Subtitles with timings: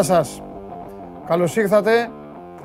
[0.00, 0.42] Γεια σας.
[1.26, 2.10] Καλώς ήρθατε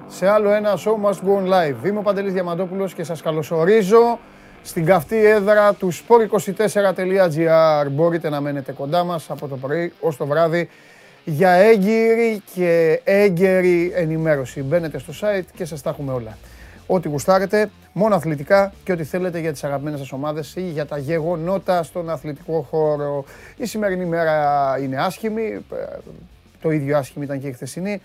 [0.08, 1.86] σε άλλο ένα Show Must Go On Live.
[1.86, 4.20] Είμαι ο Παντελής Διαμαντόπουλος και σας καλωσορίζω
[4.64, 7.88] στην καυτή έδρα του sport24.gr.
[7.92, 10.70] Μπορείτε να μένετε κοντά μας από το πρωί ως το βράδυ
[11.24, 14.64] για έγκυρη και έγκαιρη ενημέρωση.
[14.64, 16.38] Μπαίνετε στο site και σας τα έχουμε όλα.
[16.88, 20.98] Ό,τι γουστάρετε, μόνο αθλητικά και ό,τι θέλετε για τις αγαπημένες σας ομάδες ή για τα
[20.98, 23.26] γεγονότα στον αθλητικό χώρο.
[23.58, 25.66] Η σημερινή μέρα είναι άσχημη,
[26.66, 28.02] το ίδιο άσχημη ήταν και η χθεσινή.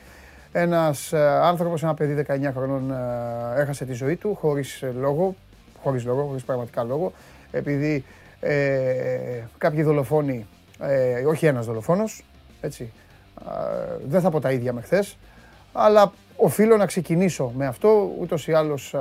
[0.53, 5.35] Ένας ε, άνθρωπος, ένα παιδί 19 χρονών ε, έχασε τη ζωή του χωρίς λόγο,
[5.83, 7.13] χωρίς λόγο, χωρίς πραγματικά λόγο,
[7.51, 8.05] επειδή
[8.41, 8.55] ε,
[9.59, 10.47] κάποιοι δολοφόνοι,
[10.81, 12.25] ε, όχι ένας δολοφόνος,
[12.61, 12.93] έτσι,
[14.07, 15.17] δεν θα πω τα ίδια με χθες,
[15.73, 18.11] αλλά οφείλω να ξεκινήσω με αυτό.
[18.21, 18.95] Ούτως ή άλλως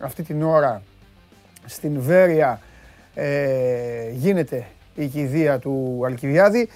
[0.00, 0.82] αυτή την ώρα
[1.66, 2.60] στην Βέρεια
[3.14, 6.68] ε, γίνεται η κηδεία του Αλκιβιάδη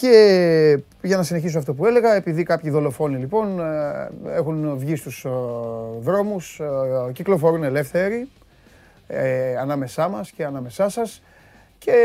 [0.00, 5.24] και για να συνεχίσω αυτό που έλεγα, επειδή κάποιοι δολοφόνοι λοιπόν ε, έχουν βγει στους
[5.24, 5.28] ε,
[6.00, 6.60] δρόμους,
[7.12, 8.28] κυκλοφορούν ελεύθεροι
[9.60, 11.22] ανάμεσά μας και ανάμεσά σας.
[11.78, 11.96] Και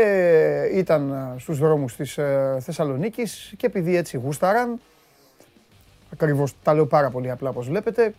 [0.72, 2.18] ήταν στους δρόμους της
[2.58, 4.80] Θεσσαλονίκης και επειδή έτσι γούσταραν,
[6.12, 8.14] Ακριβώς τα λέω πάρα πολύ απλά όπως βλέπετε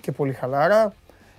[0.00, 0.94] και πολύ χαλάρα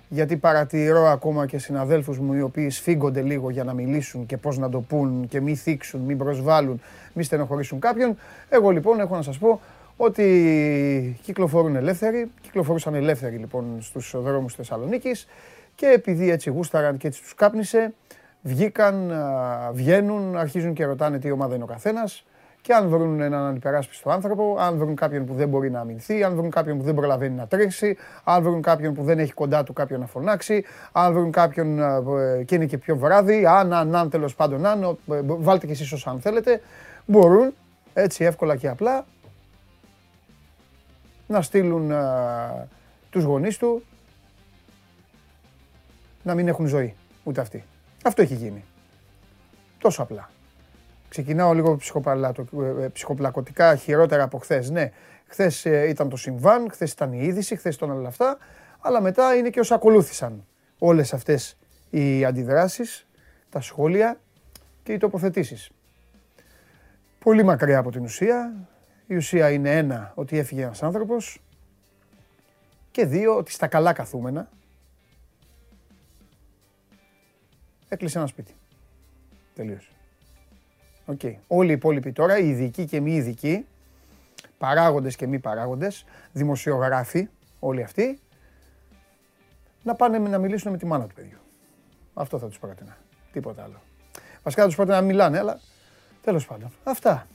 [0.08, 4.58] γιατί παρατηρώ ακόμα και συναδέλφους μου οι οποίοι σφίγγονται λίγο για να μιλήσουν και πώς
[4.58, 6.80] να το πούν και μη θίξουν, μη προσβάλλουν,
[7.12, 8.16] μη στενοχωρήσουν κάποιον.
[8.48, 9.60] Εγώ λοιπόν έχω να σας πω
[9.96, 15.26] ότι κυκλοφορούν ελεύθεροι, κυκλοφορούσαν ελεύθεροι λοιπόν στους δρόμους Θεσσαλονίκης
[15.74, 17.94] και επειδή έτσι γούσταραν και έτσι τους κάπνισε,
[18.42, 19.12] βγήκαν,
[19.72, 22.24] βγαίνουν, αρχίζουν και ρωτάνε τι ομάδα είναι ο καθένας
[22.60, 26.34] και αν βρουν έναν ανυπεράσπιστο άνθρωπο, αν βρουν κάποιον που δεν μπορεί να αμυνθεί, αν
[26.34, 29.72] βρουν κάποιον που δεν προλαβαίνει να τρέξει, αν βρουν κάποιον που δεν έχει κοντά του
[29.72, 34.10] κάποιον να φωνάξει, αν βρουν κάποιον ε, και είναι και πιο βράδυ, αν, αν, αν
[34.10, 36.60] τέλος πάντων, αν, ε, βάλτε και εσείς όσο αν θέλετε,
[37.06, 37.54] μπορούν
[37.94, 39.06] έτσι εύκολα και απλά
[41.26, 41.98] να στείλουν α,
[42.62, 42.68] ε,
[43.10, 43.82] τους γονείς του
[46.22, 46.94] να μην έχουν ζωή,
[47.24, 47.64] ούτε αυτοί.
[48.04, 48.64] Αυτό έχει γίνει.
[49.78, 50.30] Τόσο απλά.
[51.08, 51.78] Ξεκινάω λίγο
[52.62, 54.70] ε, ε, ψυχοπλακωτικά χειρότερα από χθες.
[54.70, 54.90] Ναι,
[55.26, 58.38] χθες ε, ήταν το συμβάν, χθες ήταν η είδηση, χθες ήταν όλα αυτά.
[58.80, 60.46] Αλλά μετά είναι και όσα ακολούθησαν
[60.78, 61.56] όλες αυτές
[61.90, 63.06] οι αντιδράσεις,
[63.50, 64.20] τα σχόλια
[64.82, 65.70] και οι τοποθετήσεις.
[67.18, 68.68] Πολύ μακριά από την ουσία.
[69.06, 71.42] Η ουσία είναι ένα, ότι έφυγε ένας άνθρωπος
[72.90, 74.48] και δύο, ότι στα καλά καθούμενα
[77.88, 78.54] έκλεισε ένα σπίτι.
[79.54, 79.97] Τελείωσε.
[81.16, 81.34] Okay.
[81.46, 83.66] Όλοι οι υπόλοιποι τώρα, οι ειδικοί και μη ειδικοί,
[84.58, 88.20] παράγοντες και μη παράγοντες, δημοσιογράφοι, όλοι αυτοί,
[89.82, 91.38] να πάνε να μιλήσουν με τη μάνα του παιδιού.
[92.14, 92.96] Αυτό θα τους πρότεινα.
[93.32, 93.82] Τίποτα άλλο.
[94.42, 95.60] Βασικά θα τους πρότεινα να μιλάνε, αλλά
[96.22, 96.72] τέλος πάντων.
[96.84, 97.26] Αυτά.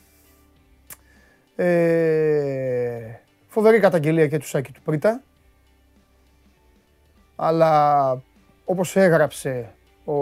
[1.55, 5.21] Ε, φοβερή καταγγελία και του Σάκη του Πρίτα.
[7.35, 8.21] Αλλά
[8.65, 9.73] όπως έγραψε
[10.05, 10.13] ο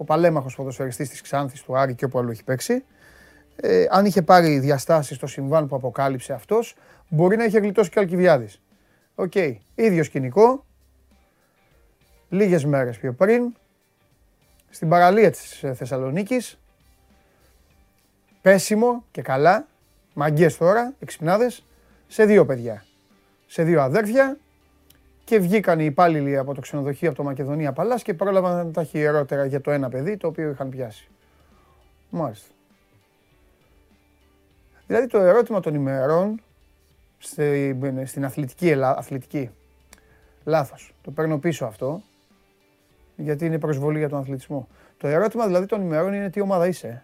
[0.00, 2.84] ο παλαίμαχος ποδοσφαιριστής της Ξάνθης, του Άρη και όπου άλλο έχει παίξει,
[3.56, 6.76] ε, αν είχε πάρει διαστάσεις στο συμβάν που αποκάλυψε αυτός,
[7.08, 8.60] μπορεί να είχε γλιτώσει και ο Αλκιβιάδης.
[9.14, 9.56] OK, okay.
[9.74, 10.64] ίδιο σκηνικό,
[12.28, 13.54] λίγες μέρες πιο πριν,
[14.70, 16.58] στην παραλία της Θεσσαλονίκης,
[18.42, 19.66] πέσιμο και καλά,
[20.14, 21.64] μαγκιές τώρα, εξυπνάδες,
[22.08, 22.84] σε δύο παιδιά.
[23.46, 24.36] Σε δύο αδέρφια
[25.28, 29.44] και βγήκαν οι υπάλληλοι από το ξενοδοχείο από το Μακεδονία Παλάς και πρόλαβαν τα χειρότερα
[29.44, 31.08] για το ένα παιδί το οποίο είχαν πιάσει.
[32.10, 32.48] Μάλιστα.
[34.86, 36.40] Δηλαδή το ερώτημα των ημερών
[38.04, 39.50] στην αθλητική Ελλάδα, αθλητική,
[40.44, 42.02] λάθος, το παίρνω πίσω αυτό,
[43.16, 44.68] γιατί είναι προσβολή για τον αθλητισμό.
[44.96, 47.02] Το ερώτημα δηλαδή των ημερών είναι τι ομάδα είσαι.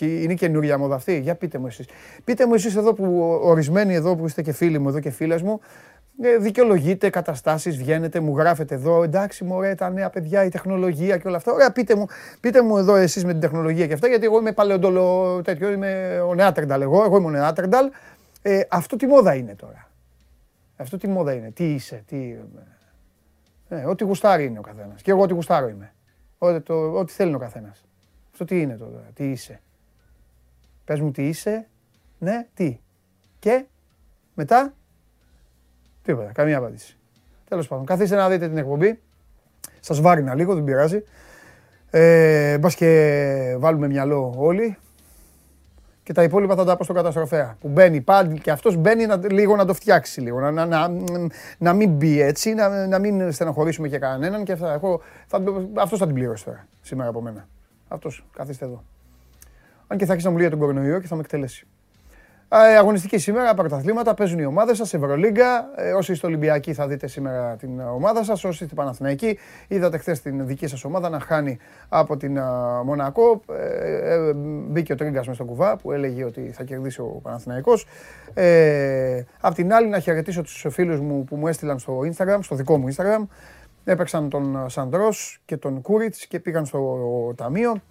[0.00, 1.20] Είναι καινούρια μόδα αυτή.
[1.20, 1.86] Για πείτε μου εσείς.
[2.24, 5.42] Πείτε μου εσείς εδώ που ορισμένοι εδώ που είστε και φίλοι μου εδώ και φίλες
[5.42, 5.60] μου,
[6.22, 9.02] ε, δικαιολογείτε καταστάσεις, βγαίνετε, μου γράφετε εδώ.
[9.02, 11.52] Εντάξει, μου ωραία, τα νέα παιδιά, η τεχνολογία και όλα αυτά.
[11.52, 12.06] Ωραία, πείτε μου,
[12.40, 16.20] πείτε μου εδώ εσείς με την τεχνολογία και αυτά, γιατί εγώ είμαι παλαιοντολο τέτοιο, είμαι
[16.20, 16.80] ο Νεάτερνταλ.
[16.80, 17.90] Εγώ, εγώ είμαι ο Νεάτερνταλ.
[18.42, 19.90] Ε, αυτό τι μόδα είναι τώρα;
[20.76, 22.36] Αυτό τι μόδα είναι, τι είσαι, τι.
[23.68, 25.02] Ε, ό,τι γουστάρει είναι ο καθένας.
[25.02, 25.92] Και εγώ ό,τι γουστάρω είμαι.
[26.38, 27.84] Ό,τι, το, ό,τι θέλει ο καθένας.
[28.32, 29.60] Αυτό τι είναι τώρα, τι είσαι;
[30.84, 31.68] Πες μου τι είσαι,
[32.18, 32.80] ναι, τι.
[33.38, 33.64] Και
[34.34, 34.74] μετά;
[36.06, 36.96] Τίποτα, καμία απάντηση.
[37.48, 39.00] Τέλος πάντων, καθίστε να δείτε την εκπομπή.
[39.80, 41.02] Σας βάρινα λίγο, δεν πειράζει.
[41.90, 44.76] Ε, Μπας και βάλουμε μυαλό όλοι.
[46.02, 47.56] Και τα υπόλοιπα θα τα πω στον καταστροφέα.
[47.60, 50.40] Που μπαίνει πάλι και αυτός μπαίνει να, λίγο να το φτιάξει λίγο.
[50.40, 50.88] Να, να, να,
[51.58, 54.44] να μην μπει έτσι, να, να μην στενοχωρήσουμε και κανέναν.
[54.44, 54.72] Και αυτά.
[54.72, 55.42] Εγώ, θα,
[55.74, 57.48] αυτός θα την πληρώσει τώρα σήμερα από μένα.
[57.88, 58.84] Αυτός, καθίστε εδώ.
[59.86, 61.66] Αν και θα αρχίσει να μου λέει τον κορονοϊό και θα με εκτελέσει.
[62.48, 65.70] Αγωνιστική σήμερα, πρωταθλήματα, παίζουν οι ομάδες σας, Ευρωλίγκα.
[65.76, 68.44] Ε, όσοι είστε Ολυμπιακοί θα δείτε σήμερα την ομάδα σας.
[68.44, 69.38] Όσοι είστε Παναθηναϊκοί,
[69.68, 71.58] είδατε χθες την δική σας ομάδα να χάνει
[71.88, 72.38] από την
[72.84, 73.42] Μονακό.
[73.52, 74.32] Ε, ε,
[74.68, 77.86] μπήκε ο Τρίγκα μες στον κουβά που έλεγε ότι θα κερδίσει ο Παναθηναϊκός.
[78.34, 82.54] Ε, απ' την άλλη, να χαιρετήσω τους φίλους μου που μου έστειλαν στο Instagram, στο
[82.54, 83.26] δικό μου Instagram.
[83.84, 87.82] Έπαιξαν τον Σαντρός και τον Κούριτς και πήγαν στο ταμείο.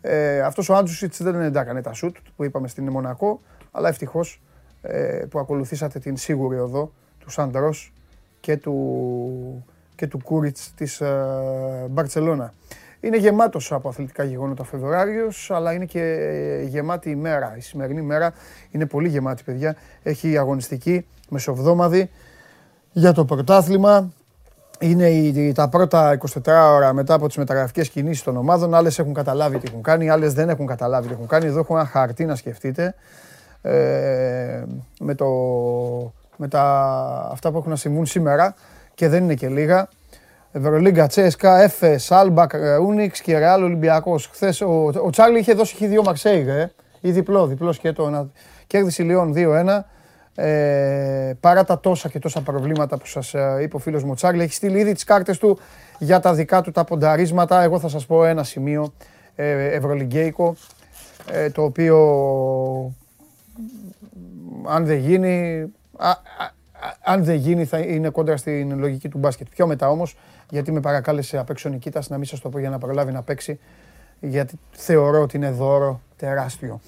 [0.00, 3.40] Ε, αυτός ο Άντζουσιτς δεν έκανε τα σουτ που είπαμε στην Μονακό
[3.72, 4.42] αλλά ευτυχώς
[4.82, 7.92] ε, που ακολουθήσατε την σίγουρη οδό του Σαντρός
[8.40, 9.64] και του,
[9.94, 12.54] και του Κούριτς της ε, Μπαρτσελώνα.
[13.00, 17.54] Είναι γεμάτος από αθλητικά γεγονότα Φεβρουάριος, αλλά είναι και γεμάτη ημέρα.
[17.56, 18.32] Η σημερινή μέρα
[18.70, 19.76] είναι πολύ γεμάτη, παιδιά.
[20.02, 22.10] Έχει αγωνιστική μεσοβδόμαδη
[22.92, 24.12] για το πρωτάθλημα.
[24.78, 28.74] Είναι τα πρώτα 24ωρα μετά από τις μεταγραφικές κινήσεις των ομάδων.
[28.74, 31.46] Άλλες έχουν καταλάβει τι έχουν κάνει, άλλες δεν έχουν καταλάβει τι έχουν κάνει.
[31.46, 32.94] Εδώ έχω ένα χαρτί να σκεφτείτε
[33.62, 34.62] ε,
[35.00, 35.26] με, το,
[36.36, 36.62] με τα,
[37.32, 38.54] αυτά που έχουν να συμβούν σήμερα
[38.94, 39.88] και δεν είναι και λίγα.
[40.52, 42.50] Ευρωλίγκα, Τσέσκα, Έφες, Άλμπα,
[42.86, 44.26] Ούνιξ και Ρεάλ Ολυμπιακός.
[44.32, 48.06] Χθες ο, ο Τσάρλι είχε δώσει χι δύο Μαρσέιγ, ε, ή διπλό, διπλό σκέτο.
[48.06, 48.30] Ένα,
[48.66, 49.84] κέρδισε η Λιόν 2-1.
[50.34, 54.42] Ε, παρά τα τόσα και τόσα προβλήματα που σας ε, είπε ο φίλος μου Τσάρλι,
[54.42, 55.58] έχει στείλει ήδη τις κάρτες του
[55.98, 57.62] για τα δικά του τα πονταρίσματα.
[57.62, 58.92] Εγώ θα σας πω ένα σημείο
[59.34, 60.54] ε, ευρωλιγκέικο,
[61.32, 61.96] ε, το οποίο
[64.66, 65.64] αν δεν γίνει,
[67.04, 69.46] αν δεν γίνει θα είναι κόντρα στην λογική του μπάσκετ.
[69.50, 70.16] Πιο μετά όμως,
[70.50, 73.22] γιατί με παρακάλεσε απ' έξω Νικήτας να μην σας το πω για να προλάβει να
[73.22, 73.58] παίξει,
[74.20, 76.80] γιατί θεωρώ ότι είναι δώρο τεράστιο.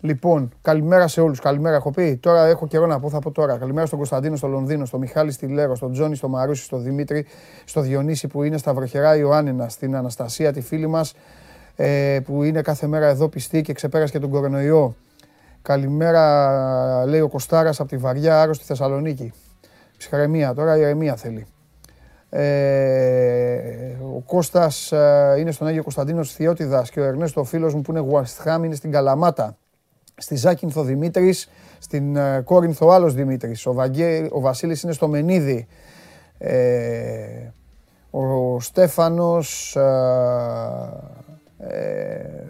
[0.00, 1.40] Λοιπόν, καλημέρα σε όλους.
[1.40, 2.16] Καλημέρα, έχω πει.
[2.16, 3.58] Τώρα έχω καιρό να πω, θα πω τώρα.
[3.58, 7.26] Καλημέρα στον Κωνσταντίνο, στο Λονδίνο, στο Μιχάλη στη Λέρο, στον Τζόνι, στο Μαρούσι, στο Δημήτρη,
[7.64, 11.14] στο Διονύση που είναι στα βροχερά Ιωάννινα, στην Αναστασία, τη φίλη μας,
[11.76, 14.94] ε, που είναι κάθε μέρα εδώ πιστή και ξεπέρασε και τον κορονοϊό.
[15.66, 19.32] Καλημέρα, λέει ο Κωστάρας από τη βαριά άρρωστη Θεσσαλονίκη.
[19.96, 21.46] Ψυχαρεμία, τώρα η ηρεμία θέλει.
[22.30, 27.80] Ε, ο Κώστας ε, είναι στον Άγιο Κωνσταντίνος Θειότιδας και ο Ερνέστο ο φίλος μου
[27.82, 29.56] που είναι West Ham είναι στην Καλαμάτα.
[30.16, 31.48] Στη Ζάκυνθο Δημήτρης,
[31.78, 33.66] στην ε, Κόρινθο άλλος Δημήτρης.
[33.66, 35.66] Ο, Βαγγέ, ο Βασίλης είναι στο Μενίδη.
[36.38, 37.50] Ε,
[38.10, 39.76] ο Στέφανος
[41.58, 42.46] ε,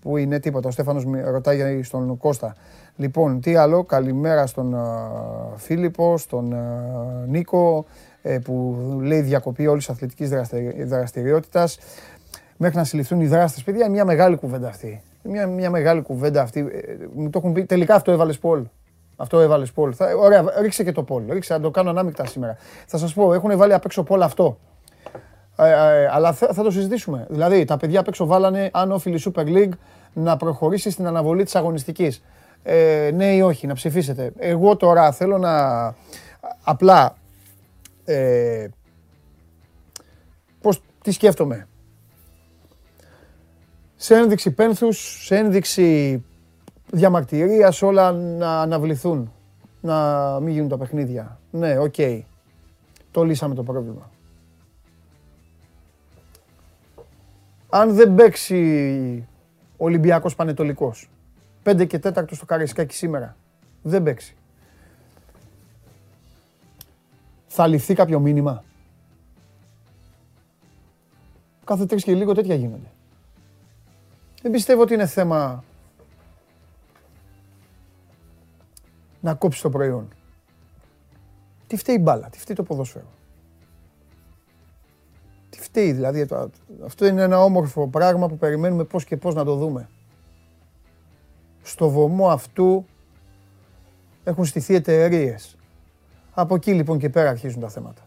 [0.00, 0.68] που είναι τίποτα.
[0.68, 2.54] Ο Στέφανος ρωτάει στον Κώστα.
[2.96, 4.76] Λοιπόν, τι άλλο, καλημέρα στον
[5.56, 6.54] Φίλιππο, στον
[7.26, 7.84] Νίκο,
[8.22, 10.30] ε, που λέει διακοπή όλης της αθλητικής
[10.86, 11.78] δραστηριότητας.
[12.56, 15.02] Μέχρι να συλληφθούν οι δράστες, παιδιά, μια μεγάλη κουβέντα αυτή.
[15.22, 16.60] Μια, μια μεγάλη κουβέντα αυτή.
[16.60, 18.62] Ε, μου το έχουν πει, τελικά αυτό έβαλες Πολ.
[19.16, 19.92] Αυτό έβαλες Πολ.
[20.18, 21.22] Ωραία, ρίξε και το Πολ.
[21.28, 22.56] Ρίξε, να το κάνω ανάμεικτα σήμερα.
[22.86, 24.58] Θα σας πω, έχουν βάλει απ' έξω Πολ αυτό.
[25.60, 27.26] Ε, ε, αλλά θα, θα, το συζητήσουμε.
[27.28, 29.72] Δηλαδή, τα παιδιά απ' έξω βάλανε αν όφιλη Super League
[30.12, 32.22] να προχωρήσει στην αναβολή της αγωνιστικής.
[32.62, 34.32] Ε, ναι ή όχι, να ψηφίσετε.
[34.38, 35.94] Εγώ τώρα θέλω να
[36.62, 37.16] απλά
[38.04, 38.68] ε,
[40.60, 41.68] πώς, τι σκέφτομαι.
[43.96, 46.24] Σε ένδειξη πένθους, σε ένδειξη
[46.90, 49.32] διαμαρτυρίας όλα να αναβληθούν.
[49.80, 51.40] Να μην γίνουν τα παιχνίδια.
[51.50, 51.94] Ναι, οκ.
[53.10, 54.10] Το λύσαμε το πρόβλημα.
[57.68, 59.28] Αν δεν παίξει
[59.76, 61.10] Ολυμπιακός Πανετολικός.
[61.62, 63.36] 5 και 4 στο Καραϊσκάκι σήμερα.
[63.82, 64.36] Δεν παίξει.
[67.46, 68.64] Θα ληφθεί κάποιο μήνυμα;
[71.64, 72.90] Κάθε τρεις και λίγο τέτοια γίνονται.
[74.42, 75.64] Δεν πιστεύω ότι είναι θέμα
[79.20, 80.08] να κόψεις το προϊόν.
[81.66, 83.06] Τι φταίει η μπάλα, τι φταίει το ποδόσφαιρο.
[85.58, 86.26] Τι φταίει δηλαδή,
[86.84, 89.88] αυτό είναι ένα όμορφο πράγμα που περιμένουμε πώς και πώς να το δούμε.
[91.62, 92.86] Στο βωμό αυτού
[94.24, 95.56] έχουν στηθεί εταιρείες.
[96.34, 98.02] Από εκεί λοιπόν και πέρα αρχίζουν τα θέματα.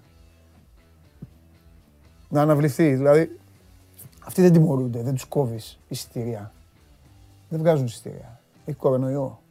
[2.29, 3.39] Να αναβληθεί, δηλαδή
[4.25, 6.51] αυτοί δεν τιμωρούνται, δεν τους κόβεις εισιτήρια.
[7.49, 8.39] Δεν βγάζουν εισιτήρια.
[8.65, 9.41] Έχει κορονοϊό.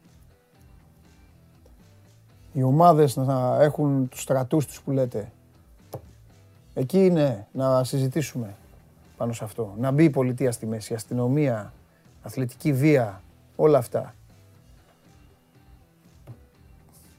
[2.53, 5.31] Οι ομάδες να έχουν τους στρατούς τους που λέτε,
[6.73, 8.55] Εκεί είναι να συζητήσουμε
[9.17, 9.73] πάνω σε αυτό.
[9.77, 11.73] Να μπει η πολιτεία στη μέση, αστυνομία,
[12.21, 13.21] αθλητική βία,
[13.55, 14.15] όλα αυτά.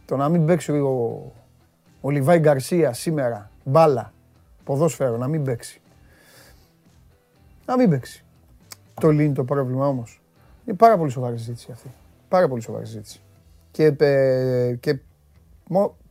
[0.04, 1.32] Το να μην παίξει ο,
[2.00, 4.12] ο Λιβάη Γκαρσία σήμερα, μπάλα,
[4.64, 5.80] ποδόσφαιρο, να μην παίξει.
[7.66, 8.25] Να μην παίξει.
[9.00, 10.23] Το λύνει το πρόβλημα όμως.
[10.66, 11.90] Είναι πάρα πολύ σοβαρή συζήτηση αυτή.
[12.28, 13.21] Πάρα πολύ σοβαρή συζήτηση.
[13.71, 14.99] Και, ε, και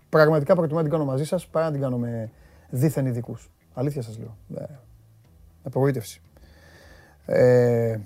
[0.10, 2.32] πραγματικά προτιμώ να την κάνω μαζί σας παρά να την κάνω με,
[2.72, 3.52] δήθεν ειδικούς.
[3.74, 4.38] Αλήθεια σας λέω.
[4.56, 4.64] Ε,
[5.64, 6.22] απογοήτευση.
[7.26, 7.98] Ε,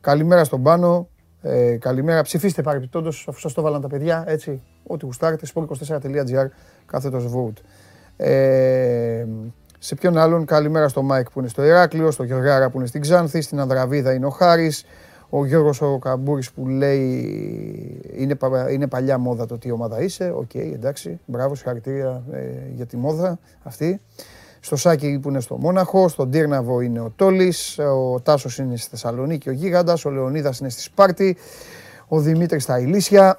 [0.00, 1.08] καλημέρα στον Πάνο.
[1.42, 2.22] Ε, καλημέρα.
[2.22, 4.24] Ψηφίστε παρεμπιπτόντως, αφού σας το βάλαν τα παιδιά.
[4.26, 5.46] Έτσι, ό,τι γουστάρετε.
[5.54, 6.46] sport24.gr
[6.86, 7.62] κάθετος vote.
[8.16, 9.26] Ε,
[9.78, 13.00] σε ποιον άλλον, καλημέρα στο Μάικ που είναι στο Ηράκλειο, στο Γεωργάρα που είναι στην
[13.00, 14.84] Ξάνθη, στην Ανδραβίδα είναι ο Χάρης,
[15.30, 18.36] ο Γιώργος ο Καμπούρης που λέει είναι,
[18.70, 20.32] είναι παλιά μόδα το τι ομάδα είσαι.
[20.36, 22.38] OK, okay, εντάξει, μπράβο, συγχαρητήρια ε,
[22.74, 24.00] για τη μόδα αυτή.
[24.60, 28.90] Στο Σάκη που είναι στο Μόναχο, στον Τύρναβο είναι ο Τόλης, ο Τάσος είναι στη
[28.90, 31.36] Θεσσαλονίκη, ο Γίγαντας, ο Λεωνίδας είναι στη Σπάρτη,
[32.08, 33.38] ο Δημήτρης στα Ηλίσια,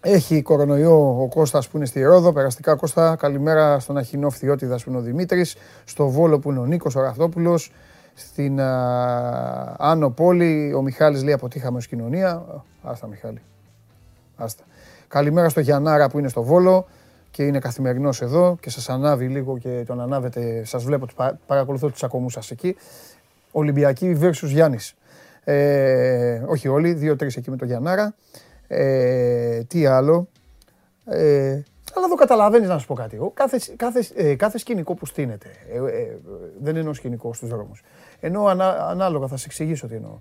[0.00, 2.32] έχει κορονοϊό ο Κώστας που είναι στη Ρόδο.
[2.32, 6.64] Περαστικά Κώστα, καλημέρα στον Αχινό Φθιώτιδα που είναι ο Δημήτρης, στο Βόλο που είναι ο
[6.64, 7.72] Νίκος ο Ραυτόπουλος,
[8.14, 12.62] στην α, Άνω Πόλη ο Μιχάλης λέει αποτύχαμε ως κοινωνία.
[12.82, 13.42] Άστα Μιχάλη.
[14.36, 14.64] Άστα.
[15.08, 16.86] Καλημέρα στο Γιαννάρα που είναι στο Βόλο
[17.30, 20.64] και είναι καθημερινός εδώ και σας ανάβει λίγο και τον ανάβετε.
[20.64, 21.06] Σας βλέπω,
[21.46, 22.76] παρακολουθώ τους ακομούς σας εκεί.
[23.52, 24.94] Ολυμπιακή versus Γιάννης.
[25.44, 28.14] Ε, όχι όλοι, δύο-τρεις εκεί με τον Γιαννάρα.
[28.66, 30.28] Ε, τι άλλο.
[31.04, 31.60] Ε,
[31.94, 33.18] αλλά εδώ καταλαβαίνεις να σου πω κάτι.
[33.34, 36.18] Κάθε, κάθε, ε, κάθε σκηνικό που στείνεται, ε, ε,
[36.60, 37.82] δεν εννοώ σκηνικό στους δρόμους.
[38.20, 40.18] Ενώ ανά, ανάλογα θα σε εξηγήσω τι εννοώ.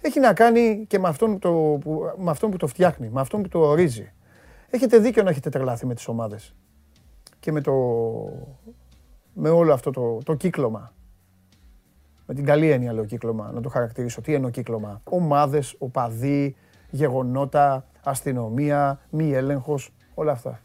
[0.00, 3.42] Έχει να κάνει και με αυτόν, το, που, με αυτόν που το φτιάχνει, με αυτόν
[3.42, 4.12] που το ορίζει.
[4.70, 6.54] Έχετε δίκιο να έχετε τρελαθεί με τις ομάδες.
[7.40, 7.72] Και με, το,
[9.32, 10.92] με όλο αυτό το, το κύκλωμα.
[12.26, 14.20] Με την καλή έννοια λέω κύκλωμα, να το χαρακτηρίσω.
[14.20, 16.56] Τι εννοώ κύκλωμα; Ομάδες, οπαδοί,
[16.90, 20.60] γεγονότα, αστυνομία, μη έλεγχος, όλα αυτά.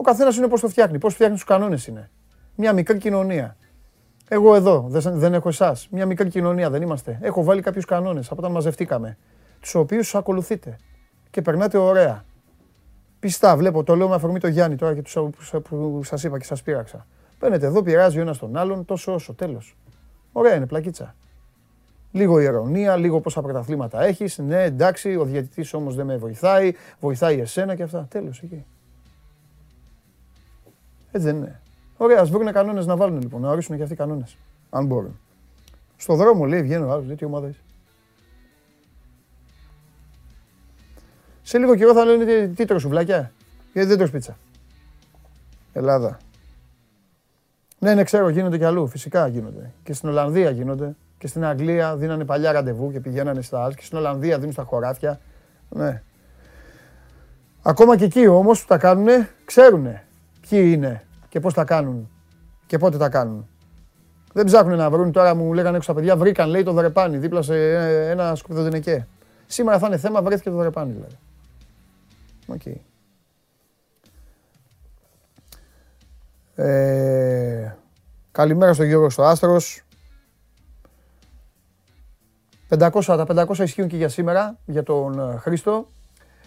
[0.00, 2.10] Ο καθένας είναι πώς το φτιάχνει, πώς φτιάχνει τους κανόνες είναι.
[2.54, 3.56] Μια μικρή κοινωνία.
[4.28, 5.88] Εγώ εδώ δεν, δεν έχω εσάς.
[5.90, 7.18] Μια μικρή κοινωνία δεν είμαστε.
[7.22, 9.16] Έχω βάλει κάποιους κανόνες από όταν μαζευτήκαμε.
[9.60, 10.76] Τους οποίους ακολουθείτε.
[11.30, 12.24] Και περνάτε ωραία.
[13.20, 15.32] Πιστά, βλέπω, το λέω με αφορμή το Γιάννη τώρα και του
[15.68, 17.06] που σας είπα και σας πείραξα.
[17.38, 19.76] Παίρνετε εδώ, πειράζει ο ένας τον άλλον, τόσο όσο, τέλος.
[20.32, 21.14] Ωραία είναι, πλακίτσα.
[22.10, 24.38] Λίγο ηρωνία, λίγο πόσα πρωταθλήματα έχεις.
[24.38, 28.06] Ναι, εντάξει, ο διαιτητής όμως δεν με βοηθάει, βοηθάει εσένα και αυτά.
[28.10, 28.64] Τέλος εκεί.
[31.10, 31.60] Έτσι δεν είναι.
[31.96, 34.36] Ωραία, ας βρουν κανόνες να βάλουν λοιπόν, να ορίσουν και αυτοί οι κανόνες.
[34.70, 35.18] Αν μπορούν.
[35.96, 37.60] Στο δρόμο λέει, βγαίνει ο άλλος, λέει τι ομάδα είσαι.
[41.42, 43.32] Σε λίγο καιρό θα λένε τι τρως σουβλάκια,
[43.72, 44.36] γιατί δεν τρως πίτσα.
[45.72, 46.18] Ελλάδα.
[47.78, 48.86] Ναι, ναι, ξέρω, γίνονται κι αλλού.
[48.86, 49.72] Φυσικά γίνονται.
[49.82, 50.96] Και στην Ολλανδία γίνονται.
[51.18, 53.74] Και στην Αγγλία δίνανε παλιά ραντεβού και πηγαίνανε στα άλλα.
[53.74, 55.20] Και στην Ολλανδία δίνουν στα χωράφια.
[55.68, 56.02] Ναι.
[57.62, 59.08] Ακόμα και εκεί όμως που τα κάνουν,
[59.44, 59.86] ξέρουν
[60.50, 62.10] ποιοι είναι και πώς τα κάνουν
[62.66, 63.48] και πότε τα κάνουν.
[64.32, 67.42] Δεν ψάχνουν να βρουν, τώρα μου λέγανε έξω τα παιδιά, βρήκαν λέει το δρεπάνι δίπλα
[67.42, 67.74] σε
[68.10, 69.06] ένα σκουπιδοντενεκέ.
[69.46, 71.18] Σήμερα θα είναι θέμα, βρέθηκε το δρεπάνι δηλαδή.
[72.46, 72.60] OK.
[72.64, 72.76] Okay.
[76.54, 77.74] Ε,
[78.32, 79.84] καλημέρα στον Γιώργο στο Άστρος.
[82.68, 85.86] 500, τα 500 ισχύουν και για σήμερα, για τον ε, Χρήστο.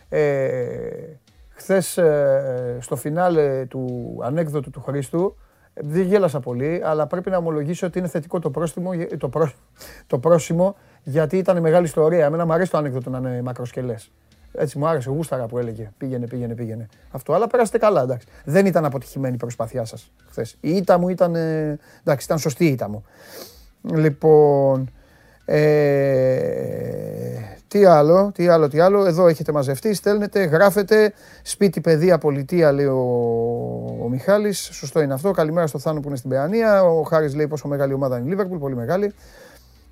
[0.09, 1.22] Ε,
[1.53, 5.35] Χθες ε, στο φινάλε του ανέκδοτου του Χρήστου,
[5.73, 9.51] δεν γέλασα πολύ, αλλά πρέπει να ομολογήσω ότι είναι θετικό το, πρόστιμο, το, πρό,
[10.07, 12.25] το πρόσημο, γιατί ήταν μεγάλη ιστορία.
[12.25, 14.11] Εμένα μου αρέσει το ανέκδοτο να είναι μακροσκελές.
[14.55, 15.91] Έτσι μου άρεσε, γούσταρα που έλεγε.
[15.97, 16.87] Πήγαινε, πήγαινε, πήγαινε.
[17.11, 18.27] Αυτό, αλλά πέρασετε καλά, εντάξει.
[18.45, 20.57] Δεν ήταν αποτυχημένη η προσπάθειά σας χθες.
[20.59, 21.35] Η ήττα μου ήταν.
[21.35, 23.03] εντάξει, ήταν σωστή η ήττα μου.
[23.81, 24.89] Λοιπόν.
[25.45, 27.03] Ε,
[27.67, 29.05] τι άλλο, τι άλλο, τι άλλο.
[29.05, 31.13] Εδώ έχετε μαζευτεί, στέλνετε, γράφετε.
[31.41, 32.99] Σπίτι, παιδεία, πολιτεία, λέει ο,
[34.03, 34.69] ο Μιχάλης.
[34.71, 35.31] Σωστό είναι αυτό.
[35.31, 36.83] Καλημέρα στο Θάνο που είναι στην Παιανία.
[36.83, 39.13] Ο Χάρης λέει πόσο μεγάλη ομάδα είναι η Λίβερπουλ, πολύ μεγάλη.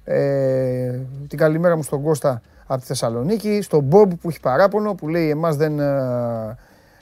[0.03, 3.61] Ε, την καλημέρα μου στον Κώστα από τη Θεσσαλονίκη.
[3.61, 6.57] Στον Μπομπ που έχει παράπονο, που λέει εμάς δεν, ε,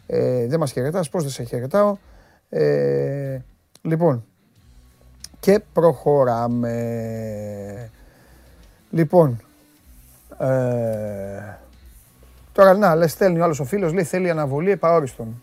[0.05, 1.09] ε δεν μας χαιρετάς.
[1.09, 1.97] Πώς δεν σε χαιρετάω.
[2.49, 3.39] Ε,
[3.81, 4.25] λοιπόν,
[5.39, 6.71] και προχωράμε.
[8.91, 9.41] Λοιπόν,
[10.37, 11.57] ε,
[12.51, 15.41] τώρα να, λες, στέλνει ο άλλος ο φίλος, λέει θέλει αναβολή επαόριστον.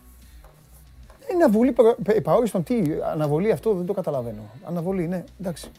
[1.31, 1.75] Είναι αναβολή
[2.05, 4.41] επαόριστον, τι, αναβολή αυτό δεν το καταλαβαίνω.
[4.63, 5.71] Αναβολή, ναι, εντάξει.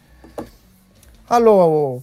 [1.27, 2.01] Άλλο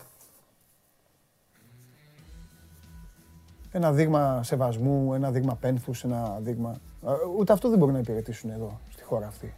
[3.72, 6.75] ένα δείγμα σεβασμού, ένα δείγμα πένθους, ένα δείγμα...
[7.07, 9.53] Ε, ούτε αυτό δεν μπορεί να υπηρετήσουν εδώ, στη χώρα αυτή.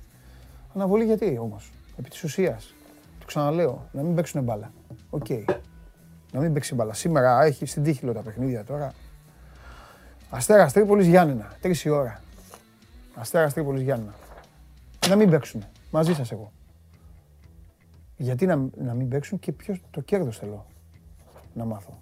[0.75, 2.73] Αναβολή γιατί όμως, επί της ουσίας.
[3.19, 4.71] Το ξαναλέω, να μην παίξουν μπάλα.
[5.09, 5.25] OK.
[5.29, 5.43] Okay
[6.31, 6.93] να μην παίξει μπάλα.
[6.93, 8.93] Σήμερα έχει στην τύχη τα παιχνίδια τώρα.
[10.29, 12.21] Αστέρα Τρίπολης Γιάννενα, τρεις η ώρα.
[13.15, 14.13] Αστέρα Τρίπολης Γιάννενα.
[15.09, 15.63] Να μην παίξουν.
[15.91, 16.51] Μαζί σας εγώ.
[18.17, 20.65] Γιατί να, να μην παίξουν και ποιος το κέρδος θέλω
[21.53, 22.01] να μάθω.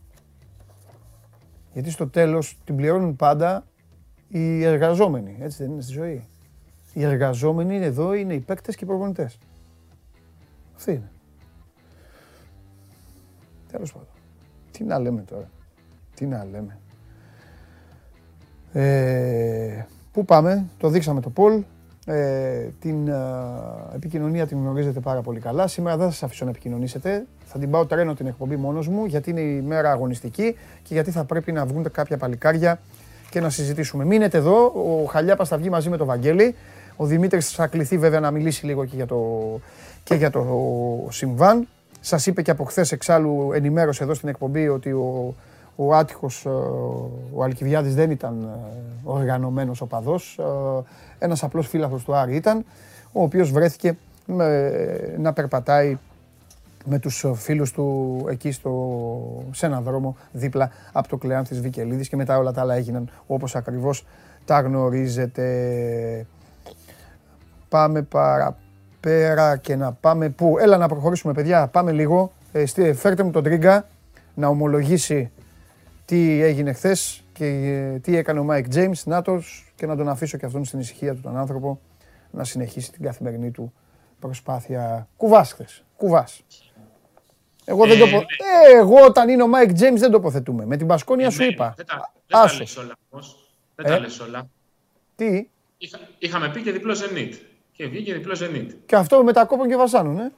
[1.74, 3.65] Γιατί στο τέλος την πληρώνουν πάντα
[4.27, 5.38] οι εργαζόμενοι.
[5.39, 6.27] Έτσι δεν είναι στη ζωή.
[6.94, 9.38] Οι εργαζόμενοι εδώ είναι οι παίκτες και οι προπονητές.
[10.75, 11.12] Αυτή είναι.
[13.72, 14.14] Τέλος πάντων.
[14.77, 15.50] Τι να λέμε τώρα;
[16.15, 16.77] Τι να λέμε;
[18.74, 21.63] Ε, πού πάμε, το δείξαμε το Πολ.
[22.05, 23.13] Ε, την ε,
[23.96, 25.67] επικοινωνία την γνωρίζετε πάρα πολύ καλά.
[25.67, 27.25] Σήμερα δεν θα σας αφήσω να επικοινωνήσετε.
[27.46, 31.12] Θα την πάω τρένο την εκπομπή μόνος μου γιατί είναι η μέρα αγωνιστική και γιατί
[31.12, 32.79] θα πρέπει να βγουν κάποια παλικάρια
[33.29, 34.05] και να συζητήσουμε.
[34.05, 36.55] Μείνετε εδώ, ο Χαλιάπας θα βγει μαζί με τον Βαγγέλη.
[36.96, 39.41] Ο Δημήτρης θα κληθεί βέβαια να μιλήσει λίγο και για το,
[40.03, 40.46] και για το
[41.10, 41.67] συμβάν.
[42.05, 45.35] Σας είπε και από χθες εξάλλου ενημέρωσε εδώ στην εκπομπή ότι ο,
[45.75, 46.50] ο Άτυχος, ε,
[47.33, 48.71] ο Αλκιβιάδης δεν ήταν ε,
[49.03, 50.39] οργανωμένος οπαδός.
[50.39, 50.45] Ε,
[51.25, 52.65] ένας απλός φύλαθος του Άρη ήταν,
[53.12, 53.97] ο οποίος βρέθηκε
[55.17, 55.97] να περπατάει
[56.85, 58.74] με τους φίλους του εκεί στο,
[59.51, 63.55] σε έναν δρόμο δίπλα από το Κλεάνθης Βικελίδης και μετά όλα τα άλλα έγιναν όπως
[63.55, 64.05] ακριβώς
[64.45, 65.45] τα γνωρίζετε.
[67.69, 68.01] Πάμε
[69.05, 70.57] παραπέρα και να πάμε πού.
[70.59, 72.33] Έλα να προχωρήσουμε παιδιά, πάμε λίγο.
[72.51, 73.88] Ε, φέρτε μου τον Τρίγκα
[74.33, 75.31] να ομολογήσει
[76.05, 80.38] τι έγινε χθες και ε, τι έκανε ο Μάικ Τζέιμς, Νάτος και να τον αφήσω
[80.38, 81.79] και αυτόν στην ησυχία του τον άνθρωπο
[82.31, 83.74] να συνεχίσει την καθημερινή του
[84.19, 85.07] προσπάθεια.
[85.17, 86.43] Κουβάς χθες, κουβάς.
[87.65, 88.05] Εγώ, δεν το...
[88.05, 90.65] Ε, ε, εγώ όταν είναι ο Μάικ Τζέιμς δεν τοποθετούμαι.
[90.65, 91.74] Με την Μπασκόνια σου είπα.
[91.77, 93.53] Δεν τα, δεν τα λες όλα όμως.
[93.75, 94.50] Δεν τα λες όλα.
[95.15, 95.47] Τι;
[95.77, 97.33] Είχα, είχαμε πει και διπλό Zenit.
[97.75, 98.67] Και βγήκε διπλό Zenit.
[98.86, 100.32] Και αυτό μετά κόπων και βασάνων, ε.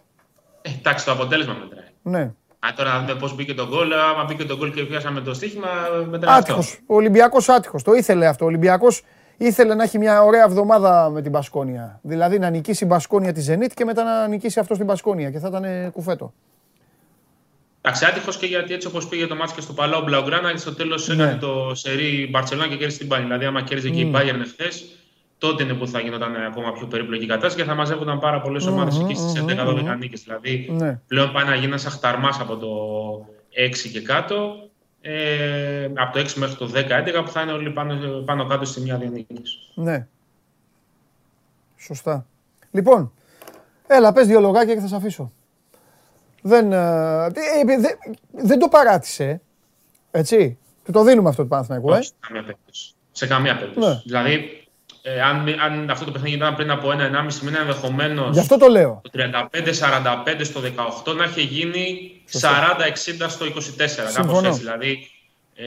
[0.61, 1.87] Ε, εντάξει, το αποτέλεσμα μετράει.
[2.01, 2.31] Ναι.
[2.59, 3.93] Α, τώρα να δούμε πώς μπήκε το γκολ.
[3.93, 5.67] Άμα μπήκε το γκολ και πιάσαμε το στοίχημα,
[6.09, 6.79] μετά Άτυχος.
[6.85, 7.83] Ο Ολυμπιακός άτυχος.
[7.83, 8.45] Το ήθελε αυτό.
[8.45, 9.03] Ο Ολυμπιακός
[9.37, 11.99] ήθελε να έχει μια ωραία εβδομάδα με την Πασκόνια.
[12.03, 15.39] Δηλαδή να νικήσει η Πασκόνια τη Ζενίτ και μετά να νικήσει αυτό την Πασκόνια και
[15.39, 16.33] θα ήταν κουφέτο.
[17.81, 21.07] Εντάξει, άτυχος και γιατί έτσι όπως πήγε το μάτι και στο Παλάο Μπλαουγκράνα, στο τέλος
[21.07, 21.23] ναι.
[21.23, 23.23] έκανε το σερί Μπαρσελόνα και κέρδισε την Πάνη.
[23.23, 23.95] Δηλαδή, άμα κέρδιζε mm.
[23.95, 24.85] και η Bayern χθες,
[25.37, 28.99] τότε είναι που θα γινόταν ακόμα πιο περίπλοκη κατάσταση και θα μαζεύονταν πάρα πολλές ομάδες
[28.99, 30.23] εκεί στις 11-12 νίκες.
[30.23, 30.99] Δηλαδή, ναι.
[31.07, 32.69] πλέον πάει να γίνει ένας αχταρμάς από το
[33.51, 34.69] 6 και κάτω,
[35.01, 38.81] ε, από το 6 μέχρι το 10-11 που θα είναι όλοι πάνω, πάνω κάτω στη
[38.81, 39.41] μία διανίκη.
[39.73, 40.07] Ναι.
[41.77, 42.25] Σωστά.
[42.71, 43.11] Λοιπόν,
[43.87, 45.31] έλα, πες δύο λογάκια και θα σε αφήσω.
[46.41, 47.97] Δεν, ε, ε, δεν,
[48.31, 49.41] δεν το παράτησε,
[50.11, 50.57] έτσι.
[50.83, 52.01] Του το δίνουμε αυτό το Παναθηναϊκό, ε.
[52.01, 52.93] Σε καμία περίπτωση.
[53.11, 53.89] Σε καμία περίπτωση.
[53.89, 54.01] Ναι.
[54.05, 54.66] Δηλαδή,
[55.09, 58.33] ε, αν, αν αυτό το παιχνίδι ήταν πριν από ένα-ενάμιση μήνα, ενδεχομένως.
[58.33, 59.01] Γι' αυτό το λέω.
[59.03, 60.61] Το 35-45 στο
[61.05, 62.39] 18 να είχε γίνει 40-60
[63.27, 63.49] στο 24.
[64.13, 64.59] Κάπω έτσι.
[64.59, 65.09] Δηλαδή
[65.55, 65.65] ε,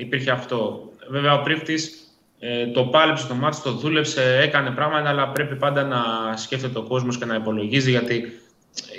[0.00, 0.90] υπήρχε αυτό.
[1.08, 1.74] Βέβαια, ο πρίφτη
[2.38, 6.02] ε, το πάλεψε το μάτι, το δούλεψε, έκανε πράγματα, αλλά πρέπει πάντα να
[6.36, 8.24] σκέφτεται ο κόσμος και να υπολογίζει γιατί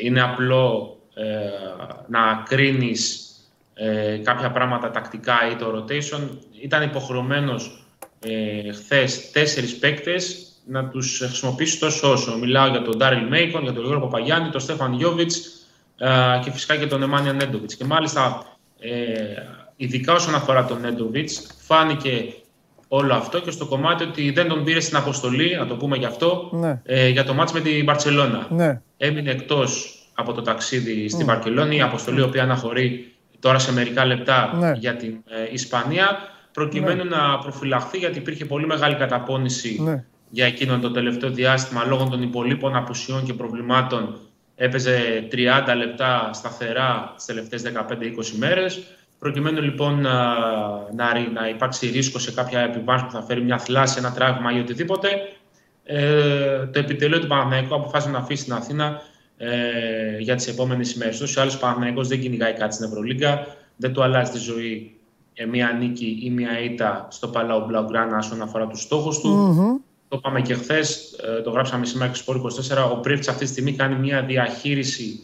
[0.01, 1.23] είναι απλό ε,
[2.07, 3.31] να κρίνεις
[3.73, 6.19] ε, κάποια πράγματα τακτικά ή το rotation.
[6.61, 7.82] Ήταν υποχρεωμένος
[8.23, 12.37] ε, χθες τέσσερις παίκτες να τους χρησιμοποιήσει τόσο όσο.
[12.37, 15.37] Μιλάω για τον Ντάριλ Μέικον, για τον Γιώργο Παπαγιάννη, τον Στέφαν Γιώβιτς
[15.97, 16.09] ε,
[16.43, 17.75] και φυσικά και τον Εμάνια Νέντοβιτς.
[17.75, 18.45] Και μάλιστα,
[18.79, 18.91] ε,
[19.75, 22.33] ειδικά όσον αφορά τον Νέντοβιτς, φάνηκε
[22.87, 26.05] όλο αυτό και στο κομμάτι ότι δεν τον πήρε στην αποστολή, να το πούμε γι'
[26.05, 26.81] αυτό, ναι.
[26.83, 28.47] ε, για το μάτς με την Μπαρσελόνα.
[28.49, 28.81] Ναι.
[28.97, 31.75] Έμεινε εκτός από το ταξίδι στην ναι.
[31.75, 34.71] η αποστολή, η οποία αναχωρεί τώρα σε μερικά λεπτά ναι.
[34.77, 36.17] για την ε, Ισπανία
[36.53, 37.15] προκειμένου ναι.
[37.15, 40.03] να προφυλαχθεί, γιατί υπήρχε πολύ μεγάλη καταπώνηση ναι.
[40.29, 44.19] για εκείνον το τελευταίο διάστημα λόγω των υπολείπων απουσιών και προβλημάτων.
[44.55, 45.37] Έπαιζε 30
[45.77, 47.71] λεπτά σταθερά τις τελευταίες 15-20
[48.37, 48.83] μέρες.
[49.19, 50.35] Προκειμένου λοιπόν να,
[50.95, 54.59] να, να υπάρξει ρίσκο σε κάποια επιβάρυνση που θα φέρει μια θλάση, ένα τραύμα ή
[54.59, 55.09] οτιδήποτε,
[55.83, 59.01] ε, το επιτελείο του Παναθηναϊκού αποφάσισε να αφήσει την Αθήνα
[59.37, 61.17] ε, για τις επόμενες ημέρες.
[61.17, 65.02] Τόσο άλλο Παναθηναϊκός δεν κυνηγάει κάτι στην Ευρωλίγκα, δεν του αλλάζει τη ζωή ε,
[65.51, 69.29] μία νίκη ή μία ήττα στο Παλάο Μπλαουγκράνα όσον αφορά τους στόχους του.
[69.29, 69.81] Mm-hmm.
[70.07, 72.91] Το είπαμε και χθες, ε, το γράψαμε σήμερα και στο 24.
[72.91, 75.19] Ο Πρίφτς αυτή τη στιγμή κάνει μια διαχείριση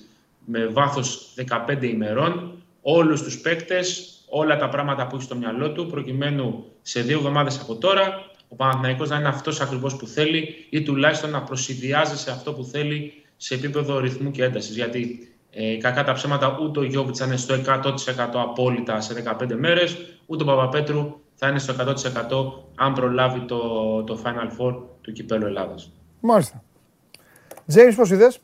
[0.45, 5.87] με βάθος 15 ημερών όλους τους παίκτες, όλα τα πράγματα που έχει στο μυαλό του,
[5.87, 10.81] προκειμένου σε δύο εβδομάδες από τώρα ο Παναθηναϊκός να είναι αυτός ακριβώς που θέλει ή
[10.81, 14.75] τουλάχιστον να προσυδειάζει σε αυτό που θέλει σε επίπεδο ρυθμού και έντασης.
[14.75, 17.93] Γιατί ε, κακά τα ψέματα, ούτε ο Γιώβιτς θα είναι στο 100%
[18.33, 23.59] απόλυτα σε 15 μέρες, ούτε ο Παπαπέτρου θα είναι στο 100% αν προλάβει το,
[24.03, 25.91] το Final Four του κυπέλου Ελλάδας.
[26.19, 26.63] Μάλιστα.
[27.67, 28.39] Τζέιμς, πώς είδες;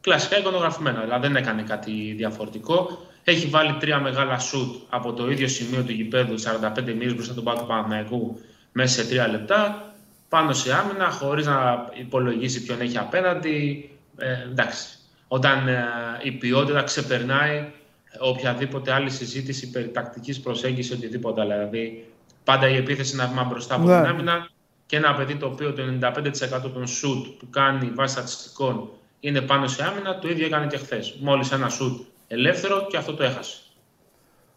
[0.00, 2.98] Κλασικά εικονογραφημένα, δηλαδή δεν έκανε κάτι διαφορετικό.
[3.24, 7.44] Έχει βάλει τρία μεγάλα σουτ από το ίδιο σημείο του γηπέδου, 45 μίλια μπροστά τον
[7.44, 8.40] πάτο Παναθηναϊκού,
[8.72, 9.92] μέσα σε τρία λεπτά.
[10.28, 13.90] Πάνω σε άμυνα, χωρίς να υπολογίσει ποιον έχει απέναντι.
[14.16, 15.84] Ε, εντάξει, όταν ε,
[16.22, 17.64] η ποιότητα ξεπερνάει
[18.20, 21.42] οποιαδήποτε άλλη συζήτηση περί τακτικής προσέγγισης οτιδήποτε.
[21.42, 22.06] Δηλαδή,
[22.44, 23.96] πάντα η επίθεση να βγει μπροστά από ναι.
[23.96, 24.48] την άμυνα
[24.86, 29.66] και ένα παιδί το οποίο το 95% των σουτ που κάνει βάσει στατιστικών είναι πάνω
[29.66, 31.16] σε άμυνα, το ίδιο έκανε και χθες.
[31.20, 33.56] Μόλις ένα σουτ ελεύθερο και αυτό το έχασε.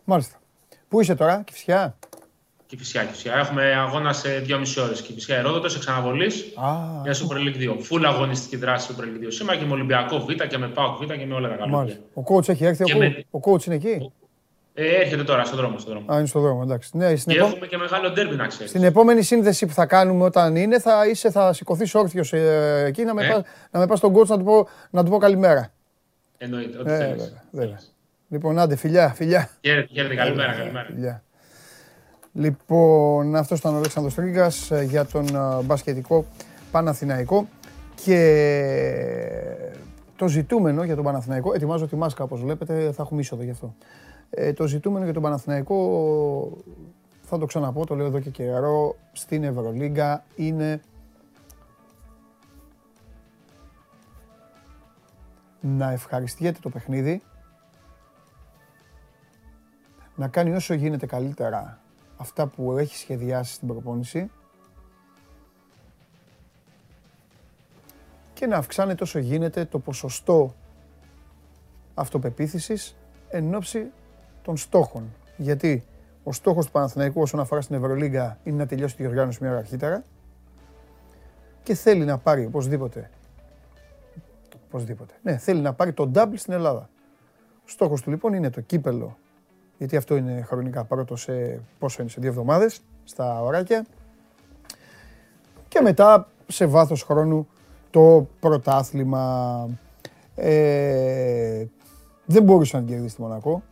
[0.03, 0.39] Μάλιστα.
[0.88, 1.97] Πού είσαι τώρα, Κυφσιά.
[2.77, 3.34] Κυφσιά, Κυφσιά.
[3.34, 5.01] Έχουμε αγώνα σε 2,5 ώρες.
[5.01, 6.53] Κυφσιά Ερόδοτο, εξαναβολής
[7.03, 7.77] για Super League 2.
[7.79, 9.27] Φουλ αγωνιστική δράση Super League 2.
[9.27, 11.88] Σήμερα και με Ολυμπιακό Β και με Πάοκ Β και με όλα τα καλά.
[12.13, 13.25] Ο coach έχει έρθει, ο, με...
[13.31, 14.12] ο coach είναι εκεί;
[14.73, 16.12] Ε, έρχεται τώρα στον δρόμο, στον δρόμο.
[16.13, 16.97] Α, είναι στον δρόμο, εντάξει.
[16.97, 17.47] Ναι, στην και επό...
[17.47, 18.69] έχουμε και μεγάλο ντέρμπι να ξέρεις.
[18.69, 23.03] Στην επόμενη σύνδεση που θα κάνουμε όταν είναι, θα, είσαι, θα σηκωθείς όρθιος ε, εκεί
[23.03, 25.17] να με, ε; πας, να με πας στον coach να του πω, να του πω
[25.17, 25.73] καλημέρα.
[26.38, 27.15] Εννοείται, ό,τι ε,
[27.51, 27.95] θέλεις.
[28.29, 29.49] Λοιπόν, άντε, φιλιά, φιλιά.
[29.62, 30.86] Χαίρετε, καλημέρα, καλημέρα.
[30.86, 31.23] Φιλιά.
[32.34, 36.26] Λοιπόν, αυτός ήταν ο Αλέξανδρος Τρίγκας ε, για τον ε, μπασκετικό
[36.72, 37.48] Παναθηναϊκό
[37.96, 38.17] και
[40.15, 43.76] το ζητούμενο για τον Παναθηναϊκό, ετοιμάζω τη μάσκα όπως βλέπετε, θα έχουμε είσοδο γι' αυτό.
[44.30, 46.58] Ε, το ζητούμενο για τον Παναθηναϊκό,
[47.22, 50.82] θα το ξαναπώ, το λέω εδώ και καιρό, στην Ευρωλίγκα είναι
[55.62, 57.22] να ευχαριστιέται το παιχνίδι,
[60.15, 61.81] να κάνει όσο γίνεται καλύτερα
[62.21, 64.31] αυτά που έχει σχεδιάσει στην προπόνηση
[68.34, 70.53] και να αυξάνεται όσο γίνεται το ποσοστό
[71.93, 72.95] αυτοπεποίθησης
[73.29, 73.91] εν ώψη
[74.41, 75.13] των στόχων.
[75.38, 75.84] Γιατί
[76.23, 79.60] ο στόχος του Παναθηναϊκού όσον αφορά στην Ευρωλίγκα είναι να τελειώσει τη διοργάνωση μια ώρα
[79.60, 80.03] αρχίτερα
[81.63, 83.10] και θέλει να πάρει οπωσδήποτε
[84.65, 85.13] οπωσδήποτε.
[85.21, 86.89] Ναι, θέλει να πάρει το double στην Ελλάδα.
[87.65, 89.17] Ο στόχος του λοιπόν είναι το κύπελο
[89.82, 93.86] γιατί αυτό είναι χρονικά πρώτο σε πόσο είναι, σε δύο εβδομάδες, στα ωράκια.
[95.67, 97.48] Και μετά σε βάθος χρόνου
[97.89, 99.67] το πρωτάθλημα.
[100.36, 101.65] Ε,
[102.26, 103.63] δεν μπορούσε να κερδίσει τη Μονακό.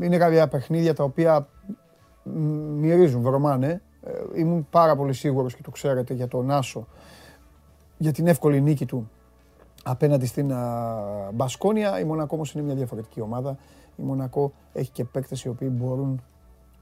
[0.00, 1.48] Είναι κάποια παιχνίδια τα οποία
[2.78, 3.82] μυρίζουν, βρωμάνε.
[4.02, 6.86] Ε, ήμουν πάρα πολύ σίγουρος και το ξέρετε για τον Άσο,
[7.96, 9.10] για την εύκολη νίκη του
[9.82, 10.52] απέναντι στην
[11.32, 12.00] Μπασκόνια.
[12.00, 13.56] Η Μονακό όμως είναι μια διαφορετική ομάδα.
[13.96, 16.22] Η Μονακό έχει και παίκτες οι οποίοι μπορούν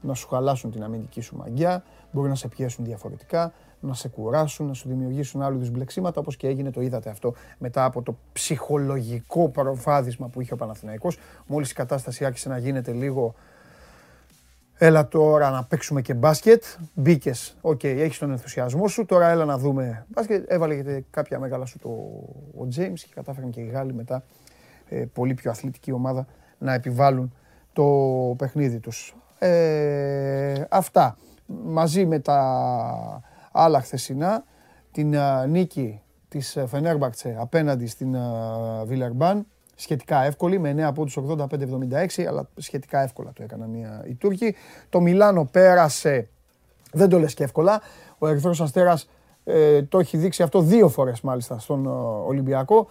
[0.01, 4.67] να σου χαλάσουν την αμυντική σου μαγιά, μπορούν να σε πιέσουν διαφορετικά, να σε κουράσουν,
[4.67, 8.15] να σου δημιουργήσουν άλλου είδους μπλεξίματα, όπως και έγινε, το είδατε αυτό μετά από το
[8.33, 11.17] ψυχολογικό προβάδισμα που είχε ο Παναθηναϊκός.
[11.47, 13.33] Μόλις η κατάσταση άρχισε να γίνεται λίγο
[14.79, 16.63] Έλα τώρα να παίξουμε και μπάσκετ.
[16.93, 17.57] Μπήκες.
[17.61, 19.05] OK, okay, έχεις τον ενθουσιασμό σου.
[19.05, 20.51] Τώρα έλα να δούμε μπάσκετ.
[20.51, 21.89] Έβαλε και κάποια μεγάλα σουτ
[22.61, 24.23] ο James και κατάφεραν και οι Γάλλοι μετά.
[24.89, 27.33] Ε, πολύ πιο αθλητική ομάδα να επιβάλλουν
[27.73, 27.85] το
[28.37, 29.15] παιχνίδι τους.
[29.39, 31.17] Ε, αυτά.
[31.45, 32.41] Μαζί με τα
[33.51, 34.43] άλλα χθεσινά,
[34.91, 35.15] την
[35.47, 38.15] νίκη της Φενέρμπακτσε απέναντι στην
[38.85, 39.45] Βιλερμπάν,
[39.79, 43.73] σχετικά εύκολη, με 9 από τους 85-76, αλλά σχετικά εύκολα το έκαναν
[44.09, 44.55] οι Τούρκοι.
[44.89, 46.27] Το Μιλάνο πέρασε,
[46.91, 47.81] δεν το λες και εύκολα,
[48.17, 49.09] ο Ερυθρός Αστέρας
[49.43, 51.85] ε, το έχει δείξει αυτό δύο φορές μάλιστα στον
[52.25, 52.87] Ολυμπιακό.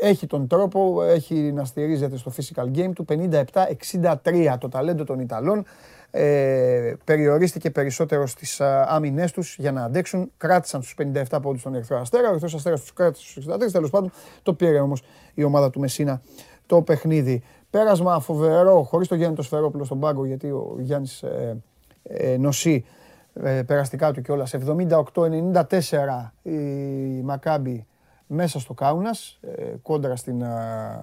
[0.00, 5.64] Έχει τον τρόπο, έχει να στηρίζεται στο physical game του, 57-63 το ταλέντο των Ιταλών.
[6.10, 10.30] Ε, περιορίστηκε περισσότερο στις άμυνές τους για να αντέξουν.
[10.36, 12.26] Κράτησαν του 57 πόντους στον Ερυθρό Αστέρα.
[12.26, 13.72] Ο Ερυθρός Αστέρας τους κράτησε στους 63.
[13.72, 14.10] Τέλος πάντων,
[14.42, 15.02] το πήρε όμως
[15.34, 16.20] η ομάδα του Μεσίνα
[16.66, 17.42] το παιχνίδι.
[17.70, 21.56] Πέρασμα φοβερό, χωρίς το Γιάννη το Σφερόπουλο στον πάγκο, γιατί ο Γιάννης ε,
[22.02, 22.84] ε, νοσεί
[23.42, 24.54] ε, περαστικά του κιόλας.
[24.54, 26.50] 78-94 η
[27.22, 27.86] Μακάμπη
[28.28, 30.44] μέσα στο Κάουνας, ε, κόντρα στην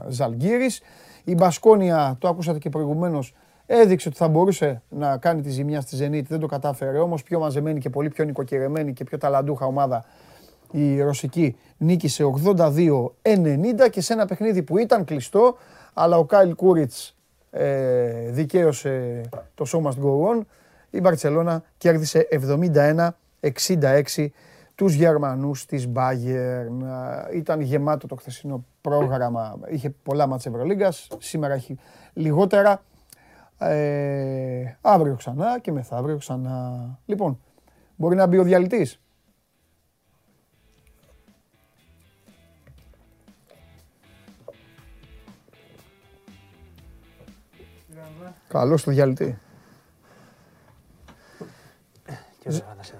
[0.07, 0.81] Ζαλγκύρης.
[1.23, 3.33] Η Μπασκόνια, το άκουσατε και προηγουμένως,
[3.67, 7.39] Έδειξε ότι θα μπορούσε να κάνει τη ζημιά στη Ζενίτ, δεν το κατάφερε όμως πιο
[7.39, 10.05] μαζεμένη και πολύ πιο νοικοκυρεμένη και πιο ταλαντούχα ομάδα
[10.71, 12.69] η Ρωσική νίκησε 82-90
[13.91, 15.57] και σε ένα παιχνίδι που ήταν κλειστό
[15.93, 17.15] αλλά ο Κάιλ Κούριτς
[17.51, 19.21] ε, δικαίωσε
[19.55, 20.41] το show must go on
[20.89, 22.27] η Μπαρτσελώνα κέρδισε
[23.41, 24.27] 71-66
[24.75, 26.77] τους Γερμανούς της Bayern.
[27.33, 31.77] Ήταν γεμάτο το χθεσινό πρόγραμμα, είχε πολλά μάτς Ευρωλίγκας, σήμερα έχει
[32.13, 32.83] λιγότερα.
[33.57, 36.99] Ε, αύριο ξανά και μεθαύριο ξανά.
[37.05, 37.39] Λοιπόν,
[37.95, 38.99] μπορεί να μπει ο διαλυτής.
[48.47, 49.38] Καλώς το διαλυτή.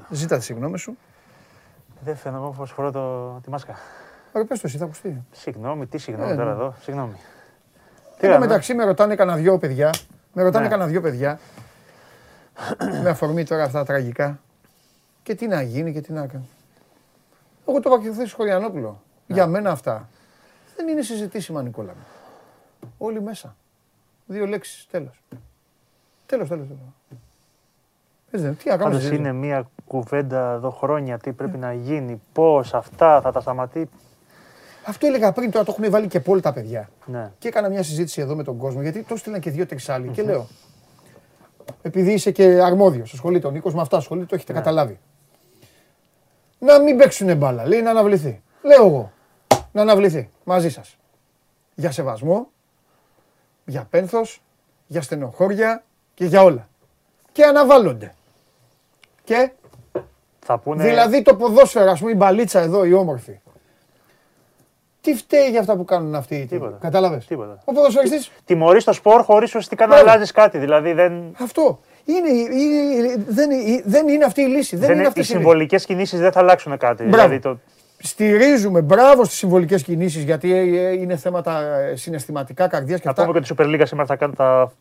[0.10, 0.98] Ζήτα τη συγγνώμη σου.
[2.06, 3.76] Δεν φαίνομαι πως φορώ το, τη μάσκα.
[4.32, 5.24] Ωραία, πες το εσύ, θα ακουστεί.
[5.32, 6.52] Συγγνώμη, τι συγγνώμη ε, τώρα ναι.
[6.52, 7.16] εδώ, συγγνώμη.
[8.20, 9.92] Τι μεταξύ με ρωτάνε κανένα δυο παιδιά
[10.36, 10.70] με ρωτάνε ναι.
[10.70, 11.40] κανένα δυο παιδιά.
[13.04, 14.40] με αφορμή τώρα αυτά τα τραγικά.
[15.24, 16.50] Και τι να γίνει και τι να κάνει.
[17.68, 19.02] Εγώ το είπα και χθε Χωριανόπουλο.
[19.28, 19.36] Ναι.
[19.36, 20.10] Για μένα αυτά
[20.76, 21.94] δεν είναι συζητήσιμα, Νικόλα.
[22.98, 23.56] Όλοι μέσα.
[24.26, 24.88] Δύο λέξεις.
[24.92, 25.24] Τέλος.
[26.26, 26.68] Τέλος, τέλος.
[28.36, 28.70] Τι
[29.10, 33.90] να είναι μια κουβέντα εδώ χρόνια, τι πρέπει να γίνει, πώς αυτά θα τα σταματήσει.
[34.88, 36.90] Αυτό έλεγα πριν, τώρα το έχουν βάλει και πολύ τα παιδιά.
[37.06, 37.32] Ναι.
[37.38, 40.08] Και έκανα μια συζήτηση εδώ με τον κόσμο, γιατί το στείλαν και δύο-τρει άλλοι.
[40.08, 40.48] Και λέω,
[41.82, 44.60] επειδή είσαι και αρμόδιος, ασχολείται ο Νίκος με αυτά, ασχολείται, το έχετε Ναι.
[44.60, 45.00] καταλάβει.
[46.60, 48.42] Να μην παίξουν μπάλα, λέει να αναβληθεί.
[48.62, 49.12] Λέω εγώ,
[49.72, 50.98] να αναβληθεί μαζί σας.
[51.76, 52.48] Για σεβασμό,
[53.66, 54.42] για πένθος,
[54.88, 56.68] για στενοχώρια και για όλα.
[57.32, 58.14] Και αναβάλλονται.
[59.26, 59.52] Και
[60.40, 60.84] Θα πούνε.
[60.84, 63.40] Δηλαδή το ποδόσφαιρο, ας πούμε, η μπαλίτσα εδώ, η όμορφη.
[65.02, 66.78] Τι φταίει για αυτά που κάνουν αυτοί οι τύποι; Τίποτα.
[66.82, 67.62] Κατάλαβες; Τίποτα.
[67.66, 70.10] Ο ποδοσφαιριστής, Τιμωρείς το σπορ χωρίς ουσιαστικά να Μπράβο.
[70.10, 70.58] αλλάζεις κάτι.
[70.58, 71.36] Δηλαδή δεν.
[71.40, 71.80] αυτό.
[72.06, 74.76] Είναι, είναι- δεν, είναι- δεν είναι αυτή η λύση.
[74.76, 75.38] Δεν, δεν είναι αυτή οι η λύση.
[75.38, 77.04] συμβολικές κινήσεις δεν θα αλλάξουν κάτι.
[77.04, 77.16] Μπράβο.
[77.28, 77.60] Δηλαδή το,
[77.98, 83.10] Στηρίζουμε, μπράβο στις συμβολικές κινήσεις γιατί ε, ε, είναι θέματα ε, συναισθηματικά, καρδιά και να
[83.12, 83.26] αυτά.
[83.26, 84.72] πούμε και ότι η Super League σήμερα θα, κάνει- θα,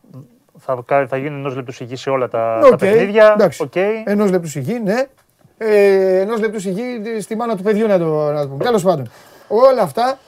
[0.58, 3.32] θα, θα, θα γίνει ενός λεπτού σιγή σε όλα τα, Οκ, τα παιχνίδια.
[3.32, 3.62] εντάξει.
[3.62, 3.76] Οκ.
[4.04, 5.02] Ενός λεπτού σιγή, ναι.
[5.58, 8.64] Ε, Ενός λεπτού σιγή στη μάνα του παιδιού να το, να το πούμε.
[8.64, 9.10] Τέλος πάντων.
[9.48, 10.18] Όλα αυτά,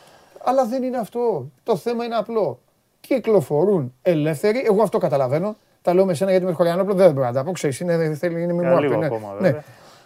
[0.45, 1.51] αλλά δεν είναι αυτό.
[1.63, 2.59] Το θέμα είναι απλό.
[3.01, 4.63] Κυκλοφορούν ελεύθεροι.
[4.67, 5.57] Εγώ αυτό καταλαβαίνω.
[5.83, 7.53] Τα λέω με σένα γιατί με Χωριανόπλο δεν μπορώ να τα πω.
[7.53, 9.07] Ξέρεις, είναι, θέλει, είναι Για μη μου λίγο άκρη, ναι.
[9.07, 9.41] ακόμα, ναι.
[9.41, 9.63] βέβαια.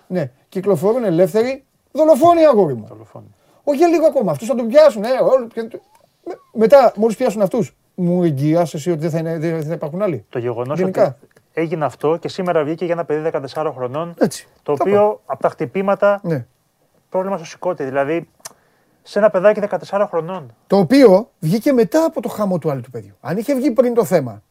[0.07, 0.31] ναι.
[0.49, 1.65] Κυκλοφορούν ελεύθεροι.
[1.93, 2.87] Δολοφόνοι αγόρι μου.
[2.89, 3.35] Δολοφόνοι.
[3.65, 4.31] Όχι για λίγο ακόμα.
[4.31, 5.03] Αυτούς θα τον πιάσουν.
[5.05, 5.81] Ε, όλο- και-
[6.27, 10.03] με- μετά, μόλις πιάσουν αυτούς, μου εγγυάσαι εσύ ότι δεν θα, είναι, δεν θα υπάρχουν
[10.03, 10.25] άλλοι.
[10.29, 11.05] Το γεγονός Γενικά.
[11.05, 11.15] ότι
[11.53, 14.15] έγινε αυτό και σήμερα βγήκε για ένα παιδί 14 χρονών.
[14.19, 14.47] Έτσι.
[14.63, 16.47] Το Θα οποίο από τα χτυπήματα Ναι.
[17.11, 17.85] πρόβλημα στο σηκώτη.
[17.85, 18.29] Δηλαδή
[19.03, 19.61] σε ένα παιδάκι
[19.91, 20.55] 14 χρονών.
[20.67, 23.13] Το οποίο βγήκε μετά από το χαμό του άλλου του παιδιού.
[23.21, 24.43] Αν είχε βγει πριν το θέμα,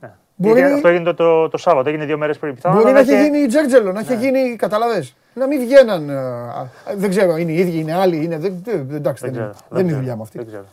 [0.00, 0.12] Ναι.
[0.34, 2.54] Μπορεί- Έγινε- Αυτό έγινε το, το, το Σάββατο, έγινε δύο μέρες πριν.
[2.54, 4.56] Πιθανόν μπορεί να έχει είχε- γίνει τζέρτζελο, να είχε γίνει.
[4.56, 5.06] Καταλαβέ.
[5.34, 6.08] Να μην βγαίναν.
[6.08, 8.24] ε, α, δεν ξέρω, είναι οι ίδιοι, είναι άλλοι.
[8.24, 9.66] Είναι, δεν, δεν, εντάξει, δεν, Δεν είναι, ξέρω.
[9.68, 10.38] δεν είναι η ξέρω, δουλειά μου αυτή.
[10.38, 10.64] Δεν ξέρω.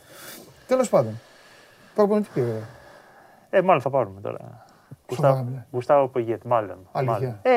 [0.66, 1.20] Τέλος πάντων.
[1.94, 2.58] Προπονητή πήρε.
[3.50, 4.64] Ε, μάλλον θα πάρουμε τώρα.
[5.14, 5.62] Σοβαρά μιλάει.
[5.70, 6.76] Γουστάβο Πογιέτ, μάλλον.
[6.92, 7.14] Αλήθεια.
[7.18, 7.38] μάλλον.
[7.42, 7.50] Ε,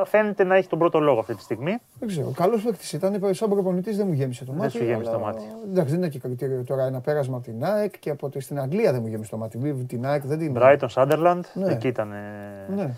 [0.00, 1.78] ε, φαίνεται να έχει τον πρώτο λόγο αυτή τη στιγμή.
[1.98, 2.30] Δεν ξέρω.
[2.30, 3.20] Καλός παίκτης ήταν.
[3.34, 4.72] Σαν προπονητής δεν μου γέμισε το Δεν μάτι.
[4.76, 5.42] σου γέμισε αλλά- το μάτι.
[5.70, 8.60] Εντάξει, δεν είναι και κριτήριο τώρα ένα πέρασμα από την ΑΕΚ και από τη, στην
[8.60, 9.58] Αγγλία δεν μου γέμισε το μάτι.
[9.58, 10.54] Βέβαια, Την ΑΕΚ δεν την.
[10.58, 11.72] Brighton Sunderland, Ναι.
[11.72, 12.12] εκεί ήταν.
[12.74, 12.90] Ναι.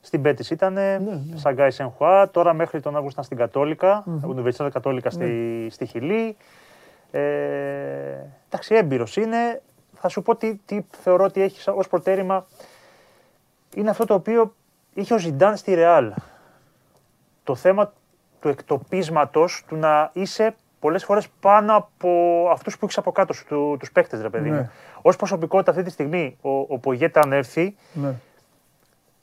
[0.00, 0.98] Στην Πέτης ήταν, ναι.
[1.34, 5.70] Σαγκάι Σενχουά, τώρα μέχρι τον Αύγουστο ήταν στην Κατόλικα, Universidad Κατόλικα στη, Ναι.
[5.70, 6.36] στη Χιλή.
[7.10, 7.20] Ε,
[8.48, 9.60] εντάξει, έμπειρος είναι.
[10.00, 12.46] Θα σου πω τι, τι θεωρώ ότι έχεις ως προτέρημα.
[13.74, 14.54] Είναι αυτό το οποίο
[14.94, 16.12] είχε ο Ζιντάν στη Ρεάλ.
[17.44, 17.92] Το θέμα
[18.40, 22.10] του εκτοπίσματος, του να είσαι πολλές φορές πάνω από
[22.52, 24.56] αυτούς που έχεις από κάτω σου, του, τους παίκτες, ρε παιδί Ναι.
[24.56, 24.70] μου.
[25.02, 28.14] Ως προσωπικότητα αυτή τη στιγμή, ο, ο Πογέτα αν έρθει, ναι.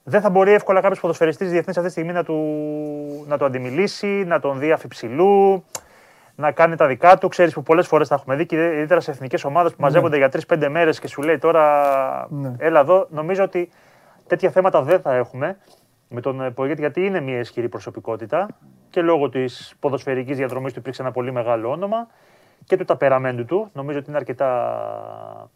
[0.04, 4.08] δεν θα μπορεί εύκολα κάποιος ποδοσφαιριστής διεθνής αυτή τη στιγμή να του, να το αντιμιλήσει,
[4.08, 5.64] να τον δει αφιψηλού,
[6.36, 7.28] να κάνει τα δικά του.
[7.28, 10.30] Ξέρεις που πολλές φορές τα έχουμε δει, και ιδιαίτερα σε εθνικές ομάδες που μαζεύονται για
[10.48, 12.54] 3-5 μέρες και σου λέει τώρα Ναι.
[12.58, 13.08] έλα εδώ.
[13.10, 13.69] Νομίζω ότι
[14.28, 15.58] τέτοια θέματα δεν θα έχουμε
[16.10, 18.48] με τον ε, Πογέτη, γιατί είναι μια ισχυρή προσωπικότητα
[18.89, 22.08] και λόγω της ποδοσφαιρικής διαδρομής του υπήρξε ένα πολύ μεγάλο όνομα
[22.65, 23.69] και του ταπεραμέντου του.
[23.74, 25.50] Νομίζω ότι είναι αρκετά.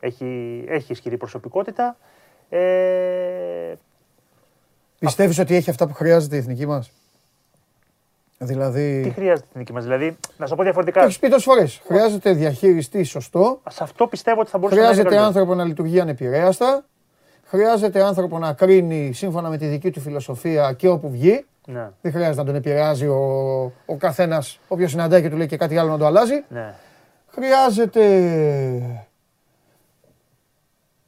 [0.00, 1.96] Έχει, έχει ισχυρή προσωπικότητα.
[2.48, 3.72] Ε,
[4.98, 6.90] Πιστεύεις ότι έχει αυτά που χρειάζεται η εθνική μας;
[8.38, 9.00] Δηλαδή.
[9.02, 11.02] τι χρειάζεται η εθνική μας, Δηλαδή, να σου πω Το διαφορετικά.
[11.02, 11.80] έχεις πει τόσες φορές.
[11.86, 13.60] Χρειάζεται διαχειριστή σωστό.
[13.70, 15.40] Σε αυτό πιστεύω ότι θα μπορούσε να είναι Χρειάζεται καλύτερο.
[15.40, 16.84] άνθρωπο να λειτουργεί ανεπηρέαστα.
[17.44, 21.44] Χρειάζεται άνθρωπο να κρίνει σύμφωνα με τη δική του φιλοσοφία και όπου βγει.
[21.66, 23.22] Ναι, Δεν χρειάζεται να τον επηρεάζει ο,
[23.86, 26.42] ο καθένας, όποιος συναντάει και του λέει και κάτι άλλο να το αλλάζει.
[26.48, 26.74] ναι.
[27.26, 28.02] Χρειάζεται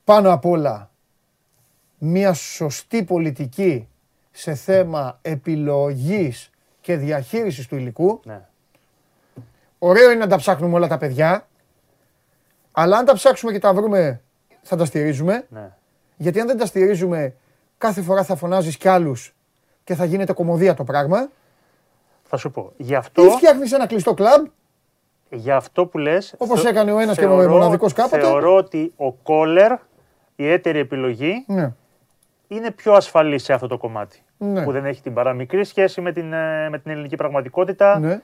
[0.04, 0.90] πάνω απ' όλα
[1.98, 3.88] μια σωστή πολιτική
[4.30, 6.50] σε θέμα επιλογής
[6.88, 8.20] και διαχείρισης του υλικού.
[8.24, 8.40] ναι.
[9.79, 11.46] Ωραίο είναι να τα ψάχνουμε όλα τα παιδιά,
[12.72, 14.20] αλλά αν τα ψάξουμε και τα βρούμε
[14.62, 15.46] θα τα στηρίζουμε.
[15.48, 15.72] ναι.
[16.16, 17.35] Γιατί αν δεν τα στηρίζουμε,
[17.79, 19.35] κάθε φορά θα φωνάζεις κι άλλους
[19.85, 21.29] και θα γίνεται κομμωδία το πράγμα.
[22.22, 22.72] Θα σου πω.
[22.77, 24.46] Γι' αυτό, Ή φτιάχνεις ένα κλειστό κλαμπ,
[25.31, 26.35] γι αυτό που λες.
[26.38, 28.20] Όπως έκανε ο ένας και ο μοναδικός κάποτε.
[28.20, 29.72] Θεωρώ ότι ο Κόλλερ,
[30.37, 31.72] η έτερη επιλογή, ναι,
[32.48, 34.22] είναι πιο ασφαλής σε αυτό το κομμάτι.
[34.38, 34.64] Ναι.
[34.64, 37.98] Που δεν έχει την παραμικρή σχέση με την, ε, με την ελληνική πραγματικότητα.
[37.98, 38.20] ναι,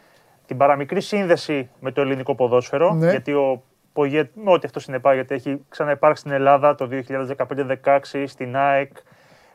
[0.46, 2.92] την παραμικρή σύνδεση με το ελληνικό ποδόσφαιρο.
[2.94, 3.10] Ναι.
[3.10, 8.90] Γιατί ο Πογέτ, με ό,τι αυτό συνεπάγεται, έχει ξαναυπάρξει στην Ελλάδα το 2015-16 στην ΑΕΚ.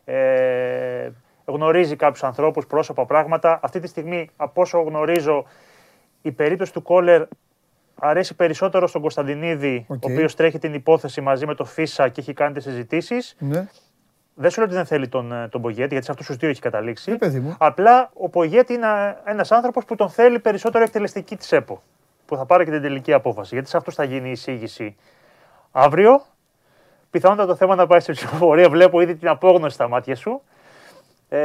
[0.06, 1.10] Ε,
[1.46, 3.60] γνωρίζει κάποιους ανθρώπους, πρόσωπα, πράγματα.
[3.64, 5.46] Αυτή τη στιγμή, από όσο γνωρίζω,
[6.22, 7.24] η περίπτωση του Κόλλερ
[8.00, 10.04] αρέσει περισσότερο στον Κωνσταντινίδη, Οκ.
[10.04, 13.36] ο οποίος τρέχει την υπόθεση μαζί με το Φύσσα και έχει κάνει τις συζητήσεις.
[13.40, 13.68] ναι.
[14.42, 16.50] Δεν σου λέω ότι δεν θέλει τον, ε, τον Πογέτ, γιατί σε αυτούς τους δύο
[16.50, 17.12] έχει καταλήξει.
[17.12, 17.56] Ε, παιδί μου.
[17.60, 21.82] Απλά ο Πογέτ είναι ένας άνθρωπος που τον θέλει περισσότερο εκτελεστική της ΕΠΟ.
[22.26, 23.54] Που θα πάρει και την τελική απόφαση.
[23.54, 24.96] Γιατί σε αυτούς θα γίνει η εισήγηση
[25.72, 26.22] αύριο.
[27.12, 28.70] Πιθανότατα το θέμα να πάει στην ψηφοφορία.
[28.70, 30.42] Βλέπω ήδη την απόγνωση στα μάτια σου.
[31.30, 31.38] Ε,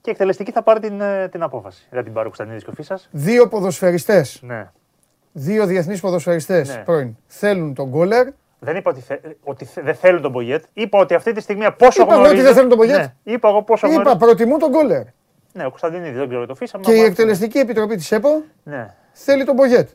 [0.00, 1.86] και η εκτελεστική θα πάρει την, ε, την απόφαση.
[1.90, 3.08] Δεν την πάρει ο Κωνσταντινίδη και ο Φίσας.
[3.10, 4.70] Δύο ποδοσφαιριστές Ναι.
[5.32, 6.82] δύο διεθνείς ποδοσφαιριστές Ναι.
[6.82, 8.26] πρώην θέλουν τον γκόλερ.
[8.64, 10.64] Δεν είπα ότι, θε, ότι θε- δεν θέλουν τον Πογέτ.
[10.72, 12.34] Είπα ότι αυτή τη στιγμή πόσο Είπα εγώ γνωρίζω.
[12.34, 12.96] ότι δεν θέλουν τον Πογέτ.
[12.96, 14.16] Ναι, είπα εγώ πόσο Είπα, γνωρίζω.
[14.16, 15.02] προτιμούν τον γκόλερ.
[15.52, 16.84] Ναι, ο Κωνσταντινίδη δεν ξέρω το φύσαμε.
[16.84, 19.88] Και η αλλά- εκτελεστική επιτροπή της ΕΠΟ Ναι, θέλει τον Πογέτ.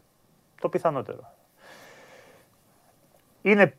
[0.61, 1.31] το πιθανότερο.
[3.41, 3.73] Είναι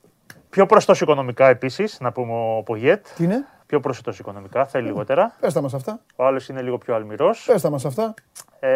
[0.51, 3.07] πιο προστό οικονομικά επίσης, να πούμε ο Πογέτ.
[3.17, 5.35] Τι είναι, Πιο προσιτό οικονομικά, θέλει λιγότερα.
[5.41, 6.01] πες τα μας αυτά.
[6.17, 7.45] Ο άλλος είναι λίγο πιο αλμυρός.
[7.53, 8.15] Πες τα μας αυτά.
[8.61, 8.69] Ε,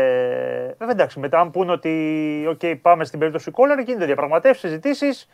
[0.79, 5.29] βέβαια εντάξει, μετά αν πούνε ότι okay, πάμε στην περίπτωση Κόλλερ, γίνεται διαπραγματεύσεις, συζητήσεις.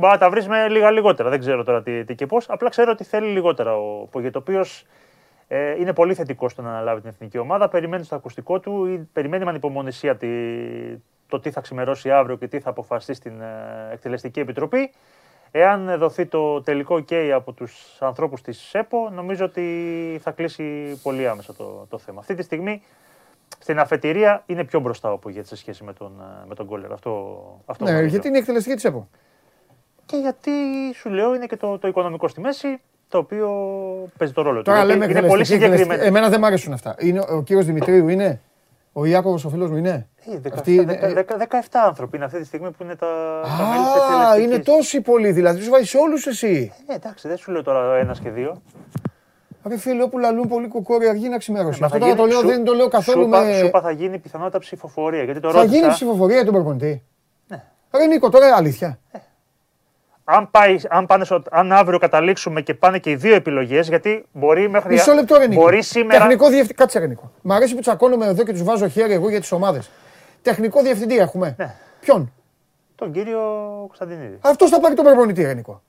[0.00, 1.28] Μπορεί να τα βρεις με λίγα λιγότερα.
[1.28, 2.48] Δεν ξέρω τώρα τι, τι και πώς.
[2.48, 4.86] Απλά ξέρω ότι θέλει λιγότερα ο Πογέτ, ο οποίος
[5.48, 7.68] ε, είναι πολύ θετικός στο να αναλάβει την εθνική ομάδα.
[7.68, 10.28] Περιμένει στο ακουστικό του, ή περιμένει με ανυπομονησία τη,
[11.28, 14.90] το τι θα ξημερώσει αύριο και τι θα αποφασίσει στην ε, εκτελεστική επιτροπή.
[15.50, 21.28] Εάν δοθεί το τελικό OK από τους ανθρώπους της ΣΕΠΟ, νομίζω ότι θα κλείσει πολύ
[21.28, 22.20] άμεσα το, το θέμα.
[22.20, 22.82] Αυτή τη στιγμή
[23.58, 26.92] στην αφετηρία είναι πιο μπροστά ο Πογέτ σε σχέση με τον, ε, με τον Γκόλερ.
[26.92, 28.10] Αυτό, αυτό Ναι, γνωρίζω.
[28.10, 29.08] γιατί είναι η εκτελεστική της ΕΠΟ.
[30.10, 30.50] Και γιατί
[30.94, 33.48] σου λέω είναι και το, το οικονομικό στη μέση, το οποίο
[34.18, 34.62] παίζει το ρόλο του.
[34.62, 35.54] Τώρα Γιατί λέμε είναι πολύ εκτελεστική.
[35.54, 35.82] εκτελεστική.
[35.82, 36.16] συγκεκριμένο.
[36.16, 36.94] Εμένα δεν μ' αρέσουν αυτά.
[36.98, 38.40] Είναι, ο κύριος Δημητρίου είναι.
[38.92, 40.08] Ο Ιάκωβος ο φίλος μου είναι.
[40.34, 43.06] Ε, δεκα- Αυτή είναι- δεκα- δεκα- 17 άνθρωποι είναι αυτή τη στιγμή που είναι τα,
[43.58, 44.44] τα μέλη της Α, εκτελεστικής.
[44.44, 45.32] είναι τόσοι πολλοί.
[45.32, 46.72] Δηλαδή τους βάζεις όλους εσύ.
[46.86, 48.62] Ε, εντάξει, δεν σου λέω τώρα ένα και δύο.
[49.68, 51.80] Ρε φίλε, όπου λαλούν πολύ κοκόρι αργεί να ξημερώσει.
[51.80, 53.52] Μα Αυτό θα τώρα το γίνει- λέω, σου- δεν το λέω καθόλου σου είπα- με.
[53.52, 55.22] Σου είπα θα γίνει πιθανότητα ψηφοφορία.
[55.22, 57.02] Γιατί το Θα ρώτησα, γίνει ψηφοφορία για τον προπονητή.
[57.48, 57.62] Ναι.
[57.96, 58.98] Ρε Νίκο, τώρα αλήθεια.
[60.24, 64.26] Αν, πάει, αν, πάνε στο- αν αύριο καταλήξουμε και πάνε και οι δύο επιλογές, γιατί
[64.32, 64.92] μπορεί μέχρι.
[64.92, 65.60] Μισό λεπτό, ρε Νίκο.
[65.60, 66.18] Μπορεί σήμερα.
[66.18, 66.74] Τεχνικό διευθυντή.
[66.74, 67.32] Κάτσε, ρε Νίκο.
[67.42, 69.90] Μ' αρέσει που τσακώνομαι εδώ και τους βάζω χέρι εγώ για τις ομάδες.
[70.42, 71.54] Τεχνικό διευθυντή έχουμε.
[71.58, 71.74] Ναι.
[72.00, 72.32] Ποιον;
[72.94, 73.40] Τον κύριο
[73.86, 74.38] Κωνσταντινίδη.
[74.40, 75.82] Αυτό θα πάρει τον προπονητή, ρε Νίκο.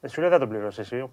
[0.00, 1.12] Δεν σου λέει δεν θα τον πληρώσεις εσύ όμω.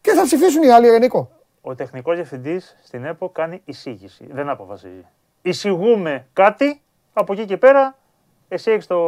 [0.00, 1.30] Και θα ψηφίσουν οι άλλοι, ρε Νίκο.
[1.60, 4.26] Ο τεχνικός διευθυντής στην ΕΠΟ κάνει εισήγηση.
[4.30, 5.04] Δεν αποφασίζει.
[5.42, 6.80] Εισηγούμε κάτι,
[7.12, 7.96] από εκεί και πέρα
[8.48, 8.98] εσύ έχεις το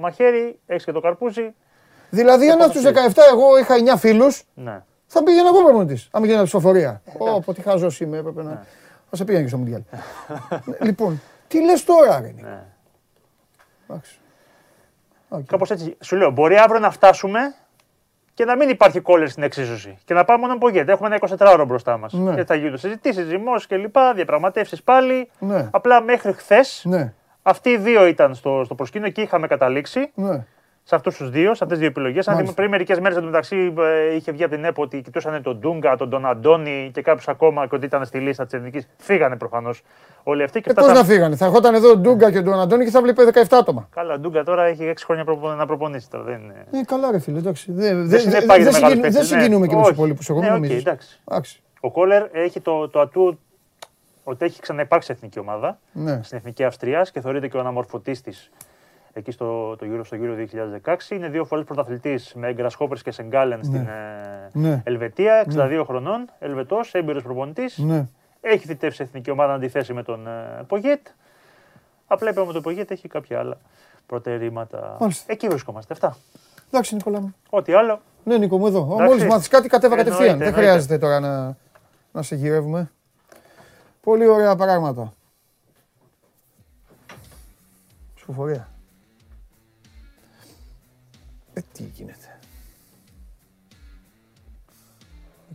[0.00, 1.54] μαχαίρι, έχεις και το καρπούζι.
[2.10, 2.90] Δηλαδή, αν στους 17
[3.32, 4.82] εγώ είχα 9 φίλους, Ναι.
[5.06, 6.06] θα πήγαινα εγώ προπονητής.
[6.10, 7.02] Αν γίνανε ψηφοφορία.
[7.46, 8.66] Ω, τι χαζός είμαι, έπρεπε να.
[9.10, 9.80] Θα σε πήγαινε και στο Μουντιάλ.
[10.80, 12.62] λοιπόν, τι λες τώρα, ρε Νίκο; ναι.
[13.88, 14.18] Εντάξει.
[15.28, 15.44] Οκ.
[15.46, 15.96] Κάπως έτσι.
[16.00, 17.54] Σου λέω, μπορεί αύριο να φτάσουμε
[18.34, 19.98] και να μην υπάρχει Κόλλερ στην εξίσωση.
[20.04, 20.88] Και να πάμε μόνο Πογέτ.
[20.88, 22.12] Έχουμε ένα 24ωρο μπροστά μας.
[22.12, 22.34] Ναι.
[22.34, 23.96] Και θα γίνουν συζητήσεις, ζυμώσεις κλπ.
[24.14, 25.30] Διαπραγματεύσεις πάλι.
[25.38, 25.68] Ναι.
[25.70, 30.44] Απλά μέχρι χθες Ναι, αυτοί οι δύο ήταν στο, στο προσκήνιο και είχαμε καταλήξει ναι.
[30.90, 32.28] Σε αυτούς τους δύο, σε αυτές τις δύο επιλογές.
[32.28, 32.54] Αν Μάλιστα.
[32.54, 33.74] θυμάμαι, πριν μερικές μέρες εντωμεταξύ
[34.10, 37.66] ε, είχε βγει από την ΕΠΟ ότι κοιτούσαν τον Ντούνγκα, τον Ντοναντόνι και κάποιους ακόμα
[37.66, 38.88] και ότι ήταν στη λίστα της εθνικής.
[38.98, 39.82] Φύγανε προφανώς
[40.22, 41.12] όλοι αυτοί και Ε, Πώς να φτάσαμε.
[41.14, 43.88] φύγανε; Θα ερχόταν εδώ ο Ντούνγκα και ο Ντοναντόνι και θα βλέπει 17 άτομα.
[43.94, 46.24] Καλά, ο Ντούγκα τώρα έχει 6 χρόνια προπο- να προπονήσει τώρα.
[46.24, 46.66] Δεν είναι.
[46.70, 47.72] Ε, καλά, ρε φίλε, εντάξει.
[47.72, 49.42] Δεν Δεν δε, συνεπάγεται δε, μεγάλος συγκινου- παίκτης, δεν ναι.
[49.42, 49.94] συγκινούμε και με του Όχι.
[49.96, 50.28] υπόλοιπους.
[50.28, 50.84] Εγώ Ναι, μην οκ, νομίζεις.
[50.86, 51.20] εντάξει.
[51.28, 51.62] Εντάξει.
[51.80, 53.38] Ο Κόλλερ έχει το, το ατού
[54.24, 56.20] ότι έχει ξαναυπάρξει σε εθνική ομάδα, Ναι.
[56.22, 58.50] στην εθνική Αυστρίας και θεωρείται και ο αναμορφωτής της
[59.12, 60.46] εκεί στο, το Euro, στο Euro
[60.84, 61.10] 2016.
[61.10, 64.82] Είναι δύο φορές πρωταθλητής με έγκρα Χόπερ και Σεγκάλεν στην ε, Ναι.
[64.84, 67.78] Ελβετία, 62 χρονών, Ελβετός, έμπειρος προπονητής.
[67.78, 68.06] Ναι.
[68.40, 71.06] Έχει θητεύσει σε εθνική ομάδα αντιθέσει με τον ε, Πογέτ.
[72.06, 73.56] Απλά είπαμε ότι ο Πογέτ έχει κάποια άλλα
[74.06, 74.96] προτερήματα.
[75.00, 75.32] Μάλιστα.
[75.32, 75.92] Εκεί βρισκόμαστε.
[75.92, 76.16] Αυτά.
[76.68, 77.34] Εντάξει, Νικόλα μου.
[77.50, 78.00] Ό,τι άλλο.
[78.24, 78.78] Ναι, Νίκο μου εδώ.
[78.84, 79.04] Εντάξει.
[79.04, 80.38] Μόλις μάθεις κάτι, κατέβα Εννοείται, κατευθείαν.
[80.38, 80.66] Δεν εννοείται.
[80.68, 81.56] χρειάζεται τώρα να,
[82.12, 82.90] να σε γυρεύουμε.
[84.00, 85.12] Πολύ ωραία πράγματα.
[88.14, 88.68] Ψηφοφορία.
[91.60, 92.38] Ε, τι γίνεται.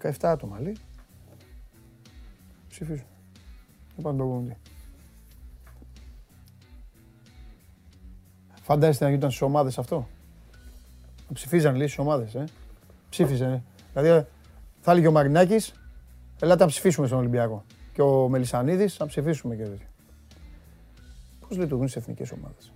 [0.01, 0.77] 17 άτομα λέει.
[2.69, 3.05] Ψηφίζουν.
[3.95, 4.57] Δεν πάνε τον κομμάτι.
[8.61, 10.07] Φαντάζεστε να γινόταν στις ομάδες αυτό;
[11.27, 12.43] Να ψηφίζαν λέει στις ομάδες, ε;
[13.09, 13.45] Ψήφιζε.
[13.45, 13.61] ε.
[13.93, 14.27] Δηλαδή
[14.81, 15.73] θα έλεγε ο Μαρινάκης,
[16.39, 17.63] ελάτε να ψηφίσουμε στον Ολυμπιακό.
[17.93, 19.87] Και ο Μελισανίδης να ψηφίσουμε και τέτοιο.
[21.47, 22.71] Πώς λειτουργούν στις εθνικές ομάδες;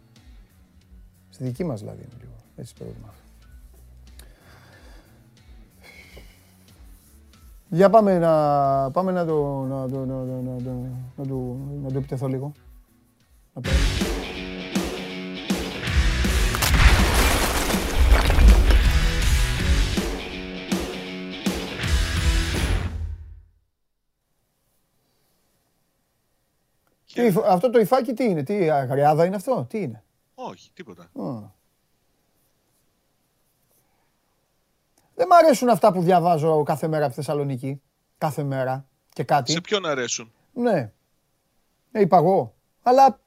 [1.29, 2.33] Στη δική μας δηλαδή είναι λίγο.
[2.55, 3.13] Έτσι το ερώτημα.
[7.69, 10.71] Για πάμε να, πάμε να το, να το, να, το- να, το,
[11.15, 11.35] να, το,
[11.83, 12.51] να το επιτεθώ λίγο.
[13.53, 13.69] Να πω.
[27.13, 30.03] Τι, υφ- αυτό το υφάκι τι είναι, τι αγριάδα είναι αυτό, τι είναι;
[30.33, 31.03] Όχι, τίποτα.
[31.03, 31.57] Α.
[35.19, 37.81] Δεν μ' αρέσουν αυτά που διαβάζω κάθε μέρα από τη Θεσσαλονίκη.
[38.17, 39.51] Κάθε μέρα και κάτι.
[39.51, 40.91] Σε ποιον αρέσουν; Ναι.
[41.91, 42.55] Ε, είπα εγώ.
[42.83, 43.19] Αλλά...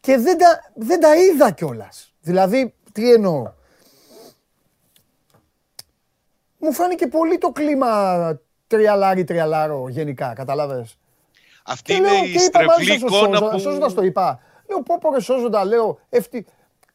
[0.00, 2.12] Και δεν τα, δεν τα είδα κιόλας.
[2.20, 3.52] Δηλαδή, τι εννοώ;
[6.58, 10.98] Μου φάνηκε πολύ το κλίμα τριαλάρι τριαλάρο γενικά, καταλάβες.
[11.62, 13.58] Αυτή είναι η στρεβλή εικόνα που...
[13.58, 14.40] Σώζοντας το είπα.
[14.68, 16.46] Λέω πω πω ρε σώζοντα, λέω ευτυ...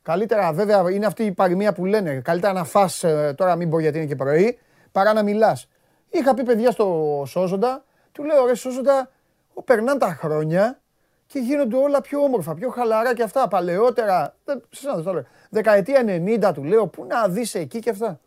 [0.07, 2.21] Καλύτερα βέβαια είναι αυτή η παροιμία που λένε.
[2.23, 4.59] Καλύτερα να φας, ε, τώρα μην πω γιατί είναι και πρωί,
[4.91, 5.67] παρά να μιλάς.
[6.09, 9.11] Είχα πει παιδιά στο Σώζοντα, του λέω ρε Σώζοντα,
[9.65, 10.81] περνάνε τα χρόνια
[11.27, 13.47] και γίνονται όλα πιο όμορφα, πιο χαλαρά και αυτά.
[13.47, 14.63] Παλαιότερα, δεν,
[15.03, 18.19] το λέω, δεκαετία 90 του λέω, πού να δεις εκεί και αυτά.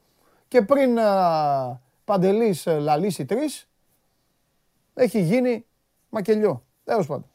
[0.48, 3.68] Και πριν α, Παντελής ε, λαλήσει τρεις,
[4.94, 5.64] έχει γίνει
[6.08, 6.64] μακελιό.
[6.84, 7.30] Τέλος πάντων.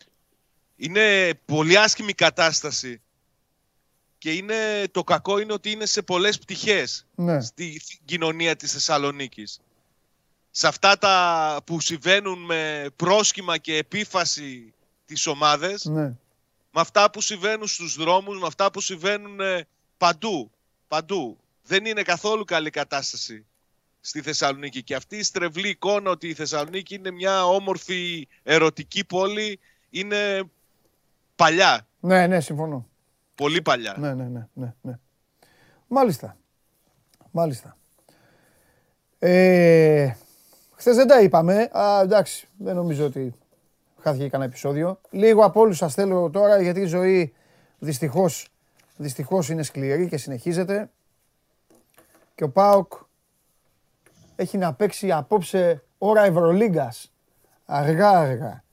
[0.75, 2.99] Είναι πολύ άσχημη κατάσταση
[4.17, 7.41] και είναι, το κακό είναι ότι είναι σε πολλές πτυχές ναι.
[7.41, 9.59] στη κοινωνία της Θεσσαλονίκης.
[10.51, 14.73] Σε αυτά τα που συμβαίνουν με πρόσχημα και επίφαση
[15.05, 16.03] τις ομάδες, ναι.
[16.71, 20.51] με αυτά που συμβαίνουν στους δρόμους, με αυτά που συμβαίνουν ε, παντού,
[20.87, 21.37] παντού.
[21.63, 23.45] Δεν είναι καθόλου καλή κατάσταση
[24.01, 24.83] στη Θεσσαλονίκη.
[24.83, 29.59] Και αυτή η στρεβλή εικόνα ότι η Θεσσαλονίκη είναι μια όμορφη ερωτική πόλη
[29.89, 30.43] είναι
[31.35, 31.87] παλιά.
[31.99, 32.87] Ναι, ναι, συμφωνώ.
[33.35, 33.95] Πολύ παλιά.
[33.97, 34.73] Ναι, ναι, ναι, ναι.
[34.81, 34.99] ναι.
[35.87, 36.37] Μάλιστα.
[37.31, 37.77] Μάλιστα.
[39.19, 40.13] Ε,
[40.75, 41.69] Χθες δεν τα είπαμε.
[41.77, 43.33] Α, εντάξει, δεν νομίζω ότι
[43.99, 44.99] χάθηκε κανένα επεισόδιο.
[45.09, 47.33] Λίγο από όλους σας θέλω τώρα γιατί η ζωή
[47.79, 48.49] δυστυχώς
[48.97, 50.89] δυστυχώς είναι σκληρή και συνεχίζεται.
[52.35, 52.93] Και ο Πάοκ
[54.35, 57.11] έχει να παίξει απόψε ώρα Ευρωλίγκας.
[57.65, 58.63] Αργά αργά.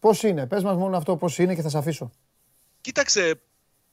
[0.00, 2.10] Πώς είναι, πες μας μόνο αυτό πώς είναι και θα σε αφήσω.
[2.80, 3.40] Κοίταξε,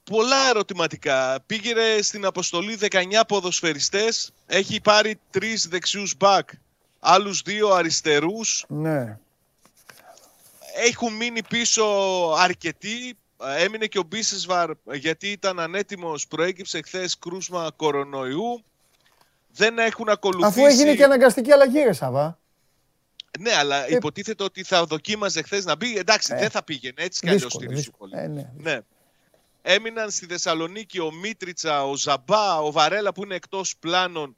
[0.04, 1.38] πολλά ερωτηματικά.
[1.46, 2.96] Πήγε στην αποστολή 19
[3.28, 6.48] ποδοσφαιριστές, έχει πάρει τρεις δεξιούς μπακ,
[7.00, 8.64] άλλους δύο αριστερούς.
[8.68, 9.18] Ναι.
[10.74, 11.84] Έχουν μείνει πίσω
[12.38, 13.18] αρκετοί.
[13.58, 18.64] Έμεινε και ο Μπίσεσβαρ γιατί ήταν ανέτοιμος, προέκυψε χθες κρούσμα κορονοϊού
[19.58, 20.60] δεν έχουν ακολουθήσει.
[20.60, 22.38] Αφού έγινε και αναγκαστική αλλαγή, ρε Σαββά.
[23.38, 23.94] Ναι, αλλά ε...
[23.94, 25.98] υποτίθεται ότι θα δοκίμαζε χθες να μπει.
[25.98, 26.38] Εντάξει, ε...
[26.38, 28.12] δεν θα πήγαινε έτσι κι αλλιώς στη Ρίσουπολη.
[28.16, 28.50] Ε, ναι.
[28.56, 28.78] ναι.
[29.62, 34.36] Έμειναν στη Θεσσαλονίκη ο Μίτριτσα, ο Ζαμπά, ο Βαρέλα που είναι εκτός πλάνων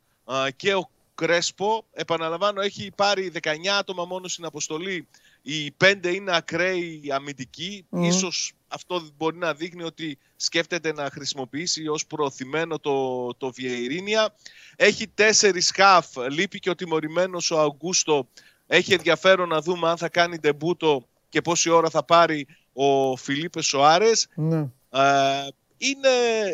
[0.57, 1.84] και ο Κρέσπο.
[1.93, 5.07] Επαναλαμβάνω, έχει πάρει 19 άτομα μόνο στην αποστολή.
[5.43, 7.86] Οι 5 είναι ακραίοι αμυντικοί.
[7.91, 8.03] Mm.
[8.03, 14.34] Ίσως αυτό μπορεί να δείχνει ότι σκέφτεται να χρησιμοποιήσει ως προωθημένο το, το Βιεϊρίνια.
[14.76, 18.28] Έχει τέσσερις χαφ, λείπει και ο τιμωρημένος ο Αγκούστο.
[18.72, 23.62] Έχει ενδιαφέρον να δούμε αν θα κάνει ντεμπούτο και πόση ώρα θα πάρει ο Φιλίπε
[23.62, 24.28] Σοάρες.
[24.34, 24.58] Ναι.
[24.90, 26.08] Ε, είναι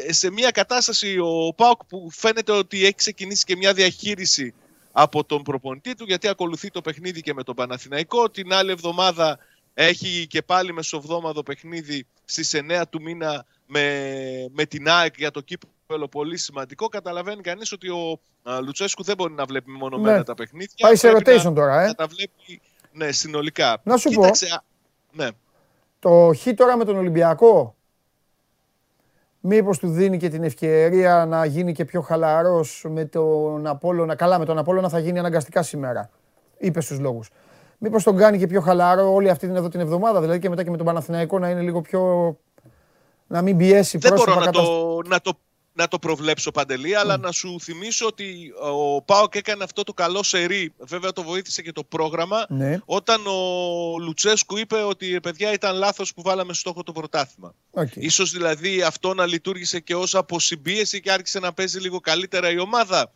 [0.09, 4.55] σε μια κατάσταση ο Πάοκ που φαίνεται ότι έχει ξεκινήσει και μια διαχείριση
[4.93, 8.31] από τον προπονητή του γιατί ακολουθεί το παιχνίδι και με τον Παναθηναϊκό.
[8.31, 9.39] Την άλλη εβδομάδα
[9.75, 15.43] έχει και πάλι μεσοβδόμαδο παιχνίδι στις 9 του μήνα με, με την ΑΕΚ για το
[15.87, 16.89] κύπελο πολύ σημαντικό.
[16.89, 20.25] Καταλαβαίνει κανείς ότι ο α, Λουτσέσκου δεν μπορεί να βλέπει μονομένα ναι.
[20.25, 20.75] τα παιχνίδια.
[20.81, 21.87] Πάει σε rotation τώρα, ε.
[21.87, 22.61] Να τα βλέπει
[22.93, 23.81] ναι, συνολικά.
[23.83, 25.29] Να σου Κοίταξε, πω, ναι.
[25.99, 27.75] το χ τώρα με τον Ολυμπιακό
[29.41, 34.15] Μήπως του δίνει και την ευκαιρία να γίνει και πιο χαλαρός με τον Απόλλωνα.
[34.15, 36.11] Καλά, με τον Απόλλωνα θα γίνει αναγκαστικά σήμερα.
[36.59, 37.31] Είπες στου λόγους.
[37.79, 40.63] Μήπως τον κάνει και πιο χαλαρό όλη αυτή την εδώ την εβδομάδα, δηλαδή και μετά
[40.63, 42.37] και με τον Παναθηναϊκό να είναι λίγο πιο.
[43.27, 45.39] να μην πιέσει Δεν μπορώ να, το, να, το,
[45.77, 50.23] να το προβλέψω παντελή, αλλά να σου θυμίσω ότι ο Πάοκ έκανε αυτό το καλό
[50.23, 50.73] σερί.
[50.79, 52.47] Βέβαια το βοήθησε και το πρόγραμμα.
[52.49, 52.79] Ναι.
[52.85, 57.55] Όταν ο Λουτσέσκου είπε ότι παιδιά ήταν λάθος που βάλαμε στόχο το πρωτάθλημα.
[57.75, 57.87] Okay.
[57.95, 62.59] Ίσως δηλαδή αυτό να λειτουργήσε και ως αποσυμπίεση και άρχισε να παίζει λίγο καλύτερα η
[62.59, 63.13] ομάδα.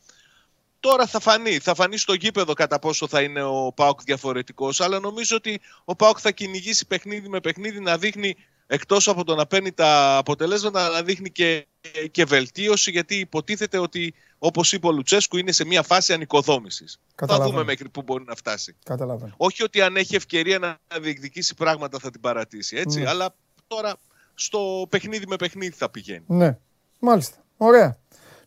[0.81, 1.59] Τώρα θα φανεί.
[1.59, 4.81] Θα φανεί στο γήπεδο κατά πόσο θα είναι ο Πάοκ διαφορετικός.
[4.81, 8.37] Αλλά νομίζω ότι ο Πάοκ θα κυνηγήσει παιχνίδι με παιχνίδι να δείχνει
[8.67, 11.67] εκτός από το να παίρνει τα αποτελέσματα, να δείχνει και,
[12.11, 12.91] και βελτίωση.
[12.91, 17.01] Γιατί υποτίθεται ότι, όπως είπε ο Λουτσέσκου, είναι σε μια φάση ανοικοδόμησης.
[17.27, 18.77] Θα δούμε μέχρι πού μπορεί να φτάσει.
[18.85, 19.35] Καταλαβαίνω.
[19.37, 22.77] Όχι ότι αν έχει ευκαιρία να διεκδικήσει πράγματα θα την παρατήσει.
[22.77, 23.09] Έτσι, ναι.
[23.09, 23.35] Αλλά
[23.67, 23.97] τώρα
[24.35, 26.25] στο παιχνίδι με παιχνίδι θα πηγαίνει.
[26.27, 26.59] Ναι.
[26.99, 27.45] Μάλιστα.
[27.57, 27.99] Ωραία.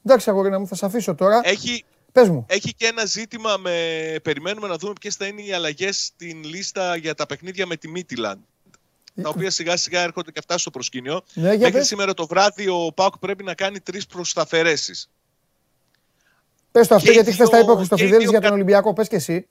[0.05, 1.41] Εντάξει, αγορίνα μου, θα σε αφήσω τώρα.
[1.43, 2.45] Έχει, Πες μου.
[2.47, 4.15] Έχει και ένα ζήτημα με.
[4.23, 7.87] Περιμένουμε να δούμε ποιες θα είναι οι αλλαγές στην λίστα για τα παιχνίδια με τη
[7.87, 8.39] Μίτιλαντ.
[9.21, 11.21] Τα οποία σιγά σιγά έρχονται και αυτά στο προσκήνιο.
[11.33, 15.09] Ναι, Μέχρι σήμερα το βράδυ ο Πάουκ πρέπει να κάνει τρεις προσταφαιρέσει.
[16.71, 18.93] Πες το αυτό, γιατί χθες τα είπε ο Χριστοφιδέλης για τον Ολυμπιακό.
[18.93, 19.47] Πες και εσύ.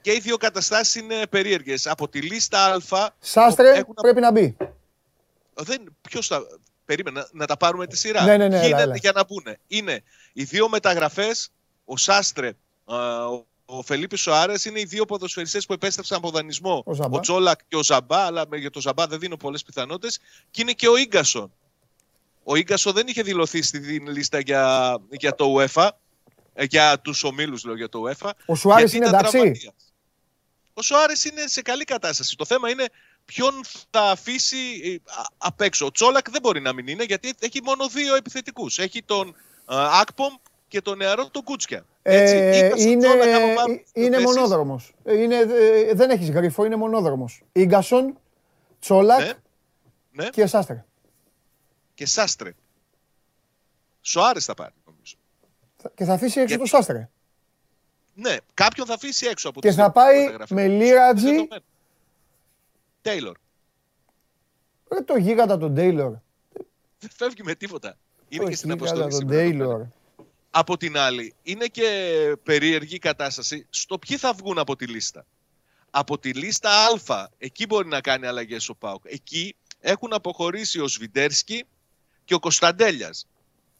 [0.00, 1.86] Και οι δύο καταστάσεις είναι περίεργες.
[1.86, 3.08] Από τη λίστα Α.
[3.18, 3.94] Σάστρε έχουν...
[3.94, 4.56] πρέπει να μπει.
[5.54, 6.46] Δεν, ποιος θα...
[6.84, 8.24] Περίμενα να τα πάρουμε τη σειρά.
[8.24, 9.56] Ναι, ναι, ναι, είναι για να μπουν.
[9.66, 11.50] Είναι οι δύο μεταγραφές
[11.84, 12.52] ο Σάστρε,
[12.84, 13.46] ο
[13.84, 16.84] Φελίπης Σοάρε είναι οι δύο ποδοσφαιριστές που επέστρεψαν από δανεισμό.
[16.86, 20.18] Ο, ο Τζόλακ και ο Ζαμπά, αλλά για το Ζαμπά δεν δίνω πολλές πιθανότητες.
[20.50, 21.52] Και είναι και ο γκασον.
[22.44, 25.88] Ο γκασον δεν είχε δηλωθεί στη λίστα για, για το UEFA.
[26.54, 28.30] Ε, για τους ομίλους, λέω για το UEFA.
[28.46, 29.72] Ο Σουάρες είναι εντάξει;
[30.74, 32.36] Ο Σοάρε είναι σε καλή κατάσταση.
[32.36, 32.84] Το θέμα είναι
[33.24, 33.60] ποιον
[33.90, 35.86] θα αφήσει ε, απ' έξω.
[35.86, 38.78] Ο Τσόλακ δεν μπορεί να μην είναι γιατί έχει μόνο δύο επιθετικούς.
[38.78, 39.34] Έχει τον
[40.00, 40.34] Ακπομ
[40.68, 41.86] και τον νεαρό τον Κούτσια.
[42.02, 43.08] Ε, είναι
[43.92, 44.94] είναι μονόδρομος.
[45.04, 47.42] Είναι, ε, δεν έχεις γρίφο, είναι μονόδρομος.
[47.52, 48.18] Ίγκασον,
[48.80, 49.32] Τσόλακ ναι.
[50.10, 50.28] Ναι.
[50.28, 50.84] και Σάστρε.
[51.94, 52.54] Και Σάστρε.
[54.00, 55.16] Σοάρες θα πάρει νομίζω.
[55.94, 57.08] Και θα αφήσει έξω το Σάστρε.
[58.14, 61.48] Ναι, κάποιον θα αφήσει έξω από Και θα πάει με Λίρατζι.
[63.02, 63.36] Τέιλορ.
[64.88, 66.12] Δεν το γίγαντα τον Τέιλορ.
[66.98, 67.96] Δεν φεύγει με τίποτα.
[68.28, 69.82] Είναι και στην αποστολή τον Τέιλορ.
[70.58, 75.26] Από την άλλη, είναι και περίεργη κατάσταση στο ποιοι θα βγουν από τη λίστα.
[75.90, 76.70] Από τη λίστα
[77.06, 79.02] Α, εκεί μπορεί να κάνει αλλαγές ο Πάουκ.
[79.04, 81.64] Εκεί έχουν αποχωρήσει ο Σβιντέρσκι
[82.24, 83.26] και ο Κωνσταντέλιας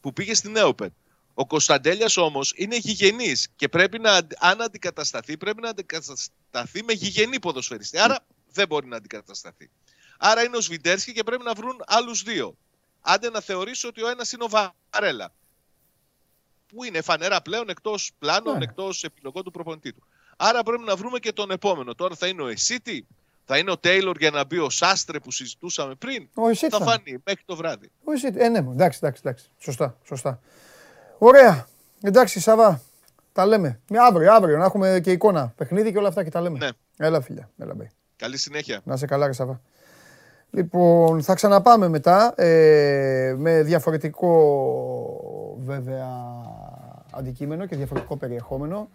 [0.00, 0.94] που πήγε στην Νέοπεν.
[1.34, 7.38] Ο Κωνσταντέλιας όμως είναι γηγενής και πρέπει να, αν αντικατασταθεί, πρέπει να αντικατασταθεί με γηγενή
[7.38, 7.98] ποδοσφαιριστή.
[7.98, 8.18] Άρα
[8.52, 9.70] δεν μπορεί να αντικατασταθεί.
[10.18, 12.56] Άρα είναι ο Σβιντέρσκι και πρέπει να βρουν άλλους δύο.
[13.00, 15.32] Άντε να θεωρήσω ότι ο ένας είναι ο Βαρέλα.
[16.66, 18.64] Που είναι φανερά πλέον εκτός πλάνων, ναι.
[18.64, 20.02] εκτός επιλογών του προπονητή του.
[20.36, 21.94] Άρα πρέπει να βρούμε και τον επόμενο.
[21.94, 23.06] Τώρα θα είναι ο Εσίτη,
[23.44, 26.28] θα είναι ο Τέιλορ για να μπει ο Σάστρε που συζητούσαμε πριν.
[26.34, 27.90] Ο θα φανεί μέχρι το βράδυ.
[28.04, 28.40] Ο Εσίτη.
[28.40, 29.50] Ε, ναι, εντάξει, εντάξει, εντάξει.
[29.58, 30.40] Σωστά, σωστά.
[31.18, 31.66] Ωραία.
[32.02, 32.82] Εντάξει, Σαβά.
[33.32, 33.80] Τα λέμε.
[33.88, 35.52] Μια αύριο, αύριο να έχουμε και εικόνα.
[35.56, 36.58] Παιχνίδι και όλα αυτά και τα λέμε.
[36.58, 36.68] Ναι.
[36.96, 37.50] Έλα, φίλια.
[37.58, 37.90] Έλα, μπέ.
[38.16, 38.80] Καλή συνέχεια.
[38.84, 39.60] Να σε καλά, Σαβά.
[40.50, 44.30] Λοιπόν, θα ξαναπάμε μετά ε, με διαφορετικό
[45.58, 46.08] βέβαια
[47.18, 48.88] αντικείμενο και διαφορετικό περιεχόμενο.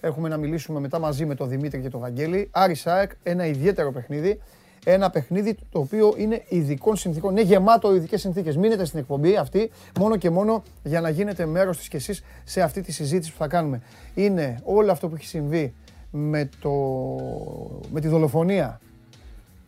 [0.00, 2.48] Έχουμε να μιλήσουμε μετά μαζί με τον Δημήτρη και τον Βαγγέλη.
[2.52, 4.40] Άρη Σάεκ, ένα ιδιαίτερο παιχνίδι.
[4.84, 7.30] Ένα παιχνίδι το οποίο είναι ειδικών συνθήκων.
[7.30, 8.56] Είναι γεμάτο ειδικές συνθήκες.
[8.56, 12.60] Μείνετε στην εκπομπή αυτή μόνο και μόνο για να γίνετε μέρος της κι εσείς σε
[12.60, 13.82] αυτή τη συζήτηση που θα κάνουμε.
[14.14, 15.74] Είναι όλο αυτό που έχει συμβεί
[16.10, 16.70] με, το,
[17.90, 18.80] με τη δολοφονία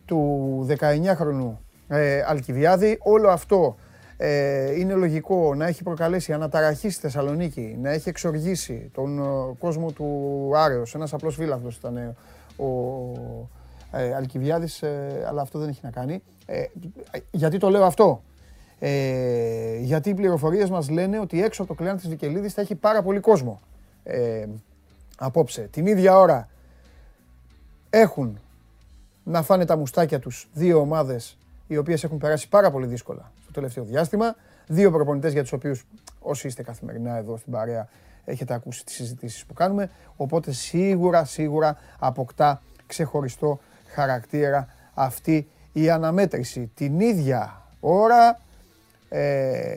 [0.04, 1.56] του 19χρονου
[1.88, 2.98] ε, Αλκιβιάδη.
[3.02, 3.76] Όλο αυτό
[4.22, 9.92] ε, είναι λογικό να έχει προκαλέσει αναταραχή στη Θεσσαλονίκη, να έχει εξοργήσει τον ε, κόσμο
[9.92, 10.94] του Άρεος.
[10.94, 12.14] Ένας απλός φίλαθλος ήταν ε,
[12.56, 12.66] ο
[13.92, 16.22] ε, Αλκιβιάδης, ε, αλλά αυτό δεν έχει να κάνει.
[17.30, 18.22] γιατί το λέω αυτό;
[19.80, 23.02] γιατί οι πληροφορίες μας λένε ότι έξω από το κλειάν της Βικελίδης θα έχει πάρα
[23.02, 23.60] πολύ κόσμο.
[25.16, 25.68] απόψε.
[25.70, 26.48] Την ίδια ώρα
[27.90, 28.38] έχουν
[29.24, 31.38] να φάνε τα μουστάκια τους δύο ομάδες
[31.70, 34.36] οι οποίες έχουν περάσει πάρα πολύ δύσκολα στο τελευταίο διάστημα.
[34.66, 35.86] Δύο προπονητές για τους οποίους
[36.18, 37.88] όσοι είστε καθημερινά εδώ στην παρέα
[38.24, 39.90] έχετε ακούσει τις συζητήσεις που κάνουμε.
[40.16, 46.70] Οπότε σίγουρα, σίγουρα αποκτά ξεχωριστό χαρακτήρα αυτή η αναμέτρηση.
[46.74, 48.40] Την ίδια ώρα,
[49.08, 49.74] ε,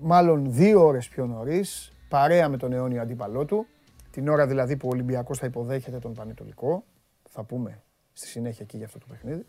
[0.00, 3.66] μάλλον δύο ώρες πιο νωρίς, παρέα με τον αιώνιο αντίπαλό του,
[4.10, 6.84] την ώρα δηλαδή που ο Ολυμπιακός θα υποδέχεται τον Πανετολικό,
[7.28, 9.46] θα πούμε στη συνέχεια εκεί για αυτό το παιχνίδι.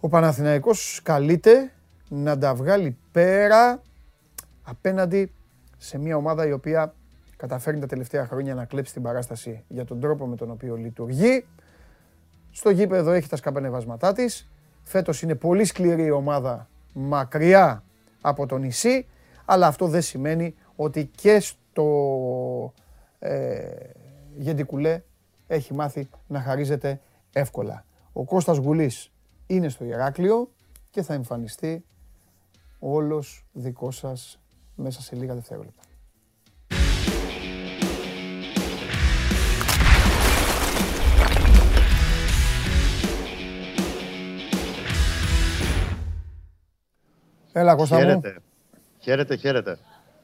[0.00, 1.72] Ο Παναθηναϊκός καλείται
[2.08, 3.82] να τα βγάλει πέρα
[4.62, 5.32] απέναντι
[5.78, 6.94] σε μια ομάδα η οποία
[7.36, 11.46] καταφέρνει τα τελευταία χρόνια να κλέψει την παράσταση για τον τρόπο με τον οποίο λειτουργεί.
[12.50, 14.50] Στο γήπεδο έχει τα σκαμπανεβάσματά της.
[14.82, 17.82] Φέτος είναι πολύ σκληρή η ομάδα μακριά
[18.20, 19.06] από το νησί,
[19.44, 22.72] αλλά αυτό δεν σημαίνει ότι και στο
[23.18, 23.58] ε,
[24.36, 25.02] Γεντικουλέ
[25.46, 27.00] έχει μάθει να χαρίζεται
[27.32, 27.84] εύκολα.
[28.12, 29.12] Ο Κώστας Γουλής
[29.50, 30.50] είναι στο Ηράκλειο
[30.90, 31.84] και θα εμφανιστεί
[32.78, 34.40] όλος δικός σας
[34.74, 35.82] μέσα σε λίγα δευτερόλεπτα.
[47.52, 48.02] Έλα Κώστα μου.
[48.02, 48.42] Χαίρετε,
[48.98, 49.36] χαίρετε.
[49.36, 49.78] χαίρετε.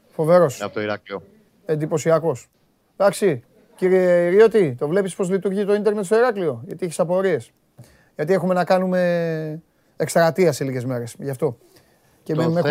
[0.09, 0.63] Φοβερός.
[0.63, 1.23] Από το Ηράκλειο.
[1.65, 2.49] Εντυπωσιακός.
[2.97, 3.45] Εντάξει,
[3.77, 7.53] κύριε Ριώτη, το βλέπεις πώς λειτουργεί το ίντερνετ στο Ηράκλειο, γιατί έχεις απορίες.
[8.17, 9.63] Γιατί έχουμε να κάνουμε
[9.97, 11.57] εκστρατεία σε λίγες μέρες, γι' αυτό.
[12.23, 12.63] Και με,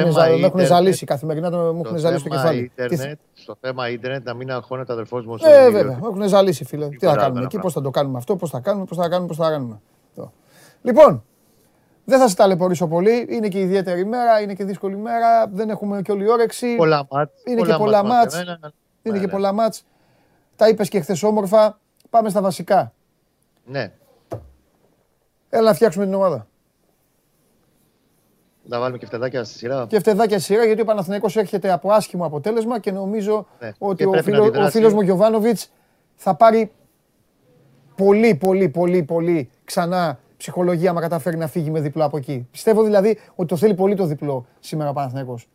[0.44, 2.72] έχουν, ζαλίσει καθημερινά, μου έχουν ζαλίσει το κεφάλι.
[2.78, 5.36] Ίντερνετ, στο θέμα ίντερνετ να μην αγχώνεται ο αδερφός μου.
[5.42, 6.88] Ε, βέβαια, με έχουν ζαλίσει φίλε.
[6.88, 9.28] Τι θα κάνουμε εκεί, πώς θα το κάνουμε αυτό, πώς θα κάνουμε, πώς θα κάνουμε,
[9.28, 9.82] πώς θα κάνουμε.
[10.82, 11.24] Λοιπόν,
[12.06, 13.28] δεν θα σε ταλαιπωρήσω πολύ.
[13.30, 15.48] Είναι και ιδιαίτερη μέρα, είναι και δύσκολη μέρα.
[15.48, 16.76] Δεν έχουμε και όλη όρεξη.
[16.76, 17.44] Πολλά μάτς.
[17.46, 18.44] Είναι και πολλά μάτς.
[19.02, 19.84] Είναι και πολλά μάτς.
[20.56, 21.80] Τα είπες και χθες όμορφα.
[22.10, 22.94] Πάμε στα βασικά.
[23.66, 23.92] Ναι.
[25.56, 26.48] Έλα να φτιάξουμε την ομάδα.
[28.64, 29.86] Να βάλουμε και φτεδάκια στη σειρά.
[29.90, 33.72] Και φτεδάκια στη σειρά, γιατί ο Παναθηναϊκός έρχεται από άσχημο αποτέλεσμα και νομίζω ναι.
[33.78, 35.72] ότι ο, φίλο, ο φίλος μου Γιωβάνοβιτς
[36.16, 36.72] θα πάρει
[37.96, 42.48] πολύ, πολύ, πολύ, πολύ ξανά ψυχολογία άμα καταφέρει να φύγει με διπλό από εκεί.
[42.52, 45.48] Πιστεύω δηλαδή ότι το θέλει πολύ το διπλό σήμερα ο Παναθηναϊκός.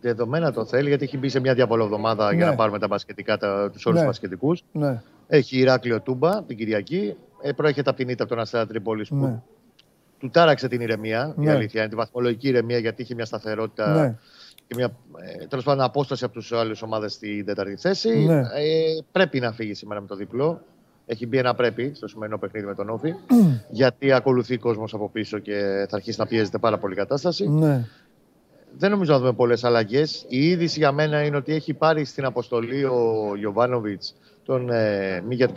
[0.00, 2.36] Δεδομένα το θέλει γιατί έχει μπει σε μια διαβολοβδομάδα ναι.
[2.36, 3.38] για να πάρουμε τα μπασκετικά,
[3.72, 4.04] τους όρου ναι.
[4.04, 4.64] μπασκετικούς.
[4.72, 5.02] Ναι.
[5.28, 7.16] Έχει Ηράκλειο Τούμπα την Κυριακή.
[7.42, 9.40] Ε, προέρχεται από την ήττα από τον Αστέρα Τρίπολη που Ναι.
[10.18, 11.34] του τάραξε την ηρεμία.
[11.38, 11.50] Η Ναι.
[11.50, 14.16] αλήθεια είναι τη βαθμολογική ηρεμία γιατί είχε μια σταθερότητα Ναι.
[14.66, 14.96] και μια
[15.40, 18.18] ε, τέλος πάντων απόσταση από τους άλλες ομάδες στην τέταρτη θέση.
[18.18, 18.38] Ναι.
[18.38, 20.60] Ε, πρέπει να φύγει σήμερα με το διπλό.
[21.06, 23.14] Έχει μπει ένα πρέπει στο σημερινό παιχνίδι με τον Όφη.
[23.70, 27.48] γιατί ακολουθεί κόσμος από πίσω και θα αρχίσει να πιέζεται πάρα πολύ η κατάσταση.
[27.48, 27.84] Ναι.
[28.78, 30.24] Δεν νομίζω να δούμε πολλές αλλαγές.
[30.28, 34.14] Η είδηση για μένα είναι ότι έχει πάρει στην αποστολή ο Γιωβάνοβιτς
[34.44, 35.50] τον ε, Μίγιατ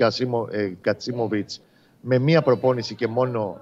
[0.81, 1.61] Κατσίμοβιτς
[2.05, 3.61] με μία προπόνηση και μόνο.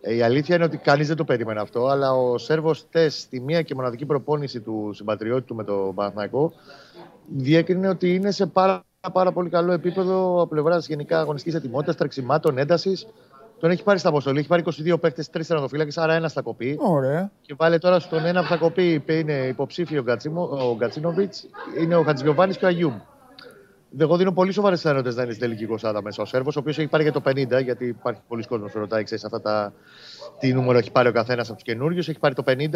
[0.00, 3.40] Ε, η αλήθεια είναι ότι κανείς δεν το περίμενε αυτό, αλλά ο Σέρβος Τες στη
[3.40, 6.52] μία και μοναδική προπόνηση του συμπατριώτη του με τον Παναθηναϊκό
[7.36, 12.58] διέκρινε ότι είναι σε πάρα, πάρα πολύ καλό επίπεδο από πλευράς γενικά αγωνιστικής ετοιμότητας, τρεξιμάτων,
[12.58, 13.06] έντασης.
[13.60, 16.78] Τον έχει πάρει στα αποστολή, έχει πάρει 22 παίχτες, 3 τερματοφύλακες, άρα ένας θα κοπεί.
[16.80, 17.30] Ωραία.
[17.40, 21.46] Και βάλε τώρα στον ένα που θα κοπεί, που είναι υποψήφιος ο, Γκατσίμο, ο Γκατσίνοβιτς,
[21.80, 22.94] είναι ο Χατζηγιοβάνης και ο Αγιούμ.
[23.98, 26.78] Εγώ δίνω πολύ σοβαρές πιθανότητες να είναι στην τελική εικοσάδα μέσα ο Σέρβος, ο οποίος
[26.78, 29.72] έχει πάρει για το 50, γιατί υπάρχει πολλοί κόσμος που ρωτάει, ξέρεις αυτά τα.
[30.38, 32.08] Τι νούμερο έχει πάρει ο καθένας από τους καινούριους.
[32.08, 32.70] Έχει πάρει το 50,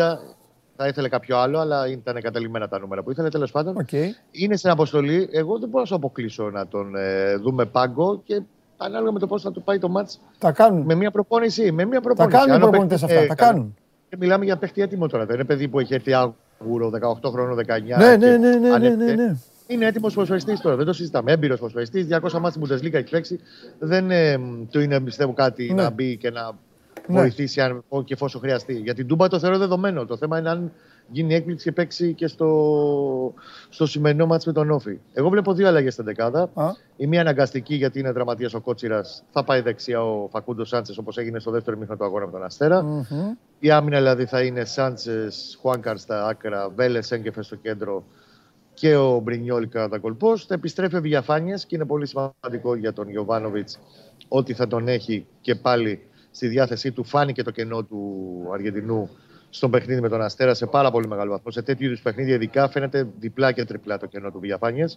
[0.77, 3.29] θα ήθελε κάποιο άλλο, αλλά ήταν εγκαταλειμμένα τα νούμερα που ήθελε.
[3.29, 3.93] Τέλος πάντων, Οκ.
[4.31, 5.29] είναι στην αποστολή.
[5.33, 8.43] Εγώ δεν μπορώ να σου αποκλείσω να τον ε, δούμε πάγκο και
[8.77, 10.83] ανάλογα με το πώς θα του πάει το μάτς Τα κάνουν.
[10.85, 11.73] με μια προπόνηση.
[11.73, 12.37] Με μια Τα προπόνηση.
[12.37, 13.25] κάνουν οι Αν ο προπονητές παίκτης, αυτά.
[13.25, 13.51] ε, Τα καλά.
[13.53, 13.77] κάνουν.
[14.09, 15.27] Και μιλάμε για παίχτη έτοιμο τώρα.
[15.27, 16.91] Δεν είναι παιδί που έχει έρθει άγουρο
[17.23, 17.99] 18 χρόνων, 19.
[17.99, 19.05] Ναι, και ναι, ναι, ναι, ναι, ανέβηκε.
[19.15, 19.37] ναι, ναι.
[19.73, 20.77] Είναι έτοιμος ποσοστής τώρα.
[20.77, 21.33] Δεν το συζητάμε.
[21.33, 22.07] Έμπειρος ποσοστής.
[22.11, 23.41] 200 μάτια στην Bundesliga έχει παίξει.
[23.79, 24.39] Δεν ε,
[24.71, 25.83] του είναι, πιστεύω, κάτι Ναι.
[25.83, 26.51] να μπει και να
[27.07, 27.19] Ναι.
[27.21, 28.75] βοηθήσει αν και εφόσον χρειαστεί.
[28.75, 30.05] Για την Τούμπα το θεωρώ δεδομένο.
[30.07, 30.73] Το θέμα είναι αν
[31.11, 33.35] γίνει έκπληξη και παίξει και στο,
[33.69, 34.99] στο σημερινό μάτς με τον Όφη.
[35.13, 36.51] Εγώ βλέπω δύο αλλαγές στην δεκάδα.
[36.55, 39.25] Α, Η μία αναγκαστική γιατί είναι δραματία ο Κότσιρας.
[39.31, 42.45] Θα πάει δεξιά ο Φακούντος Σάντσες όπως έγινε στο δεύτερο μήχρονο του αγώνα με τον
[42.45, 42.83] Αστέρα.
[42.83, 43.05] μμμ.
[43.59, 48.05] Η άμυνα δηλαδή θα είναι Σάντσες, Χουάνκαρ στα άκρα, Βέλε Έγκεφε στο κέντρο
[48.75, 50.37] και ο Μπρινιόλ κατά κολπό.
[50.37, 53.69] Θα επιστρέφει ο Διαφάνεια και είναι πολύ σημαντικό για τον Γιωβάνοβιτ
[54.29, 57.05] ότι θα τον έχει και πάλι στη διάθεσή του.
[57.05, 59.11] Φάνηκε το κενό του Αργεντινού
[59.51, 61.51] στον παιχνίδι με τον Αστέρα σε πάρα πολύ μεγάλο βαθμό.
[61.51, 64.91] Σε τέτοιου είδους παιχνίδια, ειδικά φαίνεται διπλά και τριπλά το κενό του Διαφάνεια.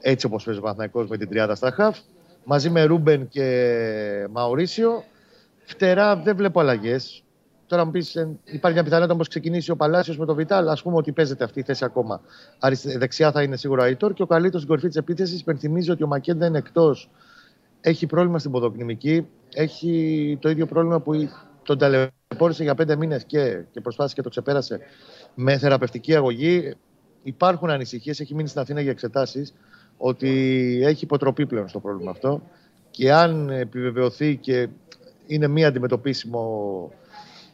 [0.00, 1.98] Έτσι όπως παίζει ο Παναθηναϊκός με την τριάδα στα χαφ.
[2.44, 5.04] Μαζί με Ρούμπεν και Μαουρίσιο.
[5.64, 7.24] Φτερά δεν βλέπω αλλαγές.
[7.70, 8.14] Τώρα μου πεις,
[8.44, 10.68] υπάρχει μια πιθανότητα όμω ξεκινήσει ο Παλάσιος με το Βιτάλ.
[10.68, 12.20] Α πούμε ότι παίζεται αυτή η θέση ακόμα.
[12.58, 15.40] Αριστε- Δεξιά θα είναι σίγουρα ο Αϊτόρ και ο καλύτερος στην κορυφή της επίθεσης.
[15.40, 17.10] Υπενθυμίζει ότι ο Μακέντα είναι εκτός.
[17.80, 19.26] Έχει πρόβλημα στην ποδοκνημική.
[19.54, 21.28] Έχει το ίδιο πρόβλημα που η-
[21.62, 24.78] τον ταλαιπώρησε για πέντε μήνες και, και προσπάθησε και το ξεπέρασε
[25.34, 26.74] με θεραπευτική αγωγή.
[27.22, 28.20] Υπάρχουν ανησυχίες.
[28.20, 29.54] Έχει μείνει στην Αθήνα για εξετάσεις
[29.96, 30.28] ότι
[30.84, 32.42] έχει υποτροπή πλέον στο πρόβλημα αυτό.
[32.90, 34.68] Και αν επιβεβαιωθεί και
[35.26, 36.92] είναι μη αντιμετωπίσιμο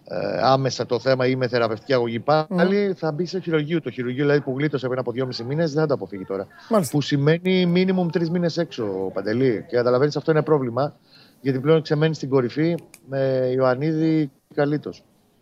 [0.08, 3.80] ε, άμεσα το θέμα ή με θεραπευτική αγωγή πάλι, θα μπει σε χειρουργείο.
[3.80, 6.46] Το χειρουργείο δηλαδή, που γλίτωσε πριν από δυόμιση μήνες δεν θα το αποφύγει τώρα.
[6.70, 6.96] Μάλιστα.
[6.96, 9.64] Που σημαίνει μίνιμουμ τρεις μήνες έξω, Παντελή.
[9.68, 10.96] Και καταλαβαίνεις αυτό είναι πρόβλημα,
[11.40, 12.74] γιατί πλέον ξεμένει στην κορυφή
[13.06, 14.90] με Ιωαννίδη Καλίτο.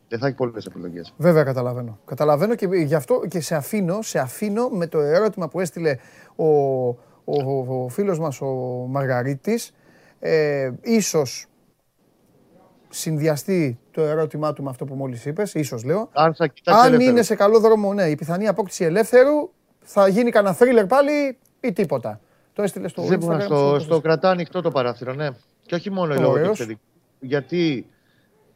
[0.09, 1.13] Δεν θα έχει πολλές επιλογές.
[1.17, 1.99] Βέβαια καταλαβαίνω.
[2.05, 5.97] Καταλαβαίνω και γι' αυτό και σε αφήνω, σε αφήνω με το ερώτημα που έστειλε
[6.37, 8.47] ο, ο, ο, ο φίλος μας ο
[8.89, 9.73] Μαργαρίτης.
[10.19, 11.47] Ε, ίσως
[12.95, 16.09] συνδυαστεί το ερώτημά του με αυτό που μόλις είπες, ίσως λέω.
[16.13, 17.11] Αν θα κοιτάξει Αν ελεύθερο.
[17.11, 21.73] είναι σε καλό δρόμο, ναι, η πιθανή απόκτηση ελεύθερου θα γίνει κανένα θρίλερ πάλι ή
[21.73, 22.21] τίποτα.
[22.53, 23.41] Το έστειλε στο Δεν μπορώ, Instagram.
[23.41, 25.29] στο, στο- στο κρατά ανοιχτό το παράθυρο, ναι.
[25.67, 26.49] Και όχι μόνο λόγω του Ωραίος.
[26.49, 26.81] επιθετικού.
[27.21, 27.87] Γιατί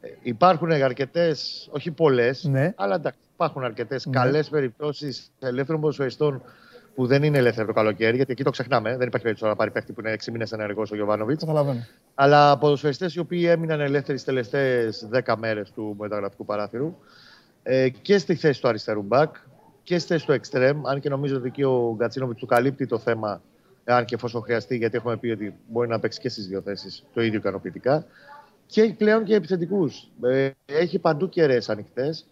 [0.01, 2.73] ε, υπάρχουν αρκετές, όχι πολλές, Ναι.
[2.77, 4.13] αλλά εντάξει, υπάρχουν αρκετές Ναι.
[4.13, 6.43] καλές περιπτώσεις ελεύθερων ποδοσφαιριστών
[6.99, 8.97] που δεν είναι ελεύθερο το καλοκαίρι, γιατί εκεί το ξεχνάμε.
[8.97, 11.41] Δεν υπάρχει περίπτωση να πάρει παίχτη που είναι 6 μήνες ενεργός ο Γιωβάνοβιτς.
[11.41, 11.87] Καταλαβαίνω.
[12.15, 16.95] Αλλά ποδοσφαιριστές οι οποίοι έμειναν ελεύθεροι στις τελευταίες 10 μέρες του μεταγραφικού παράθυρου
[17.63, 19.35] ε, και στη θέση του αριστερού μπακ
[19.83, 20.87] και στη θέση του εξτρέμ.
[20.87, 23.43] Αν και νομίζω ότι εκεί ο Γκατσίνοβιτς του καλύπτει το θέμα,
[23.85, 27.05] αν και εφόσον χρειαστεί, γιατί έχουμε πει ότι μπορεί να παίξει και στις δύο θέσεις
[27.15, 28.07] το ίδιο ικανοποιητικά.
[28.67, 30.09] Και έχει πλέον και επιθετικούς.
[30.23, 32.27] Ε, έχει παντού κεραίες ανοιχτές.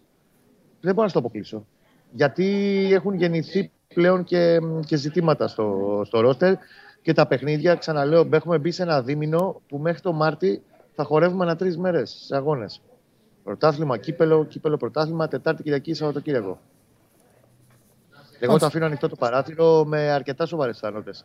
[0.81, 1.65] Δεν μπορώ να στο αποκλείσω.
[2.11, 2.45] Γιατί
[2.91, 6.53] έχουν γεννηθεί πλέον και, και ζητήματα στο, στο ρόστερ
[7.01, 10.61] και τα παιχνίδια, ξαναλέω, έχουμε μπει σε ένα δίμηνο που μέχρι το Μάρτι
[10.95, 12.81] θα χορεύουμε ανά τρεις μέρες σε αγώνες.
[13.43, 16.59] Πρωτάθλημα, κύπελο, κύπελο, πρωτάθλημα, Τετάρτη, Κυριακή, Σαββατοκύριακο.
[18.39, 21.17] Εγώ το αφήνω ανοιχτό το παράθυρο με αρκετά σοβαρές πιθανότητε.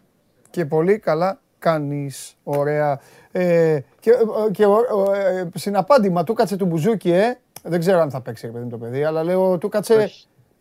[0.51, 2.35] Και πολύ καλά κάνεις.
[2.43, 3.01] Ωραία.
[3.33, 4.11] Ε, και
[4.53, 7.39] και ο- ε, συναπάντημα του κάτσε του Μπουζούκι, ε.
[7.63, 9.95] Δεν ξέρω αν θα παίξει ρε παιδί μου το παιδί, αλλά λέω του κάτσε.
[9.95, 10.09] ε,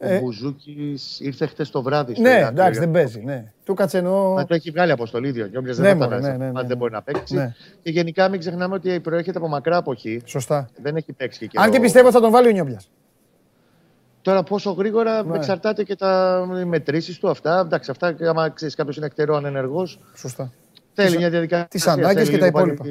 [0.04, 2.50] Ο Μπουζούκης ήρθε χτες το βράδυ στο Ναι, Ηράκλειο.
[2.50, 3.22] εντάξει, δεν παίζει.
[3.26, 3.52] Ναι.
[3.64, 4.34] Του κάτσε εννοώ.
[4.34, 5.46] Μα το έχει βγάλει αποστολή ίδιο.
[5.48, 6.76] Νιώμιας Ναι, δεν θα μωρέ, ήταν ναι, ναι, αν ναι, δεν ναι.
[6.76, 7.36] μπορεί να παίξει.
[7.36, 7.54] Ναι.
[7.84, 10.22] Και γενικά μην ξεχνάμε ότι προέρχεται από μακρά εποχή.
[10.26, 10.70] Σωστά.
[10.82, 11.84] Δεν έχει παίξει και Αν και καιρό.
[11.84, 12.90] πιστεύω θα τον βάλει ο Νιόμπιας.
[14.22, 15.36] Τώρα πόσο γρήγορα Ναι.
[15.36, 17.60] εξαρτάται και τα μετρήσεις του αυτά.
[17.60, 20.52] Εντάξει, αυτά άμα ξέρεις κάποιος είναι εκτερό ανενεργός, Σωστά.
[20.94, 21.68] Θέλει μια διαδικασία.
[21.70, 22.84] Τις ανάγκε και τα υπόλοιπα.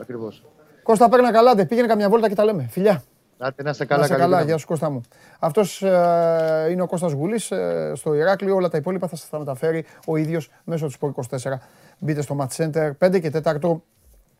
[0.00, 0.42] Ακριβώς.
[0.82, 2.66] Κώστα, παίρνα καλά, πήγαινε καμιά βόλτα και τα λέμε.
[2.70, 3.02] Φιλιά.
[3.62, 4.42] Να είστε καλά, να καλά.
[4.42, 5.00] Γεια σου Κώστα μου.
[5.38, 8.54] Αυτός ε, είναι ο Κώστας Γουλής ε, στο Ηράκλειο.
[8.54, 11.52] Όλα τα υπόλοιπα θα σας τα μεταφέρει ο ίδιος μέσω του Sport 24.
[11.98, 13.76] Μπείτε στο Match Center 5 και 4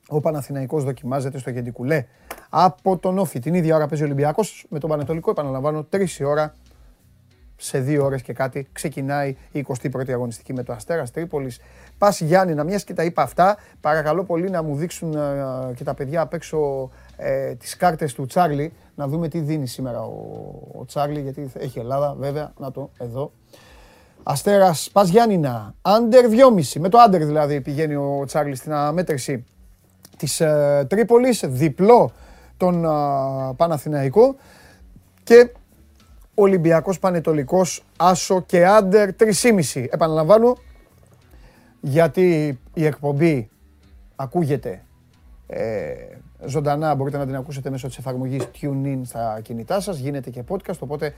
[0.09, 2.05] ο Παναθηναϊκός δοκιμάζεται στο Γεντικουλέ
[2.48, 3.38] από τον Όφη.
[3.38, 5.30] Την ίδια ώρα παίζει ο Ολυμπιακός με τον Πανετολικό.
[5.30, 6.55] Επαναλαμβάνω, 3 η ώρα
[7.57, 11.61] σε δύο ώρες και κάτι ξεκινάει η 21η αγωνιστική με το Αστέρας Τρίπολης.
[11.98, 15.84] Πας Γιάννη, να μιας και τα είπα αυτά, παρακαλώ πολύ να μου δείξουν ε, και
[15.84, 16.90] τα παιδιά απ' έξω
[17.22, 20.12] ε, τις κάρτες του Τσάρλι, να δούμε τι δίνει σήμερα ο,
[20.78, 22.52] ο Τσάρλι, γιατί έχει Ελλάδα, βέβαια.
[22.58, 23.32] Να το, εδώ.
[24.22, 26.80] Αστέρας Πα Γιάννηνα, άντερ 2,5.
[26.80, 29.44] Με το άντερ δηλαδή πηγαίνει ο Τσάρλι στην αμέτρηση
[30.16, 32.12] της ε, Τρίπολης, διπλό
[32.56, 32.88] τον ε,
[33.56, 34.36] Παναθηναϊκό.
[35.24, 35.52] Και
[36.34, 39.86] Ολυμπιακός Πανετολικός, Άσο και Άντερ 3,5.
[39.90, 40.56] Επαναλαμβάνω,
[41.80, 43.50] γιατί η εκπομπή
[44.16, 44.82] ακούγεται
[45.46, 45.94] ε,
[46.47, 50.78] ζωντανά, μπορείτε να την ακούσετε μέσω της εφαρμογής TuneIn στα κινητά σας, γίνεται και podcast,
[50.78, 51.14] οπότε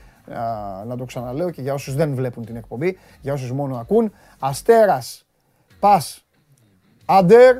[0.87, 4.11] να το ξαναλέω και για όσους δεν βλέπουν την εκπομπή, για όσους μόνο ακούν.
[4.39, 5.25] Αστέρας,
[5.79, 6.25] Πας,
[7.05, 7.57] Άντερ,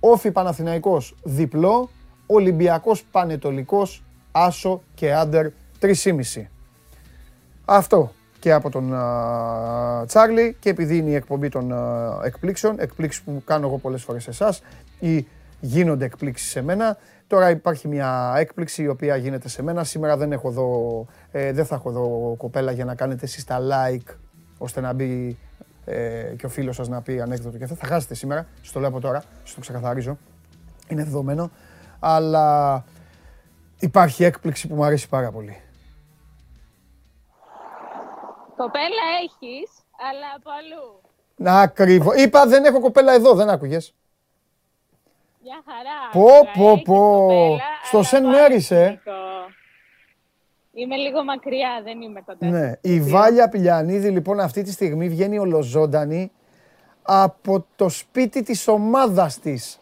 [0.00, 1.90] Όφι Παναθηναϊκός, διπλό,
[2.26, 6.50] Ολυμπιακός Πανετολικός, Άσο και Άντερ 3,5.
[7.64, 8.94] Αυτό και από τον
[10.06, 11.72] Τσάρλι και επειδή είναι η εκπομπή των
[12.24, 14.62] εκπλήξεων, εκπλήξεις που κάνω εγώ πολλές φορές σε εσάς
[15.00, 15.26] ή
[15.64, 16.96] γίνονται εκπλήξεις σε μένα.
[17.26, 19.84] Τώρα υπάρχει μια έκπληξη η οποία γίνεται σε μένα.
[19.84, 23.58] Σήμερα δεν, έχω δω, ε, δεν θα έχω δω κοπέλα για να κάνετε εσείς τα
[23.60, 24.14] like
[24.58, 25.38] ώστε να μπει
[25.84, 27.76] ε, και ο φίλος σας να πει ανέκδοτο και αυτό.
[27.76, 30.18] Θα χάσετε σήμερα, στο λέω από τώρα, στο ξεκαθαρίζω.
[30.88, 31.50] Είναι δεδομένο.
[32.00, 32.84] Αλλά
[33.78, 35.60] υπάρχει έκπληξη που μου αρέσει πάρα πολύ.
[38.56, 39.70] Κοπέλα έχεις,
[40.10, 41.00] αλλά από αλλού.
[41.36, 42.22] Να ακριβώς.
[42.22, 43.94] Είπα δεν έχω κοπέλα εδώ, δεν άκουγες.
[45.44, 46.10] Μια χαρά.
[46.12, 47.58] Πω, πω, πω.
[47.84, 49.00] Στο Σεν Μέρισε.
[50.72, 52.46] Είμαι λίγο μακριά, δεν είμαι κοντά.
[52.46, 52.72] Ναι.
[52.80, 56.32] Η Βάλια Πηλιανίδη λοιπόν αυτή τη στιγμή βγαίνει ολοζώντανη
[57.02, 59.80] από το σπίτι της ομάδας της.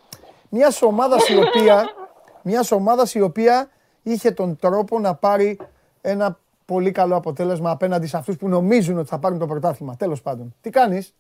[0.49, 1.85] Μιας ομάδας η οποία,
[2.43, 3.71] μιας ομάδας η οποία
[4.03, 5.59] είχε τον τρόπο να πάρει
[6.01, 9.97] ένα πολύ καλό αποτέλεσμα απέναντι σε αυτούς που νομίζουν ότι θα πάρουν το πρωτάθλημα.
[9.97, 10.55] Τέλος πάντων.
[10.61, 11.15] Τι κάνεις;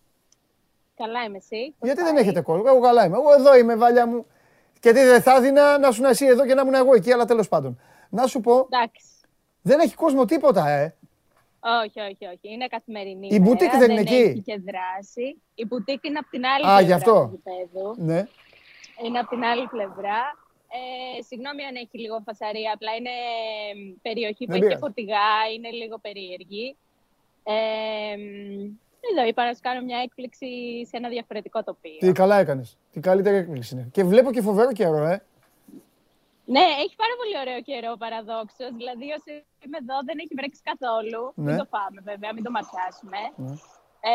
[1.02, 1.74] Καλά είμαι εσύ.
[1.80, 2.64] Γιατί δεν έχετε κόσμο.
[2.66, 3.16] Εγώ καλά είμαι.
[3.16, 4.26] Εγώ εδώ είμαι, βάλια μου.
[4.80, 7.24] Και τι δεν θα έδινα να σου εσύ εδώ και να ήμουν εγώ εκεί, αλλά
[7.24, 7.80] τέλος πάντων.
[8.10, 8.68] Να σου πω.
[8.70, 9.06] Εντάξει.
[9.62, 10.94] Δεν έχει κόσμο τίποτα, ε.
[11.84, 12.54] Όχι, όχι, όχι.
[12.54, 13.28] Είναι καθημερινή.
[13.30, 15.42] Η μπουτίκ δεν είναι εκεί; Έχει και δράση.
[15.54, 18.26] Η μπουτίκ είναι από την άλλη Α, πλευρά του Ναι.
[19.04, 20.20] Είναι από την άλλη πλευρά.
[21.18, 23.14] Ε, συγγνώμη αν έχει λίγο φασαρία, απλά είναι
[24.02, 26.76] περιοχή που έχει και φορτηγά, είναι λίγο περίεργη.
[27.42, 28.14] Ε,
[29.12, 30.48] εδώ είπα να σου κάνω μια έκπληξη
[30.88, 31.98] σε ένα διαφορετικό τοπίο.
[31.98, 32.78] Τι καλά έκανες.
[32.92, 33.88] Τι καλύτερη έκπληξη είναι.
[33.92, 35.22] Και βλέπω και φοβερό καιρό, ε.
[36.54, 38.70] Ναι, έχει πάρα πολύ ωραίο καιρό παραδόξως.
[38.80, 39.30] Δηλαδή, όσοι
[39.64, 41.22] είμαι εδώ δεν έχει βρέξει καθόλου.
[41.34, 41.44] Ναι.
[41.46, 43.20] Μην το πάμε, βέβαια, μην το ματιάσουμε.
[43.44, 43.54] Ναι.
[44.10, 44.12] Ε,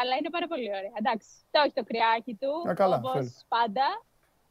[0.00, 0.94] αλλά είναι πάρα πολύ ωραία.
[1.00, 2.52] Εντάξει, το έχει το κρυάκι του,
[2.98, 3.86] όπως πάντα.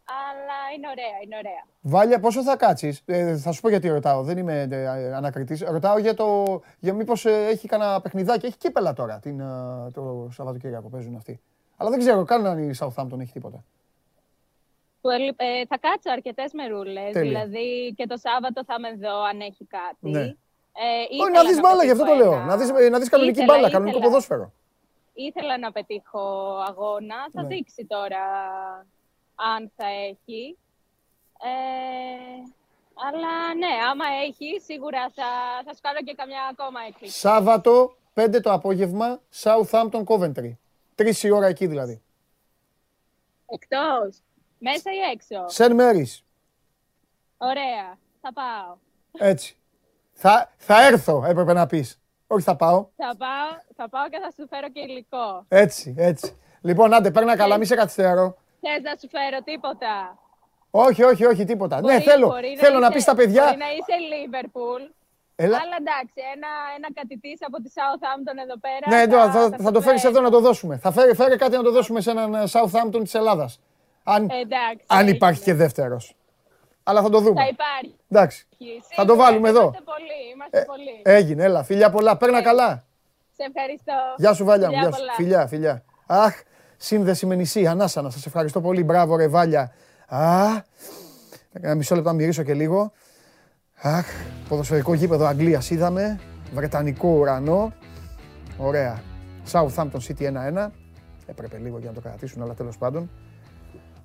[0.05, 1.65] Αλλά είναι ωραία, είναι ωραία.
[1.81, 4.23] Βάλια, πόσο θα κάτσεις; Ε, θα σου πω γιατί ρωτάω.
[4.23, 5.61] Δεν είμαι ε, ανακριτής.
[5.61, 6.59] Ρωτάω για το.
[6.79, 8.45] Για μήπως ε, έχει κανένα παιχνιδάκι.
[8.45, 11.41] Έχει κύπελα τώρα την, ε, το Σαββατοκύριακο παίζουν αυτοί.
[11.77, 13.63] Αλλά δεν ξέρω καν αν η Southampton έχει τίποτα.
[15.35, 17.09] Ε, θα κάτσω αρκετές μερούλε.
[17.11, 20.09] Δηλαδή και το Σάββατο θα είμαι εδώ αν έχει κάτι.
[20.09, 20.23] Ναι.
[20.77, 22.39] Ε, Όχι, να δεις μπάλα, γι' αυτό το λέω.
[22.39, 24.51] Να δεις να δεις κανονική ήθελα, μπάλα, κανονικό ποδόσφαιρο.
[25.13, 26.19] Ήθελα να πετύχω
[26.67, 27.15] αγώνα.
[27.31, 27.47] Θα ναι.
[27.47, 28.23] δείξει τώρα
[29.35, 30.57] αν θα έχει.
[31.43, 32.51] Ε,
[33.07, 35.23] αλλά ναι, άμα έχει, σίγουρα θα,
[35.65, 37.19] θα σου κάνω και καμιά ακόμα έκπληξη.
[37.19, 40.51] Σάββατο, 5 το απόγευμα, Southampton Coventry.
[40.95, 42.01] Τρεις η ώρα εκεί δηλαδή.
[43.45, 44.21] Εκτός,
[44.57, 46.23] μέσα ή έξω; Σεν Μέρις.
[47.37, 48.75] Ωραία, θα πάω.
[49.11, 49.57] Έτσι.
[50.13, 51.99] Θα, θα έρθω, έπρεπε να πεις.
[52.27, 52.87] Όχι θα πάω.
[52.95, 55.45] Θα πάω, θα πάω και θα σου φέρω και υλικό.
[55.47, 56.37] Έτσι, έτσι.
[56.61, 58.37] Λοιπόν, άντε, παίρνα καλά, μη σε καθυστερώ.
[58.65, 59.91] Θες να σου φέρω τίποτα;
[60.85, 61.81] Όχι, όχι, όχι, τίποτα.
[61.81, 63.43] ναι, θέλω, θέλω να, πεις στα παιδιά.
[63.43, 64.83] Μπορεί να είσαι Λίβερπουλ.
[65.37, 65.57] Έλα.
[65.63, 68.85] Αλλά εντάξει, ένα, ένα κατητής από τη Southampton εδώ πέρα.
[68.93, 70.77] Ναι, θα, θα, θα, θα το φέρεις εδώ να το δώσουμε.
[70.77, 73.59] Θα φέρει, φέρει κάτι να το δώσουμε σε έναν ε, Southampton της Ελλάδας.
[74.03, 76.15] Αν, εντάξει, αν υπάρχει και δεύτερος.
[76.83, 77.41] Αλλά θα το δούμε.
[77.41, 77.95] Θα υπάρχει.
[78.09, 78.47] Εντάξει.
[78.95, 79.61] θα το βάλουμε εδώ.
[79.61, 80.31] Είμαστε πολλοί.
[80.33, 81.01] Είμαστε ε, πολλοί.
[81.03, 81.63] Έγινε, έλα.
[81.63, 82.17] Φιλιά πολλά.
[82.17, 82.83] Παίρνα ε, καλά.
[83.35, 83.93] Σε ευχαριστώ.
[84.17, 84.89] Γεια σου, Βάλια μου.
[85.15, 85.83] Φιλιά, φιλιά.
[86.07, 86.33] Αχ,
[86.77, 88.09] Σύνδεση με νησί, ανάσανα.
[88.09, 88.83] Σας ευχαριστώ πολύ.
[88.83, 89.71] Μπράβο, ρε Βάλια.
[90.07, 90.47] Α,
[91.51, 92.91] ένα μισό λεπτό να μυρίσω και λίγο.
[93.81, 94.05] Αχ,
[94.47, 96.19] ποδοσφαιρικό γήπεδο Αγγλίας είδαμε.
[96.53, 97.73] Βρετανικό ουρανό.
[98.57, 99.01] Ωραία.
[99.51, 100.71] Southampton City 1-1.
[101.25, 103.09] Έπρεπε λίγο για να το κρατήσουν, αλλά τέλος πάντων.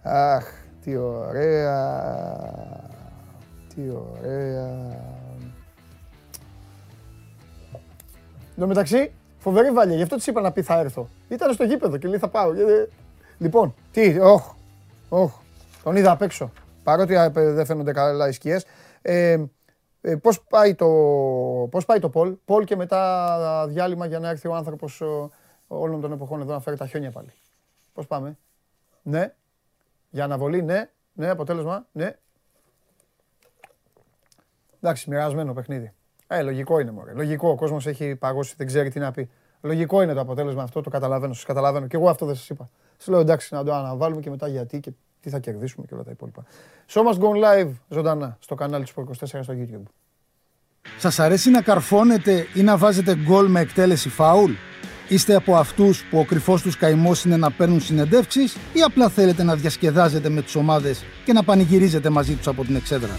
[0.02, 0.44] Αχ,
[0.84, 1.78] τι ωραία.
[3.74, 4.98] Τι ωραία.
[8.54, 11.08] Εν τω μεταξύ, φοβερή βάλια, γι' αυτό της είπα να πει θα έρθω.
[11.28, 12.52] Ήταν στο γήπεδο και λέει θα πάω.
[13.38, 14.54] Λοιπόν, τι, όχ,
[15.08, 15.32] όχ,
[15.82, 16.50] τον είδα απ' έξω.
[16.82, 18.64] Παρότι δεν φαίνονται καλά οι σκιές.
[19.02, 19.44] Ε,
[20.00, 20.86] ε, πώς, πάει το,
[21.70, 25.02] πώς πάει το Πολ, Πολ και μετά διάλειμμα για να έρθει ο άνθρωπος
[25.66, 27.32] όλων των εποχών εδώ να φέρει τα χιόνια πάλι.
[27.92, 28.38] Πώς πάμε,
[29.02, 29.34] ναι,
[30.10, 32.16] για αναβολή, ναι, ναι, αποτέλεσμα, ναι.
[34.80, 35.92] Εντάξει, μοιρασμένο παιχνίδι.
[36.32, 37.12] Ε, λογικό είναι μωρέ.
[37.12, 39.30] Λογικό, ο κόσμος έχει παγώσει, δεν ξέρει τι να πει.
[39.60, 41.86] Λογικό είναι το αποτέλεσμα αυτό, το καταλαβαίνω, σας καταλαβαίνω.
[41.86, 42.68] Και εγώ αυτό δεν σας είπα.
[42.96, 46.02] Σας λέω εντάξει να το αναβάλουμε και μετά γιατί και τι θα κερδίσουμε και όλα
[46.02, 46.44] τα υπόλοιπα.
[46.92, 49.82] So must go live ζωντανά στο κανάλι του 24 στο YouTube.
[50.98, 54.52] Σας αρέσει να καρφώνετε ή να βάζετε γκολ με εκτέλεση φάουλ;
[55.08, 59.42] Είστε από αυτούς που ο κρυφός τους καημός είναι να παίρνουν συνεντεύξεις ή απλά θέλετε
[59.42, 63.18] να διασκεδάζετε με τις ομάδες και να πανηγυρίζετε μαζί τους από την εξέδρα;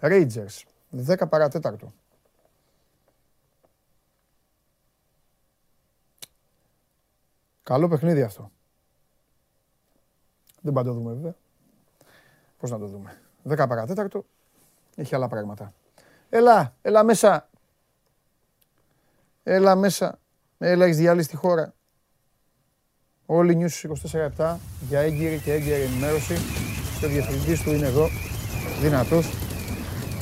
[0.00, 0.62] Rangers.
[1.06, 1.92] 10 παρατέταρτο.
[7.62, 8.50] Καλό παιχνίδι αυτό.
[10.60, 11.34] Δεν πάντα το δούμε βέβαια.
[12.58, 13.20] Πώς να το δούμε.
[13.48, 14.24] 10 παρατέταρτο.
[14.94, 15.74] Έχει άλλα πράγματα.
[16.28, 17.48] Έλα, έλα μέσα.
[19.42, 20.18] Έλα μέσα.
[20.58, 21.74] Έλα, έχεις διάλυσει τη χώρα.
[23.26, 24.56] Όλοι νιούς 24-7
[24.88, 26.34] για έγκυρη και έγκυρη ενημέρωση.
[26.98, 28.08] Και ο διευθυντής του είναι εδώ.
[28.80, 29.47] Δυνατός.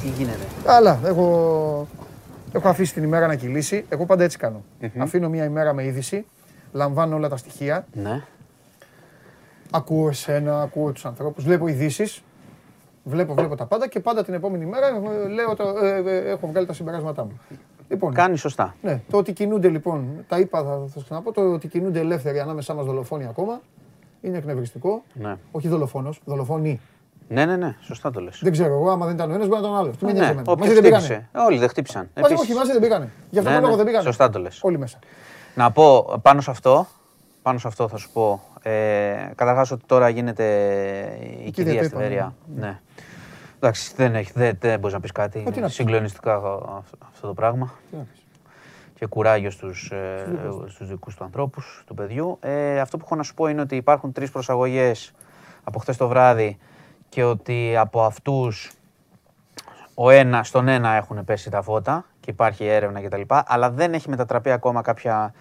[0.06, 0.44] Τι γίνεται.
[0.64, 1.86] Καλά, έχω,
[2.52, 3.84] έχω αφήσει την ημέρα να κυλήσει.
[3.88, 4.64] Εγώ πάντα έτσι κάνω.
[4.98, 6.26] Αφήνω μια ημέρα με είδηση,
[6.72, 7.86] λαμβάνω όλα τα στοιχεία.
[7.92, 8.22] Ναι.
[9.70, 12.22] Ακούω εσένα, ακούω τους ανθρώπους, βλέπω ειδήσεις.
[13.04, 16.46] Βλέπω, βλέπω τα πάντα και πάντα την επόμενη μέρα ε, λέω το, ε, ε, έχω
[16.46, 17.40] βγάλει τα συμπεράσματά μου.
[17.88, 18.74] Λοιπόν, Κάνεις σωστά.
[18.82, 22.74] Ναι, το ότι κινούνται λοιπόν, τα είπα, θα, θα ξαναπώ, το ότι κινούνται ελεύθεροι ανάμεσά
[22.74, 23.60] μας δολοφόνοι ακόμα
[24.20, 25.02] είναι εκνευριστικό.
[25.12, 25.36] Ναι.
[25.50, 26.80] Όχι δολοφόνος, δολοφόνοι.
[27.28, 28.38] Ναι, ναι, ναι, σωστά το λες.
[28.42, 29.96] Δεν ξέρω εγώ, άμα δεν ήταν ο ένας, μπορεί να ήταν ο άλλος.
[29.96, 30.42] Τι ναι, ναι.
[30.58, 31.28] Μαζί δεν πήγανε.
[31.34, 32.10] Όλοι δεν χτύπησαν.
[32.20, 33.10] Μαζί, όχι, μαζί δεν πήγανε.
[33.30, 33.76] Γι' αυτό ναι, λόγο ναι.
[33.76, 34.04] δεν πήγανε.
[34.04, 34.58] Σωστά το λες.
[34.62, 34.98] Όλοι μέσα.
[35.54, 36.86] Να πω πάνω σε αυτό,
[37.42, 38.42] πάνω σε αυτό θα σου πω.
[38.62, 40.44] Ε, Καταρχάς ότι τώρα γίνεται
[41.44, 42.34] η κηδεία στη Βέρεια.
[42.56, 42.80] Ναι.
[43.56, 45.44] Εντάξει, δεν, έχει, δεν, δεν μπορείς να πεις κάτι.
[45.56, 46.36] Είναι συγκλονιστικά
[47.12, 47.72] αυτό το πράγμα.
[48.94, 50.24] Και κουράγιο στους, ε,
[50.66, 52.38] στους δικούς του ανθρώπους, του παιδιού.
[52.40, 55.12] Ε, αυτό που έχω να σου πω είναι ότι υπάρχουν τρεις προσαγωγές
[55.64, 56.58] από χθες το βράδυ
[57.16, 58.72] και ότι από αυτούς
[59.94, 63.20] ο ένα, στον ένα έχουν πέσει τα φώτα και υπάρχει έρευνα κτλ.
[63.28, 65.34] Αλλά δεν έχει μετατραπεί ακόμα κάποια.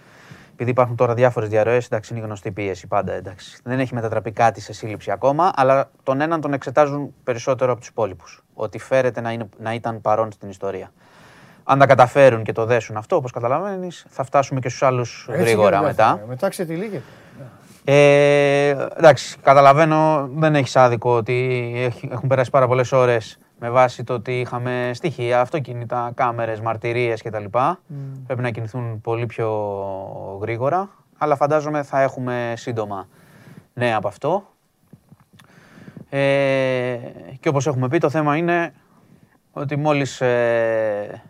[0.53, 3.13] Επειδή υπάρχουν τώρα διάφορες διαρροές, εντάξει, είναι γνωστή πίεση πάντα.
[3.13, 3.59] Εντάξει.
[3.63, 7.89] Δεν έχει μετατραπεί κάτι σε σύλληψη ακόμα, αλλά τον έναν τον εξετάζουν περισσότερο από τους
[7.89, 8.43] υπόλοιπους.
[8.53, 10.91] Ότι φέρεται να, είναι, να ήταν παρόν στην ιστορία.
[11.63, 15.81] Αν τα καταφέρουν και το δέσουν αυτό, όπως καταλαβαίνεις, θα φτάσουμε και στους άλλους γρήγορα
[15.81, 16.23] μετά.
[16.27, 17.03] Μετά ξετυλίγεται.
[17.87, 24.13] Ε, εντάξει, καταλαβαίνω, δεν έχεις άδικο ότι έχουν περάσει πάρα πολλές ώρες με βάση το
[24.13, 27.45] ότι είχαμε στοιχεία, αυτοκίνητα, κάμερες, μαρτυρίες κτλ.
[27.53, 27.69] Mm.
[28.25, 29.49] Πρέπει να κινηθούν πολύ πιο
[30.41, 33.07] γρήγορα, αλλά φαντάζομαι θα έχουμε σύντομα
[33.73, 34.43] νέα από αυτό.
[36.09, 36.97] Ε,
[37.39, 38.73] και όπως έχουμε πει, το θέμα είναι
[39.51, 40.21] ότι μόλις...
[40.21, 41.23] Ε,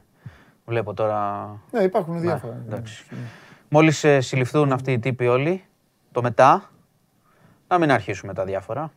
[0.65, 1.47] βλέπω τώρα...
[1.71, 2.63] Ναι, υπάρχουν διάφορα.
[2.67, 2.81] Ναι,
[3.69, 5.63] μόλις ε, συλληφθούν αυτοί οι τύποι όλοι,
[6.15, 6.69] το μετά,
[7.67, 8.91] να μην αρχίσουμε τα διάφορα.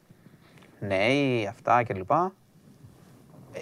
[0.80, 2.10] Νέοι, αυτά κλπ.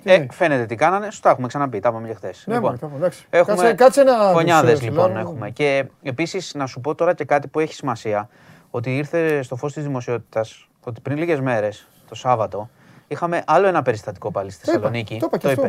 [0.04, 2.44] Ε, φαίνεται τι κάνανε, σου τα έχουμε ξαναπεί, τα είπαμε και χθες.
[2.46, 2.78] Ναι, λοιπόν,
[3.30, 5.50] έχουμε κάτσε, κάτσε να φωνιάδε λοιπόν έχουμε.
[5.50, 8.28] Και επίσης να σου πω τώρα και κάτι που έχει σημασία.
[8.70, 12.70] Ότι ήρθε στο φως της δημοσιότητας ότι πριν λίγες μέρες, το Σάββατο,
[13.08, 15.16] Είχαμε άλλο ένα περιστατικό πάλι στη Θεσσαλονίκη.
[15.20, 15.62] Το είπα και αυτό.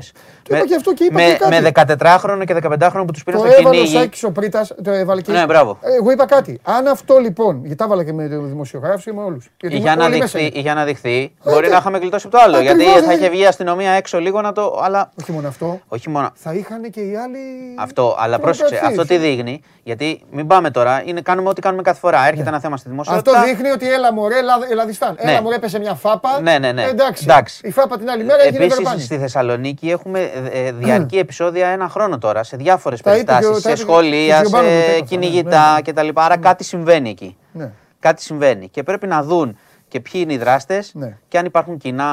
[0.43, 1.95] Το είπα και αυτό και είπα με, και κάτι.
[1.95, 3.63] Με 14χρονο και 15χρονο που τους πήραν στο κυνήγι.
[3.63, 5.31] Το έβαλε ο Σάκης ο Πρίτας, το έβαλε και...
[5.31, 5.77] Ναι, μπράβο.
[5.81, 6.59] Εγώ είπα κάτι.
[6.63, 9.49] Αν αυτό λοιπόν, γιατί τα έβαλα και με δημοσιογράφους και με όλους.
[9.61, 12.59] Για να, δειχθεί, για να δειχθεί, μπορεί να είχαμε γλιτώσει από το άλλο.
[12.59, 14.79] Γιατί θα είχε βγει η αστυνομία έξω λίγο να το...
[14.83, 15.11] Αλλά...
[15.21, 15.79] Όχι μόνο αυτό.
[15.87, 16.29] Όχι μόνο.
[16.33, 17.39] Θα είχαν και οι άλλοι...
[17.77, 19.61] Αυτό, αλλά πρόσεξε, αυτό τι δείχνει.
[19.83, 22.27] Γιατί μην πάμε τώρα, είναι, κάνουμε ό,τι κάνουμε κάθε φορά.
[22.27, 23.31] Έρχεται ένα θέμα στη δημοσιότητα.
[23.31, 24.35] Αυτό δείχνει ότι έλα μωρέ,
[24.71, 25.15] Ελλαδιστάν.
[25.17, 26.41] Έλα μωρέ, πέσε μια φάπα.
[26.41, 26.83] Ναι, ναι, ναι.
[26.83, 27.25] Εντάξει.
[27.61, 30.19] Η φάπα την άλλη μέρα έγινε Επίσης στη Θεσσαλονίκη έχουμε
[30.51, 33.61] ε, ε, διαρκή επεισόδια ένα χρόνο τώρα σε διάφορες περιστάσεις.
[33.61, 35.81] Σε σχολεία, σε κυνηγητά ναι.
[35.81, 36.09] κτλ.
[36.13, 37.37] Άρα κάτι συμβαίνει εκεί.
[37.51, 37.71] Ναι.
[37.99, 38.69] κάτι συμβαίνει.
[38.69, 39.57] Και πρέπει να δουν
[39.97, 41.17] και ποιοι είναι οι δράστες ναι.
[41.27, 42.05] και αν υπάρχουν κοινά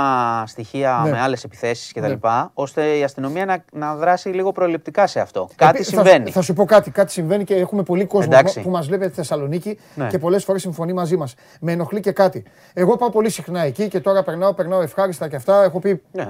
[0.46, 1.10] στοιχεία ναι.
[1.10, 2.10] με άλλες επιθέσεις κτλ.
[2.10, 2.18] Ναι.
[2.54, 5.48] ώστε η αστυνομία να, να δράσει λίγο προληπτικά σε αυτό.
[5.56, 6.24] κάτι συμβαίνει.
[6.24, 6.90] Θα, θα, σου πω κάτι.
[6.90, 8.60] Κάτι συμβαίνει και έχουμε πολύ κόσμο Εντάξει.
[8.60, 10.06] που μας βλέπει στη Θεσσαλονίκη ναι.
[10.06, 11.34] και πολλές φορές συμφωνεί μαζί μας.
[11.60, 12.42] Με ενοχλεί και κάτι.
[12.74, 15.62] Εγώ πάω πολύ συχνά εκεί και τώρα περνάω, περνάω ευχάριστα και αυτά.
[15.62, 16.24] Έχω πει ναι,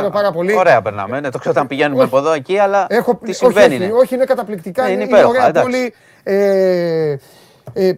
[0.00, 0.56] ναι, πάρα πολύ.
[0.56, 1.20] Ωραία περνάμε.
[1.20, 3.74] Ναι, το ξέρω όταν πηγαίνουμε από εδώ εκεί, αλλά έχω, τι συμβαίνει.
[3.74, 4.82] Όχι, όχι, είναι καταπληκτικά.
[4.82, 5.94] Ναι, είναι, είναι ωραία πόλη.
[6.22, 7.16] Ε,
[7.72, 7.92] ε,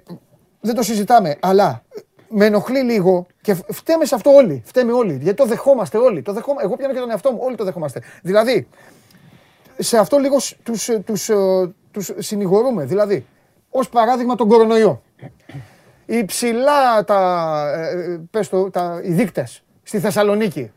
[0.61, 1.37] δεν το συζητάμε.
[1.41, 1.83] Αλλά
[2.31, 4.63] με ενοχλεί λίγο και φταίμε σε αυτό όλοι.
[4.67, 5.19] Φταίμε όλοι.
[5.23, 6.23] Γιατί το δεχόμαστε όλοι.
[6.23, 6.63] Το δεχόμα...
[6.63, 7.39] Εγώ πιάνω και τον εαυτό μου.
[7.43, 8.03] Όλοι το δεχόμαστε.
[8.23, 8.69] Δηλαδή,
[9.79, 12.85] σε αυτό λίγο τους, τους, ε, τους συνηγορούμε.
[12.85, 13.27] Δηλαδή,
[13.71, 15.03] ως παράδειγμα τον κορονοϊό.
[16.07, 20.73] Οι ψηλά τα, ε, πες το, τα, οι δείκτες στη Θεσσαλονίκη.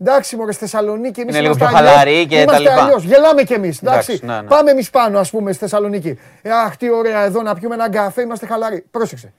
[0.00, 2.82] Εντάξει, μωρέ, στη Θεσσαλονίκη εμείς είμαστε λίγο πιο χαλαροί και τα λοιπά.
[2.82, 3.04] Αλλιώς.
[3.04, 3.82] Γελάμε κι εμείς.
[3.82, 4.48] Εντάξει, ναι, ναι.
[4.48, 6.18] Πάμε εμείς πάνω, ας πούμε, στη Θεσσαλονίκη.
[6.64, 8.84] Αχ, τι ωραία εδώ να πιούμε ένα καφέ, είμαστε χαλαροί.
[8.90, 9.32] Πρόσεξε.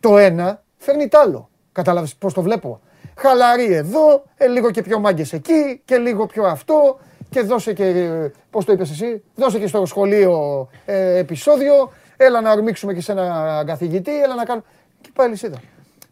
[0.00, 1.48] Το ένα φέρνει τ' άλλο.
[1.72, 2.80] Κατάλαβες πώς το βλέπω.
[3.16, 6.98] Χαλαρή εδώ, ε, λίγο και πιο μάγκες εκεί και λίγο πιο αυτό
[7.30, 8.10] και δώσε και,
[8.50, 13.12] πώς το είπες εσύ, δώσε και στο σχολείο ε, επεισόδιο, έλα να ορμήξουμε και σε
[13.12, 14.64] ένα καθηγητή, έλα να κάνουμε...
[15.00, 15.58] Και πάλι είδα.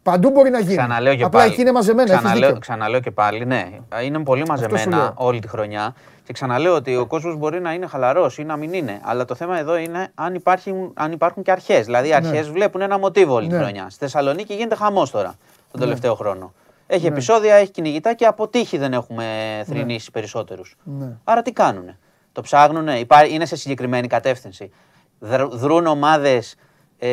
[0.03, 0.77] Παντού μπορεί να γίνει.
[0.77, 1.53] Ξαναλέω και Απλά πάλι.
[1.53, 2.17] εκεί είναι μαζεμένα.
[2.17, 3.69] Ξαναλέω, ξαναλέω και πάλι, ναι.
[4.05, 5.95] Είναι πολύ μαζεμένα όλη τη χρονιά.
[6.27, 9.01] Και ξαναλέω ότι ο κόσμος μπορεί να είναι χαλαρός ή να μην είναι.
[9.03, 11.85] Αλλά το θέμα εδώ είναι αν υπάρχουν, αν υπάρχουν και αρχές.
[11.85, 12.53] Δηλαδή, οι αρχές ναι.
[12.53, 13.61] βλέπουν ένα μοτίβο όλη τη ναι.
[13.61, 13.87] χρονιά.
[13.91, 15.35] Στη Θεσσαλονίκη γίνεται χαμός τώρα
[15.71, 15.81] τον ναι.
[15.81, 16.53] τελευταίο χρόνο.
[16.87, 17.09] Έχει ναι.
[17.09, 19.25] επεισόδια, έχει κυνηγητά και από τύχη δεν έχουμε
[19.67, 20.77] θρυνήσει περισσότερους.
[21.25, 21.99] Άρα τι κάνουνε;
[22.33, 24.71] Το ψάχνουνε, είναι σε συγκεκριμένη κατεύθυνση.
[25.51, 26.55] Δρούν ομάδες
[26.99, 27.09] ε,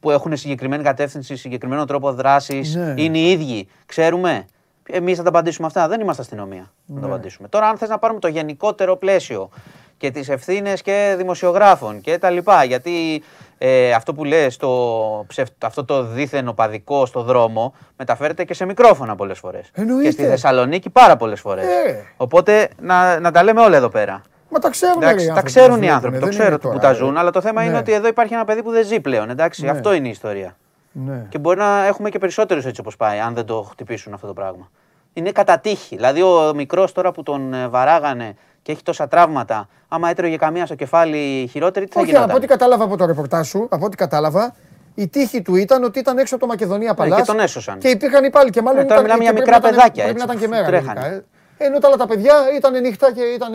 [0.00, 3.68] που έχουν συγκεκριμένη κατεύθυνση, συγκεκριμένο τρόπο δράσης, είναι οι ίδιοι.
[3.86, 4.44] Ξέρουμε;
[4.92, 5.88] Εμείς θα τα απαντήσουμε αυτά.
[5.88, 6.72] Δεν είμαστε αστυνομία.
[6.86, 7.12] Να τα ναι.
[7.12, 7.48] απαντήσουμε.
[7.48, 9.50] Τώρα, αν θες να πάρουμε το γενικότερο πλαίσιο
[9.96, 12.64] και τις ευθύνες και δημοσιογράφων και τα λοιπά.
[12.64, 13.22] Γιατί
[13.58, 15.26] ε, αυτό που λες, το,
[15.58, 19.70] αυτό το δίθεν οπαδικό στο δρόμο, μεταφέρεται και σε μικρόφωνα πολλές φορές.
[20.02, 21.64] Και στη Θεσσαλονίκη πάρα πολλές φορές.
[21.64, 22.04] Ε.
[22.16, 24.22] Οπότε να, να τα λέμε όλα εδώ πέρα.
[24.48, 27.40] Μα τα ξέρουν, εντάξει, τα ξέρουν οι άνθρωποι, το ξέρουν που τα ζουν, αλλά το
[27.40, 27.78] θέμα είναι ναι.
[27.78, 29.30] ότι εδώ υπάρχει ένα παιδί που δεν ζει πλέον.
[29.30, 29.70] Εντάξει, ναι.
[29.70, 30.56] αυτό είναι η ιστορία.
[30.92, 31.26] Ναι.
[31.28, 34.32] Και μπορεί να έχουμε και περισσότερους έτσι όπως πάει, αν δεν το χτυπήσουν αυτό το
[34.32, 34.70] πράγμα.
[35.12, 35.96] Είναι κατά τύχη.
[35.96, 40.66] Δηλαδή, ο μικρός τώρα που τον ε, βαράγανε και έχει τόσα τραύματα, άμα έτρωγε καμία
[40.66, 43.96] στο κεφάλι χειρότερη, τι θα Όχι, από ό,τι κατάλαβα από το ρεπορτάζ σου, από ό,τι
[43.96, 44.54] κατάλαβα,
[44.94, 47.14] η τύχη του ήταν ότι ήταν έξω από το Μακεδονία Παλά.
[47.14, 47.78] Ναι, και τον έσωσαν.
[47.78, 48.50] Και υπήρχαν οι πάλι.
[48.50, 50.04] Και μάλλον ε, τώρα μιλάμε για μικρά παιδάκια.
[50.04, 51.06] Πρέπει να ήταν και μέρα.
[51.06, 51.24] Ε.
[51.58, 53.52] Ενώ τα άλλα τα παιδιά ήταν νύχτα και ήταν.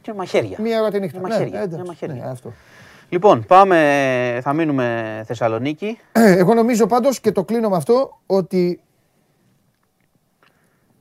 [0.00, 0.56] Και μαχαίρια.
[0.60, 1.20] Μία ώρα τη νύχτα.
[1.20, 1.66] Μαχαίρια.
[1.70, 2.24] Ναι, μαχαίρια.
[2.24, 2.52] Ναι, αυτό.
[3.08, 5.98] Λοιπόν, πάμε, θα μείνουμε Θεσσαλονίκη.
[6.12, 8.80] Ε, εγώ νομίζω πάντως και το κλείνω με αυτό ότι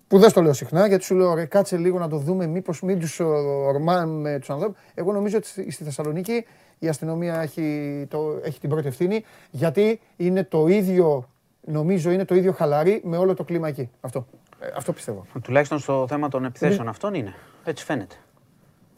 [0.07, 2.81] που δεν στο λέω συχνά, γιατί σου λέω ρε, κάτσε λίγο να το δούμε, μήπως
[2.81, 4.77] μην τους ορμάμε τους ανθρώπους.
[4.93, 6.45] Εγώ νομίζω ότι στη Θεσσαλονίκη
[6.79, 11.29] η αστυνομία έχει, το, έχει την πρώτη ευθύνη, γιατί είναι το ίδιο,
[11.61, 13.89] νομίζω είναι το ίδιο χαλαρή με όλο το κλίμα εκεί.
[14.01, 14.27] Αυτό.
[14.59, 15.25] Ε, αυτό πιστεύω.
[15.41, 17.35] Τουλάχιστον στο θέμα των επιθέσεων αυτών είναι.
[17.63, 18.15] Έτσι φαίνεται.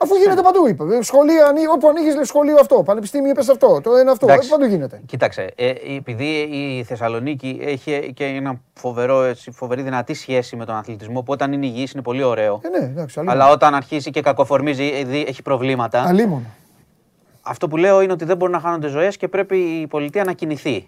[0.01, 0.83] Αφού γίνεται παντού, είπε.
[1.01, 2.83] Σχολεία, όπου ανοίγεις λέει σχολείο αυτό.
[2.83, 3.81] Πανεπιστήμιο είπες αυτό.
[3.83, 4.25] Το ένα αυτό.
[4.29, 4.49] Εντάξει.
[4.49, 5.01] Παντού γίνεται.
[5.05, 5.51] Κοίταξε.
[5.55, 11.21] Ε, επειδή η Θεσσαλονίκη έχει και ένα φοβερό, έτσι, φοβερή δυνατή σχέση με τον αθλητισμό
[11.21, 12.61] που όταν είναι υγιής είναι πολύ ωραίο.
[12.63, 14.83] Ε, ναι, εντάξει, αλλά όταν αρχίσει και κακοφορμίζει,
[15.27, 16.03] έχει προβλήματα.
[16.07, 16.45] Αλίμονο.
[17.41, 20.33] Αυτό που λέω είναι ότι δεν μπορούν να χάνονται ζωές και πρέπει η πολιτεία να
[20.33, 20.87] κινηθεί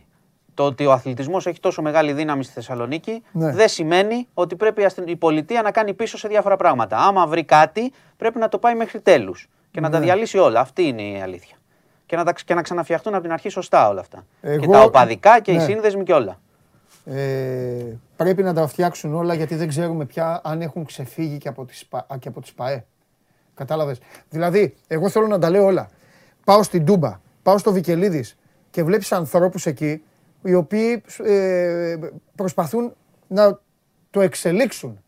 [0.62, 3.52] το ότι ο αθλητισμός έχει τόσο μεγάλη δύναμη στη Θεσσαλονίκη ναι.
[3.52, 6.98] δεν σημαίνει ότι πρέπει η πολιτεία να κάνει πίσω σε διάφορα πράγματα.
[6.98, 10.06] Άμα βρει κάτι, πρέπει να το πάει μέχρι τέλους και να τα ναι.
[10.06, 10.60] διαλύσει όλα.
[10.60, 11.56] Αυτή είναι η αλήθεια.
[12.06, 14.26] Και να, τα, και να ξαναφτιαχτούν από την αρχή σωστά όλα αυτά.
[14.42, 15.64] Και τα οπαδικά και οι ναι.
[15.64, 16.40] σύνδεσμοι και όλα.
[17.06, 21.66] Ε, πρέπει να τα φτιάξουν όλα γιατί δεν ξέρουμε πια αν έχουν ξεφύγει και από
[21.66, 21.88] τις,
[22.20, 22.86] και από τις ΠΑΕ.
[23.54, 24.00] Κατάλαβες;
[24.30, 25.90] Δηλαδή, εγώ θέλω να τα λέω όλα.
[26.44, 28.38] Πάω στην Τούμπα, πάω στο Βικελίδης
[28.70, 30.02] και βλέπεις ανθρώπους εκεί
[30.44, 31.98] οι οποίοι ε,
[32.36, 32.94] προσπαθούν
[33.28, 33.60] να
[34.10, 35.04] το εξελίξουν.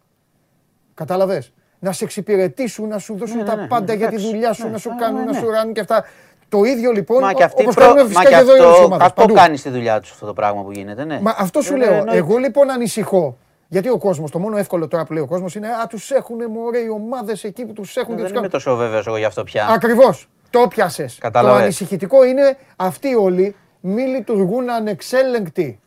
[0.94, 4.54] Κατάλαβες; Να σε εξυπηρετήσουν, να σου δώσουν ναι, τα ναι, ναι, πάντα για τη δουλειά
[4.54, 6.06] σου, να σου κάνουν, να σου ράνουν και αυτά.
[6.50, 7.86] Το ίδιο λοιπόν, Μα και όπως προ...
[7.86, 9.08] κάνουν φυσικά και εδώ οι ομάδες.
[9.08, 11.20] Αυτό κάνει στη δουλειά τους αυτό το πράγμα που γίνεται, ναι.
[11.22, 12.04] Μα αυτό σου λέω.
[12.08, 13.38] Εγώ λοιπόν ανησυχώ.
[13.68, 16.52] Γιατί ο κόσμος, το μόνο εύκολο τώρα που λέει ο κόσμος είναι Α, τους έχουν
[16.52, 18.18] μωρέ οι ομάδες εκεί που τους έχουν.
[18.18, 19.68] Δεν είμαι τόσο βέβαιος εγώ γι' αυτό πια.
[19.68, 20.30] Ακριβώς.
[20.50, 21.18] Το πιάσες.
[21.32, 23.56] Το ανησυχητικό είναι αυτοί όλοι
[23.86, 25.80] μη λειτουργούν ανεξέλεγκτοι.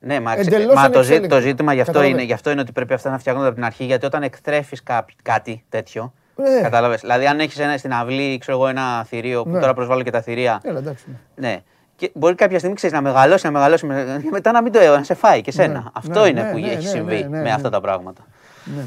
[0.00, 0.34] Ναι, μα,
[0.74, 3.18] μα το, ζή, το, ζήτημα γι αυτό, είναι, γι αυτό είναι ότι πρέπει αυτά να
[3.18, 3.84] φτιάχνονται από την αρχή.
[3.84, 4.82] Γιατί όταν εκτρέφεις
[5.22, 6.12] κάτι τέτοιο.
[6.36, 6.60] Ναι.
[6.60, 7.00] Κατάλαβες.
[7.00, 9.60] Δηλαδή, αν έχεις ένα στην αυλή, ξέρω εγώ, ένα θηρίο που ναι.
[9.60, 10.60] τώρα προσβάλλω και τα θηρία.
[10.64, 11.48] Έλα, εντάξει, ναι.
[11.48, 11.62] ναι.
[11.96, 13.88] Και μπορεί κάποια στιγμή ξέρεις, να μεγαλώσεις, να μεγαλώσεις
[14.22, 15.72] και μετά να μην το να σε φάει και σένα.
[15.72, 15.84] Ναι.
[15.92, 18.26] Αυτό ναι, είναι ναι, που έχει συμβεί με αυτά τα πράγματα.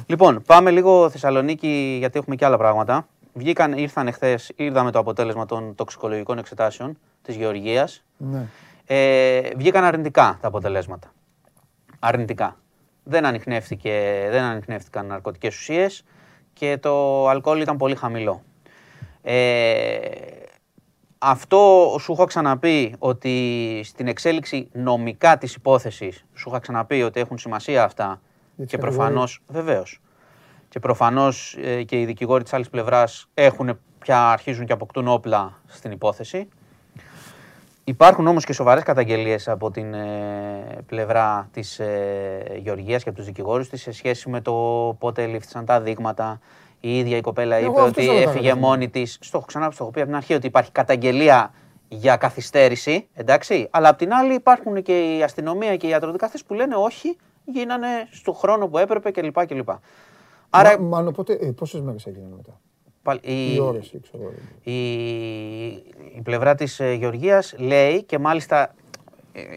[0.05, 3.07] Λοιπόν, πάμε λίγο Θεσσαλονίκη γιατί έχουμε και άλλα πράγματα.
[3.34, 8.03] Βγήκαν, ήρθαν εχθέ, είδαμε το αποτέλεσμα των τοξικολογικών εξετάσεων της Γεωργίας.
[8.17, 8.45] Ναι.
[8.86, 11.13] Ε, βγήκαν αρνητικά τα αποτελέσματα.
[11.99, 12.57] Αρνητικά.
[13.03, 16.03] Δεν, ανοιχνεύτηκε, δεν ανοιχνεύτηκαν ναρκωτικές ουσίες
[16.53, 18.43] και το αλκοόλ ήταν πολύ χαμηλό.
[19.21, 19.99] Ε,
[21.17, 27.38] αυτό σου έχω ξαναπεί ότι στην εξέλιξη νομικά της υπόθεσης σου είχα ξαναπεί ότι έχουν
[27.38, 28.21] σημασία αυτά
[28.65, 30.01] και προφανώς, βεβαίως,
[30.72, 35.53] και προφανώς ε, και οι δικηγόροι της άλλης πλευράς έχουν πια αρχίζουν και αποκτούν όπλα
[35.67, 36.47] στην υπόθεση.
[37.84, 43.28] Υπάρχουν όμως και σοβαρές καταγγελίες από την ε, πλευρά της ε, Γεωργίας και από τους
[43.28, 44.53] δικηγόρους της σε σχέση με το
[44.99, 46.39] πότε λήφθησαν τα δείγματα,
[46.80, 49.17] η ίδια η κοπέλα είπε ότι έφυγε μόνη της.
[49.22, 51.53] Στο έχω ξανά στο έχω πει από την αρχή ότι υπάρχει καταγγελία
[51.88, 53.67] για καθυστέρηση, εντάξει.
[53.72, 57.88] Αλλά απ' την άλλη υπάρχουν και η αστυνομία και οι ιατροδικαστές που λένε όχι, γίνανε
[58.11, 59.45] στο χρόνο που έπρεπε κλπ.
[59.45, 59.69] κλπ.
[60.54, 60.80] Άρα...
[60.80, 62.60] Μα, μάλλον πότε, ε, πόσες μέρες έγιναν μετά;
[63.02, 64.32] Πάλι, η, ώρες, ξέρω.
[64.64, 65.68] Η,
[66.16, 68.74] η πλευρά της ε, Γεωργίας λέει και μάλιστα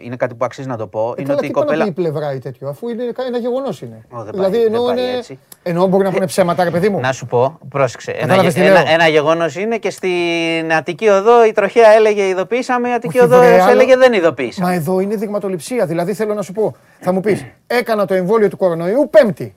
[0.03, 1.15] είναι κάτι που αξίζει να το πω.
[1.17, 1.87] Ε, είναι ότι η κοπέλα.
[1.87, 4.07] η πλευρά ή τέτοιο, αφού είναι ένα γεγονός είναι.
[4.11, 5.23] Ο, δηλαδή εννοώ, είναι...
[5.63, 7.01] εννοώ μπορεί να πούνε ψέματα, ρε παιδί μου.
[7.01, 8.11] Να σου πω, πρόσεξε.
[8.11, 13.19] Ένα, ένα, ένα γεγονός είναι και στην Αττική Οδό η τροχέα έλεγε ειδοποίησαμε, η Αττική
[13.21, 13.41] Οδό
[13.71, 14.69] έλεγε δεν ειδοποίησαμε.
[14.69, 15.87] Μα εδώ είναι δειγματοληψία.
[15.87, 19.55] Δηλαδή θέλω να σου πω, θα μου πεις, έκανα το εμβόλιο του κορονοϊού Πέμπτη.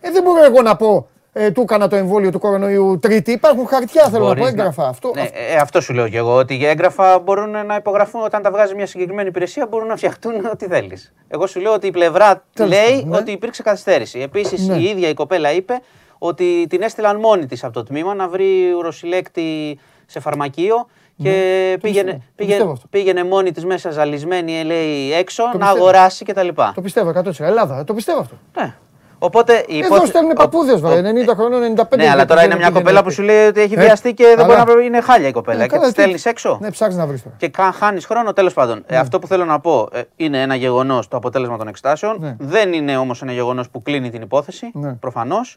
[0.00, 3.32] Ε, δεν μπορώ εγώ να πω ε, του έκανα το εμβόλιο του κορονοϊού Τρίτη.
[3.32, 4.88] Υπάρχουν χαρτιά, θέλω να πω, έγγραφα.
[4.88, 6.34] Αυτό, ναι, ε, αυτό σου λέω και εγώ.
[6.34, 10.44] Ότι οι έγγραφα μπορούν να υπογραφούν όταν τα βγάζει μια συγκεκριμένη υπηρεσία, μπορούν να φτιαχτούν
[10.52, 11.12] ό,τι θέλεις.
[11.28, 13.16] Εγώ σου λέω ότι η πλευρά λέει ναι.
[13.16, 14.20] ότι υπήρξε καθυστέρηση.
[14.20, 14.76] Επίσης ναι.
[14.76, 15.80] η ίδια η κοπέλα είπε
[16.18, 20.86] ότι την έστειλαν μόνη της από το τμήμα να βρει ουροσυλλέκτη σε φαρμακείο
[21.22, 21.78] και ναι.
[21.78, 26.48] πήγαινε, πήγαινε, πήγαινε μόνη της μέσα ζαλισμένη, λέει, έξω να αγοράσει κτλ.
[26.74, 27.40] Το πιστεύω 100%.
[27.40, 28.38] Ελλάδα, το πιστεύω αυτό.
[28.56, 28.74] Ναι.
[29.22, 33.02] Οπότε η Εδώ στέλνουν παππούδες, βέβαια, 90 χρόνων, 95 Ναι, αλλά τώρα είναι μια κοπέλα
[33.02, 35.62] που σου λέει ότι έχει ε, βιαστεί και δεν μπορεί να είναι χάλια η κοπέλα.
[35.62, 36.58] Ε, και της στέλνεις έξω.
[36.60, 37.36] Ναι, ψάχνει να βρεις τώρα.
[37.38, 38.84] Και χάνεις χρόνο, τέλος πάντων.
[38.86, 38.98] Ε, ναι.
[38.98, 42.16] Αυτό που θέλω να πω είναι ένα γεγονός το αποτέλεσμα των εξετάσεων.
[42.20, 42.36] Ναι.
[42.38, 44.92] Δεν είναι όμως ένα γεγονός που κλείνει την υπόθεση, ναι.
[44.92, 45.56] προφανώς.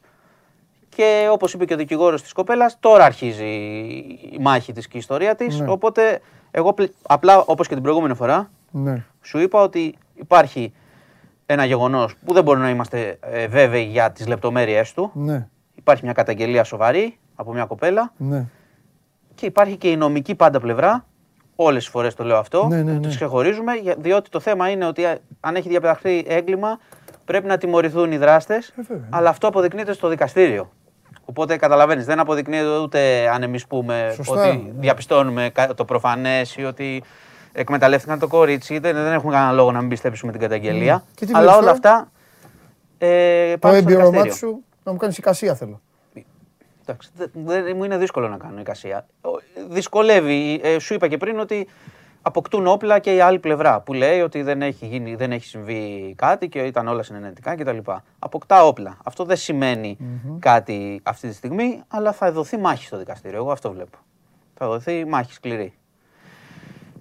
[0.95, 3.45] Και όπως είπε και ο δικηγόρος της κοπέλας, τώρα αρχίζει
[4.32, 5.64] η μάχη της και η ιστορία της.
[5.68, 6.20] Οπότε
[6.51, 8.49] εγώ απλά όπως και την προηγούμενη φορά
[9.22, 10.74] σου είπα ότι υπάρχει
[11.54, 15.12] ένα γεγονός που δεν μπορούμε να είμαστε ε, βέβαιοι για τις λεπτομέρειές του.
[15.14, 15.47] Ναι.
[15.76, 18.14] Υπάρχει μια καταγγελία σοβαρή από μια κοπέλα.
[18.18, 18.45] Ναι.
[19.36, 21.06] Και υπάρχει και η νομική πάντα πλευρά.
[21.56, 22.68] Όλες τι φορές το λέω αυτό.
[22.68, 22.99] Ναι, ναι, ναι.
[22.99, 25.06] Τι ξεχωρίζουμε, διότι το θέμα είναι ότι
[25.39, 26.80] αν έχει διαπραχθεί έγκλημα,
[27.26, 28.74] πρέπει να τιμωρηθούν οι δράστες.
[28.89, 30.72] Ε, αλλά αυτό αποδεικνύεται στο δικαστήριο.
[31.26, 37.04] Οπότε καταλαβαίνεις, δεν αποδεικνύεται ούτε αν εμείς πούμε ότι διαπιστώνουμε το προφανές ή ότι
[37.54, 41.04] εκμεταλλεύτηκαν το κορίτσι, δεν, δεν έχουμε κανένα λόγο να μην πιστέψουμε την καταγγελία.
[41.20, 41.26] Mm.
[41.34, 42.12] Αλλά όλα αυτά
[42.97, 45.82] ε, Το έμπειρο σου να μου κάνεις εικασία θέλω.
[46.86, 49.06] Εντάξει, δεν, μου είναι δύσκολο να κάνω εικασία.
[49.70, 50.60] Δυσκολεύει.
[50.64, 51.68] Ε, σου είπα και πριν ότι
[52.21, 56.13] αποκτούν όπλα και η άλλη πλευρά που λέει ότι δεν έχει, γίνει, δεν έχει συμβεί
[56.17, 57.78] κάτι και ήταν όλα συνενετικά κτλ.
[58.20, 58.97] Αποκτά όπλα.
[59.04, 59.97] Αυτό δεν σημαινει
[60.39, 63.38] κάτι αυτή τη στιγμή, αλλά θα δοθεί μάχη στο δικαστήριο.
[63.38, 63.97] Εγώ αυτό βλέπω.
[64.54, 65.74] Θα δοθεί μάχη σκληρή.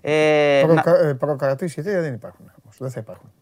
[0.05, 0.97] Ε, Προκα...
[0.97, 3.33] ε, προκρατήσει γιατί δεν υπάρχουν όμως, δεν θα υπάρχουν.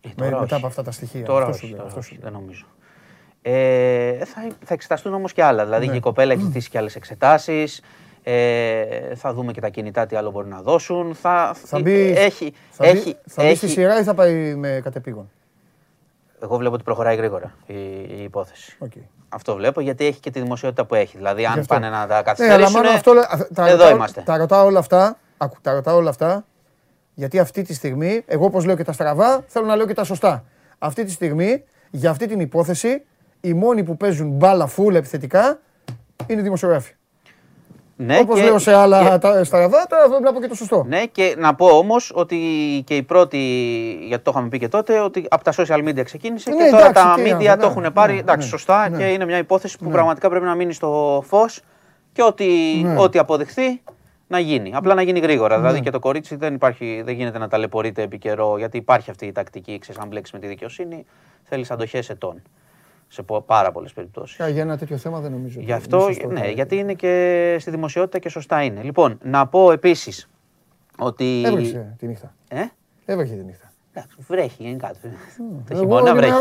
[0.00, 1.24] Ε, τώρα μετά από αυτά τα στοιχεία.
[1.24, 2.66] Τώρα αυτός όχι, αυτός δεν νομίζω.
[3.42, 5.64] Ε, θα, θα εξεταστούν όμως και άλλα.
[5.64, 5.96] Δηλαδή ναι.
[5.96, 7.82] η κοπέλα έχει ζητήσει και άλλες εξετάσεις.
[8.22, 11.14] Ε, θα δούμε και τα κινητά τι άλλο μπορεί να δώσουν.
[11.14, 14.80] Θα, θα μπει, έχει, θα έχει, μπει, θα μπει στη σειρά ή θα πάει με
[14.84, 15.30] κατεπήγον;
[16.42, 18.76] Εγώ βλέπω ότι προχωράει γρήγορα η, η υπόθεση.
[18.84, 19.02] Okay.
[19.28, 21.16] Αυτό βλέπω γιατί έχει και τη δημοσιότητα που έχει.
[21.16, 23.12] Δηλαδή, αν πάνε να τα καθυστερήσουν, ναι, αυτό,
[23.54, 24.22] τα, εδώ τα, είμαστε.
[24.24, 26.46] Τα ρωτάω όλα αυτά Άκου, τα ρωτάω όλα αυτά,
[27.14, 30.04] γιατί αυτή τη στιγμή, εγώ όπως λέω και τα στραβά, θέλω να λέω και τα
[30.04, 30.44] σωστά.
[30.78, 33.02] Αυτή τη στιγμή, για αυτή την υπόθεση,
[33.40, 35.58] οι μόνοι που παίζουν μπάλα φουλ επιθετικά
[36.26, 36.94] είναι οι δημοσιογράφοι.
[37.98, 39.18] Ναι, Όπως λέω σε άλλα και...
[39.18, 40.84] τα στραβά, τώρα βλέπω και το σωστό.
[40.88, 42.38] Ναι, και να πω όμως ότι
[42.86, 43.38] και η πρώτη,
[44.06, 46.92] γιατί το είχαμε πει και τότε, ότι από τα social media ξεκίνησε ναι, και τώρα
[46.92, 48.12] τα media ναι, το έχουν πάρει.
[48.12, 51.60] Ναι, εντάξει, ναι, σωστά και είναι μια υπόθεση που πραγματικά πρέπει να μείνει στο φως
[52.12, 52.46] και ότι,
[52.98, 53.80] ό,τι αποδειχθεί
[54.26, 54.74] να γίνει.
[54.74, 55.56] Απλά να γίνει γρήγορα.
[55.56, 55.84] Δηλαδή ναι.
[55.84, 59.32] και το κορίτσι δεν, υπάρχει, δεν γίνεται να ταλαιπωρείται επί καιρό, γιατί υπάρχει αυτή η
[59.32, 61.04] τακτική, ξέρεις, αν μπλέξεις με τη δικαιοσύνη,
[61.42, 62.42] θέλεις αντοχέ ετών.
[63.08, 64.36] Σε πάρα πολλές περιπτώσεις.
[64.36, 65.60] Για ένα τέτοιο θέμα δεν νομίζω.
[65.60, 68.82] Γι' αυτό, ναι, γιατί είναι και στη δημοσιότητα και σωστά είναι.
[68.82, 70.28] Λοιπόν, να πω επίσης
[70.98, 71.42] ότι.
[71.46, 72.34] Έβρεχε τη νύχτα.
[72.48, 72.62] Ε;
[73.04, 73.72] Έβρεχε τη νύχτα.
[73.92, 74.90] Εντάξει, βρέχει γενικά.
[75.68, 76.32] Το χειμώνα βρέχει.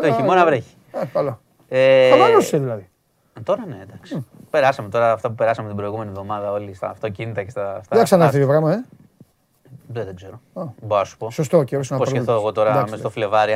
[0.00, 0.74] Το χειμώνα βρέχει.
[0.92, 1.40] Ε, καλά.
[1.68, 2.10] Ε,
[2.50, 2.90] δηλαδή.
[3.38, 4.26] Ε, τώρα ναι, εντάξει.
[4.50, 7.80] Περάσαμε τώρα αυτά που περάσαμε την προηγούμενη εβδομάδα όλοι στα αυτοκίνητα και στα.
[7.84, 8.84] στα δεν ξανάρθει το πράγμα, ε.
[9.86, 10.40] Δεν, δεν ξέρω.
[10.52, 10.68] Oh.
[10.82, 11.30] Μπορώ να σου πω.
[11.30, 13.52] Sωστό και όσο να Υποσχεθώ εγώ τώρα μες στο Φλεβάρι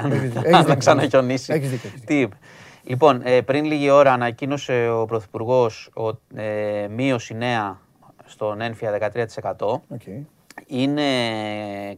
[0.54, 1.52] αν θα ξαναχιονίσει.
[1.52, 1.90] Έχεις δίκιο.
[2.06, 2.36] Τι είπε.
[2.82, 5.90] Λοιπόν, ε, πριν λίγη ώρα ανακοίνωσε ο Πρωθυπουργός
[6.34, 7.80] ε, μείωση νέα
[8.24, 9.56] στον ένφια 13%.
[9.66, 10.24] Okay.
[10.66, 11.02] είναι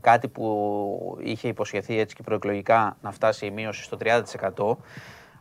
[0.00, 4.76] κάτι που είχε υποσχεθεί έτσι και προεκλογικά να φτάσει η μείωση στο 30%.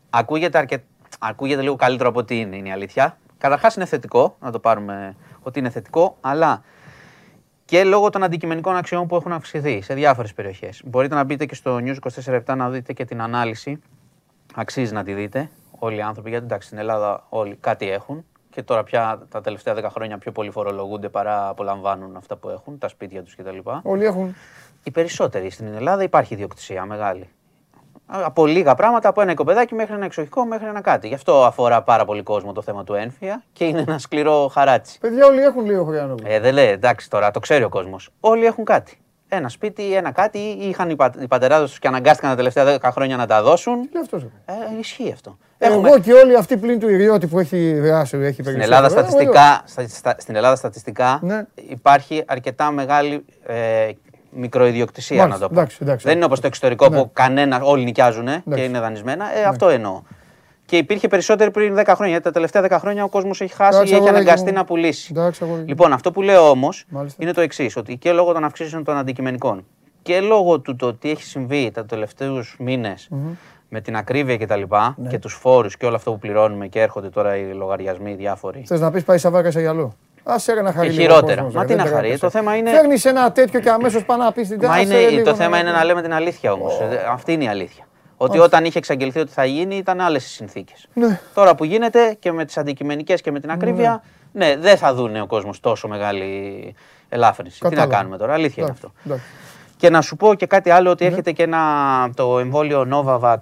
[0.10, 0.84] Ακούγεται, αρκε...
[1.20, 3.18] Ακούγεται λίγο καλύτερο από ό,τι είναι, είναι η αλήθεια.
[3.38, 6.64] Καταρχάς είναι θετικό, να το πάρουμε ότι είναι θετικό, αλλά
[7.66, 10.82] και λόγω των αντικειμενικών αξιών που έχουν αυξηθεί σε διάφορες περιοχές.
[10.86, 13.82] Μπορείτε να μπείτε και στο News 24 να δείτε και την ανάλυση.
[14.56, 18.26] Αξίζει να τη δείτε όλοι οι άνθρωποι, γιατί εντάξει στην Ελλάδα όλοι κάτι έχουν
[18.58, 22.78] και τώρα πια τα τελευταία 10 χρόνια πιο πολύ φορολογούνται παρά απολαμβάνουν αυτά που έχουν,
[22.78, 23.58] τα σπίτια τους κτλ.
[23.82, 24.36] Όλοι έχουν.
[24.84, 27.30] Οι περισσότεροι στην Ελλάδα υπάρχει ιδιοκτησία μεγάλη.
[28.10, 31.08] Από λίγα πράγματα, από ένα οικοπεδάκι μέχρι ένα εξοχικό μέχρι ένα κάτι.
[31.08, 35.00] Γι' αυτό αφορά πάρα πολύ κόσμο το θέμα του ένφια και είναι ένα σκληρό χαράτσι.
[35.00, 36.16] Παιδιά, όλοι έχουν λίγο χρόνο.
[36.24, 38.10] Ε, δεν λέει, εντάξει τώρα, το ξέρει ο κόσμος.
[38.20, 38.98] Όλοι έχουν κάτι.
[39.30, 42.90] Ένα σπίτι, ένα κάτι, είχαν οι, πα, οι πατεράδες τους και αναγκάστηκαν τα τελευταία 10
[42.92, 43.90] χρόνια να τα δώσουν.
[43.90, 44.24] Τι αυτός.
[44.24, 45.38] Ε, ισχύει αυτό.
[45.58, 50.16] Εγώ και όλοι αυτοί πλην του ιδιώτη που έχει δράσει, έχει στην Ελλάδα, στατιστικά, στα,
[50.18, 51.46] στην Ελλάδα στατιστικά ναι.
[51.56, 53.90] υπάρχει αρκετά μεγάλη ε,
[54.30, 55.54] μικροϊδιοκτησία, να το πω.
[55.54, 56.98] Εντάξει, εντάξει, δεν είναι όπως το εξωτερικό ναι.
[56.98, 59.38] που κανένα, όλοι νοικιάζουν και είναι δανεισμένα.
[59.38, 59.46] Ε, ναι.
[59.46, 60.02] Αυτό εννοώ.
[60.66, 62.08] Και υπήρχε περισσότερο πριν 10 χρόνια.
[62.08, 65.14] Γιατί τα τελευταία 10 χρόνια ο κόσμος έχει χάσει ή έχει αναγκαστεί να πουλήσει.
[65.66, 66.86] λοιπόν, αυτό που λέω όμως
[67.18, 69.66] είναι το εξής: Ότι και λόγω των αυξήσεων των αντικειμενικών
[70.02, 73.10] και λόγω του το τι έχει συμβεί τα τελευταίους μήνες
[73.70, 74.62] με την ακρίβεια κτλ.
[74.62, 75.10] Και, ναι.
[75.10, 78.64] και τους φόρους και όλο αυτό που πληρώνουμε και έρχονται τώρα οι λογαριασμοί διάφοροι.
[78.68, 79.94] Θες να πεις πάει σαβάκα σε γυαλό.
[80.28, 80.92] Α ένα χαρί.
[80.92, 81.50] χειρότερα.
[81.54, 82.18] Μα τι να χαρεί.
[82.18, 82.70] Το θέμα είναι.
[82.70, 85.84] Φέρνεις ένα τέτοιο και αμέσως πάει να πεις την Μα είναι, το θέμα είναι να
[85.84, 86.80] λέμε την αλήθεια όμως.
[87.12, 87.88] Αυτή είναι η αλήθεια.
[88.18, 90.88] Ότι όταν είχε εξαγγελθεί ότι θα γίνει ήταν άλλες οι συνθήκες.
[90.94, 91.20] Ναι.
[91.34, 94.94] Τώρα που γίνεται και με τις αντικειμενικές και με την ακρίβεια, ναι, ναι δεν θα
[94.94, 96.76] δουν ο κόσμος τόσο μεγάλη
[97.10, 97.60] ελάφρυνση.
[97.70, 98.92] Τι να κάνουμε τώρα, αλήθεια είναι αυτό.
[99.78, 101.10] Και να σου πω και κάτι άλλο ότι ναι.
[101.10, 101.60] έρχεται και ένα,
[102.16, 103.40] το εμβόλιο Novavax.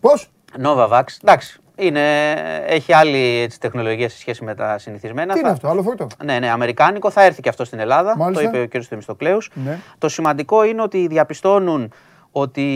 [0.00, 0.30] Πώς;
[0.64, 1.04] Novavax.
[1.22, 2.32] Εντάξει, είναι,
[2.66, 5.32] έχει άλλη τεχνολογία σε σχέση με τα συνηθισμένα.
[5.32, 7.10] Τι είναι αυτό, άλλο φορτό; Ναι, ναι, αμερικάνικο.
[7.10, 8.16] Θα έρθει και αυτό στην Ελλάδα.
[8.16, 8.50] Μάλιστα.
[8.50, 8.84] Το είπε ο κ.
[8.88, 9.50] Θεμιστοκλέους.
[9.54, 9.78] Ναι.
[9.98, 11.92] Το σημαντικό είναι ότι διαπιστώνουν
[12.34, 12.66] ότι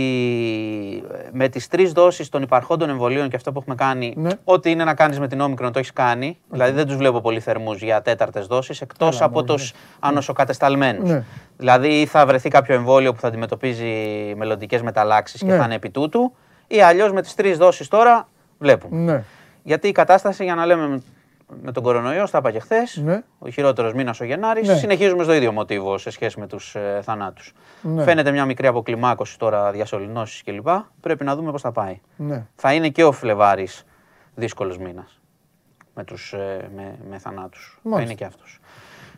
[1.32, 4.31] με τις τρεις δόσεις των υπαρχόντων εμβολίων και αυτό που έχουμε κάνει, ναι.
[4.44, 6.39] ό,τι είναι να κάνεις με την όμικρον το έχεις κάνει.
[6.51, 9.78] Δηλαδή δεν τους βλέπω πολύ θερμούς για τέταρτες δόσεις, εκτός από τους ναι.
[10.01, 11.10] ανοσοκατεσταλμένους.
[11.10, 11.24] Ναι.
[11.56, 13.85] Δηλαδή ή θα βρεθεί κάποιο εμβόλιο που θα αντιμετωπίζει
[14.36, 16.32] μελλοντικές μεταλλάξεις και θα είναι επί τούτου,
[16.66, 19.24] ή αλλιώς με τις τρεις δόσεις τώρα βλέπουμε.
[19.62, 21.02] Γιατί η κατάσταση, για να λέμε
[21.62, 22.96] με τον κορονοϊό, στα είπα και χθες.
[22.96, 23.22] Ναι.
[23.38, 24.68] Ο χειρότερος μήνας ο Γενάρης.
[24.68, 24.74] Ναι.
[24.74, 27.52] Συνεχίζουμε στο ίδιο μοτίβο σε σχέση με τους ε, θανάτους.
[27.80, 28.02] Ναι.
[28.02, 30.68] Φαίνεται μια μικρή αποκλιμάκωση τώρα, διασωληνώσεις κλπ.
[31.00, 32.00] Πρέπει να δούμε πώς θα πάει.
[32.16, 32.46] Ναι.
[32.54, 33.84] Θα είναι και ο Φλεβάρης
[34.34, 35.20] δύσκολος μήνας
[35.94, 37.80] με, τους, ε, με, με θανάτους.
[37.90, 38.58] Θα είναι και αυτός.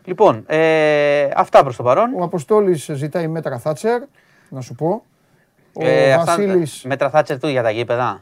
[0.03, 2.13] Λοιπόν, ε, αυτά προς το παρόν.
[2.19, 4.01] Ο Αποστόλης ζητάει μέτρα Θάτσερ,
[4.49, 5.03] να σου πω.
[5.73, 6.83] Ο ε, Βασίλης...
[6.83, 8.21] Μέτρα Θάτσερ του για τα γήπεδα.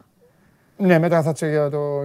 [0.78, 2.04] Ναι, μέτρα Θάτσερ για, το,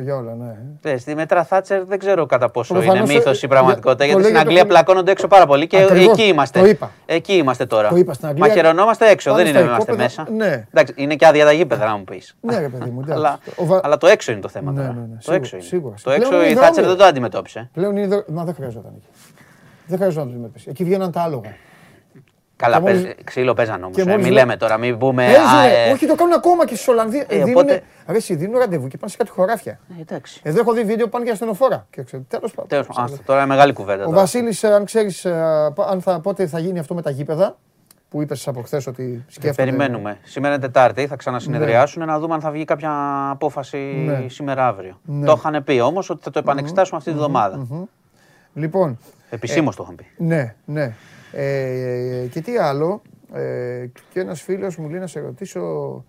[0.00, 0.90] για, όλα, ναι.
[0.90, 4.04] Ναι, στη μέτρα Θάτσερ δεν ξέρω κατά πόσο Προφανώς είναι μύθος η πραγματικότητα.
[4.04, 4.66] γιατί στην Αγγλία το...
[4.66, 6.60] πλακώνονται έξω πάρα πολύ και Ακριβώς, εκεί είμαστε.
[6.60, 6.90] Το είπα.
[7.06, 7.88] Εκεί είμαστε τώρα.
[7.88, 8.46] Το είπα στην Αγγλία.
[8.46, 10.26] Μαχαιρωνόμαστε έξω, δεν είναι είμαστε μέσα.
[10.36, 10.66] Ναι.
[10.70, 12.36] Εντάξει, είναι και άδεια τα γήπεδα να μου πεις.
[12.40, 13.04] Ναι, ρε παιδί μου.
[13.14, 13.38] αλλά,
[13.82, 14.72] αλλά το έξω είναι το θέμα.
[14.72, 15.94] Ναι, ναι, ναι, το έξω είναι.
[16.02, 17.70] Το έξω η Θάτσερ δεν το αντιμετώπισε.
[17.72, 18.24] Πλέον είναι.
[18.28, 19.06] Μα δεν χρειαζόταν εκεί.
[19.86, 20.70] Δεν χρειαζόταν να το αντιμετωπίσει.
[20.70, 21.50] Εκεί βγαίναν τα άλογα.
[22.56, 23.02] Καλά, μόλις...
[23.02, 23.96] παίζ, ξύλο παίζαν όμως.
[23.96, 25.26] Ε, μην λέμε τώρα, μην πούμε.
[25.26, 25.92] ε...
[25.92, 27.24] Όχι, το κάνουν ακόμα και στη Ολλανδία.
[27.28, 27.82] Ε, δίνουν, οπότε...
[28.06, 29.80] Αρέσει, δίνουν ραντεβού και πάνε σε κάτι χωράφια.
[29.98, 30.40] Ε, εντάξει.
[30.44, 31.86] Εδώ έχω δει βίντεο που πάνε για ασθενοφόρα.
[32.28, 32.52] Τέλος
[32.86, 33.20] πάντων.
[33.24, 34.06] Τώρα είναι μεγάλη κουβέντα.
[34.06, 35.72] Ο Βασίλης, ε, αν ξέρεις ε,
[36.22, 37.56] πότε θα γίνει αυτό με τα γήπεδα,
[38.08, 39.70] που είπες από χθες ότι σκέφτονται.
[39.70, 40.18] Περιμένουμε.
[40.22, 42.12] Σήμερα είναι Τετάρτη, θα ξανασυνεδριάσουν ναι.
[42.12, 42.90] να δούμε αν θα βγει κάποια
[43.30, 44.28] απόφαση ναι.
[44.28, 45.00] σήμερα αύριο.
[45.04, 45.26] Ναι.
[45.26, 47.66] Το είχαν πει όμως ότι θα το επανεξετάσουμε αυτή τη βδομάδα.
[48.54, 48.98] Λοιπόν.
[49.30, 50.06] Επισήμως το είχαν πει.
[50.16, 50.94] Ναι, ναι.
[51.32, 53.02] Ε, και τι άλλο,
[53.32, 56.04] ε, και ένας φίλος μου λέει να σε ρωτήσω,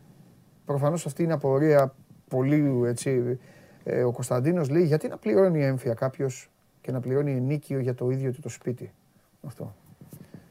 [0.65, 1.93] προφανώς αυτή είναι απορία
[2.27, 3.39] πολύ έτσι,
[3.83, 6.49] ε, ο Κωνσταντίνος λέει γιατί να πληρώνει έμφυα κάποιος
[6.81, 8.91] και να πληρώνει ενίκιο για το ίδιο του το σπίτι;
[9.47, 9.75] Αυτό.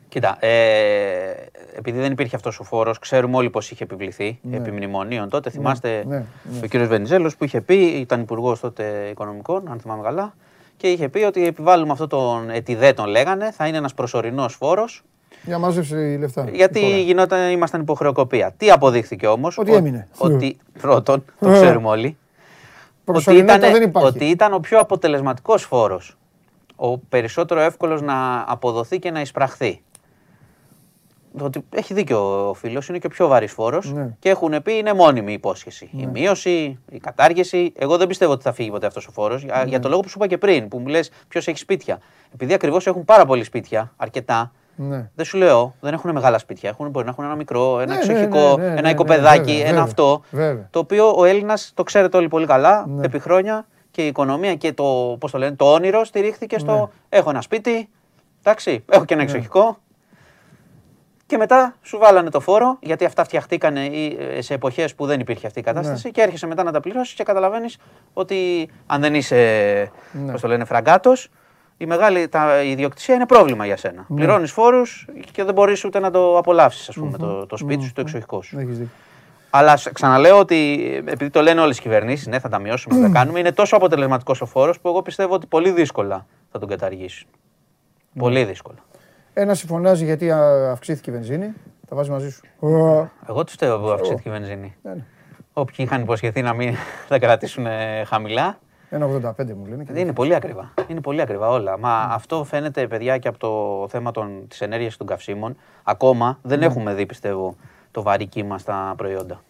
[0.09, 1.35] Κοίτα, ε,
[1.77, 4.57] επειδή δεν υπήρχε αυτός ο φόρος, ξέρουμε όλοι πώς είχε επιβληθεί ναι.
[4.57, 5.49] επί μνημονίων τότε.
[5.49, 6.25] Ναι, θυμάστε ναι, ναι.
[6.63, 10.35] ο κύριος Βενιζέλος που είχε πει, ήταν υπουργός τότε οικονομικών, αν θυμάμαι καλά,
[10.83, 15.03] και είχε πει ότι επιβάλλουμε αυτό τον ετιδέ τον λέγανε, θα είναι ένας προσωρινός φόρος.
[15.45, 16.47] Για μάζεψη λεφτά.
[16.53, 18.53] Γιατί γινόταν, ήμασταν υποχρεοκοπία.
[18.57, 20.09] Τι αποδείχθηκε όμως; Ότι έμεινε.
[20.19, 21.53] Ότι πρώτον, το ε.
[21.53, 22.17] ξέρουμε όλοι.
[23.05, 26.17] Ότι ήταν, δεν ότι ήταν ο πιο αποτελεσματικός φόρος.
[26.77, 29.83] Ο περισσότερο εύκολος να αποδοθεί και να εισπραχθεί
[31.41, 34.17] ότι έχει δίκιο ο φίλος, είναι και ο πιο βαρύς φόρος ναι.
[34.19, 35.91] και έχουν πει είναι μόνιμη υπόσχεση.
[35.93, 36.11] Η ναι.
[36.11, 37.73] μείωση, η κατάργηση.
[37.77, 39.79] Εγώ δεν πιστεύω ότι θα φύγει ποτέ αυτός ο φόρος για, ναι.
[39.79, 41.99] το λόγο που σου είπα και πριν, που μου λες ποιος έχει σπίτια.
[42.35, 44.53] Επειδή ακριβώς έχουν πάρα πολλοί σπίτια, αρκετά.
[44.77, 45.11] Ναι.
[45.15, 46.69] Δεν σου λέω, δεν έχουν μεγάλα σπίτια.
[46.69, 50.23] Έχουν, μπορεί να έχουν ένα μικρό, ένα εξοχικό, ένα οικοπεδάκι, ένα αυτό.
[50.71, 54.73] Το οποίο ο Έλληνας το ξέρετε όλοι πολύ καλά επί χρόνια και η οικονομία και
[54.73, 57.89] το, πώς το, λένε, το όνειρο στηρίχθηκε στο έχω ένα σπίτι,
[58.45, 59.31] Εντάξει, έχω και ένα ναι.
[59.31, 59.79] εξοχικό.
[61.33, 65.47] Και μετά σου βάλανε το φόρο, γιατί αυτά φτιαχτήκανε ε, σε εποχές που δεν υπήρχε
[65.47, 66.07] αυτή η κατάσταση.
[66.07, 66.13] Ναι.
[66.13, 67.79] Και έρχεσαι μετά να τα πληρώσεις και καταλαβαίνεις
[68.13, 69.37] ότι αν δεν είσαι,
[70.13, 70.39] ναι.
[70.39, 71.29] το λένε, φραγκάτος,
[71.77, 74.05] η μεγάλη τα, η ιδιοκτησία είναι πρόβλημα για σένα.
[74.09, 74.17] Ναι.
[74.17, 77.93] Πληρώνεις φόρους και δεν μπορείς ούτε να το απολαύσεις, ας πούμε, το, το σπίτι σου,
[77.93, 78.59] το εξοχικό σου.
[79.51, 83.09] Αλλά ξαναλέω ότι επειδή το λένε όλες οι κυβερνήσεις, ναι, θα τα μειώσουμε, θα τα
[83.09, 87.29] κάνουμε, είναι τόσο αποτελεσματικός ο φόρος που εγώ πιστεύω ότι πολύ δύσκολα θα τον καταργήσουν.
[88.19, 88.79] Πολύ δύσκολα.
[89.35, 91.53] Ένας συμφωνάζει γιατί αυξήθηκε η βενζίνη.
[91.89, 92.43] Τα βάζει μαζί σου.
[93.29, 94.75] Εγώ τους θέλω που αυξήθηκε η βενζίνη.
[94.83, 95.05] Ναι, ναι.
[95.53, 96.75] Όποιοι είχαν υποσχεθεί να μην
[97.09, 97.67] τα κρατήσουν
[98.07, 98.59] χαμηλά.
[98.91, 99.85] 1,85 μου λένε.
[99.85, 100.75] Και είναι πολύ ακριβά.
[100.87, 101.79] Είναι πολύ ακριβά όλα.
[101.79, 104.11] Μα αυτό φαίνεται, παιδιά, και από το θέμα
[104.49, 105.57] της ενέργειας των καυσίμων.
[105.83, 106.65] Ακόμα δεν ναι.
[106.65, 107.57] έχουμε δει, πιστεύω,
[107.91, 109.41] το βαρύ κύμα στα προϊόντα.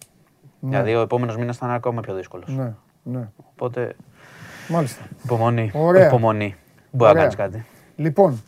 [0.60, 0.70] Ναι.
[0.70, 2.48] Δηλαδή, ο επόμενος μήνας θα είναι ακόμα πιο δύσκολος.
[2.56, 2.72] Ναι,
[3.02, 3.28] ναι.
[3.50, 3.96] Οπότε.
[4.68, 5.04] Μάλιστα.
[5.24, 5.70] Υπομονή.
[5.74, 6.06] Ωραία.
[6.06, 6.56] Υπομονή.
[6.90, 7.64] Μπορεί να κάνεις κάτι.
[7.96, 8.42] Λοιπόν,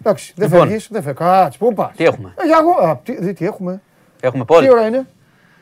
[0.00, 0.66] εντάξει, δεν λοιπόν.
[0.66, 1.26] φεύγεις, δεν φεύγεις.
[1.26, 3.82] Κάτσε, πού πας; Τι έχουμε; Ε, για εγώ, α, τι, τι, έχουμε;
[4.20, 4.66] Έχουμε πόλη.
[4.66, 5.06] Τι ώρα είναι;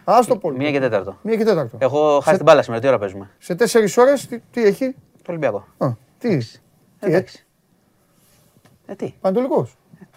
[0.04, 0.56] Α το πόλη.
[0.56, 1.18] Μία και τέταρτο.
[1.22, 1.76] Μία και τέταρτο.
[1.80, 5.24] Έχω χάσει την μπάλα σήμερα, τι ώρα παίζουμε; Σε τέσσερις ώρες τι, τι έχει; Το
[5.28, 5.66] Ολυμπιακό.
[5.78, 6.60] Α, τι; Εντάξει.
[7.00, 7.46] Τι εντάξει.
[8.86, 9.68] Ε, τι; Παντολικό.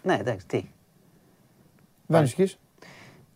[0.02, 0.70] Ναι, εντάξει, τι;
[2.06, 2.56] Δεν ισχύει.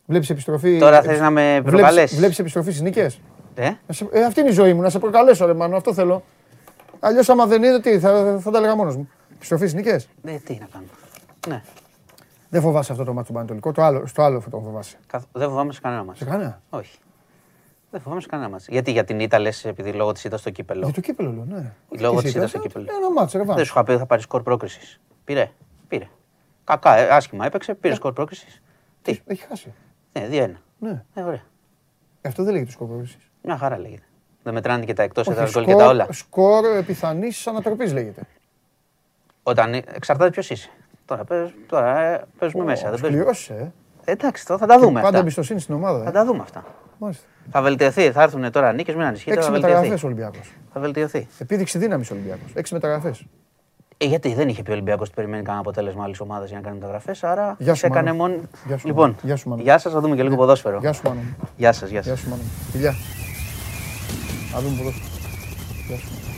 [0.06, 0.80] Βλέπεις επιστροφή.
[0.80, 3.20] Τώρα θες να με προκαλέσεις; Βλέπεις επιστροφή στις νίκες;
[3.56, 3.66] Ε;
[4.12, 6.24] ε, αυτή είναι η ζωή μου, να σε προκαλέσω, ρε Μάνο, αυτό θέλω.
[7.00, 9.10] Αλλιώς, άμα δεν είναι, τι, θα, θα τα έλεγα μόνος μου.
[9.40, 10.86] Επιστροφής στι νίκες; Ε, τι να κάνω.
[11.48, 11.62] Ναι.
[12.50, 14.98] Δεν φοβάσαι αυτό το μάτι του Πανετολικού, το άλλο, στο άλλο θα το φοβάσαι.
[15.32, 16.16] Δεν φοβάμαι σε κανένα μα.
[16.16, 16.98] Σε κανένα; Όχι.
[17.92, 18.58] Δεν φοβάμαι σε κανένα μα.
[18.68, 20.84] Γιατί για την ήττα λες, επειδή λόγω της ήταν στο κύπελο.
[20.84, 21.74] Για το κύπελο, λέω, ναι.
[22.00, 22.86] Λόγω της ήταν στο κύπελο.
[22.98, 25.00] Ένα μάτσο, ρε, Δεν σου είχα πει θα πάρεις σκορ πρόκρισης.
[25.24, 25.52] Πήρε.
[25.88, 26.08] Πήρε.
[26.64, 27.96] Κακά, ε, άσχημα έπαιξε, πήρε ε.
[27.96, 28.62] σκορ πρόκρισης.
[29.02, 29.74] Τι; Έχει χάσει.
[30.14, 30.52] Ναι, 2-1.
[30.80, 31.04] Ναι.
[31.14, 31.44] Ε, ωραία.
[32.22, 33.32] Αυτό δεν λέγεται σκορ πρόκρισης.
[33.42, 34.04] Μια χαρά λέγεται.
[34.44, 36.08] Δεν μετράνε και τα εκτός έδρα γκολ και τα όλα.
[36.12, 38.22] Σκορ πιθανή ανατροπής λέγεται.
[39.50, 40.70] Όταν εξαρτάται ποιος είσαι.
[41.06, 42.92] Τώρα, παίζ, τώρα ε, παίζουμε μέσα.
[42.92, 43.26] Δεν παίζουμε.
[44.06, 44.12] Ε.
[44.12, 45.02] Εντάξει, τώρα θα τα δούμε.
[45.02, 46.04] Πάντα εμπιστοσύνη στην ομάδα.
[46.04, 46.64] Θα τα δούμε αυτά.
[47.52, 49.38] Θα βελτιωθεί, θα έρθουν τώρα νίκες, μην ανησυχείτε.
[49.38, 50.54] Έξι μεταγραφές Ολυμπιακός.
[50.74, 51.28] Θα βελτιωθεί.
[51.40, 52.52] Επίδειξη δύναμης Ολυμπιακός.
[52.54, 53.26] Έξι μεταγραφές.
[53.98, 56.64] Ε, γιατί δεν είχε πει ο Ολυμπιακός ότι περιμένει κανένα αποτέλεσμα άλλης ομάδας για να
[56.64, 57.24] κάνει μεταγραφές.
[57.24, 58.36] Άρα γεια σου, έκανε μόνο.
[58.66, 60.80] Γεια σου, λοιπόν, γεια, σου, γεια σας, θα δούμε και λίγο ποδόσφαιρο.
[60.80, 61.20] Γεια σου, Μάνο.
[61.58, 62.14] Γεια σας, γεια σας.
[62.14, 62.42] Γεια σου, Μάνο.
[62.72, 62.94] Φιλιά.
[64.52, 65.08] Θα δούμε ποδόσφαιρο.
[65.88, 66.29] Γεια σου.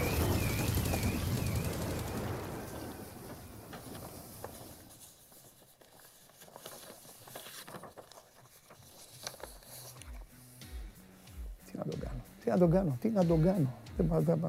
[12.51, 14.47] Τι να τον κάνω, τι να τον κάνω.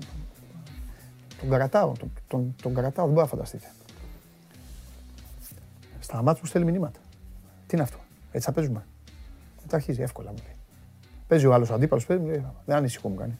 [1.40, 3.66] Τον κρατάω, τον, τον, τον κρατάω, δεν μπορεί να φανταστείτε.
[6.00, 7.00] Στα μάτια μου στέλνει μηνύματα.
[7.66, 7.98] Τι είναι αυτό,
[8.32, 8.86] έτσι θα παίζουμε.
[9.62, 10.56] Μετά αρχίζει εύκολα μου λέει.
[11.26, 13.38] Παίζει ο άλλος αντίπαλος, παίζει, λέει, δεν ανησυχώ μου κάνει.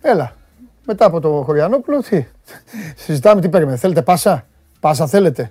[0.00, 0.36] Έλα,
[0.86, 2.26] μετά από το Χωριανόπουλο, τι,
[2.96, 3.76] συζητάμε τι παίρνουμε.
[3.76, 4.46] Θέλετε πάσα,
[4.80, 5.50] πάσα θέλετε.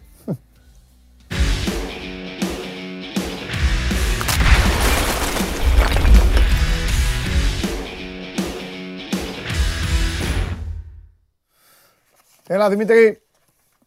[12.51, 13.21] Έλα Δημήτρη.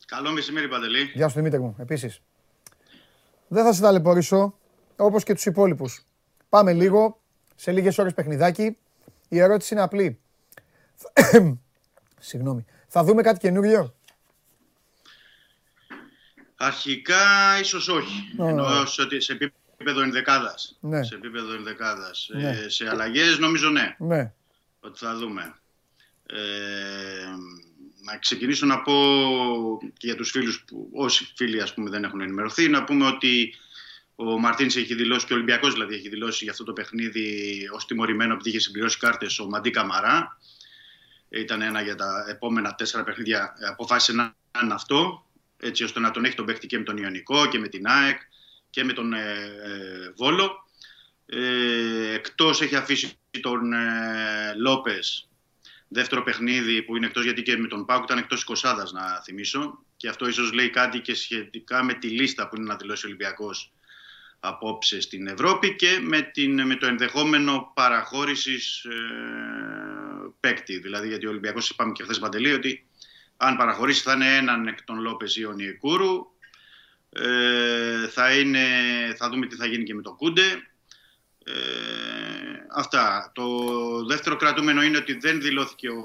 [0.07, 1.11] Καλό μεσημέρι Παντελή.
[1.15, 2.21] Γεια σου Δημήτρη μου, επίσης.
[3.49, 4.59] Δεν θα σε ταλαιπωρήσω,
[4.97, 6.05] όπως και τους υπόλοιπους.
[6.49, 7.21] Πάμε λίγο,
[7.57, 8.79] σε λίγες ώρες παιχνιδάκι.
[9.29, 10.21] Η ερώτηση είναι απλή.
[12.19, 12.65] Συγγνώμη.
[12.89, 13.95] Θα δούμε κάτι καινούριο;
[16.57, 18.35] Αρχικά ίσως όχι.
[18.39, 18.47] Oh.
[18.47, 20.79] Εννοώ σε επίπεδο ενδεκάδας.
[20.81, 21.03] Ναι.
[21.03, 22.31] Σε επίπεδο ενδεκάδας.
[22.33, 22.49] Ναι.
[22.49, 23.97] Ε, σε αλλαγές νομίζω ναι.
[23.99, 24.33] Ναι.
[24.81, 25.55] Ότι θα δούμε.
[26.27, 26.37] Ε,
[28.05, 28.93] να ξεκινήσω να πω
[29.97, 33.55] και για τους φίλους που όσοι φίλοι ας πούμε δεν έχουν ενημερωθεί να πούμε ότι
[34.15, 37.87] ο Μαρτίνς έχει δηλώσει και ο Ολυμπιακός δηλαδή έχει δηλώσει για αυτό το παιχνίδι ως
[37.87, 40.39] τιμωρημένο επειδή είχε συμπληρώσει κάρτες ο Μαντί Καμαρά.
[41.29, 45.27] Ήταν ένα για τα επόμενα τέσσερα παιχνίδια αποφάσισε να είναι αυτό
[45.57, 48.21] έτσι ώστε να τον έχει τον παίχτη και με τον Ιωνικό και με την ΑΕΚ
[48.71, 50.67] και με τον ε, ε, Βόλο.
[51.27, 55.29] Ε, εκτός έχει αφήσει τον ε, Λόπες
[55.93, 59.85] δεύτερο παιχνίδι που είναι εκτός γιατί και με τον Πάουκ ήταν εκτός 20 να θυμίσω
[59.97, 63.09] και αυτό ίσως λέει κάτι και σχετικά με τη λίστα που είναι να δηλώσει ο
[63.09, 63.73] Ολυμπιακός
[64.41, 68.91] απόψες στην Ευρώπη και με, την, με το ενδεχόμενο παραχώρησης ε,
[70.41, 70.79] παίκτη.
[70.79, 72.87] Δηλαδή γιατί ο Ολυμπιακός είπαμε και χθες Παντελή ότι
[73.37, 76.31] αν παραχωρήσει θα είναι έναν εκ των Λόπες ή ο Νιεκούρου.
[77.11, 78.67] Ε, θα, είναι,
[79.17, 80.72] θα δούμε τι θα γίνει και με τον Κούντε.
[81.45, 81.53] Ε,
[82.75, 83.31] αυτά.
[83.35, 83.47] Το
[84.05, 86.03] δεύτερο κρατούμενο είναι ότι δεν δηλώθηκε, ο,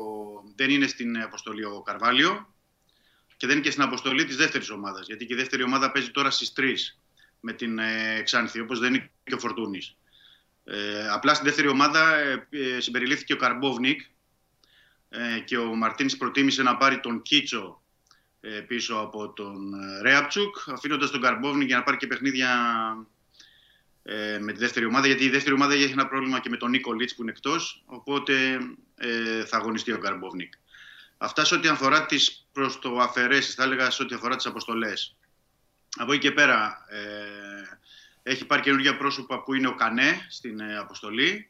[0.56, 2.54] δεν είναι στην αποστολή ο Καρβάλιο
[3.38, 5.08] και δεν είναι και στην αποστολή της δεύτερης ομάδας.
[5.08, 6.74] Γιατί και η δεύτερη ομάδα παίζει τώρα στις 3
[7.40, 9.96] με την ε, Ξάνθη, όπως δεν είναι και ο Φορτούνης.
[10.64, 14.02] Ε, απλά στην δεύτερη ομάδα ε, ε συμπεριλήφθηκε ο Καρμπόβνικ,
[15.10, 17.82] ε, και ο Μαρτίνς προτίμησε να πάρει τον Κίτσο
[18.40, 22.50] ε, πίσω από τον ε, Ρέαπτσουκ, αφήνοντας τον Καρμπόβνη για να πάρει και παιχνίδια
[24.10, 26.70] ε, με τη δεύτερη ομάδα, γιατί η δεύτερη ομάδα έχει ένα πρόβλημα και με τον
[26.70, 28.60] Νίκο Λίτς που είναι εκτός, οπότε
[28.96, 30.54] ε, θα αγωνιστεί ο Καρμπόβνικ.
[31.18, 35.16] Αυτά σε ό,τι αφορά τις προς το αφαιρέσεις, θα έλεγα σε ό,τι αφορά τις αποστολές.
[35.98, 40.78] Από εκεί και πέρα ε, έχει πάρει καινούργια πρόσωπα που είναι ο Κανέ στην ε,
[40.78, 41.50] αποστολή.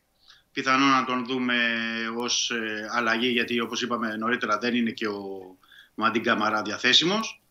[0.51, 1.55] Πιθανόν να τον δούμε
[2.17, 5.57] ως ε, αλλαγή γιατί όπως είπαμε νωρίτερα δεν είναι και ο
[5.93, 7.41] Μαντίν Καμαρά διαθέσιμος.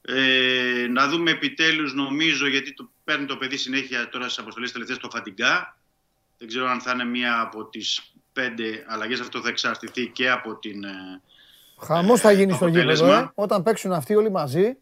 [0.00, 4.98] Ε, να δούμε επιτέλους νομίζω γιατί το παίρνει το παιδί συνέχεια τώρα στις αποστολές τελευταίες
[4.98, 5.76] το Φαντιγκά.
[6.38, 9.20] Δεν ξέρω αν θα είναι μία από τις πέντε αλλαγές.
[9.20, 10.84] Αυτό θα εξαρτηθεί και από την
[11.80, 13.30] Χαμός θα γίνει στο γήπεδο, ε.
[13.34, 14.76] Όταν παίξουν αυτοί όλοι μαζί,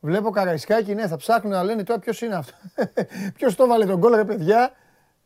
[0.00, 2.56] Βλέπω Καραϊσκάκι, ναι, θα ψάχνουν να λένε τώρα ποιος είναι αυτό;
[3.36, 4.72] ποιος το βάλε τον κόλλο, ρε παιδιά;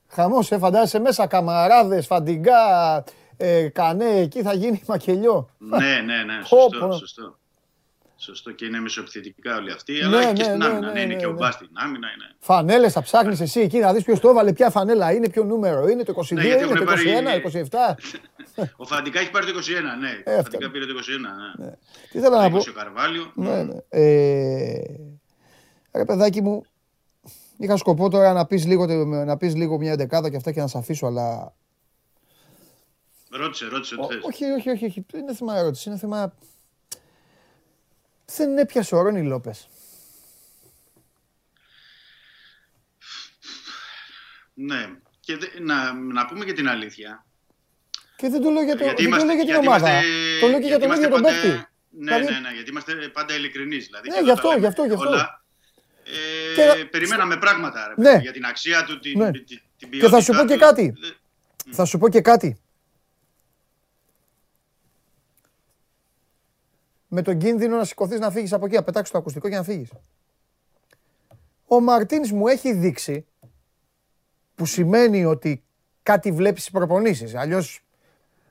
[0.09, 3.05] Χαμός, ε, φαντάζεσαι μέσα καμαράδες, φαντιγκά,
[3.37, 5.49] ε, κανέ, εκεί θα γίνει μακελιό.
[5.59, 7.38] Ναι, ναι, ναι, σωστό, σωστό.
[8.21, 9.93] Σωστό και είναι μεσοεπιθετικά όλοι αυτοί.
[9.93, 10.87] Ναι, αλλά ναι, και στην ναι, άμυνα.
[10.87, 12.09] Ναι, ναι, είναι και ο Μπάς στην άμυνα.
[12.15, 12.35] Είναι.
[12.39, 15.89] Φανέλες θα ψάχνεις εσύ εκεί να δεις ποιος το έβαλε, ποια φανέλα είναι, ποιο νούμερο
[15.89, 16.85] είναι, το 22, ναι, είναι το
[17.53, 18.65] 21, 27.
[18.77, 19.63] ο Φαντικά έχει πάρει το 21,
[20.01, 20.33] ναι.
[20.33, 21.59] Ε, ο Φαντικά πήρε το 21.
[21.59, 21.65] Ναι.
[21.67, 21.73] ναι.
[22.11, 23.33] Τι θέλω να πω; Ο Καρβάλιο.
[23.35, 23.77] Ναι, ναι.
[23.89, 24.83] Ε,
[25.93, 26.65] ρε παιδάκι μου,
[27.57, 30.67] είχα σκοπό τώρα να πεις λίγο, να πεις λίγο μια εντεκάδα και αυτά και να
[30.67, 31.55] σε αφήσω, αλλά...
[33.31, 34.23] Ρώτησε, ρώτησε ό,τι θες.
[34.25, 35.07] Όχι, όχι, όχι, όχι.
[35.15, 36.35] Είναι θέμα ερώτησης, είναι θέμα
[38.37, 39.69] δεν έπιασε ο Ρόνι Λόπες.
[44.55, 44.89] Ναι.
[45.21, 47.27] Και να, να πούμε και την αλήθεια.
[48.17, 49.91] Και δεν το λέω για, το, γιατί δεν το λέω για την ομάδα.
[49.91, 51.49] Είμαστε, το λέω και για τον ίδιο τον παίκτη.
[51.49, 52.25] Ναι, δηλαδή...
[52.25, 53.87] ναι, ναι, γιατί είμαστε πάντα ειλικρινείς.
[53.87, 55.09] Δηλαδή, ναι, γι' αυτό, γι' αυτό, γι' αυτό.
[55.09, 55.45] Όλα,
[56.05, 56.85] ε, και...
[56.85, 58.19] Περιμέναμε πράγματα ρε, ναι.
[58.21, 59.31] για την αξία του, την, ναι.
[59.31, 60.95] την, την ποιότητα Και θα σου πω και κάτι.
[61.71, 62.61] Θα σου πω και κάτι.
[67.09, 69.63] Με τον κίνδυνο να σηκωθείς να φύγεις από εκεί, να πετάξεις το ακουστικό και να
[69.63, 69.93] φύγεις.
[71.67, 73.27] Ο Μαρτίνς μου έχει δείξει
[74.55, 75.63] που σημαίνει ότι
[76.03, 77.35] κάτι βλέπεις στις προπονήσεις.
[77.35, 77.85] Αλλιώς,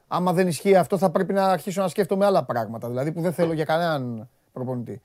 [0.08, 2.88] άμα δεν ισχύει αυτό, θα πρέπει να αρχίσω να σκέφτομαι άλλα πράγματα.
[2.88, 5.02] Δηλαδή που δεν θέλω για κανέναν προπονητή.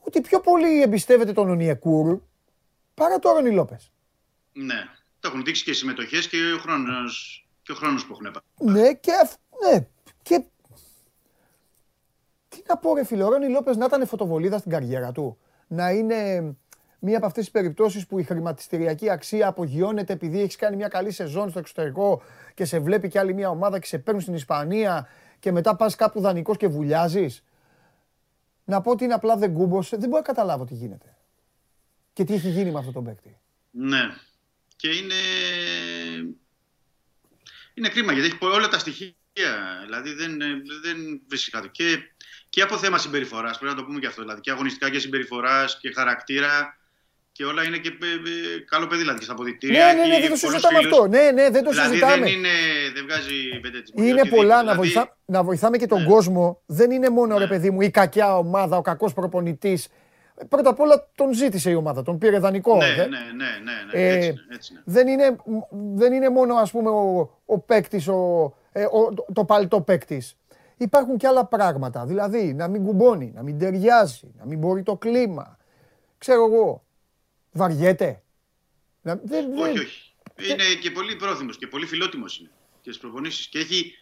[0.00, 2.20] Ότι πιο πολύ εμπιστεύεται τον Ονιεκούρ
[2.94, 3.92] παρά τον Ρονι Λόπες.
[4.52, 4.88] Ναι.
[5.20, 8.78] Το έχουν δείξει και οι συμμετοχές και ο χρόνος και ο χρόνος που έχουν πάρει.
[8.78, 9.12] Ναι, και,
[9.64, 9.86] ναι,
[10.22, 10.46] και τι
[12.68, 15.38] να πω, ρε φίλε, ο Ρόνι Λόπες να ήταν φωτοβολίδα στην καριέρα του.
[15.66, 16.42] Να είναι
[16.98, 21.10] μία από αυτές τις περιπτώσεις που η χρηματιστηριακή αξία απογειώνεται επειδή έχεις κάνει μια καλή
[21.10, 22.22] σεζόν στο εξωτερικό
[22.54, 25.96] και σε βλέπει και άλλη μια ομάδα και σε παίρνουν στην Ισπανία και μετά πας
[25.96, 27.44] κάπου δανεικός και βουλιάζεις.
[28.64, 31.16] Να πω ότι είναι απλά δεν κούμπος, δεν μπορώ να καταλάβω τι γίνεται.
[32.12, 33.38] Και τι έχει γίνει με αυτό τον παίκτη.
[33.70, 34.14] Ναι.
[34.76, 35.14] Και είναι.
[37.74, 39.14] Είναι κρίμα γιατί έχει όλα τα στοιχεία.
[39.84, 40.38] Δηλαδή δεν,
[40.82, 41.68] δεν βρίσκει κάτι.
[41.68, 41.84] Και
[42.48, 43.58] και από θέμα συμπεριφοράς.
[43.58, 44.22] Πρέπει να το πούμε και αυτό.
[44.22, 46.76] Δηλαδή και αγωνιστικά και συμπεριφοράς και χαρακτήρα.
[47.32, 48.06] Και όλα είναι και ε,
[48.56, 49.86] ε, καλό παιδί δηλαδή και στα αποδεικτήρια.
[49.86, 51.06] Ναι, ναι, ναι, δεν το συζητάμε αυτό.
[51.06, 52.24] Ναι, ναι, δεν το δηλαδή, συζητάμε.
[52.24, 52.48] Δεν, είναι,
[52.94, 53.34] δεν βγάζει
[53.94, 54.78] Είναι πολλά να, δηλαδή...
[54.78, 56.08] βοηθά, να βοηθάμε και τον ναι.
[56.08, 56.62] κόσμο.
[56.66, 57.40] Δεν είναι μόνο ναι.
[57.40, 59.88] ρε παιδί μου η κακιά ομάδα, ο κακός προπονητής.
[60.48, 62.76] Πρώτα απ' όλα τον ζήτησε η ομάδα, τον πήρε δανεικό.
[62.76, 64.80] Ναι, ναι, ναι, ναι, ναι, ε, έτσι, έτσι, ναι.
[64.84, 65.36] Δεν, είναι,
[65.94, 70.36] δεν είναι μόνο ας πούμε ο, ο παίκτης, ο, ε, ο, το παλτό παίκτης
[70.76, 72.06] υπάρχουν και άλλα πράγματα.
[72.06, 75.58] Δηλαδή να μην κουμπώνει, να μην ταιριάζει, να μην μπορεί το κλίμα.
[76.18, 76.84] Ξέρω εγώ.
[77.52, 78.22] Βαριέται.
[79.02, 80.14] Να, δεν, όχι, όχι.
[80.50, 82.50] Είναι και πολύ πρόθυμος και πολύ φιλότιμος είναι
[82.80, 83.46] και στις προπονήσεις.
[83.46, 83.94] Και, έχει,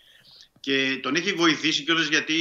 [0.61, 2.35] και τον έχει βοηθήσει κιόλας γιατί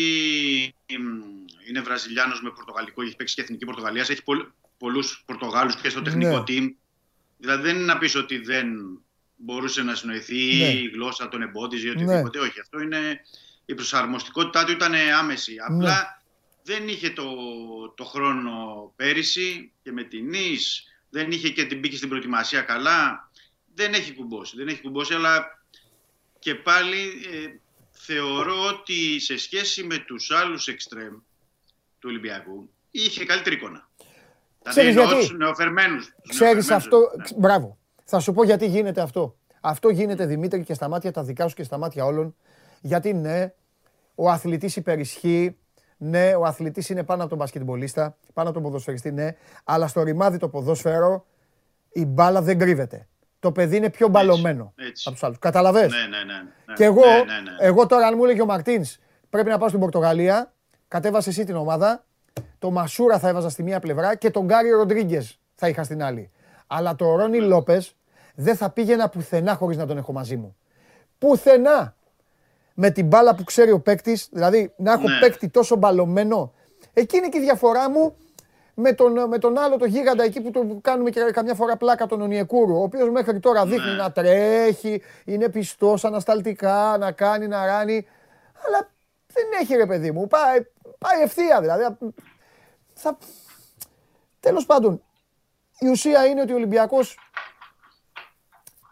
[1.70, 4.10] είναι Βραζιλιάνος με Πορτογαλικό, έχει παίξει και εθνική Πορτογαλίας.
[4.10, 4.46] Έχει πολλ,
[4.78, 6.44] πολλούς Πορτογάλους και στο τεχνικό ναι.
[6.48, 6.74] team.
[7.38, 8.68] Δηλαδή δεν είναι να πεις ότι δεν
[9.36, 10.68] μπορούσε να συνοηθεί ναι.
[10.68, 12.04] η γλώσσα τον εμπόδιζε ή ναι.
[12.04, 12.40] οτιδήποτε.
[12.40, 13.22] Όχι, αυτό είναι
[13.66, 15.54] η προσαρμοστικότητά του ήταν άμεση.
[15.54, 15.76] Ναι.
[15.76, 16.22] Απλά
[16.64, 17.26] δεν είχε το,
[17.96, 23.30] το χρόνο πέρυσι και με την Νης, δεν είχε και την μπήκε στην προετοιμασία καλά.
[23.76, 25.64] Δεν έχει κουμπώσει, δεν έχει κουμπώσει, αλλά
[26.40, 27.02] και πάλι
[27.34, 27.60] ε,
[27.92, 31.14] θεωρώ ότι σε σχέση με τους άλλους εξτρέμ
[32.00, 33.90] του Ολυμπιακού είχε καλύτερη εικόνα.
[34.64, 36.14] Ξέρεις δηλαδή γιατί; νεοφερμένους.
[36.30, 37.26] Ξέρεις αυτό, ναι.
[37.38, 37.78] μπράβο.
[38.04, 39.38] Θα σου πω γιατί γίνεται αυτό.
[39.62, 42.36] Αυτό γίνεται Δημήτρη και στα μάτια τα δικά σου και στα μάτια όλων
[42.86, 43.54] γιατί ναι,
[44.16, 45.58] ο αθλητής υπερισχύει,
[45.98, 50.04] ναι, ο αθλητής είναι πάνω από τον μπασκετμπολίστα, πάνω από τον ποδοσφαιριστή, ναι, αλλά στο
[50.04, 51.26] ρημάδι το ποδόσφαιρο
[51.92, 53.08] η μπάλα δεν κρύβεται.
[53.40, 54.74] Το παιδί είναι πιο μπαλωμένο
[55.04, 55.40] από τους άλλους.
[55.40, 55.80] Καταλαβέ.
[55.80, 56.34] Ναι, ναι, ναι,
[56.66, 56.74] ναι.
[56.74, 57.56] Και εγώ, ναι, ναι, ναι.
[57.60, 58.98] εγώ τώρα, αν μου έλεγε ο Μαρτίνς,
[59.30, 60.54] πρέπει να πάω στην Πορτογαλία,
[60.88, 62.06] κατέβασε εσύ την ομάδα,
[62.60, 66.32] το Μασούρα θα έβαζα στη μία πλευρά και τον Γκάρι Ροντρίγκες θα είχα στην άλλη.
[66.68, 67.96] Αλλά το Ρόνι Λόπες
[68.36, 70.56] δεν θα πήγαινα πουθενά χωρίς να τον έχω μαζί μου.
[71.18, 71.96] Πουθενά.
[72.74, 75.20] Με την μπάλα που ξέρει ο παίκτης, δηλαδή να έχω ναι.
[75.20, 76.54] παίκτη τόσο μπαλωμένο.
[76.94, 78.16] Εκείνη και η διαφορά μου
[78.74, 82.06] με τον, με τον άλλο το γίγαντα εκεί που το κάνουμε και καμιά φορά πλάκα
[82.06, 83.98] τον Ονιεκούρου, ο οποίος μέχρι τώρα δείχνει ναι.
[83.98, 88.08] να τρέχει, είναι πιστός ανασταλτικά, να κάνει, να ράνει.
[88.66, 88.92] Αλλά
[89.28, 90.28] δεν έχει ρε παιδί μου.
[90.28, 90.66] Πάει,
[90.98, 91.98] πάει ευθεία δηλαδή.
[92.94, 93.18] Θα...
[94.40, 95.04] Τέλος πάντων,
[95.80, 97.18] η ουσία είναι ότι ο Ολυμπιακός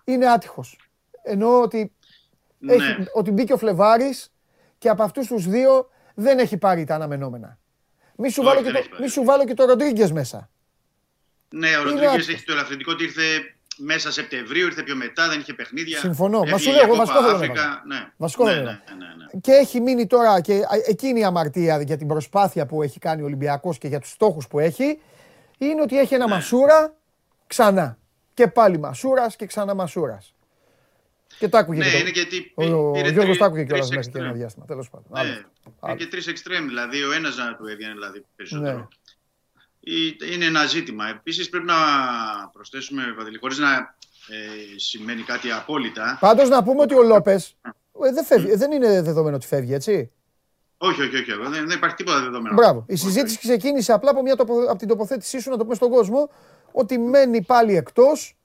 [0.03, 0.79] είναι άτυχος.
[1.23, 1.95] Εννοώ ότι,
[2.61, 2.73] ναι.
[2.73, 4.31] έχει, ότι μπήκε ο Φλεβάρης
[4.77, 7.59] και από αυτούς τους δύο δεν έχει πάρει τα αναμενόμενα.
[8.15, 10.49] Μη σου, βάλω, και το, μη σου βάλω και το Ροντρίγκες μέσα.
[11.49, 13.21] Ναι, ο Ροντρίγκες έχει το ελαφρυντικό ότι ήρθε
[13.77, 15.97] μέσα Σεπτεμβρίου, ήρθε πιο μετά, δεν είχε παιχνίδια.
[15.97, 16.43] Συμφωνώ.
[16.43, 17.43] Μα σου λέω, εγώ βασικό θέλω να
[17.87, 18.11] ναι.
[18.17, 22.07] Βασικό ναι, ναι, ναι, ναι, Και έχει μείνει τώρα και εκείνη η αμαρτία για την
[22.07, 24.99] προσπάθεια που έχει κάνει ο Ολυμπιακός και για τους στόχους που έχει,
[25.57, 26.33] είναι ότι έχει ένα ναι.
[26.33, 26.93] μασούρα
[27.47, 27.97] ξανά.
[28.33, 30.33] Και πάλι μασούρας και ξανά μασούρας.
[31.39, 31.79] Και το άκουγε.
[31.79, 32.51] Ναι, και είναι γιατί.
[32.55, 34.65] Ο, ο Γιώργος το άκουγε κιόλας μέσα και ένα διάστημα.
[34.65, 35.07] Τέλος πάντων.
[35.11, 35.43] Ναι.
[35.87, 38.77] Είναι και τρεις εξτρέμ, δηλαδή ο ένας να του έβγαινε δηλαδή, περισσότερο.
[38.77, 38.85] Ναι.
[40.33, 41.09] Είναι ένα ζήτημα.
[41.09, 41.75] Επίσης πρέπει να
[42.53, 43.95] προσθέσουμε, Βαδελή, χωρίς να
[44.27, 46.17] ε, σημαίνει κάτι απόλυτα.
[46.19, 47.55] Πάντως να πούμε ότι ο Λόπες
[48.05, 50.11] ε, δεν, φεύγει, δεν είναι δεδομένο ότι φεύγει, έτσι.
[50.77, 51.31] Όχι, όχι, όχι.
[51.31, 52.55] Δεν, δεν υπάρχει τίποτα δεδομένο.
[52.55, 52.85] Μπράβο.
[52.87, 54.33] Η συζήτηση ξεκίνησε απλά από, μια,
[54.69, 56.29] από την τοποθέτησή σου, να το πούμε στον κόσμο,
[56.71, 58.35] ότι μένει πάλι εκτός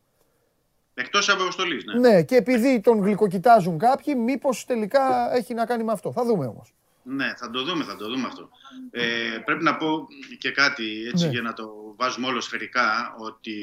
[0.99, 1.99] Εκτός από αποστολής, ναι.
[1.99, 6.13] Ναι, και επειδή τον γλυκοκοιτάζουν κάποιοι, μήπως τελικά έχει να κάνει με αυτό.
[6.13, 6.75] Θα δούμε όμως.
[7.03, 8.49] Ναι, θα το δούμε, θα το δούμε αυτό.
[8.91, 10.07] Ε, πρέπει να πω
[10.39, 11.31] και κάτι έτσι ναι.
[11.31, 13.55] για να το βάζουμε όλο σφαιρικά ότι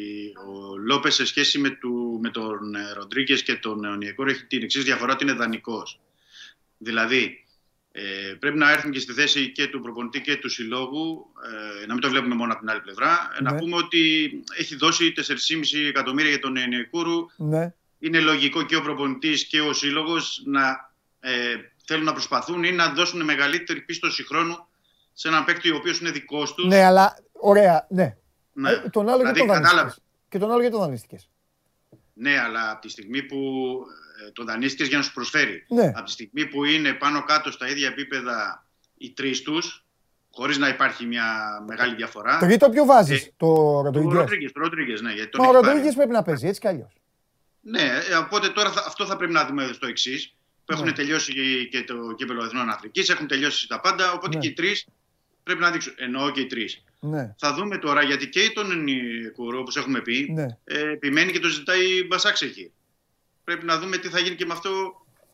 [0.48, 2.60] ο Λόπες σε σχέση με, του, με τον
[2.94, 6.00] Ροντρίγκες και τον Νεονιακό έχει την εξής διαφορά ότι είναι δανεικός.
[6.78, 7.43] Δηλαδή,
[7.96, 11.32] ε, πρέπει να έρθουν και στη θέση και του προπονητή και του συλλόγου,
[11.82, 13.52] ε, να μην το βλέπουμε μόνο από την άλλη πλευρά, ε, ναι.
[13.52, 17.26] να πούμε ότι έχει δώσει 4,5 εκατομμύρια για τον Ενιακούρου.
[17.36, 17.74] Ναι.
[18.00, 21.56] Είναι λογικό και ο προπονητής και ο σύλλογος να ε,
[21.86, 24.68] θέλουν να προσπαθούν ή να δώσουν μεγαλύτερη πίστοση χρόνου
[25.14, 26.66] σε έναν παίκτη ο οποίος είναι δικός τους.
[26.66, 28.16] Ναι, αλλά ωραία, ναι.
[28.54, 28.72] ναι.
[28.72, 29.94] Ε, τον άλλο δηλαδή, για τον
[30.30, 31.18] Και τον άλλο για τον δανείστηκε.
[32.14, 33.38] Ναι, αλλά από τη στιγμή που
[34.28, 35.66] ε, τον δανείστηκε για να σου προσφέρει.
[35.68, 35.92] Ναι.
[35.96, 38.66] Από τη στιγμή που είναι πάνω κάτω στα ίδια επίπεδα
[38.98, 39.86] οι τρεις τους,
[40.32, 41.26] χωρίς να υπάρχει μια
[41.68, 42.38] μεγάλη διαφορά.
[42.38, 45.14] Τρίτο ποιο βάζεις, ε, το Ροντρίγκες; Το Ροντρίγκες, ναι.
[45.14, 46.98] Γιατί ο Ροντρίγκες πρέπει να παίζει έτσι κι αλλιώς.
[47.62, 50.36] Ναι, ε, οπότε τώρα θα, αυτό θα πρέπει να δούμε στο εξής.
[50.66, 50.92] Που έχουν ναι.
[50.92, 51.34] τελειώσει
[51.72, 54.12] και το κύπελο Εθνών Αφρική, έχουν τελειώσει τα πάντα.
[54.12, 54.42] Οπότε ναι.
[54.42, 54.88] και οι τρεις
[55.44, 55.94] πρέπει να δείξουν.
[55.98, 56.84] Εννοώ και οι τρεις.
[57.00, 57.36] Ναι.
[57.38, 58.86] Θα δούμε τώρα γιατί και τον
[59.36, 60.58] Κουρό, όπως έχουμε πει, ναι.
[60.64, 62.72] ε, επιμένει και το ζητάει η Μπασάξεχη
[63.44, 64.70] πρέπει να δούμε τι θα γίνει και με αυτό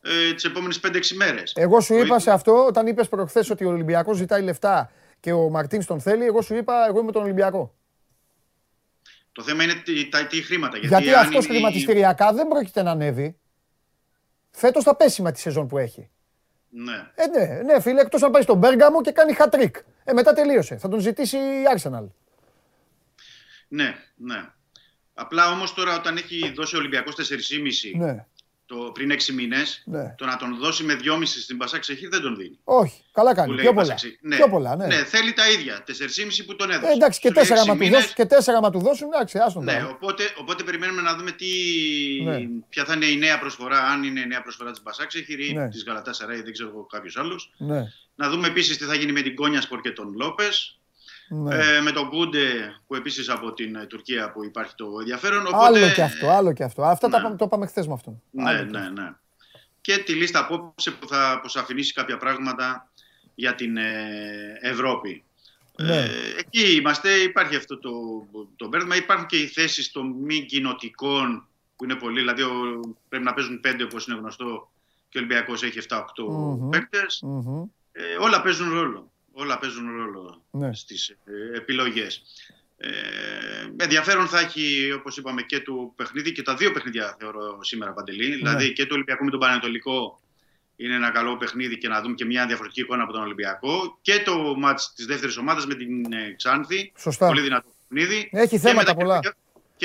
[0.02, 1.52] ε, τις επόμενες 5-6 μέρες.
[1.56, 5.48] Εγώ σου είπα σε αυτό, όταν είπες προχθές ότι ο Ολυμπιακός ζητάει λεφτά και ο
[5.48, 7.74] Μαρτίν τον θέλει, εγώ σου είπα, εγώ είμαι τον Ολυμπιακό.
[9.32, 10.78] Το θέμα είναι τι, τι, τι χρήματα.
[10.78, 11.54] Γιατί, γιατί αυτός είναι...
[11.54, 13.38] χρηματιστηριακά δεν πρόκειται να ανέβει.
[14.50, 16.10] Φέτος θα πέσει με τη σεζόν που έχει.
[16.68, 17.10] Ναι.
[17.14, 19.70] Ε, ναι, ναι, φίλε, εκτός αν πάει στον Μπέργαμο και κάνει hat-trick.
[20.04, 20.76] Ε, μετά τελείωσε.
[20.76, 22.06] Θα τον ζητήσει η Arsenal.
[23.68, 24.48] Ναι, ναι.
[25.20, 27.24] Απλά όμως τώρα όταν έχει δώσει ο Ολυμπιακός 4,5
[27.98, 28.26] ναι.
[28.66, 30.14] το, πριν 6 μήνες, ναι.
[30.18, 32.58] το να τον δώσει με 2,5 στην Πασάξη δεν τον δίνει.
[32.64, 33.54] Όχι, καλά κάνει.
[33.54, 33.94] Πιο πολλά.
[34.20, 34.36] Ναι.
[34.36, 34.86] Πιο πολλά ναι.
[34.86, 35.84] ναι, θέλει τα ίδια.
[35.86, 35.92] 4,5
[36.46, 36.92] που τον έδωσε.
[36.92, 38.26] Ε, εντάξει, και 4 άμα του δώσουν, και
[38.66, 39.64] 4 του δώσουν, εντάξει, άστον.
[39.64, 41.46] Ναι, οπότε, οπότε περιμένουμε να δούμε τι,
[42.24, 42.38] ναι.
[42.68, 45.68] ποια θα είναι η νέα προσφορά, αν είναι η νέα προσφορά της Πασάξη ή ναι.
[45.68, 47.52] της Γαλατά Σαράι, δεν ξέρω κάποιος άλλος.
[47.56, 47.92] Ναι.
[48.14, 50.79] Να δούμε επίσης τι θα γίνει με την Κόνιας Σπορ και τον Λόπες.
[51.32, 51.54] Ναι.
[51.54, 55.46] Ε, με τον Κούντε που επίσης από την ε, Τουρκία που υπάρχει το ενδιαφέρον.
[55.46, 55.64] Οπότε...
[55.64, 56.82] Άλλο και αυτό, άλλο και αυτό.
[56.82, 57.20] Αυτά ναι.
[57.20, 58.22] τα, το είπαμε χθες με αυτόν.
[58.30, 59.14] Ναι, ναι, ναι.
[59.80, 62.90] Και τη λίστα απόψε που θα αποσαφηνίσει κάποια πράγματα
[63.34, 65.24] για την ε, Ευρώπη.
[65.76, 65.96] Ναι.
[65.96, 66.08] Ε,
[66.38, 67.90] εκεί είμαστε, υπάρχει αυτό το,
[68.56, 68.96] το μπέρδεμα.
[68.96, 71.46] Υπάρχουν και οι θέσεις των μη κοινοτικών
[71.76, 72.42] που είναι πολλοί, δηλαδή
[73.08, 74.70] πρέπει να παίζουν πέντε όπως είναι γνωστό
[75.08, 76.70] και ο Ολυμπιακός έχει 7-8 mm-hmm.
[76.70, 77.24] παικτες
[77.92, 79.10] Ε, όλα παίζουν ρόλο
[79.40, 80.74] όλα παίζουν ρόλο ναι.
[80.74, 82.22] στις ε, επιλογές.
[82.76, 82.90] Ε,
[83.76, 88.28] ενδιαφέρον θα έχει, όπως είπαμε, και του παιχνίδι και τα δύο παιχνίδια θεωρώ σήμερα Παντελή.
[88.28, 88.36] Ναι.
[88.36, 90.20] Δηλαδή και το Ολυμπιακό με τον Πανετολικό
[90.76, 93.98] είναι ένα καλό παιχνίδι και να δούμε και μια διαφορετική εικόνα από τον Ολυμπιακό.
[94.02, 96.92] Και το μάτς της δεύτερης ομάδας με την ε, Ξάνθη.
[96.96, 97.26] Σωστά.
[97.26, 98.30] Πολύ δυνατό παιχνίδι.
[98.32, 99.32] Έχει θέματα πολλά και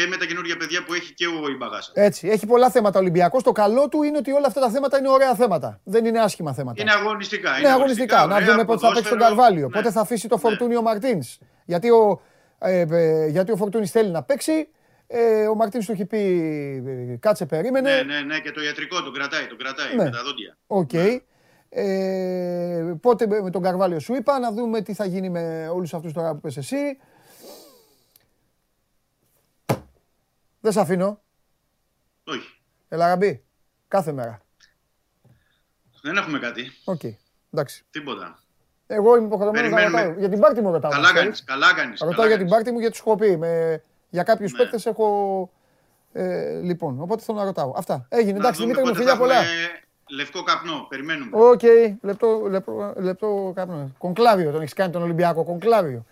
[0.10, 1.92] με τα καινούργια παιδιά που έχει και ο Ιμπαγάσα.
[1.94, 2.28] Έτσι.
[2.28, 3.44] Έχει πολλά θέματα Ολυμπιακός.
[3.44, 5.80] Το καλό του είναι ότι όλα αυτά τα θέματα είναι ωραία θέματα.
[5.84, 6.82] Δεν είναι άσχημα θέματα.
[6.82, 7.50] Είναι αγωνιστικά.
[7.50, 8.26] Είναι, είναι αγωνιστικά.
[8.26, 9.68] Να δούμε πότε θα παίξει τον Καρβάλιο.
[9.68, 9.72] Ναι.
[9.72, 10.84] Πότε θα αφήσει το Φορτούνη ο ναι.
[10.84, 11.38] Μαρτίνς.
[11.66, 12.22] Γιατί, ο,
[12.60, 14.68] ε, ε, γιατί ο Φορτούνης θέλει να παίξει.
[15.08, 16.18] Ε, ο Μαρτίνς του έχει πει
[17.12, 17.96] ε, κάτσε περίμενε.
[17.96, 20.04] Ναι, ναι, ναι, και το ιατρικό τον κρατάει, τον κρατάει ναι.
[20.04, 20.58] με τα δόντια.
[20.68, 20.90] OK.
[20.94, 20.98] Okay.
[20.98, 21.20] Ναι.
[21.78, 26.14] Ε, πότε με τον Καρβάλιο σου είπα, να δούμε τι θα γίνει με όλους αυτούς
[26.14, 26.98] τώρα που πες εσύ.
[30.66, 31.22] Δεν σε αφήνω.
[32.24, 32.62] Όχι.
[32.90, 33.44] Ελά, γαμπή.
[33.88, 34.42] Κάθε μέρα.
[36.02, 36.72] Δεν έχουμε κάτι.
[36.86, 37.00] OK.
[37.04, 37.14] Okay.
[37.54, 37.84] Εντάξει.
[37.90, 38.40] Τίποτα.
[38.88, 40.14] Εγώ είμαι υποχρεωμένος να ρωτάω.
[40.18, 40.92] Για την πάρτι μου ρωτάω.
[40.92, 41.44] Καλά κάνεις.
[41.44, 43.38] Καλά κάνεις, ρωτάω για την πάρτι μου γιατί σου έχω πει.
[43.38, 43.82] Με...
[44.10, 44.58] Για κάποιους ναι.
[44.58, 45.52] παίκτες έχω.
[46.12, 47.74] Ε, λοιπόν, οπότε θέλω να ρωτάω.
[47.76, 48.06] Αυτά.
[48.10, 48.38] Έγινε.
[48.38, 49.44] Εντάξει, Δημήτρη μου, φιλιά πολλά.
[50.10, 51.30] Λευκό καπνό, περιμένουμε.
[51.34, 51.96] OK, okay.
[52.02, 53.92] λεπτό, λεπτό, λεπτό καπνό.
[53.98, 55.44] Κονκλάβιο τον έχεις κάνει τον Ολυμπιακό.
[55.44, 56.06] Κονκλάβιο.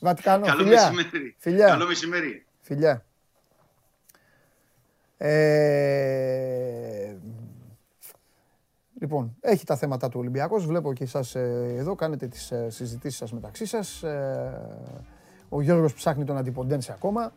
[0.00, 0.46] Βατικανό.
[0.46, 0.92] Καλό φιλιά.
[0.92, 1.36] μεσημέρι.
[1.38, 1.66] Φιλιά.
[1.66, 2.46] Καλό μεσημέρι.
[2.60, 3.05] Φιλιά.
[5.16, 7.16] Ε...
[9.00, 10.66] Λοιπόν, έχει τα θέματα του Ολυμπιακός.
[10.66, 14.02] Βλέπω και εσάς ε, εδώ κάνετε τις ε, συζητήσεις σας μεταξύ σας.
[14.02, 14.60] Ε,
[15.48, 17.32] ο Γιώργος ψάχνει τον αντιποντένσε ακόμα.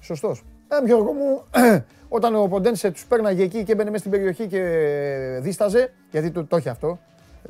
[0.00, 0.44] Σωστός.
[0.68, 1.42] Ε, Γιώργο μου,
[2.16, 4.60] όταν ο Ποντένσε τους πέρναγε εκεί και έμπαινε μέσα στην περιοχή και
[5.42, 6.98] δίσταζε, γιατί το, το έχει αυτό,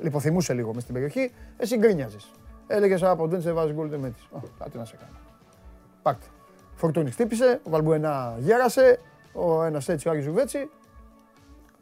[0.01, 2.31] λιποθυμούσε λίγο μέσα στην περιοχή, εσύ γκρίνιαζες.
[2.67, 4.29] Έλεγες, α, Ποντένσε βάζεις γκολ δεν μέτης.
[4.59, 5.17] Κάτι να σε κάνει.
[6.03, 6.27] Πάρτε.
[6.75, 8.99] Φορτούνης χτύπησε, ο Βαλμπουενά γέρασε,
[9.35, 10.71] ο ένας έτσι, ο Άγιος Ζουβέτσι.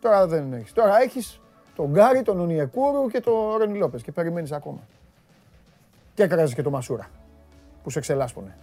[0.00, 0.72] Τώρα δεν έχεις.
[0.72, 1.40] Τώρα έχεις
[1.76, 4.80] τον Γκάρι, τον Ονιεκούρου και τον Ρένι Λόπες και περιμένεις ακόμα.
[6.14, 7.06] Και έκραζες και τον Μασούρα
[7.82, 8.56] που σε ξελάσπουνε.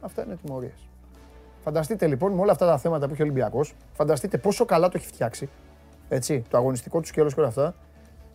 [0.00, 0.88] Αυτά είναι τιμωρίες.
[1.64, 4.92] Φανταστείτε λοιπόν με όλα αυτά τα θέματα που έχει ο Ολυμπιακός, φανταστείτε πόσο καλά το
[4.96, 5.48] έχει φτιάξει.
[6.08, 7.74] Έτσι, το αγωνιστικό του σκέλος και όλα αυτά.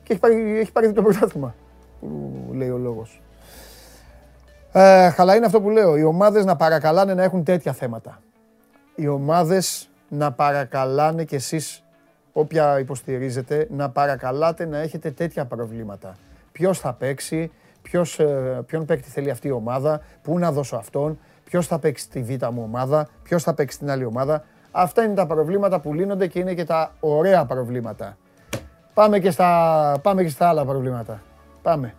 [0.03, 1.55] Και έχει πάρει, έχει πάρει το πρωτάθλημα.
[1.99, 3.21] Που λέει ο λόγος.
[4.71, 5.97] Ε, αλλά είναι αυτό που λέω.
[5.97, 8.19] Οι ομάδες να παρακαλάνε να έχουν τέτοια θέματα.
[9.02, 11.84] Οι ομάδες να παρακαλάνε κι εσείς,
[12.34, 16.15] όποια υποστηρίζετε, να παρακαλάτε να έχετε τέτοια προβλήματα.
[16.52, 17.52] Ποιος θα παίξει,
[17.82, 22.10] ποιος, ε, ποιον παίκτη θέλει αυτή η ομάδα, πού να δώσω αυτόν, ποιος θα παίξει
[22.10, 24.44] τη β' μου ομάδα, ποιος θα παίξει την άλλη ομάδα.
[24.72, 28.18] Αυτά είναι τα προβλήματα που λύνονται και είναι και τα ωραία προβλήματα.
[28.94, 31.22] Πάμε και στα, πάμε και στα άλλα προβλήματα.
[31.61, 31.94] Πάμε.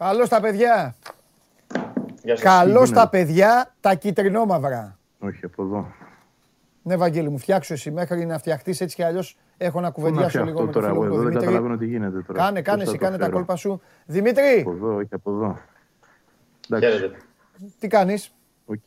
[0.00, 0.94] Καλώς τα παιδιά.
[2.40, 4.98] Καλώς τα παιδιά τα κυτρινόμαυρα.
[5.18, 5.86] Όχι, από εδώ.
[6.82, 9.38] Ναι, Βαγγέλη μου, φτιάξω εσύ μέχρι να φτιαχτείς έτσι κι αλλιώς.
[9.56, 11.22] Έχω να κουβεντιάσω λίγο με τον φίλο μου.
[11.22, 12.38] Δεν καταλαβαίνω τι γίνεται τώρα.
[12.38, 13.80] Κάνε, κάνε, εσύ κάνε τα κόλπα σου.
[14.06, 14.60] Δημήτρη!
[14.60, 15.58] Από εδώ, όχι από εδώ.
[16.70, 17.10] Εντάξει.
[17.78, 18.34] Τι κάνεις;
[18.66, 18.86] Οκ.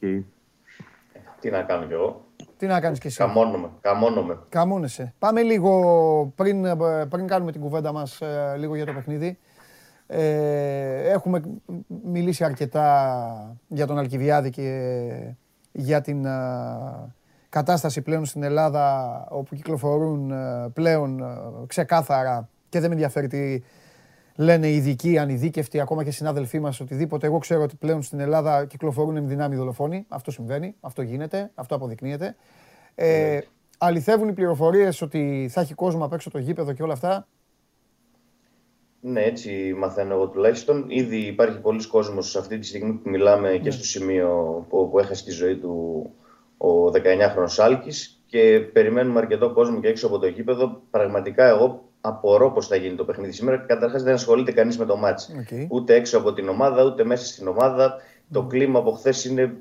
[1.40, 2.26] Τι να κάνω κι εγώ.
[2.58, 3.70] Τι να κάνεις κι εσύ; Καμώνομαι.
[3.82, 4.40] Καμώνομαι.
[4.50, 5.14] Καμώνεσαι.
[5.20, 6.78] Πάμε λίγο πριν,
[7.10, 9.38] πριν κάνουμε την κουβέντα μας ε, λίγο για το παιχνίδι.
[10.16, 11.42] Ε, έχουμε
[12.04, 15.36] μιλήσει αρκετά για τον Αλκιβιάδη και
[15.72, 16.26] για την
[17.50, 21.26] κατάσταση πλέον στην Ελλάδα όπου κυκλοφορούν ε, πλέον ε,
[21.68, 23.62] ξεκάθαρα και δεν με ενδιαφέρει τι
[24.36, 27.28] λένε οι ειδικοί, ανειδίκευτοι, ακόμα και συνάδελφοί μας, οτιδήποτε.
[27.28, 30.06] Εγώ ξέρω ότι πλέον στην Ελλάδα κυκλοφορούν ενδυνάμει δολοφόνοι.
[30.08, 32.36] Αυτό συμβαίνει, αυτό γίνεται, αυτό αποδεικνύεται.
[32.96, 33.40] Ε,
[33.78, 37.28] αληθεύουν οι πληροφορίες ότι θα έχει κόσμο απ' έξω το γήπεδο και όλα αυτά.
[39.06, 40.86] Ναι, έτσι μαθαίνω εγώ τουλάχιστον.
[40.88, 43.72] Ήδη υπάρχει πολλοί κόσμος αυτή τη στιγμή που μιλάμε και ναι.
[43.72, 46.10] στο σημείο που, που έχασε τη ζωή του
[46.58, 50.82] ο 19χρονος Άλκης και περιμένουμε αρκετό κόσμο και έξω από το γήπεδο.
[50.92, 53.58] Πραγματικά εγώ απορώ πώς θα γίνει το παιχνίδι σήμερα.
[53.58, 55.30] Καταρχάς δεν ασχολείται κανείς με το μάτς.
[55.70, 57.96] Ούτε έξω από την ομάδα, ούτε μέσα στην ομάδα.
[58.32, 59.56] Το κλίμα από χθες είναι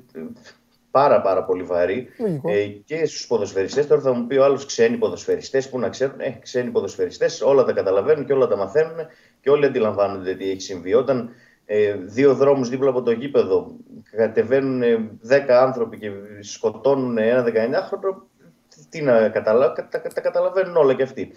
[0.93, 2.07] πάρα πάρα πολύ βαρύ
[2.43, 3.87] ε, και στους ποδοσφαιριστές.
[3.87, 6.19] Τώρα θα μου πει ο άλλος ξένοι ποδοσφαιριστές που να ξέρουν.
[6.19, 8.95] Ε, ξένοι ποδοσφαιριστές όλα τα καταλαβαίνουν και όλα τα μαθαίνουν
[9.43, 10.93] και όλοι αντιλαμβάνονται τι έχει συμβεί.
[10.93, 11.29] Όταν
[11.65, 13.75] ε, δύο δρόμους δίπλα από το γήπεδο,
[14.11, 14.83] κατεβαίνουν
[15.29, 18.21] 10 άνθρωποι και σκοτώνουν ένα 19χρονο,
[18.89, 21.31] τι να καταλάβουν, τα, τα, καταλαβαίνουν όλα και αυτοί.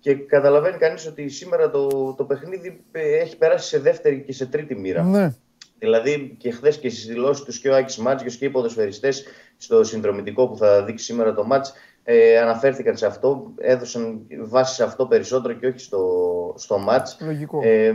[0.00, 4.46] Και καταλαβαίνει κανείς ότι σήμερα το, το παιχνίδι ε, έχει περάσει σε δεύτερη και σε
[4.46, 5.02] τρίτη μοίρα.
[5.02, 5.34] Ναι.
[5.78, 9.24] Δηλαδή και χθες και στις δηλώσεις τους και ο Άκης Μάτζιος και οι ποδοσφαιριστές
[9.56, 11.72] στο συνδρομητικό που θα δείξει σήμερα το μάτς
[12.04, 17.16] ε, αναφέρθηκαν σε αυτό, έδωσαν βάση σε αυτό περισσότερο και όχι στο, στο μάτς.
[17.20, 17.60] Λογικό.
[17.62, 17.92] Ε,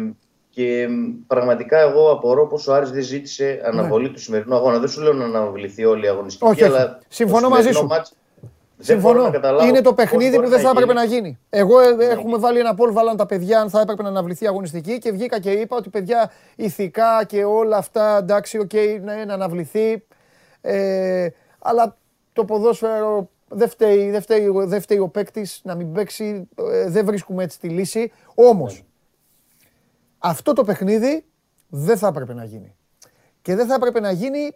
[0.50, 0.88] και
[1.28, 4.14] πραγματικά εγώ απορώ πώς ο Άρης δεν ζήτησε αναβολή ναι.
[4.14, 4.80] του σημερινού αγώνα.
[4.80, 7.00] Δεν σου λέω να αναβληθεί όλη η αγωνιστική, όχι, αλλά.
[7.08, 7.86] Συμφωνώ μαζί σου.
[7.86, 8.16] Ματς,
[8.80, 9.32] Συμφωνώ.
[9.68, 11.40] Είναι το παιχνίδι που δεν θα έπρεπε να γίνει.
[11.50, 12.04] Εγώ ε, ναι.
[12.04, 15.12] έχουμε βάλει ένα poll, βάλαν τα παιδιά αν θα έπρεπε να αναβληθεί η αγωνιστική και
[15.12, 20.06] βγήκα και είπα ότι παιδιά ηθικά και όλα αυτά εντάξει, OK, okay, ναι, να αναβληθεί.
[20.62, 21.28] Ε,
[21.60, 21.98] αλλά
[22.34, 26.48] το ποδόσφαιρο δεν φταίει, δεν φταίει, δεν φταίει ο παίκτης να μην παίξει.
[26.72, 28.12] Ε, δεν βρίσκουμε έτσι τη λύση.
[28.36, 28.86] Όμως, ναι.
[30.18, 31.26] Αυτό το παιχνίδι
[31.70, 32.76] δεν θα έπρεπε να γίνει.
[33.42, 34.56] Και δεν θα έπρεπε να γίνει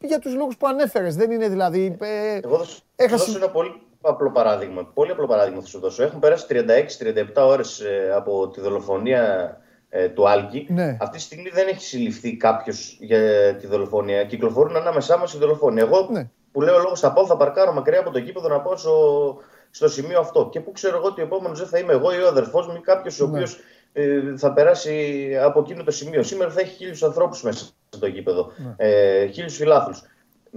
[0.00, 1.16] για τους λόγους που ανέφερες.
[1.16, 1.96] Δεν είναι δηλαδή...
[2.00, 4.84] Ε, Εγώ θα σου δώσω ένα πολύ απλό παράδειγμα.
[4.94, 6.02] Πολύ απλό παράδειγμα θα σου δώσω.
[6.02, 9.56] Έχουν περάσει 36-37 ώρες ε, από τη δολοφονία
[9.88, 10.66] ε, του Άλκη.
[10.70, 10.96] Ναι.
[11.00, 14.24] Αυτή τη στιγμή δεν έχει συλληφθεί κάποιος για τη δολοφονία.
[14.24, 15.80] Κυκλοφορούν ανάμεσά μας οι δολοφόνοι.
[15.80, 16.30] Εγώ ναι.
[16.56, 19.36] Που λέω λόγος θα πάω, θα παρκάρω μακριά από το κήπεδο να πάω στο,
[19.70, 20.48] στο σημείο αυτό.
[20.52, 22.74] Και πού ξέρω εγώ ότι ο επόμενος δεν θα είμαι εγώ ή ο αδερφός μου
[22.76, 23.24] ή κάποιος ναι.
[23.24, 23.58] ο οποίος
[23.92, 26.22] ε, θα περάσει από εκείνο το σημείο.
[26.22, 28.74] Σήμερα θα έχει χίλιους ανθρώπους μέσα στο γήπεδο, ναι.
[28.76, 30.02] ε, χίλιους φιλάθλους.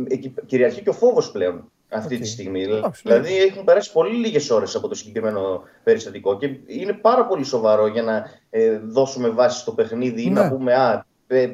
[0.08, 0.16] Ε,
[0.46, 2.66] κυριαρχεί και ο φόβος πλέον αυτή τη στιγμή.
[3.04, 7.88] δηλαδή έχουν περάσει πολύ λίγες ώρες από το συγκεκριμένο περιστατικό και είναι πάρα πολύ σοβαρό
[7.88, 10.50] για να ε, δώσουμε βάση στο παιχνίδι ή να ναι.
[10.50, 11.06] πούμε Α,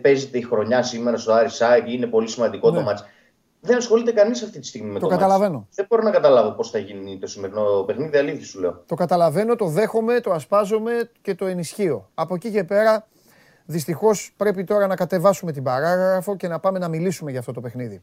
[0.01, 2.83] παίζεται η χρονιά σήμερα στο Άρη Σάγκ, είναι πολύ σημαντικό το ναι.
[2.83, 3.03] μάτς.
[3.65, 5.67] Δεν ασχολείται κανείς αυτή τη στιγμή με το, το καταλαβαίνω.
[5.73, 8.17] Δεν μπορώ να καταλάβω πώς θα γίνει το σημερινό παιχνίδι.
[8.17, 8.83] Αλήθεια σου λέω.
[8.85, 12.09] Το καταλαβαίνω, το δέχομαι, το ασπάζομαι και το ενισχύω.
[12.13, 13.07] Από εκεί και πέρα,
[13.65, 17.61] δυστυχώς πρέπει τώρα να κατεβάσουμε την παράγραφο και να πάμε να μιλήσουμε για αυτό το
[17.61, 18.01] παιχνίδι.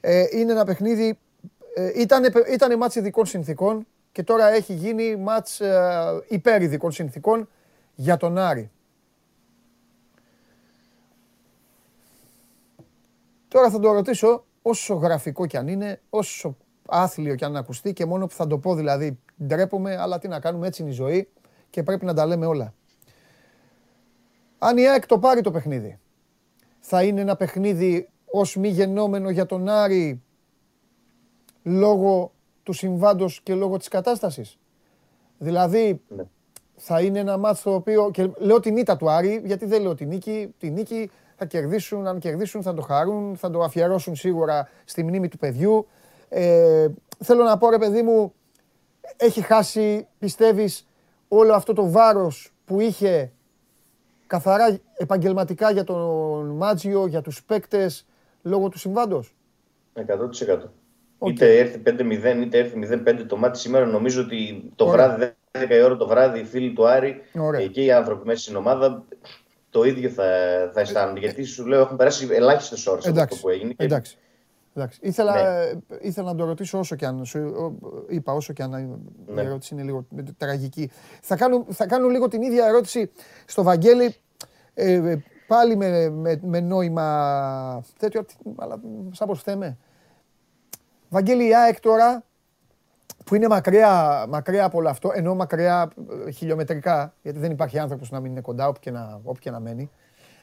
[0.00, 1.18] Ε, είναι ένα παιχνίδι.
[1.74, 7.48] Ε, ήταν, ήτανε μάτς ειδικών συνθήκων και τώρα έχει γίνει μάτς ε, υπέρ ειδικών συνθήκων
[7.94, 8.70] για τον Άρη.
[13.48, 16.56] Τώρα θα το ρωτήσω όσο γραφικό κι αν είναι, όσο
[16.88, 20.40] άθλιο κι αν ακουστεί και μόνο που θα το πω δηλαδή ντρέπομαι, αλλά τι να
[20.40, 21.28] κάνουμε, έτσι είναι η ζωή
[21.70, 22.74] και πρέπει να τα λέμε όλα.
[24.58, 25.98] Αν η ΑΕΚ το πάρει το παιχνίδι,
[26.80, 30.22] θα είναι ένα παιχνίδι ως μη γεννόμενο για τον Άρη
[31.62, 32.32] λόγω
[32.62, 34.58] του συμβάντος και λόγω της κατάστασης.
[35.38, 36.24] Δηλαδή, ναι.
[36.76, 39.94] θα είναι ένα μάτσο το οποίο, και λέω την ήττα του Άρη, γιατί δεν λέω
[39.94, 44.68] την νίκη, την νίκη θα κερδίσουν, αν κερδίσουν θα το χαρούν, θα το αφιερώσουν σίγουρα
[44.84, 45.86] στη μνήμη του παιδιού.
[46.28, 46.88] Ε,
[47.24, 48.32] θέλω να πω ρε παιδί μου,
[49.16, 50.88] έχει χάσει, πιστεύεις,
[51.28, 53.32] όλο αυτό το βάρος που είχε
[54.26, 58.06] καθαρά επαγγελματικά για τον Μάτζιο, για τους παίκτες,
[58.42, 59.34] λόγω του συμβάντος;
[59.94, 60.72] 100%.
[61.20, 61.28] Okay.
[61.28, 65.82] Είτε έρθει 5-0 είτε έρθει 0-5 το μάτι σήμερα, νομίζω ότι το βράδυ, 10 η
[65.82, 67.22] ώρα το βράδυ, οι φίλοι του Άρη
[67.72, 69.04] και οι άνθρωποι μέσα στην ομάδα
[69.78, 70.24] το ίδιο θα,
[70.74, 71.18] θα αισθάνονται.
[71.18, 73.74] Ε, γιατί σου λέω έχουν περάσει ελάχιστες ώρες από αυτό που έγινε.
[73.76, 74.18] Εντάξει.
[74.74, 74.98] Εντάξει.
[75.02, 75.98] Ήθελα, ναι.
[76.00, 77.24] ήθελα να το ρωτήσω όσο και αν.
[77.24, 77.38] Σου
[78.08, 78.70] είπα όσο και αν
[79.26, 79.42] ναι.
[79.42, 80.06] η ερώτηση είναι λίγο
[80.36, 80.90] τραγική.
[81.22, 83.10] Θα κάνω, θα κάνω λίγο την ίδια ερώτηση
[83.46, 84.14] στο Βαγγέλη.
[84.74, 88.24] Ε, πάλι με, με, με νόημα τέτοιο,
[88.56, 88.80] αλλά
[89.10, 89.76] σαν πως θέμε.
[91.08, 92.24] Βαγγέλη η ΑΕΚ τώρα
[93.28, 95.90] που είναι μακριά, μακριά από όλο αυτό, ενώ μακριά
[96.26, 99.50] ε, χιλιομετρικά, γιατί δεν υπάρχει άνθρωπος να μην είναι κοντά, όπου και να, όπου και
[99.50, 99.90] να μένει.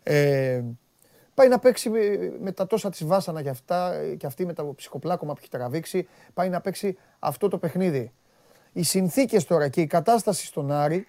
[0.04, 0.62] Ε,
[1.34, 1.90] πάει να παίξει
[2.42, 6.08] με, τα τόσα της βάσανα και αυτά, και αυτή με το ψυχοπλάκωμα που έχει τραβήξει,
[6.34, 8.12] πάει να παίξει αυτό το παιχνίδι.
[8.74, 11.08] Οι συνθήκες τώρα και η κατάσταση στον Άρη,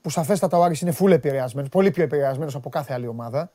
[0.00, 3.52] που σαφέστατα ο Άρης είναι φούλε επηρεασμένος, πολύ πιο επηρεασμένος από κάθε άλλη ομάδα.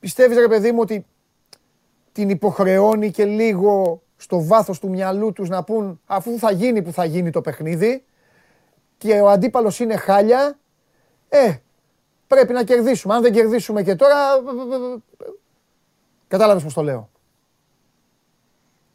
[0.00, 1.06] Πιστεύεις ρε παιδί μου ότι
[2.12, 6.92] την υποχρεώνει και λίγο στο βάθος του μυαλού τους να πούν αφού θα γίνει που
[6.92, 8.04] θα γίνει το παιχνίδι
[8.98, 10.58] και ο αντίπαλος είναι χάλια,
[11.28, 11.54] ε,
[12.26, 13.14] πρέπει να κερδίσουμε.
[13.14, 14.16] Αν δεν κερδίσουμε και τώρα,
[16.28, 17.10] κατάλαβες πώς το λέω.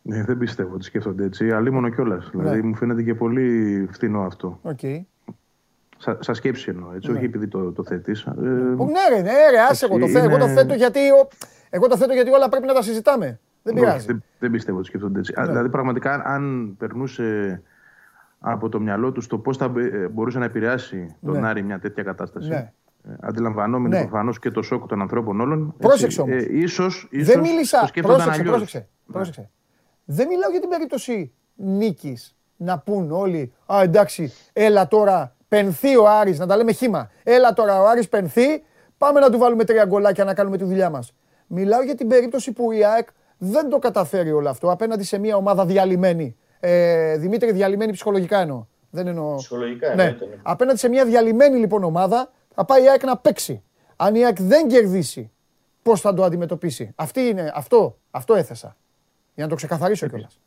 [0.02, 1.52] Ναι, δεν πιστεύω ότι σκέφτονται έτσι.
[1.52, 2.30] Αλλήμωνο κιόλας.
[2.34, 2.44] Ναι.
[2.44, 4.60] Δηλαδή μου φαίνεται και πολύ φθηνό αυτό.
[4.64, 5.02] Okay.
[5.98, 7.18] Σα, σα σκέψη εννοώ, έτσι, ναι.
[7.18, 8.22] όχι επειδή το, το θέτεις.
[8.22, 10.20] Ε, ναι, ρε, ναι, ρε, άσε εγώ το, είναι...
[10.20, 11.00] εγώ το θέτω γιατί,
[11.70, 13.40] εγώ το θέτω γιατί όλα πρέπει να τα συζητάμε.
[13.64, 14.06] Δεν πειράζει.
[14.06, 15.34] δεν, δεν πιστεύω ότι σκέφτονται έτσι.
[15.38, 15.46] Ναι.
[15.46, 17.62] Δηλαδή, πραγματικά, αν περνούσε
[18.40, 21.48] από το μυαλό τους το πώς θα ε, μπορούσε να επηρεάσει τον ναι.
[21.48, 22.50] Άρη μια τέτοια κατάσταση.
[22.50, 22.72] Ναι.
[23.04, 24.02] Ε, αντιλαμβανόμενοι ναι.
[24.02, 25.76] προφανώς και το σοκ των ανθρώπων όλων.
[25.78, 26.36] Πρόσεξε όμως.
[26.36, 27.90] Ε, ίσως, ίσως δεν μίλησα.
[28.02, 29.50] Πρόσεξε, πρόσεξε, πρόσεξε.
[30.06, 36.08] Δεν μιλάω για την περίπτωση νίκης να πούν όλοι Α, εντάξει, έλα τώρα, πενθεί ο
[36.08, 37.10] Άρης, να τα λέμε χήμα.
[37.24, 38.64] Έλα τώρα ο Άρης πενθεί,
[38.98, 41.16] πάμε να του βάλουμε τρία γκολάκια να κάνουμε τη δουλειά μας.
[41.48, 43.08] Μιλάω για την περίπτωση που η ΑΕΚ
[43.44, 46.36] δεν το καταφέρει όλο αυτό απέναντι σε μια ομάδα διαλυμένη.
[46.60, 48.66] Ε, Δημήτρη, διαλυμένη ψυχολογικά εννοώ.
[48.90, 49.36] Δεν εννοώ.
[49.36, 50.04] Ψυχολογικά ναι.
[50.04, 50.18] ναι.
[50.42, 53.64] Απέναντι σε μια διαλυμένη λοιπόν ομάδα θα πάει η ΑΕΚ να παίξει.
[53.96, 55.32] Αν η ΑΕΚ δεν κερδίσει,
[55.82, 58.76] πώς θα το αντιμετωπίσει; Αυτή είναι, αυτό, αυτό έθεσα.
[59.36, 60.40] Για να το ξεκαθαρίσω κιόλας.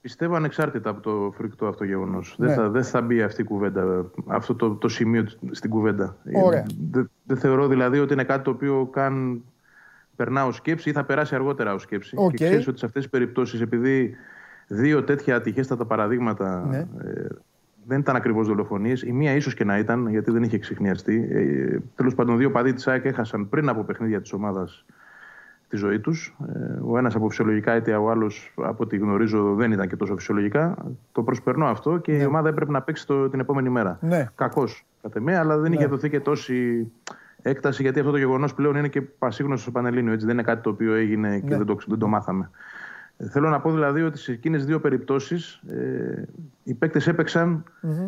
[0.00, 2.34] Πιστεύω ανεξάρτητα από το φρικτό αυτό γεγονός.
[2.38, 2.46] Ναι.
[2.46, 6.16] Δεν, θα, δεν θα μπει αυτή η κουβέντα, αυτό το, το σημείο στην κουβέντα.
[6.44, 6.66] Ωραία.
[6.90, 9.42] Δεν, δεν θεωρώ δηλαδή ότι είναι κάτι το οποίο καν
[10.16, 12.16] περνά ω σκέψη ή θα περάσει αργότερα ω σκέψη.
[12.20, 12.34] Okay.
[12.34, 14.16] Και ξέρεις ότι σε αυτές τις περιπτώσεις, επειδή
[14.66, 16.78] δύο τέτοια ατυχέστατα παραδείγματα ναι.
[16.78, 17.26] ε,
[17.86, 21.28] δεν ήταν ακριβώς δολοφονίες, η μία ίσως και να ήταν, γιατί δεν είχε ξεχνιαστεί.
[21.30, 24.84] Ε, Τέλος πάντων, δύο παδί της ΑΕΚ έχασαν πριν από παιχνίδια της ομάδας
[25.68, 26.36] τη ζωή τους.
[26.54, 30.16] Ε, ο ένας από φυσιολογικά αίτια, ο άλλος από ό,τι γνωρίζω δεν ήταν και τόσο
[30.16, 30.76] φυσιολογικά.
[31.12, 32.22] Το προσπερνώ αυτό και ναι.
[32.22, 33.98] η ομάδα έπρεπε να παίξει το, την επόμενη μέρα.
[34.00, 34.28] Ναι.
[34.34, 34.64] Κακώ,
[35.02, 35.76] κατά με, αλλά δεν ναι.
[35.76, 36.90] είχε δοθεί και τόση
[37.42, 40.12] έκταση, γιατί αυτό το γεγονός πλέον είναι και πασίγνωστο στο Πανελλήνιο.
[40.12, 40.26] Έτσι.
[40.26, 41.56] Δεν είναι κάτι το οποίο έγινε και ναι.
[41.56, 42.50] δεν, το, δεν το μάθαμε.
[43.16, 46.22] Ε, θέλω να πω δηλαδή ότι σε εκείνες δύο περιπτώσεις ε,
[46.62, 47.14] οι παίκτες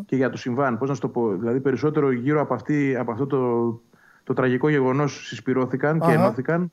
[0.06, 0.78] και για το συμβάν.
[0.78, 3.80] Πώς να σου το πω, δηλαδή περισσότερο γύρω από, αυτή, από αυτό το,
[4.24, 6.72] το τραγικό γεγονός συσπηρώθηκαν και ενώθηκαν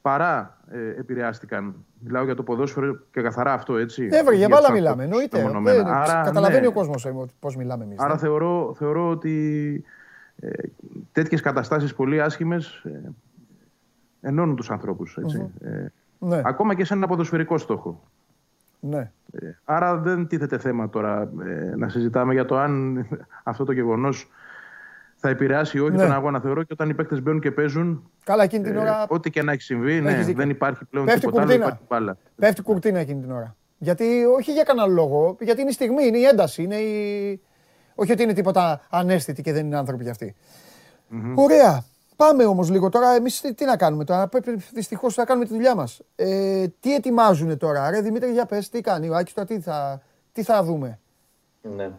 [0.00, 1.74] παρά ε, επηρεάστηκαν.
[1.98, 4.06] Μιλάω για το ποδόσφαιρο και καθαρά αυτό, έτσι.
[4.06, 5.50] Ναι, για μπάλα μιλάμε, εννοείται.
[5.86, 6.66] Άρα, καταλαβαίνει ναι.
[6.66, 7.98] ο κόσμος ε, πώς μιλάμε εμείς.
[7.98, 8.18] Άρα ναι.
[8.18, 9.84] θεωρώ, θεωρώ ότι
[10.44, 10.62] ε,
[11.12, 13.12] τέτοιες καταστάσεις πολύ άσχημες ε,
[14.20, 15.18] ενώνουν τους ανθρώπους.
[15.60, 16.42] Ε, ναι.
[16.44, 18.02] Ακόμα και σε έναν ποδοσφαιρικό στόχο.
[18.80, 19.10] Ναι.
[19.32, 21.30] Ε, άρα δεν τίθεται θέμα τώρα
[21.76, 23.06] να συζητάμε για το αν
[23.42, 24.28] αυτό το γεγονός
[25.16, 26.02] θα επηρεάσει όχι ναι.
[26.02, 26.40] τον αγώνα.
[26.40, 28.10] Θεωρώ και όταν οι παίκτες μπαίνουν και παίζουν.
[28.24, 29.02] Καλά, εκείνη την ώρα.
[29.02, 31.52] Ε, ό,τι και να έχει συμβεί, ναι, δεν υπάρχει πλέον Πέφτει τίποτα άλλο.
[31.52, 32.16] Υπάρχει μπάλα.
[32.36, 33.56] Πέφτει κουρτίνα εκείνη την ώρα.
[33.78, 36.62] Γιατί όχι για κανένα λόγο, γιατί είναι η στιγμή, είναι η ένταση.
[36.62, 37.40] Είναι η...
[37.94, 40.34] Όχι ότι είναι τίποτα ανέστητη και δεν είναι άνθρωποι κι αυτοί.
[41.10, 41.34] Mm-hmm.
[41.34, 41.84] Ωραία.
[42.16, 43.14] Πάμε όμως λίγο τώρα.
[43.14, 46.00] Εμείς τι, τι, να κάνουμε τώρα; Πρέπει δυστυχώς να κάνουμε τη δουλειά μας.
[46.16, 50.02] Ε, τι ετοιμάζουν τώρα, ρε Δημήτρη, για πες, τι κάνει ο Άκης τώρα, τι θα,
[50.32, 50.98] τι θα δούμε;
[51.62, 51.90] Ναι.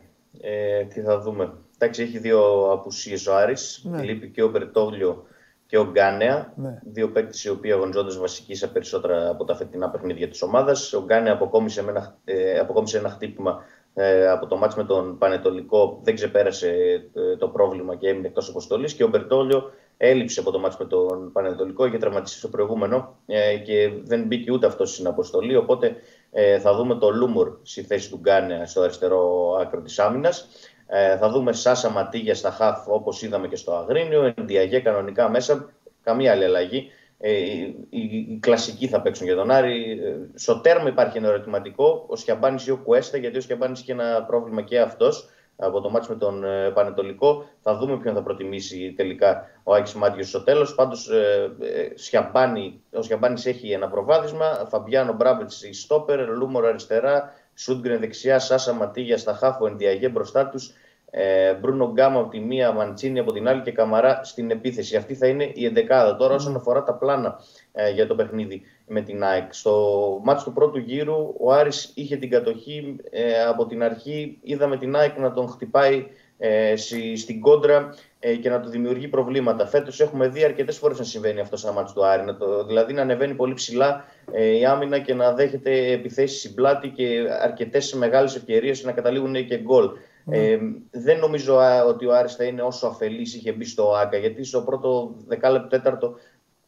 [0.41, 1.53] Ε, τι θα δούμε.
[1.77, 3.81] Εντάξει, έχει δύο απουσίες ο Άρης.
[3.83, 4.01] Ναι.
[4.01, 5.25] Λείπει και ο Μπερτόγλιο
[5.65, 6.53] και ο Γκάνεα.
[6.55, 6.79] Ναι.
[6.83, 10.93] Δύο παίκτες οι οποίοι αγωνιζόνται βασικοί σε περισσότερα από τα φετινά παιχνίδια της ομάδας.
[10.93, 13.63] Ο Γκάνεα αποκόμισε, ένα, ε, αποκόμισε ένα χτύπημα
[13.97, 15.99] ε, από το μάτς με τον Πανετολικό.
[16.03, 16.69] Δεν ξεπέρασε
[17.13, 18.93] ε, το πρόβλημα και έμεινε εκτός αποστολής.
[18.93, 21.85] Και ο Μπερτόγλιο έλειψε από το μάτς με τον Πανετολικό.
[21.85, 25.55] Είχε τραυματιστεί στο προηγούμενο ε, και δεν μπήκε ούτε αυτός στην αποστολή.
[25.55, 25.95] Οπότε
[26.31, 30.47] ε, θα δούμε το Λούμορ στη θέση του Γκάνεα στο αριστερό άκρο της άμυνας.
[30.87, 34.33] Ε, θα δούμε Σάσα Ματίγια στα χαφ όπως είδαμε και στο Αγρίνιο.
[34.37, 35.69] Ενδιαγέ κανονικά μέσα.
[36.03, 36.89] Καμία άλλη αλλαγή.
[37.17, 39.91] Ε, οι, οι, κλασικοί θα παίξουν για τον Άρη.
[39.91, 42.05] Ε, στο τέρμα υπάρχει ένα ερωτηματικό.
[42.07, 45.89] Ο Σιαμπάνης ή ο Κουέστα, γιατί ο Σιαμπάνης είχε ένα πρόβλημα και αυτός από το
[45.89, 47.45] ματς με τον ε, Πανετολικό.
[47.61, 50.75] Θα δούμε ποιον θα προτιμήσει τελικά ο Άκης Μάντζιος στο τέλος.
[50.75, 54.65] Πάντως, ε, ε, ο Σιαμπάνης έχει ένα προβάδισμα.
[54.69, 60.73] Φαμπιάνο Μπράμπετς στόπερ, Λούμορ αριστερά, Σούντγκρεν δεξιά, Σάσα Ματίγια στα χαφ ο, Ενδιαγέ μπροστά τους.
[61.17, 64.95] Ε, Μπρούνο Γκάμα από τη μία, Μαντσίνη από την άλλη και Καμαρά στην επίθεση.
[64.95, 66.15] Αυτή θα είναι η εντεκάδα.
[66.15, 67.39] Τώρα, όσον αφορά τα πλάνα
[67.71, 69.53] ε, για το παιχνίδι με την ΑΕΚ.
[69.53, 69.73] Στο
[70.23, 74.37] ματς του πρώτου γύρου, ο Άρης είχε την κατοχή ε, από την αρχή.
[74.41, 76.05] Είδαμε την ΑΕΚ να τον χτυπάει
[76.37, 76.75] ε,
[77.15, 79.67] στην κόντρα ε, και να του δημιουργεί προβλήματα.
[79.67, 82.23] Φέτος έχουμε δει αρκετές φορές να συμβαίνει αυτό σαν μάτι του Άρη.
[82.25, 86.53] Να το, δηλαδή να ανεβαίνει πολύ ψηλά ε, η άμυνα και να δέχεται επιθέσεις στην
[86.53, 89.89] πλάτη και αρκετές μεγάλες ευκαιρίες να καταλήγουν και γκολ.
[90.29, 90.57] Ε,
[90.91, 94.61] δεν νομίζω ότι ο Άρης θα είναι όσο αφελής είχε μπει στο ΆΚΑ, γιατί στο
[94.61, 96.15] πρώτο δεκάλεπτο τέταρτο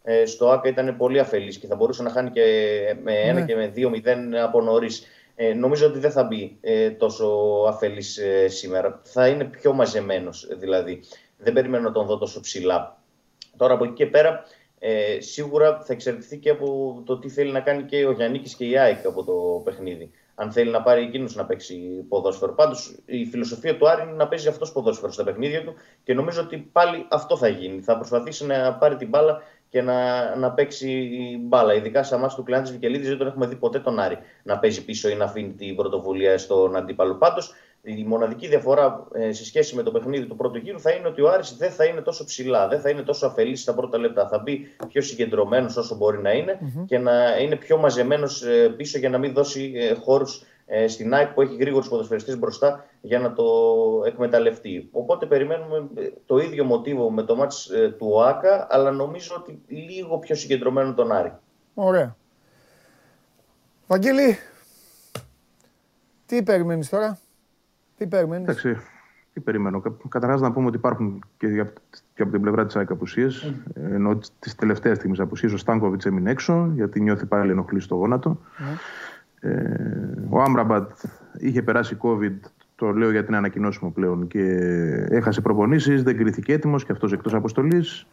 [0.03, 2.43] ε, στο ΆΚΑ ήταν πολύ αφελής και θα μπορούσε να χάνει και
[3.03, 3.45] με ένα ναι.
[3.45, 5.03] και με δύο μηδέν από νωρίς.
[5.35, 7.27] Ε, νομίζω ότι δεν θα μπει ε, τόσο
[7.67, 9.01] αφελής ε, σήμερα.
[9.03, 10.99] Θα είναι πιο μαζεμένος δηλαδή.
[11.37, 13.01] Δεν περιμένω να τον δω τόσο ψηλά.
[13.57, 14.43] Τώρα από εκεί και πέρα
[14.79, 18.65] ε, σίγουρα θα εξαρτηθεί και από το τι θέλει να κάνει και ο Γιάννη και
[18.65, 22.53] η ΑΕΚ από το παιχνίδι αν θέλει να πάρει εκείνος να παίξει ποδόσφαιρο.
[22.53, 25.73] Πάντως η φιλοσοφία του Άρη είναι να παίζει αυτός ποδόσφαιρο στα παιχνίδια του
[26.03, 27.81] και νομίζω ότι πάλι αυτό θα γίνει.
[27.81, 31.09] Θα προσπαθήσει να πάρει την μπάλα και να, να παίξει
[31.41, 31.73] μπάλα.
[31.73, 34.85] Ειδικά σε εμά του Κλάντη Βικελίδης δεν τον έχουμε δει ποτέ τον Άρη να παίζει
[34.85, 37.15] πίσω ή να αφήνει την πρωτοβουλία στον αντίπαλο.
[37.15, 41.07] Πάντως η μοναδική διαφορά ε, σε σχέση με το παιχνίδι του πρώτου γύρου θα είναι
[41.07, 43.97] ότι ο Άρης δεν θα είναι τόσο ψηλά, δεν θα είναι τόσο αφελής στα πρώτα
[43.97, 44.27] λεπτά.
[44.27, 48.97] Θα μπει πιο συγκεντρωμένος όσο μπορεί να ειναι και να είναι πιο μαζεμένος ε, πίσω
[48.97, 50.43] για να μην δώσει ε, χώρους
[50.87, 53.43] στην ΑΕΚ που έχει γρήγορους ποδοσφαιριστές μπροστά για να το
[54.05, 54.89] εκμεταλλευτεί.
[54.91, 55.87] Οπότε περιμένουμε
[56.25, 61.11] το ίδιο μοτίβο με το μάτς του ΟΑΚΑ, αλλά νομίζω ότι λίγο πιο συγκεντρωμένο τον
[61.11, 61.33] Άρη.
[61.73, 62.15] Ωραία.
[63.87, 64.37] Βαγγέλη,
[66.25, 67.19] τι περιμένεις τώρα;
[67.97, 68.75] Τι περιμένεις; Εντάξει,
[69.33, 69.81] τι περιμένω.
[70.09, 71.65] Καταρχάς να πούμε ότι υπάρχουν και,
[72.13, 73.53] και από την πλευρά της ΑΕΚ απουσίες.
[73.53, 73.81] Mm.
[73.91, 78.39] Ενώ τη τελευταία στιγμή απουσίες ο Στάνκοβιτς έμεινε έξω, γιατί νιώθει πάλι ενοχλής στο γόνατο.
[78.57, 78.63] Mm.
[79.39, 79.49] Ε,
[80.29, 80.91] ο Άμραμπατ
[81.37, 82.33] είχε περάσει COVID,
[82.75, 84.43] το λέω γιατί είναι ανακοινώσιμο πλέον, και
[85.09, 88.07] έχασε προπονήσεις, δεν κρίθηκε έτοιμος και αυτός εκτός αποστολής.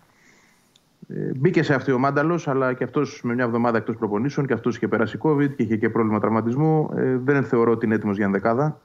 [1.08, 4.52] Ε, μπήκε σε αυτή ο Μάνταλος, αλλά και αυτός με μια εβδομάδα εκτός προπονήσεων και
[4.52, 6.90] αυτός είχε περάσει COVID και είχε και πρόβλημα τραυματισμού.
[6.96, 8.80] Ε, δεν θεωρώ ότι είναι έτοιμος για ενδεκάδα.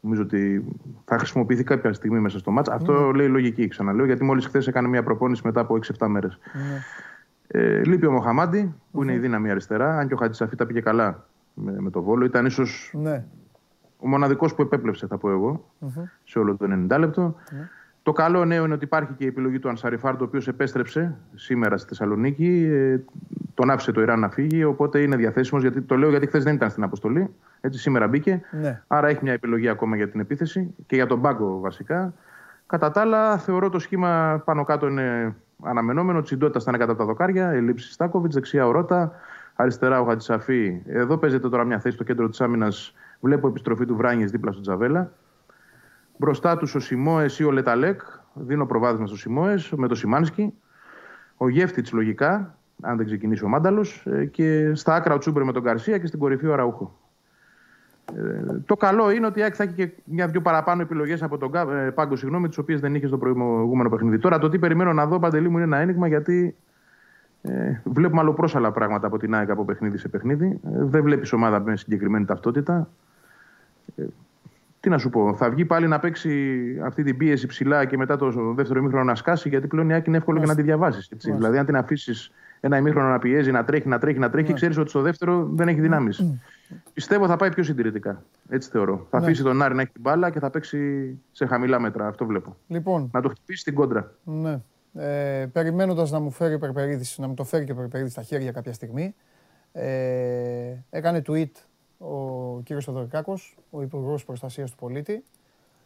[0.00, 0.64] Νομίζω ότι
[1.04, 2.68] θα χρησιμοποιηθεί κάποια στιγμή μέσα στο μάτς.
[2.68, 3.16] Αυτό ναι.
[3.16, 6.38] λέει λογική, ξαναλέω, γιατί μόλις χθες έκανε μια προπόνηση μετά από 6-7 μέρες.
[6.52, 6.82] Ναι.
[7.46, 9.98] Ε, λείπει ο Μοχαμάντη, που είναι η δύναμη αριστερά.
[9.98, 12.24] Αν και ο Χατζησαφή τα πήγε καλά με, με το βόλο.
[12.24, 13.24] Ήταν ίσως ναι.
[13.98, 15.70] ο μοναδικός που επέπλεψε, θα πω εγώ,
[16.24, 17.34] σε όλο το 90 λεπτό.
[18.02, 21.76] Το καλό νέο είναι ότι υπάρχει και η επιλογή του Ανσαριφάρ, το οποίος επέστρεψε σήμερα
[21.76, 22.68] στη Θεσσαλονίκη.
[22.70, 23.00] Ε,
[23.54, 25.62] τον άφησε το Ιράν να φύγει, οπότε είναι διαθέσιμος.
[25.62, 27.34] Γιατί, το λέω γιατί χθες δεν ήταν στην αποστολή.
[27.60, 28.40] Έτσι, σήμερα μπήκε.
[28.60, 28.82] Ναι.
[28.86, 32.14] Άρα έχει μια επιλογή ακόμα για την επίθεση και για τον πάγκο βασικά.
[32.66, 36.22] Κατά τα άλλα, θεωρώ το σχήμα πάνω κάτω είναι αναμενόμενο.
[36.22, 37.50] Τσιντότητα θα είναι κατά τα δοκάρια.
[37.50, 39.12] Ελλείψη Στάκοβιτς, δεξιά ο Ρότα,
[39.54, 40.82] αριστερά ο Χατζησαφή.
[40.86, 42.94] Εδώ παίζεται τώρα μια θέση στο κέντρο της άμυνας.
[43.20, 45.12] Βλέπω επιστροφή του Βράνιες δίπλα στο Τζαβέλα.
[46.20, 48.00] Μπροστά του ο Σιμόε ή ο Λεταλέκ.
[48.34, 50.52] Δίνω προβάδισμα στο Σιμόε με το Σιμάνσκι.
[51.36, 54.06] Ο Γεύτιτ λογικά αν δεν ξεκινήσει ο Μάνταλος.
[54.06, 56.98] Ε, και στα άκρα ο Τσούμπερ με τον Καρσία και στην κορυφή ο Ραούχο.
[58.14, 62.16] Ε, το καλό είναι ότι θα έχει και μια-δυο παραπάνω επιλογές από τον ε, Πάγκο,
[62.16, 64.18] συγγνώμη, τις οποίες δεν είχε στο προηγούμενο παιχνίδι.
[64.18, 66.56] Τώρα το τι περιμένω να δω, Παντελή μου, είναι ένα ένιγμα γιατί
[67.42, 70.60] ε, βλέπουμε αλλοπρόσαλα πράγματα από την ΑΕΚ από παιχνίδι σε παιχνίδι.
[70.64, 72.88] Ε, δεν βλέπεις ομάδα με συγκεκριμένη ταυτότητα.
[74.80, 76.30] Ε, τι να σου πω, θα βγει πάλι να παίξει
[76.82, 80.06] αυτή την πίεση ψηλά και μετά το δεύτερο ημίχρονο να σκάσει, γιατί πλέον η ΑΕΚ
[80.06, 81.16] είναι εύκολο και να τη διαβάσει.
[81.16, 84.76] Δηλαδή, αν την αφήσεις ένα ημίχρονο να πιέζει, να τρέχει, να τρέχει, να τρέχει, ξέρεις
[84.76, 86.24] ότι στο δεύτερο δεν έχει δυνάμεις.
[86.92, 88.22] Πιστεύω θα πάει πιο συντηρητικά.
[88.48, 89.06] Έτσι θεωρώ.
[89.10, 89.24] Θα ναι.
[89.24, 92.06] αφήσει τον Άρη να έχει την μπάλα και θα παίξει σε χαμηλά μέτρα.
[92.06, 92.56] Αυτό βλέπω.
[92.66, 93.10] Λοιπόν.
[93.12, 94.12] Να το χτυπήσει στην κόντρα.
[94.24, 94.60] Ναι.
[94.94, 96.58] Ε, Περιμένοντας να μου φέρει
[97.16, 99.14] να μου το φέρει και ο στα χέρια κάποια στιγμή.
[99.72, 101.50] Ε, έκανε tweet
[102.00, 105.24] ο κύριος Θοδωρικάκος, ο Υπουργός Προστασίας του Πολίτη,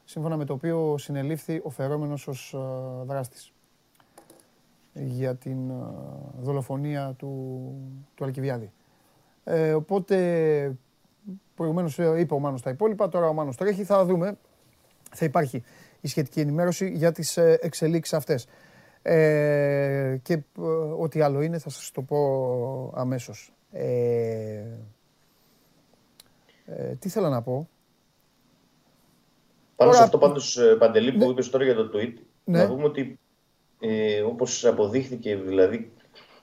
[0.05, 2.59] σύμφωνα με το οποίο συνελήφθη ο φερόμενος ως ε,
[3.05, 3.53] δράστης
[4.93, 5.75] για την ε,
[6.41, 7.73] δολοφονία του,
[8.15, 8.73] του Αλκιβιάδη.
[9.45, 10.77] Ε, οπότε,
[11.55, 14.39] προηγουμένως ε, είπε ο Μάνος τα υπόλοιπα, τώρα ο Μάνος τρέχει, θα δούμε.
[15.17, 15.63] Θα υπάρχει
[16.01, 18.47] η σχετική ενημέρωση για τις εξελίξεις αυτές.
[19.03, 20.43] Ε, και
[20.99, 22.19] ό,τι άλλο είναι θα σας το πω
[22.95, 23.53] αμέσως.
[23.73, 24.63] Ε,
[26.67, 27.69] ε, τι θέλω να πω;
[29.77, 31.25] Πάνω σε αυτό πάντως, Παντελή, που ναι.
[31.25, 32.13] είπες τώρα για το tweet,
[32.45, 32.59] ναι.
[32.59, 33.19] να πούμε ότι
[33.81, 35.93] ε, όπως αποδείχθηκε δηλαδή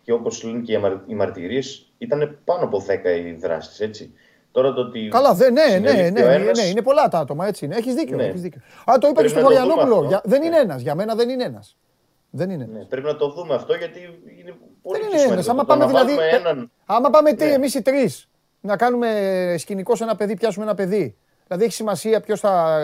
[0.03, 4.14] και όπως λένε και οι μαρτυρίες, ήταν πάνω από 10 οι δράσεις, έτσι.
[4.52, 5.07] Τώρα το ότι.
[5.11, 6.60] Καλά, δε, ναι, ναι, ναι, ναι, ένας...
[6.60, 7.76] ναι, είναι πολλά τα άτομα, έτσι είναι.
[7.76, 8.26] Έχεις δίκιο, ναι.
[8.26, 8.61] έχεις δίκιο.
[8.85, 10.22] Α, το είπες και στο Βορειανόπουλο.
[10.23, 10.81] Δεν είναι ένας.
[10.81, 11.77] Για μένα δεν είναι ένας.
[12.30, 12.69] Δεν είναι.
[12.72, 13.99] Ναι, πρέπει να το δούμε αυτό γιατί
[14.39, 15.49] είναι πολύ δεν είναι ένας.
[15.49, 16.72] Άμα πάμε, δηλαδή, έναν...
[16.85, 17.45] άμα πάμε ναι.
[17.45, 18.30] εμείς οι τρεις
[18.61, 21.15] να κάνουμε σκηνικό σε ένα παιδί, πιάσουμε ένα παιδί.
[21.47, 22.79] Δηλαδή έχει σημασία ποιος θα,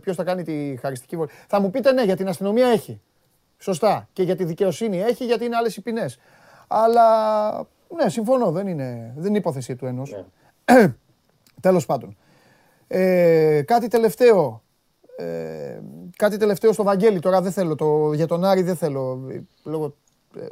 [0.00, 1.30] ποιος θα κάνει τη χαριστική βολή.
[1.46, 3.00] Θα μου πείτε ναι, για την αστυνομία έχει.
[3.58, 4.08] Σωστά.
[4.12, 6.18] Και για τη δικαιοσύνη έχει, γιατί είναι άλλες οι ποινές.
[6.68, 7.06] Αλλά
[7.96, 8.50] ναι, συμφωνώ.
[8.50, 10.10] Δεν είναι, δεν είναι υπόθεση του ενός.
[10.72, 10.94] Ναι.
[11.60, 12.16] Τέλος πάντων.
[12.88, 14.62] Ε, κάτι τελευταίο.
[15.16, 15.80] Ε,
[16.16, 17.18] κάτι τελευταίο στο Βαγγέλη.
[17.18, 17.74] Τώρα δεν θέλω.
[17.74, 19.28] Το, για τον Άρη δεν θέλω.
[19.64, 19.92] Λόγω ε,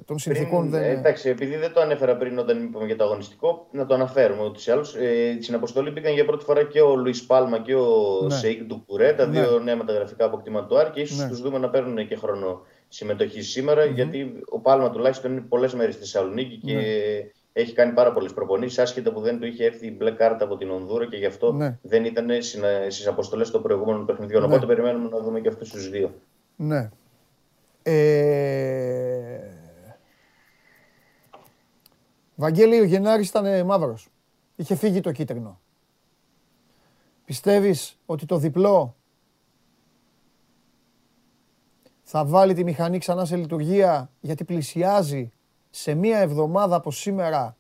[0.05, 0.83] των συνθήκων δεν.
[0.83, 4.45] Ε, εντάξει, επειδή δεν το ανέφερα πριν όταν είπαμε για το αγωνιστικό, να το αναφέρουμε
[4.45, 4.95] ούτως ή άλλως.
[4.95, 8.35] Ε, στην αποστολή μπήκαν για πρώτη φορά και ο Λουίς Πάλμα και ο ναι.
[8.35, 9.65] Σέικ Ντουκουρέ, τα δύο ναι.
[9.65, 11.29] νέα μεταγραφικά αποκτήματα του Άρη και ίσως ναι.
[11.29, 13.63] τους δούμε να παίρνουν και χρόνο συμμετοχή
[13.95, 16.83] γιατί ο Πάλμα τουλάχιστον είναι πολλές μέρες στη Θεσσαλονίκη και ναι.
[17.53, 18.79] έχει κάνει πάρα πολλές προπονήσεις.
[18.79, 21.53] Άσχετα που δεν του είχε έρθει η μπλε κάρτα από την Ονδούρα και γι' αυτό
[21.53, 21.79] ναι.
[21.83, 22.29] δεν ήταν
[22.89, 24.41] στις αποστολές των προηγούμενων παιχνιδιών.
[24.41, 24.47] Ναι.
[24.47, 26.15] Οπότε περιμένουμε να δούμε και αυτούς τους δύο.
[26.57, 26.91] Ναι.
[27.83, 29.50] Ε...
[32.41, 34.09] Βαγγέλη, ο Γενάρης ήταν μαύρος.
[34.57, 35.61] Είχε φύγει το κίτρινο.
[37.25, 38.97] Πιστεύεις ότι το διπλό
[42.03, 45.33] θα βάλει τη μηχανή ξανά σε λειτουργία γιατί πλησιάζει
[45.71, 47.57] σε μία εβδομάδα από σήμερα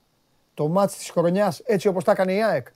[0.55, 2.66] το μάτς της χρονιάς έτσι όπως τα έκανε η ΑΕΚ;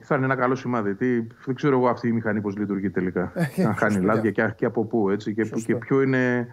[0.00, 0.94] Θα είναι ένα καλό σημάδι.
[0.94, 3.32] Τι, δεν ξέρω εγώ αυτή η μηχανή πώς λειτουργεί τελικά.
[3.66, 5.10] Αν χάνει λάδια και, και από πού.
[5.10, 6.46] Έτσι, και, και ποιο είναι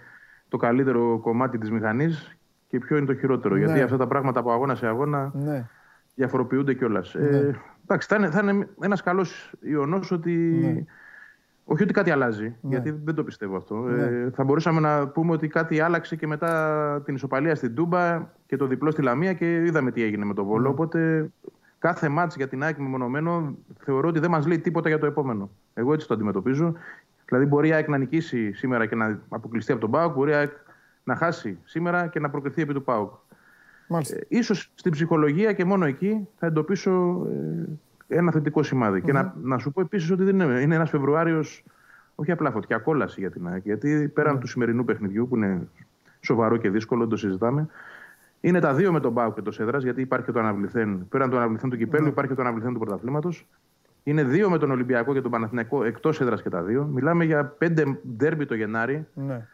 [0.48, 2.36] το καλύτερο κομμάτι της μηχανής
[2.78, 3.58] και ποιο είναι το χειρότερο.
[3.58, 3.82] Γιατί ναι.
[3.82, 5.70] αυτά τα πράγματα από αγώνα σε αγώνα ναι.
[6.16, 7.16] διαφοροποιούνται κιόλας.
[7.16, 7.38] Ναι.
[7.38, 10.84] Ε, εντάξει, θα είναι, θα είναι ένας καλός ιονός ότι ναι.
[11.68, 12.70] Όχι ότι κάτι αλλάζει, ναι.
[12.70, 13.76] γιατί δεν το πιστεύω αυτό.
[13.76, 14.04] Ναι.
[14.04, 18.56] Ε, θα μπορούσαμε να πούμε ότι κάτι άλλαξε και μετά την ισοπαλία στην Τούμπα και
[18.56, 20.62] το διπλό στη Λαμία και είδαμε τι έγινε με το Βόλο.
[20.62, 20.68] Ναι.
[20.68, 21.30] Οπότε
[21.80, 25.50] κάθε μάτς για την ΑΕΚ μεμονωμένο θεωρώ ότι δεν μας λέει τίποτα για το επόμενο.
[25.74, 26.74] Εγώ έτσι το αντιμετωπίζω.
[27.26, 30.34] Δηλαδή μπορεί η ΑΕΚ να νικήσει σήμερα και να αποκλειστεί από τον ΠΑΟΚ, μπορεί η
[30.34, 30.52] ΑΕΚ
[31.06, 33.12] να χάσει σήμερα και να προκριθεί επί του ΠΑΟΚ.
[33.88, 37.26] Ε, ίσως στην ψυχολογία και μόνο εκεί θα εντοπίσω
[38.08, 38.62] ε, ένα θετικό
[39.04, 41.64] Και να, να σου πω επίσης ότι δεν είναι, είναι ένας Φεβρουάριος
[42.16, 43.62] όχι απλά φωτιά, κόλαση για την ΑΕΚ.
[43.64, 45.68] Γιατί πέραν του σημερινού παιχνιδιού, που είναι
[46.22, 47.68] σοβαρό και δύσκολο, δεν το συζητάμε,
[48.42, 51.08] είναι τα δύο με τον Μπάου και το Σέδρας, γιατί υπάρχει και το αναβληθέν.
[51.10, 53.48] Πέραν του αναβληθέν του κυπέλου, υπάρχει και το αναβληθέν του πρωταθλήματος.
[54.04, 56.84] Είναι δύο με τον Ολυμπιακό και τον Παναθηναϊκό εκτός έδρα και τα δύο.
[56.84, 59.08] Μιλάμε για πέντε ντέρμπι το Γενάρη.
[59.14, 59.48] Ναι.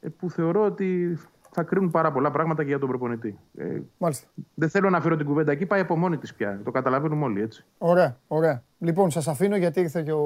[0.00, 1.18] Ε, που θεωρώ ότι
[1.50, 3.38] θα κρίνουν πάρα πολλά πράγματα και για τον προπονητή.
[3.56, 4.26] Ε, Μάλιστα.
[4.54, 6.60] Δεν θέλω να φέρω την κουβέντα εκεί, πάει από μόνη της πια.
[6.64, 7.64] Το καταλαβαίνουμε όλοι έτσι.
[7.78, 8.62] Ωραία, ωραία.
[8.78, 10.24] Λοιπόν, σας αφήνω γιατί ήρθε και ο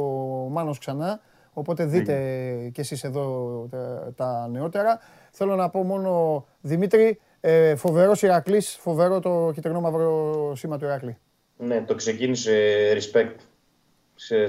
[0.50, 1.20] Μάνος ξανά.
[1.52, 2.14] Οπότε δείτε
[2.72, 4.98] κι εσείς εδώ τα, τα, νεότερα.
[5.30, 11.18] Θέλω να πω μόνο, Δημήτρη, ε, φοβερός Ηρακλής, φοβερό το κυτρινό μαύρο σήμα του Ηρακλή.
[11.56, 12.52] Ναι, το ξεκίνησε
[12.94, 13.36] respect.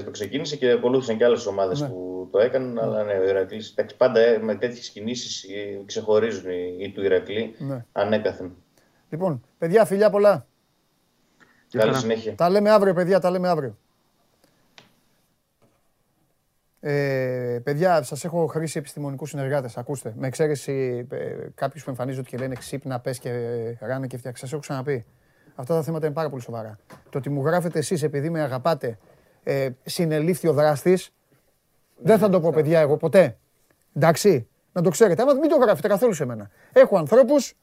[0.04, 1.88] Το ξεκίνησε και ακολούθησαν και άλλες ομάδες ναι.
[1.88, 6.92] που το έκαναν, αλλά ναι, ο Ηρακλής, πάντα ε, με τέτοιες κινήσεις ε, ξεχωρίζουν οι,
[6.94, 7.84] του Ηρακλή ναι.
[7.92, 8.56] ανέκαθεν.
[9.10, 10.46] Λοιπόν, παιδιά, φιλιά πολλά.
[11.70, 12.34] Καλή συνέχεια.
[12.34, 13.76] Τα λέμε αύριο, παιδιά, τα λέμε αύριο.
[16.80, 19.76] Ε, παιδιά, σας έχω χρήσει επιστημονικούς συνεργάτες.
[19.76, 23.30] Ακούστε, με εξαίρεση ε, κάποιους που εμφανίζονται και λένε ξύπνα, πες και
[23.80, 24.40] ράνε και φτιάξει.
[24.42, 25.04] Σας έχω ξαναπεί.
[25.54, 26.78] Αυτά τα θέματα είναι πάρα πολύ σοβαρά.
[27.10, 28.98] Το ότι μου γράφετε εσείς επειδή με αγαπάτε,
[29.42, 31.12] ε, συνελήφθη ο δράστης,
[31.96, 33.36] δεν θα το πω παιδιά εγώ ποτέ.
[33.94, 35.22] Εντάξει, να το ξέρετε.
[35.22, 36.50] Άμα μην το γράφετε καθόλου σε μένα.
[36.72, 37.54] Έχω ανθρώπους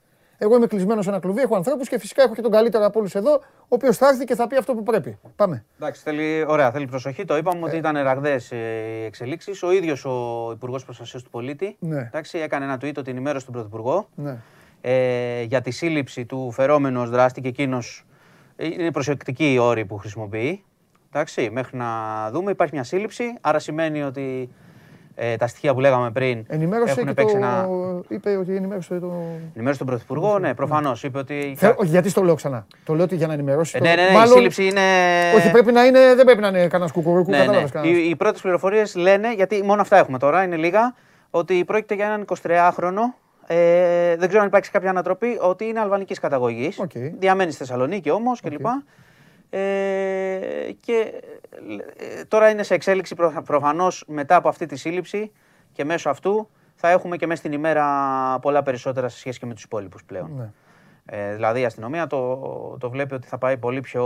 [0.41, 2.99] εγώ είμαι κλεισμένος σε ένα κλουβί, έχω ανθρώπους και φυσικά έχω και τον καλύτερο από
[2.99, 5.17] όλους εδώ, ο οποίος θα έρθει και θα πει αυτό που πρέπει.
[5.35, 5.65] Πάμε.
[5.79, 7.25] Εντάξει, θέλει, ωραία, θέλει προσοχή.
[7.25, 7.77] Το είπαμε ότι ε.
[7.77, 8.55] ήταν ραγδαίες οι
[9.05, 9.63] εξελίξεις.
[9.63, 11.97] Ο ίδιος ο Υπουργός Προστασίας του Πολίτη ναι.
[11.99, 14.37] εντάξει, έκανε ένα tweet την ημέρα στον Πρωθυπουργό ναι.
[14.81, 18.05] ε, για τη σύλληψη του φερόμενου ως δράστη και εκείνος.
[18.57, 20.63] Είναι προσεκτική η όρη που χρησιμοποιεί.
[21.13, 21.87] Εντάξει, μέχρι να
[22.31, 23.23] δούμε, υπάρχει μια σύλληψη.
[23.41, 24.49] Άρα σημαίνει ότι
[25.21, 26.45] ε, τα στοιχεία που λέγαμε πριν.
[26.47, 27.37] Ενημέρωσε έχουν παίξει το...
[27.37, 27.67] ένα.
[28.07, 29.13] Είπε ότι ενημέρωσε το.
[29.53, 31.03] Ενημέρωσε τον Πρωθυπουργό, ναι, προφανώς.
[31.03, 31.53] Είπε ότι.
[31.57, 31.73] Θε...
[31.75, 32.65] Όχι, γιατί το λέω ξανά.
[32.83, 33.77] Το λέω ότι για να ενημερώσει.
[33.77, 34.31] Ε, ναι, ναι, ναι, Μάλλον...
[34.31, 34.81] η σύλληψη είναι.
[35.35, 37.31] Όχι, πρέπει να είναι, δεν πρέπει να είναι κανένας κουκουρούκου.
[37.31, 37.87] Ναι, ναι.
[37.87, 40.95] Οι, οι πρώτες πληροφορίες λένε, γιατί μόνο αυτά έχουμε τώρα, είναι λίγα,
[41.29, 43.01] ότι πρόκειται για έναν 23χρονο.
[43.47, 46.81] Ε, δεν ξέρω αν υπάρχει κάποια ανατροπή, ότι είναι αλβανικής καταγωγής.
[46.81, 47.11] Okay.
[47.19, 48.49] Διαμένει στη Θεσσαλονίκη όμως okay.
[48.49, 48.65] κλπ.
[49.49, 51.21] Ε, και
[51.97, 53.15] ε, τώρα είναι σε εξέλιξη
[53.45, 55.31] προφανώς μετά από αυτή τη σύλληψη
[55.71, 57.85] και μέσω αυτού θα έχουμε και μέσα στην ημέρα
[58.41, 60.31] πολλά περισσότερα σε σχέση και με τους υπόλοιπους πλέον.
[60.37, 60.51] Ναι.
[61.05, 62.37] Ε, δηλαδή η αστυνομία το,
[62.79, 64.05] το βλέπει ότι θα πάει πολύ πιο,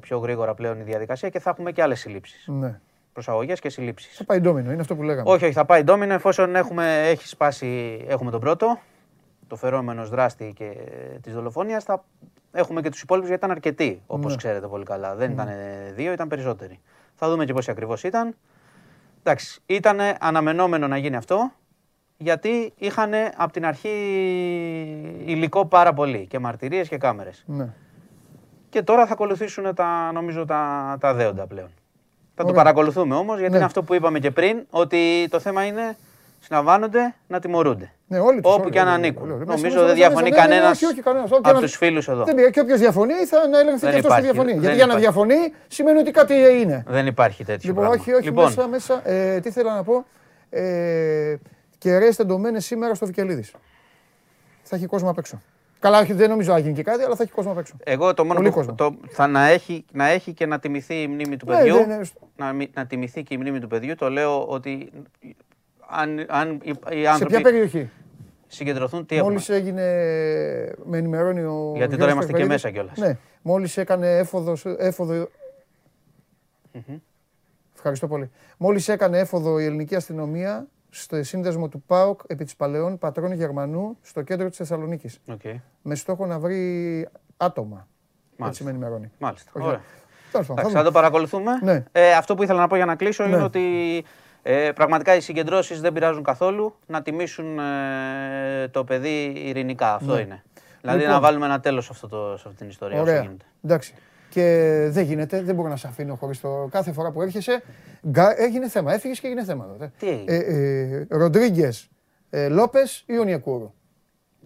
[0.00, 2.44] πιο γρήγορα πλέον η διαδικασία και θα έχουμε και άλλες συλλήψεις.
[2.46, 2.80] Ναι.
[3.12, 4.08] Προσαγωγές και συλλήψει.
[4.14, 5.30] Θα πάει ντόμινο, είναι αυτό που λέγαμε.
[5.30, 8.78] Όχι, όχι, θα πάει ντόμινο εφόσον έχουμε, έχει σπάσει, έχουμε τον πρώτο,
[9.46, 10.76] το φερόμενο δράστη και
[11.20, 12.04] της δολοφονίας, θα
[12.58, 14.36] έχουμε και τους υπόλοιπους γιατί ήταν αρκετοί, όπως ναι.
[14.36, 15.14] ξέρετε πολύ καλά.
[15.14, 15.34] Δεν ναι.
[15.34, 15.48] ήταν
[15.94, 16.80] δύο, ήταν περισσότεροι.
[17.14, 18.36] Θα δούμε και πόσοι ακριβώς ήταν.
[19.22, 21.52] Εντάξει, ήταν αναμενόμενο να γίνει αυτό,
[22.16, 23.88] γιατί είχαν από την αρχή
[25.24, 27.44] υλικό πάρα πολύ και μαρτυρίες και κάμερες.
[27.46, 27.68] Ναι.
[28.68, 31.68] Και τώρα θα ακολουθήσουν τα, νομίζω, τα, τα δέοντα πλέον.
[32.34, 35.96] Θα το παρακολουθούμε όμως, γιατί είναι αυτό που είπαμε και πριν, ότι το θέμα είναι
[36.40, 37.92] συλλαμβάνονται να τιμωρούνται.
[38.06, 39.30] Ναι, όλοι τους, Όπου όλοι, και αν ανήκουν.
[39.30, 40.82] Όλοι, Νομίζω δεν διαφωνεί κανένας
[41.42, 42.24] από τους φίλους εδώ.
[42.24, 44.52] Δεν και όποιος διαφωνεί θα να έλεγχε και αυτός που διαφωνεί.
[44.52, 46.84] Γιατί για να διαφωνεί σημαίνει ότι κάτι είναι.
[46.86, 47.68] Δεν υπάρχει τέτοιο.
[47.68, 48.44] Λοιπόν, όχι, όχι, λοιπόν.
[48.44, 49.08] μέσα, μέσα.
[49.08, 50.04] Ε, τι θέλω να πω;
[50.50, 51.36] Ε,
[51.78, 53.52] Κεραίε τεντωμένε σήμερα στο Βικελίδης.
[54.62, 55.42] Θα έχει κόσμο απ' έξω.
[55.78, 57.74] Καλά, δεν νομίζω να γίνει και κάτι, αλλά θα έχει κόσμο απ' έξω.
[57.84, 61.36] Εγώ το μόνο που το, θα να έχει, να έχει και να τιμηθεί η μνήμη
[61.36, 61.76] του ναι, παιδιού.
[61.76, 62.00] Ναι, ναι,
[62.36, 63.94] να, να τιμηθεί και η μνήμη του παιδιού.
[63.94, 64.90] Το λέω ότι
[65.88, 66.60] αν, αν
[66.90, 67.32] οι άνθρωποι...
[67.32, 67.90] Σε ποια περιοχή;
[68.46, 69.30] Συγκεντρωθούν, τι έχουμε.
[69.30, 69.82] Μόλις έγινε,
[70.84, 72.98] με ενημερώνει ο Γιατί τώρα είμαστε και μέσα κιόλας.
[72.98, 75.28] Ναι, μόλις έκανε έφοδο, έφοδο...
[77.74, 78.30] Ευχαριστώ πολύ.
[78.56, 83.96] Μόλις έκανε έφοδο η ελληνική αστυνομία στο σύνδεσμο του ΠΑΟΚ επί της Παλαιών Πατρών Γερμανού
[84.02, 85.20] στο κέντρο της Θεσσαλονίκης.
[85.26, 85.54] Okay.
[85.82, 87.88] Με στόχο να βρει άτομα.
[88.36, 88.46] Μάλιστα.
[88.46, 89.10] Έτσι με ενημερώνει.
[89.18, 89.50] Μάλιστα.
[89.54, 89.80] Ωραία.
[90.70, 91.52] Θα το παρακολουθούμε.
[91.62, 91.84] Ναι.
[91.92, 93.34] Ε, αυτό που ήθελα να πω για να κλείσω ναι.
[93.34, 94.04] είναι ότι
[94.42, 99.94] ε, πραγματικά οι συγκεντρώσεις δεν πειράζουν καθόλου να τιμήσουν ε, το παιδί ειρηνικά.
[99.94, 100.20] Αυτό ναι.
[100.20, 100.42] είναι.
[100.80, 101.14] Δηλαδή λοιπόν.
[101.14, 103.00] να βάλουμε ένα τέλος σε, σε αυτή την ιστορία.
[103.00, 103.20] Ωραία.
[103.20, 103.94] Όσο Εντάξει.
[104.30, 106.68] Και δεν γίνεται, δεν μπορώ να σε αφήνω χωρίς το.
[106.70, 107.62] Κάθε φορά που έρχεσαι,
[108.36, 108.92] έγινε θέμα.
[108.92, 109.90] Έφυγες και έγινε θέμα.
[109.98, 111.88] Τι έγινε; Ε, ε, Ροντρίγκες,
[112.30, 113.72] ε, Λόπες ή Ονιακούρου.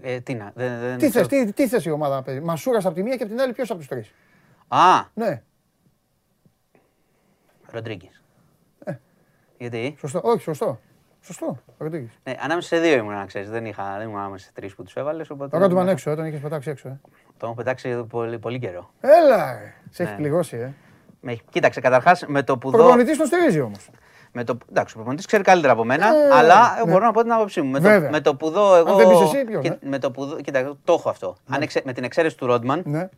[0.03, 2.41] Ε, τι να, δεν, δεν τι, θες, τι, τι θες η ομάδα να παίζει.
[2.41, 4.07] Μασούρας από τη μία και από την άλλη ποιος από τους τρει.
[4.69, 5.05] Α!
[5.15, 5.43] Ναι.
[7.71, 8.22] Ροντρίγκες.
[9.63, 10.21] Γιατί; Σωστό.
[10.25, 10.79] Όχι, σωστό.
[11.21, 11.59] Σωστό.
[12.23, 13.51] Ναι, ανάμεσα σε δύο ήμουν, να ξέρεις.
[13.51, 15.31] Δεν, είχα, δεν ήμουν ανάμεσα σε τρεις που τους έβαλες.
[15.51, 16.89] Τώρα του έξω, όταν είχες πετάξει έξω.
[16.89, 17.01] Ε.
[17.37, 18.91] Το έχω πετάξει πολύ, πολύ καιρό.
[19.01, 19.59] Έλα!
[19.91, 20.17] Σε έχει ναι.
[20.17, 20.73] πληγώσει, ε.
[21.21, 22.79] Με, κοίταξε, καταρχάς με το που δω.
[22.79, 23.91] Ο προπονητής τον στηρίζει όμως.
[24.33, 26.93] Με το, εντάξει, ο προπονητής ξέρει καλύτερα από μένα, ε, αλλά ναι.
[26.93, 27.71] μπορώ να πω την άποψή μου.
[27.71, 28.91] Με το, με το που δω εγώ.
[28.91, 29.79] Αν δεν πεις εσύ, ποιο, ναι.
[29.89, 31.37] με το που δω, κοίτα, το έχω αυτό.
[31.47, 31.57] Ναι.
[31.57, 33.09] Αν εξε, με την εξαίρεση του Ρόντμαν, ναι.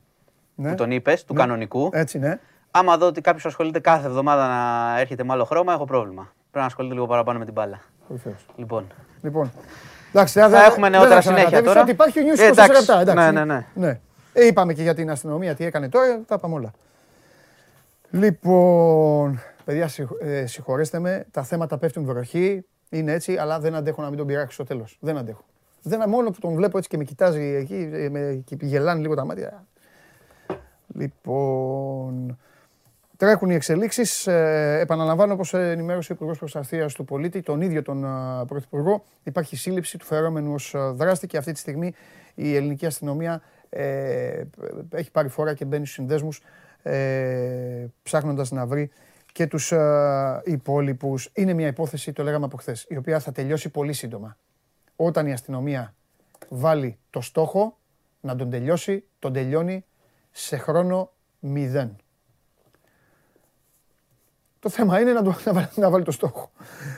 [0.55, 0.71] ναι.
[0.71, 1.91] που τον είπες, του κανονικού.
[1.93, 2.39] Έτσι, ναι.
[2.77, 6.23] Άμα δω ότι κάποιος ασχολείται κάθε εβδομάδα να έρχεται με άλλο χρώμα, έχω πρόβλημα.
[6.23, 7.81] Πρέπει να ασχολείται λίγο παραπάνω με την μπάλα.
[8.57, 8.87] Λοιπόν.
[9.23, 9.53] λοιπόν.
[10.13, 11.81] Εντάξει, θα, θα έχουμε νεότερα συνέχεια τώρα.
[11.81, 13.01] Ότι υπάρχει ο News 24 λεπτά.
[13.01, 13.25] Εντάξει.
[13.25, 13.67] Ναι, ναι, ναι.
[13.75, 14.01] ναι.
[14.33, 16.73] Ε, είπαμε και για την αστυνομία τι έκανε τώρα, τα είπαμε όλα.
[18.11, 19.91] Λοιπόν, παιδιά,
[20.21, 24.27] ε, συγχωρέστε με, τα θέματα πέφτουν βροχή, είναι έτσι, αλλά δεν αντέχω να μην τον
[24.27, 24.97] πειράξει στο τέλος.
[25.01, 25.45] Δεν αντέχω.
[25.83, 29.15] Δεν, μόνο που τον βλέπω έτσι και με κοιτάζει εκεί, ε, με, και γελάνε λίγο
[29.15, 29.65] τα μάτια.
[30.95, 32.39] Λοιπόν,
[33.17, 34.27] Τρέχουν οι εξελίξεις.
[34.27, 39.57] Ε, επαναλαμβάνω, όπως ενημέρωσε ο Υπουργός Προστασίας του Πολίτη, τον ίδιο τον ε, Πρωθυπουργό, υπάρχει
[39.57, 41.95] σύλληψη του φερόμενου ως ε, δράστη και αυτή τη στιγμή
[42.35, 44.45] η ελληνική αστυνομία ε,
[44.91, 46.41] έχει πάρει φορά και μπαίνει στους συνδέσμους
[46.83, 48.91] ε, ψάχνοντας να βρει
[49.33, 51.31] και τους ε, υπόλοιπους.
[51.35, 54.37] Είναι μια υπόθεση, το λέγαμε από χθες, η οποία θα τελειώσει πολύ σύντομα.
[54.97, 55.95] Όταν η αστυνομία
[56.49, 57.79] βάλει το στόχο
[58.21, 59.85] να τον τελειώσει, τον τελειώνει
[60.31, 61.97] σε χρόνο μηδέν.
[64.65, 66.51] Το θέμα είναι να, το, να, να βάλει το στόχο.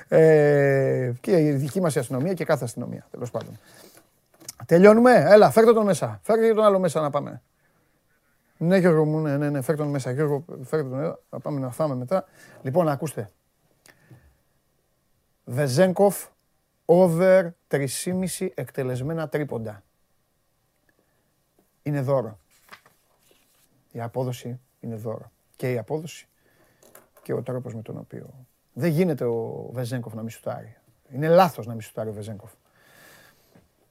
[0.08, 3.58] Ε, και η δική μας αστυνομία και κάθε αστυνομία, τέλος πάντων.
[4.66, 5.12] Τελειώνουμε.
[5.12, 6.20] Έλα, φέρτε τον μέσα.
[6.22, 7.42] Φέρτε τον άλλο μέσα να πάμε.
[8.56, 10.10] Ναι, Γιώργο μου, ναι, ναι, ναι, φέρτε τον μέσα.
[10.10, 11.22] Γιώργο, φέρτε τον εδώ.
[11.30, 12.24] Να πάμε να φάμε μετά.
[12.62, 13.30] Λοιπόν, ακούστε.
[15.44, 16.26] Βεζέγκοφ,
[16.84, 19.82] over 3,5 εκτελεσμένα τρίποντα.
[21.82, 22.38] Είναι δώρο.
[23.92, 25.30] Η απόδοση είναι δώρο.
[25.56, 26.28] Και η απόδοση
[27.26, 28.46] και ο τρόπος με τον οποίο...
[28.72, 30.76] Δεν γίνεται ο Βεζέγκοφ να μη σουτάρει.
[31.08, 32.52] Είναι λάθος να μη σουτάρει ο Βεζέγκοφ.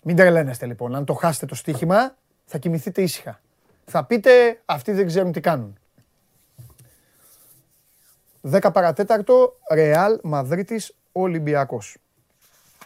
[0.03, 0.95] Μην τρελαίνεστε λοιπόν.
[0.95, 3.41] Αν το χάσετε το στοίχημα, θα κοιμηθείτε ήσυχα.
[3.85, 5.77] Θα πείτε, αυτοί δεν ξέρουν τι κάνουν.
[8.51, 11.97] 10 παρατέταρτο, Ρεάλ Μαδρίτης Ολυμπιακός.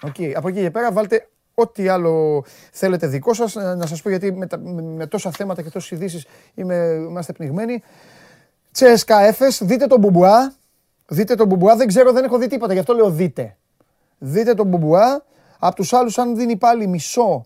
[0.01, 0.31] Okay.
[0.35, 3.55] Από εκεί και πέρα βάλτε ό,τι άλλο θέλετε δικό σας.
[3.55, 4.47] Να σας πω γιατί με,
[4.81, 6.75] με, τόσα θέματα και τόσες ειδήσεις είμαι,
[7.09, 7.83] είμαστε πνιγμένοι.
[8.71, 10.53] Τσέσκα Έφες, δείτε τον Μπουμπουά.
[11.07, 13.57] Δείτε τον Μπουμπουά, δεν ξέρω, δεν έχω δει τίποτα, γι' αυτό λέω δείτε.
[14.17, 15.23] Δείτε τον Μπουμπουά.
[15.59, 17.45] Από τους άλλους αν δίνει πάλι μισό,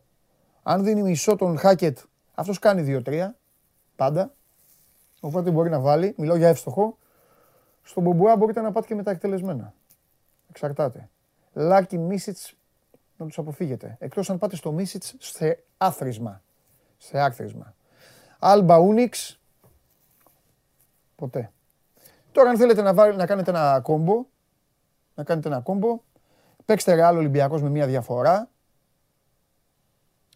[0.64, 1.98] αν δίνει μισό τον Χάκετ,
[2.34, 3.36] αυτός κάνει 2-3,
[3.95, 4.34] πάντα.
[5.20, 6.98] Οπότε μπορεί να βάλει, μιλάω για εύστοχο.
[7.84, 9.74] Στον Μπουμπουά μπορείτε να πάτε και με τα εκτελεσμένα.
[10.50, 11.10] Εξαρτάται.
[11.54, 12.56] Λάκι Μίσιτς
[13.18, 13.95] να τους αποφύγετε.
[14.00, 16.41] Εκτός αν πάτε στο Μίσιτς σε άθροισμα.
[16.98, 17.76] Σε άθροισμα.
[18.40, 19.40] Άλμπα Ούνιξ.
[21.24, 21.52] Ποτέ.
[22.32, 24.26] Τώρα αν θέλετε να, να κάνετε ένα κόμπο,
[25.16, 26.00] να κάνετε ένα κόμπο,
[26.66, 28.50] παίξτε Ρεάλ Ολυμπιακός με μια διαφορά.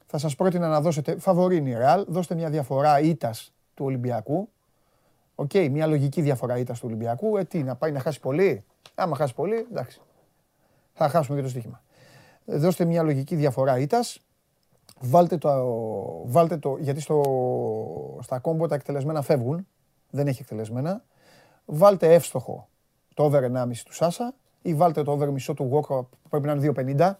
[0.05, 4.49] Θα σας πρότεινα να δώσετε, φαβορί η Ρεάλ, δώστε μια διαφορά ήττας του Ολυμπιακού.
[5.35, 7.37] OK, okay, μια λογική διαφορά ήττας του Ολυμπιακού.
[7.37, 8.63] Ε, τι, να πάει να χάσει πολύ;
[8.95, 10.01] Άμα χάσει πολύ, εντάξει.
[10.93, 11.81] Θα χάσουμε και το στοίχημα.
[12.45, 14.19] Δώστε μια λογική διαφορά ήττας.
[14.99, 15.49] Βάλτε το,
[16.25, 17.23] βάλτε το γιατί στο,
[18.21, 19.67] στα combo τα εκτελεσμένα φεύγουν.
[20.17, 21.03] Δεν έχει εκτελεσμένα.
[21.65, 22.67] Βάλτε εύστοχο
[23.13, 26.51] το over 1,5 του Σάσα ή βάλτε το over μισό του Γόκο που πρέπει να
[26.51, 27.11] είναι 2,50.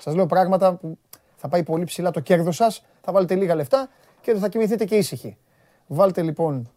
[0.00, 0.98] Σας λέω πράγματα που
[1.36, 3.88] θα πάει πολύ ψηλά το κέρδος σας, θα βάλετε λίγα λεφτά
[4.20, 5.36] και θα κοιμηθείτε και ήσυχοι.
[5.86, 6.70] Βάλτε λοιπόν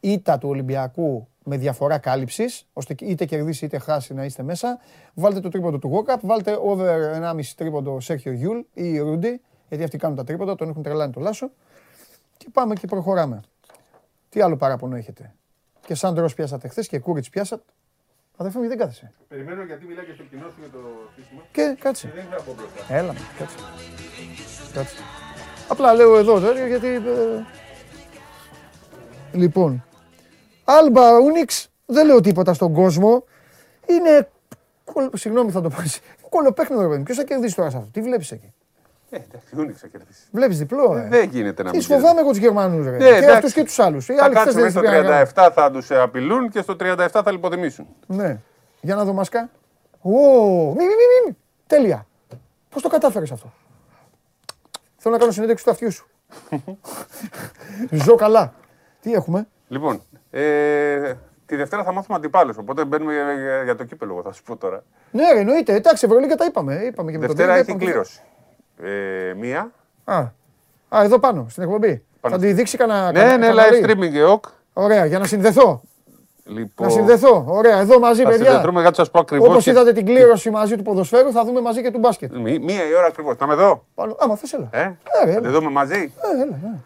[0.00, 4.78] ήττα του Ολυμπιακού με διαφορά κάλυψης, ώστε είτε κερδίσει είτε χάσει να είστε μέσα.
[5.14, 9.98] Βάλτε το τρίποντο του Γόκαπ, βάλτε over 1,5 τρίποντο Σέρχιο Γιούλ ή Ρούντι, γιατί αυτοί
[9.98, 11.50] κάνουν τα τρίποντα, τον έχουν τρελάνει το Λάσο.
[12.36, 13.40] Και πάμε και προχωράμε.
[14.30, 15.34] Τι άλλο παράπονο έχετε;
[15.86, 17.62] Και Σάντρο πιάσατε χθες και Κούριτς πιάσατε.
[18.36, 20.78] Αδερφέ μου, δεν κάθεσαι; Περιμένω γιατί μιλάει και στο κοινό σου για το
[21.16, 21.42] σύστημα.
[21.52, 22.06] Και κάτσε.
[22.06, 22.94] Και δεν θα πω μπροστά.
[22.94, 23.56] Έλα, κάτσε.
[24.72, 24.96] κάτσε.
[25.68, 26.86] Απλά λέω εδώ τώρα γιατί.
[26.86, 27.00] Ε...
[29.32, 29.84] Λοιπόν.
[30.64, 33.24] Άλμπα Ούνιξ, δεν λέω τίποτα στον κόσμο.
[33.86, 34.28] Είναι.
[35.14, 35.76] Συγγνώμη, θα το πω.
[36.28, 37.02] Κολοπέχνο, ρε παιδί.
[37.02, 38.54] Ποιος θα κερδίσει τώρα σε αυτό; Τι βλέπεις εκεί;
[39.10, 40.22] Ε, εντάξει, θα κερδίσει.
[40.30, 41.08] Βλέπεις διπλό, ε.
[41.08, 41.80] Δεν γίνεται να μην.
[41.80, 42.96] Τι φοβάμαι εγώ τους Γερμανούς, ρε.
[42.96, 44.06] Ναι, και αυτούς και τους άλλους.
[44.06, 47.86] Θα κάτσουμε στο 37 θα τους απειλούν και στο 37 θα λιποτιμήσουν.
[48.06, 48.38] Ναι.
[48.80, 49.50] Για να δω μασκά.
[50.00, 52.06] Ω, μη, μη, μη, Τέλεια.
[52.68, 53.52] Πώς το κατάφερες αυτό;
[54.96, 56.06] Θέλω να κάνω συνέντευξη του αυτιού σου.
[57.90, 58.54] Ζω καλά.
[59.00, 61.14] Τι έχουμε; Λοιπόν, ε,
[61.46, 62.56] τη Δευτέρα θα μάθουμε αντιπάλους.
[62.56, 64.84] Οπότε μπαίνουμε για, για, για, το κύπελο, θα σου πω τώρα.
[65.10, 65.74] Ναι, εννοείται.
[65.74, 66.74] Εντάξει, Ευρωλίγκα τα είπαμε.
[66.74, 68.20] είπαμε και με Δευτέρα έχει κλήρωση.
[68.82, 69.72] Ε, μία.
[70.04, 70.16] Α,
[70.88, 72.04] α, εδώ πάνω, στην εκπομπή.
[72.20, 72.34] Πάνω.
[72.34, 73.12] Θα τη δείξει κανένα.
[73.12, 74.50] Ναι, ναι, live streaming και ok.
[74.72, 75.82] Ωραία, για να συνδεθώ.
[76.44, 76.86] Λοιπόν...
[76.86, 77.44] Να συνδεθώ.
[77.48, 78.44] Ωραία, εδώ μαζί, θα παιδιά.
[78.44, 79.48] Συνδεθούμε, για σας πω ακριβώς.
[79.48, 79.70] Όπως και...
[79.70, 82.32] είδατε την κλήρωση μαζί του ποδοσφαίρου, θα δούμε μαζί και του μπάσκετ.
[82.36, 83.36] μία η ώρα ακριβώς.
[83.36, 83.84] Θα είμαι εδώ.
[83.94, 84.16] Πάνω...
[84.18, 84.68] Άμα θες, έλα.
[84.70, 86.12] Ε, ε, θα τη δούμε μαζί.
[86.36, 86.78] Ε, έλα, ναι.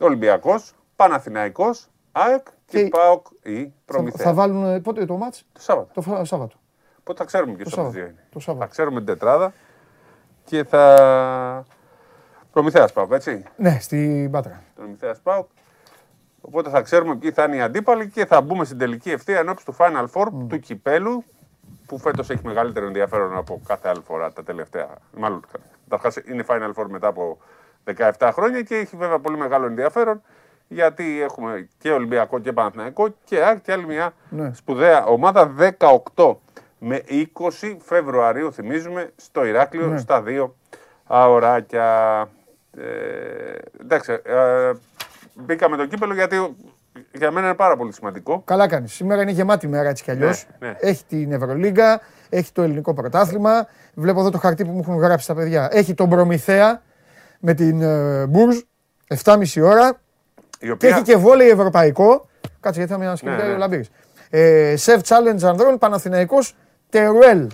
[0.00, 2.88] Ολυμπιακός, Παναθηναϊκός, ΑΕΚ και, και...
[2.88, 4.26] ΠΑΟΚ ή Προμηθέα.
[4.26, 5.88] Θα, βάλουν πότε το μάτς; Το Σάββατο.
[5.94, 6.56] Το Σάββατο.
[7.04, 8.14] Πότε θα ξέρουμε και στο είναι.
[8.32, 8.66] Το Σάββατο.
[8.66, 9.52] Θα ξέρουμε την τετράδα
[10.50, 11.64] και θα.
[12.52, 14.62] Προμηθέας Πάουκ, έτσι; Ναι, στην Πάτρα.
[14.74, 15.46] Προμηθέας Πάουκ.
[16.40, 19.66] Οπότε θα ξέρουμε ποιοι θα είναι οι αντίπαλοι και θα μπούμε στην τελική ευθεία ενώπιση
[19.66, 20.46] του Final Four mm.
[20.48, 21.24] του κυπέλου
[21.86, 24.88] που φέτος έχει μεγαλύτερο ενδιαφέρον από κάθε άλλη φορά τα τελευταία.
[25.16, 25.44] Μάλλον
[25.88, 27.38] καταρχάς είναι Final Four μετά από
[28.18, 30.22] 17 χρόνια και έχει βέβαια πολύ μεγάλο ενδιαφέρον
[30.68, 34.52] γιατί έχουμε και Ολυμπιακό και Παναθηναϊκό και, και άλλη μια ναι.
[34.54, 35.54] σπουδαία ομάδα
[36.14, 36.34] 18
[36.80, 37.02] με
[37.32, 39.98] 20 Φεβρουαρίου θυμίζουμε στο Ηράκλειο ναι.
[39.98, 40.56] στα δύο
[41.06, 42.28] αωράκια.
[42.76, 42.82] Ε,
[43.80, 44.72] εντάξει, ε,
[45.34, 46.56] μπήκαμε το κύπελο γιατί
[47.12, 48.42] για μένα είναι πάρα πολύ σημαντικό.
[48.44, 48.92] Καλά κάνεις.
[48.92, 50.46] Σήμερα είναι γεμάτη μέρα έτσι κι αλλιώς.
[50.58, 50.76] Ναι, ναι.
[50.80, 53.66] Έχει την Ευρωλίγκα, έχει το ελληνικό πρωτάθλημα.
[53.94, 55.68] Βλέπω εδώ το χαρτί που μου έχουν γράψει τα παιδιά.
[55.72, 56.82] Έχει τον Προμηθέα
[57.38, 58.58] με την ε, Μπούρζ
[59.24, 60.00] 7,5 ώρα.
[60.62, 60.74] Οποία...
[60.76, 62.28] Και έχει και βόλεϊ ευρωπαϊκό.
[62.60, 63.54] Κάτσε γιατί θα με ανασκευάσει ναι, ναι.
[63.54, 63.90] ο Λαμπύρης.
[64.30, 66.54] Ε, Σεφ Challenge Ανδρών, Παναθηναϊκός
[66.90, 67.46] Τερουέλ.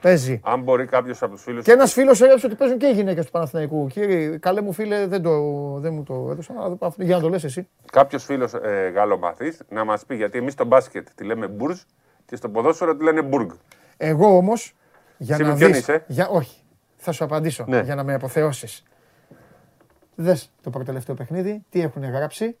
[0.00, 0.40] Παίζει.
[0.44, 1.64] Αν μπορεί κάποιος από τους φίλους.
[1.64, 3.86] Και ένας φίλος έγραψε ότι παίζουν και οι γυναίκες του Παναθηναϊκού.
[3.86, 5.40] Κύριε, καλέ μου φίλε, δεν, το,
[5.78, 6.78] δεν μου το έδωσαν.
[6.96, 7.68] Για να το λες εσύ.
[7.92, 11.80] Κάποιος φίλος ε, Γάλλο μαθή να μας πει γιατί εμείς στο μπάσκετ τη λέμε Μπουρζ
[12.26, 13.50] και στο ποδόσφαιρο τη λένε Μπουργκ.
[13.96, 14.74] Εγώ όμως.
[15.16, 15.84] Για να δει.
[16.06, 16.28] Για...
[16.28, 16.62] Όχι.
[16.96, 17.80] Θα σου απαντήσω ναι.
[17.80, 18.82] για να με αποθεώσεις.
[20.14, 22.56] Δες το πρώτο παιχνίδι, τι έχουν γράψει.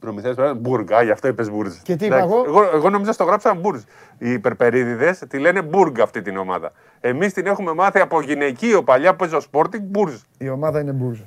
[0.00, 1.76] Προμηθέα τώρα, Μπουργκα, γι' αυτό είπες Μπούρζ.
[1.82, 2.70] Και τι είπα εγώ; εγώ.
[2.74, 3.80] Εγώ νόμιζα στο γράψαν Μπούρζ.
[4.18, 6.72] Οι υπερπερίδιδες τη λένε Μπουργκ αυτή την ομάδα.
[7.00, 10.14] Εμείς την έχουμε μάθει από γυναικείο παλιά που ο Sporting Μπούρζ.
[10.38, 11.18] Η ομάδα είναι Μπούρζ.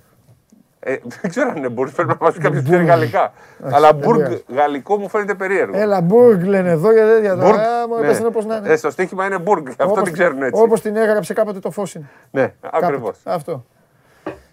[0.86, 3.34] Ε, δεν ξέρω αν είναι Μπούρζ, πρέπει να μας πεις κάποιο που είναι γαλλικά.
[3.64, 5.78] Αλλά Μπουργκ γαλλικό μου φαίνεται περίεργο.
[5.78, 7.88] Έλα, Μπουργκ λένε εδώ για τέτοια τώρα.
[7.88, 8.70] Μου είπες πώ να είναι.
[8.70, 10.62] Ε, στο στοίχημα είναι Μπουργκ, αυτό την ξέρουν έτσι.
[10.62, 12.04] Όπως την έγραψε κάποτε το Φώσιν.
[12.32, 13.20] Ναι, ακριβώς.
[13.24, 13.66] Αυτό.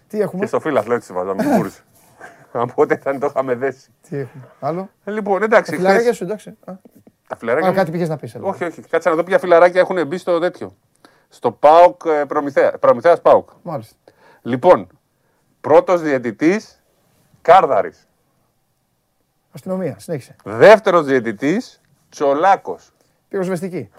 [0.07, 1.73] Τι έχουμε; Και στο φίλαθλο έτσι βάζαμε Μπούρζ.
[2.51, 3.89] Από ό,τι ήταν το είχαμε δέσει.
[4.09, 4.43] Τι έχουμε.
[4.59, 5.71] Άλλο; Ε, λοιπόν, εντάξει.
[5.71, 6.57] Τα φιλαράκια σου, εντάξει.
[7.27, 7.69] Τα φιλαράκια.
[7.69, 8.35] Α, κάτι πήγες να πεις.
[8.41, 8.81] Όχι, όχι.
[8.81, 10.75] Κάτσε να δω ποια φιλαράκια έχουν μπει στο τέτοιο.
[11.29, 12.71] Στο ΠΑΟΚ ε, Προμηθέα.
[12.71, 13.49] Προμηθέας ΠΑΟΚ.
[13.63, 13.95] Μάλιστα.
[14.41, 14.87] Λοιπόν,
[15.61, 16.83] πρώτος διαιτητής
[17.41, 18.07] Κάρδαρης.
[19.51, 20.35] Αστυνομία, συνέχισε.
[20.43, 22.91] Δεύτερος διαιτητής Τσολάκος.
[23.29, 23.89] Πυροσβεστική.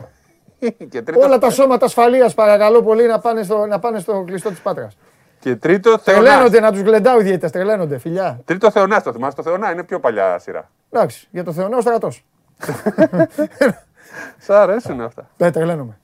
[1.24, 4.96] Όλα τα σώματα ασφαλείας παρακαλώ πολύ να πάνε στο, να πάνε στο κλειστό της Πάτρας.
[5.42, 6.22] Και τρίτο Θεονά.
[6.22, 7.50] Τρελαίνονται να τους γλεντάω οι διαιτητέ.
[7.50, 8.40] Τρελαίνονται, φιλιά.
[8.44, 9.36] Τρίτο Θεονά το θυμάσαι.
[9.36, 10.70] Το Θεονά είναι πιο παλιά σειρά.
[10.90, 12.24] Εντάξει, για το Θεονά ο στρατός.
[14.44, 15.28] Σ' αρέσουν αυτά.
[15.36, 15.98] Δεν τρελαίνομαι.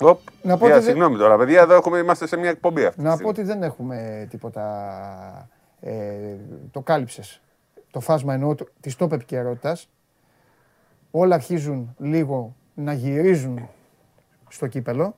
[0.00, 3.02] Οπ, να πω Συγγνώμη τώρα, παιδιά, εδώ έχουμε, είμαστε σε μια εκπομπή αυτή.
[3.02, 5.48] Να πω ότι δεν έχουμε τίποτα.
[5.80, 5.92] Ε,
[6.70, 7.40] το κάλυψες.
[7.90, 9.88] Το φάσμα εννοώ της top επικαιρότητας.
[11.10, 13.68] Όλα αρχίζουν λίγο να γυρίζουν
[14.48, 15.16] στο κύπελο.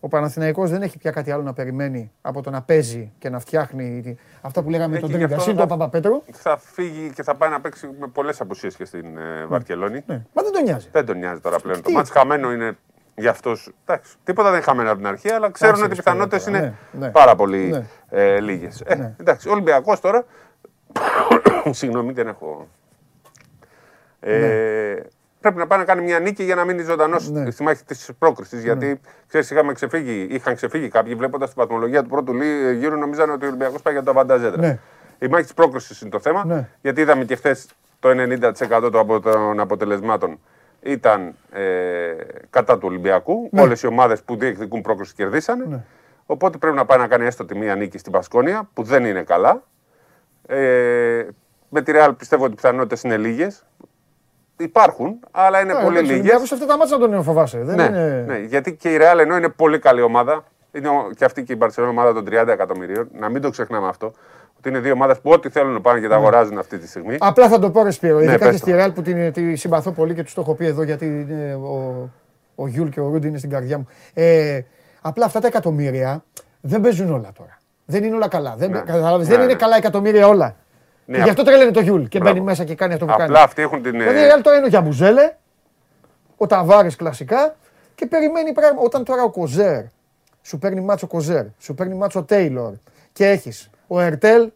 [0.00, 3.38] Ο Παναθηναϊκός δεν έχει πια κάτι άλλο να περιμένει από το να παίζει και να
[3.38, 5.38] φτιάχνει αυτά που λέγαμε τον Τρίγκα.
[5.38, 6.22] Συν τον Παπαπέτρο.
[6.32, 10.02] Θα φύγει και θα πάει να παίξει με πολλές απουσίες και στην ε, Βαρκελόνη.
[10.06, 10.22] Ναι.
[10.32, 10.88] Μα δεν τον νοιάζει.
[10.92, 11.82] Δεν τον νοιάζει τώρα πλέον.
[11.82, 12.76] Το μάτς χαμένο είναι
[13.14, 13.70] για αυτούς.
[14.24, 16.74] Τίποτα δεν είναι χαμένο από την αρχή, αλλά ξέρουν ότι οι πιθανότητες είναι ναι,
[17.06, 17.10] ναι.
[17.10, 17.86] πάρα πολύ ναι.
[18.08, 18.80] ε, λίγες.
[18.80, 20.24] Ε, εντάξει, ο Ολυμπιακός τώρα.
[21.70, 22.68] Συγγνώμη, δεν έχω.
[24.20, 24.96] Ε,
[25.40, 27.50] πρέπει να πάει να κάνει μια νίκη για να μείνει ζωντανό ναι.
[27.50, 28.58] στη μάχη τη πρόκρισης.
[28.58, 28.60] Ναι.
[28.64, 32.32] Γιατί ξέρεις, είχαμε ξεφύγει, είχαν ξεφύγει κάποιοι βλέποντας την παθμολογία του πρώτου
[32.78, 34.60] γύρου, νομίζανε ότι ο Ολυμπιακός πάει για το αβανταζέντρα.
[34.60, 34.78] Ναι.
[35.18, 36.44] Η μάχη τη πρόκρισης είναι το θέμα.
[36.46, 36.68] Ναι.
[36.80, 37.68] Γιατί είδαμε και χθες
[38.00, 38.90] το 90%
[39.22, 40.38] των αποτελεσμάτων
[40.82, 41.62] ήταν ε,
[42.50, 43.48] κατά του Ολυμπιακού.
[43.52, 43.60] Ναι.
[43.60, 45.64] Όλες οι ομάδες που διεκδικούν πρόκριση κερδίσανε.
[45.68, 45.84] Ναι.
[46.26, 49.22] Οπότε πρέπει να πάει να κάνει έστω τη μία νίκη στην Πασκόνια, που δεν είναι
[49.22, 49.62] καλά.
[50.46, 51.26] Ε,
[51.68, 53.64] με τη Ρεάλ πιστεύω ότι οι πιθανότητες είναι λίγες
[54.58, 56.40] υπάρχουν, αλλά είναι πολύ λίγες.
[56.42, 57.58] σε αυτά τα μάτια να τον φοβάσαι.
[57.58, 58.24] Δεν ναι, είναι...
[58.26, 61.58] ναι, γιατί και η Real ενώ είναι πολύ καλή ομάδα, είναι και αυτή και η
[61.60, 64.12] Barcelona ομάδα των 30 εκατομμυρίων, να μην το ξεχνάμε αυτό.
[64.58, 66.20] Ότι είναι δύο ομάδες που ό,τι θέλουν να πάνε και τα ναι.
[66.20, 67.16] αγοράζουν αυτή τη στιγμή.
[67.20, 68.18] Απλά θα το πω, Ρεσπίρο.
[68.18, 70.66] Ναι, ειδικά και στη Real που την, τη συμπαθώ πολύ και τους το έχω πει
[70.66, 72.08] εδώ γιατί είναι ο,
[72.54, 73.86] ο Γιούλ και ο Ρούντι είναι στην καρδιά μου.
[74.14, 74.60] Ε,
[75.00, 76.24] απλά αυτά τα εκατομμύρια
[76.60, 77.58] δεν παίζουν όλα τώρα.
[77.84, 78.54] Δεν είναι όλα καλά.
[78.56, 78.82] Δεν, ναι.
[79.18, 80.56] δεν είναι καλά εκατομμύρια όλα.
[81.08, 83.24] Ναι, και γι' αυτό τρελαίνει το Γιούλ και μπαίνει μέσα και κάνει αυτό που Απλά
[83.24, 83.36] κάνει.
[83.36, 83.92] Απλά αυτοί έχουν την.
[83.92, 85.32] Δηλαδή η τώρα είναι ο Γιαμπουζέλε,
[86.36, 87.56] ο Ταβάρης κλασικά
[87.94, 88.80] και περιμένει πράγμα.
[88.80, 89.82] Όταν τώρα ο Κοζέρ
[90.42, 92.72] σου παίρνει μάτσο Κοζέρ, σου παίρνει μάτσο Τέιλορ
[93.12, 94.50] και έχεις ο Ερτέλ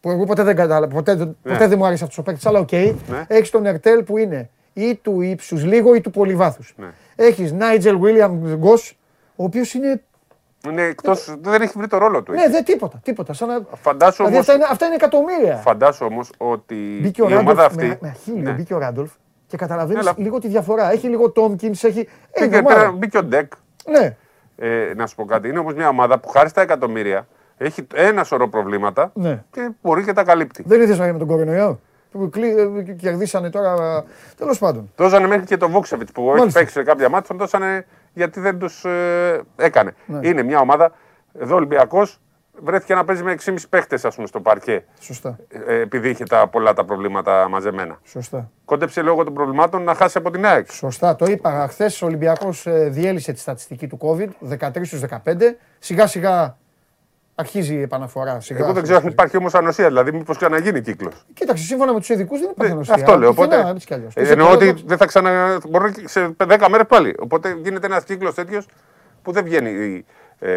[0.00, 1.26] που εγώ ποτέ δεν κατάλαβα, ποτέ, ναι.
[1.42, 2.68] ποτέ δεν μου άρεσε αυτός ο παίκτης, αλλά OK.
[2.70, 2.94] Okay.
[3.08, 3.24] Ναι.
[3.28, 6.62] Έχεις τον Ερτέλ που είναι ή του ύψους λίγο ή του πολύ βάθους.
[6.76, 6.86] Ναι.
[7.16, 8.98] Έχεις Νάιτζελ Βίλιαμς Γκος,
[9.36, 10.02] ο οποίος είναι
[10.70, 12.32] είναι εκτός, δεν έχει βρει το ρόλο του.
[12.32, 13.00] Ναι, δεν τίποτα.
[13.02, 13.60] τίποτα σαν να...
[13.82, 15.56] Φαντάσου δηλαδή, αυτά, είναι, αυτά είναι εκατομμύρια.
[15.56, 17.86] Φαντάσου όμως ότι μπήκε η ομάδα αυτή.
[17.86, 18.50] Με, με αχίλιο ναι.
[18.50, 19.10] μπήκε ο Ράντολφ
[19.46, 20.14] και καταλαβαίνεις Έλα.
[20.16, 20.92] λίγο τη διαφορά.
[20.92, 22.08] Έχει λίγο Τόμκινς, έχει.
[22.40, 23.52] Μπήκε, πέρα, μπήκε ο Ντεκ.
[23.90, 24.16] Ναι.
[24.56, 25.48] Ε, να σου πω κάτι.
[25.48, 27.26] Είναι όμως μια ομάδα που χάρη στα εκατομμύρια
[27.56, 29.44] έχει ένα σωρό προβλήματα ναι.
[29.50, 30.62] και μπορεί και τα καλύπτει.
[30.66, 31.80] Δεν είδε με τον κορονοϊό
[32.10, 32.30] που
[32.86, 34.04] ε, κερδίσανε τώρα.
[34.36, 34.92] Τέλος πάντων.
[34.96, 38.58] Δώσανε μέχρι και τον Βούξεβιτ που έχει παίξει σε κάποια μάτια, τον δώσανε γιατί δεν
[38.58, 39.94] τους ε, έκανε.
[40.06, 40.28] Ναι.
[40.28, 40.92] Είναι μια ομάδα.
[41.38, 42.20] Εδώ ο Ολυμπιακός
[42.62, 44.84] βρέθηκε να παίζει με 6,5 παίχτες στο παρκέ.
[45.00, 45.38] Σωστά.
[45.66, 47.98] Ε, επειδή είχε τα, πολλά τα προβλήματα μαζεμένα.
[48.04, 48.50] Σωστά.
[48.64, 50.70] Κόντεψε λόγω των προβλημάτων να χάσει από την ΑΕΚ.
[50.70, 51.16] Σωστά.
[51.16, 51.66] Το είπα.
[51.68, 55.16] Χθες ο Ολυμπιακός ε, διέλυσε τη στατιστική του COVID 13 στους 15.
[55.78, 56.56] Σιγά σιγά
[57.34, 58.40] Αρχίζει η επαναφορά.
[58.40, 61.24] Σιγά, Εγώ δεν ξέρω αν υπάρχει όμως ανοσία, δηλαδή μήπως ξαναγίνει κύκλος.
[61.34, 62.94] Κοίταξε, σύμφωνα με τους ειδικούς δεν υπάρχει ανοσία.
[62.94, 63.28] Αυτό λέω.
[63.28, 63.76] Οπότε,
[64.14, 65.58] ε, εννοώ ότι δεν θα ξανα.
[65.68, 67.14] Μπορεί σε 10 μέρες πάλι.
[67.18, 68.66] Οπότε γίνεται ένας κύκλος τέτοιος
[69.22, 70.04] που δεν βγαίνει
[70.38, 70.50] ε,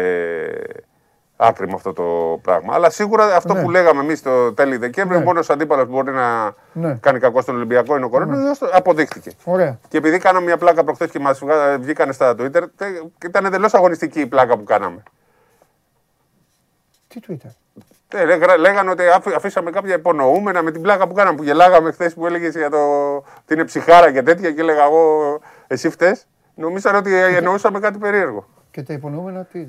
[1.36, 2.74] άκρη με αυτό το πράγμα.
[2.74, 3.62] Αλλά σίγουρα αυτό ναι.
[3.62, 5.24] που λέγαμε εμείς το τέλη Δεκέμβρη, ναι.
[5.24, 6.98] μόνος ο αντίπαλος που μπορεί να ναι.
[7.00, 8.60] κάνει κακό στον Ολυμπιακό είναι ο Κορώνας.
[8.60, 8.68] Ναι.
[8.72, 9.30] Αποδείχτηκε.
[9.44, 9.78] Ωραία.
[9.88, 11.42] Και επειδή κάναμε μια πλάκα προχθές και μας
[11.80, 12.62] βγήκανε στα Twitter,
[13.24, 15.02] ήταν εντελώς αγωνιστική η πλάκα που κάναμε.
[17.08, 17.50] Τι Twitter;
[18.08, 19.02] Ε, λέγανε ότι
[19.36, 21.36] αφήσαμε κάποια υπονοούμενα με την πλάκα που κάναμε.
[21.36, 25.40] Που γελάγαμε χθες που έλεγες για το ότι είναι ψυχάρα και τέτοια και έλεγα εγώ,
[25.66, 26.20] εσύ φταίει.
[26.54, 28.46] Νομίζανε ότι εννοούσαμε κάτι περίεργο.
[28.78, 29.66] Και τα υπονοούμενα τι.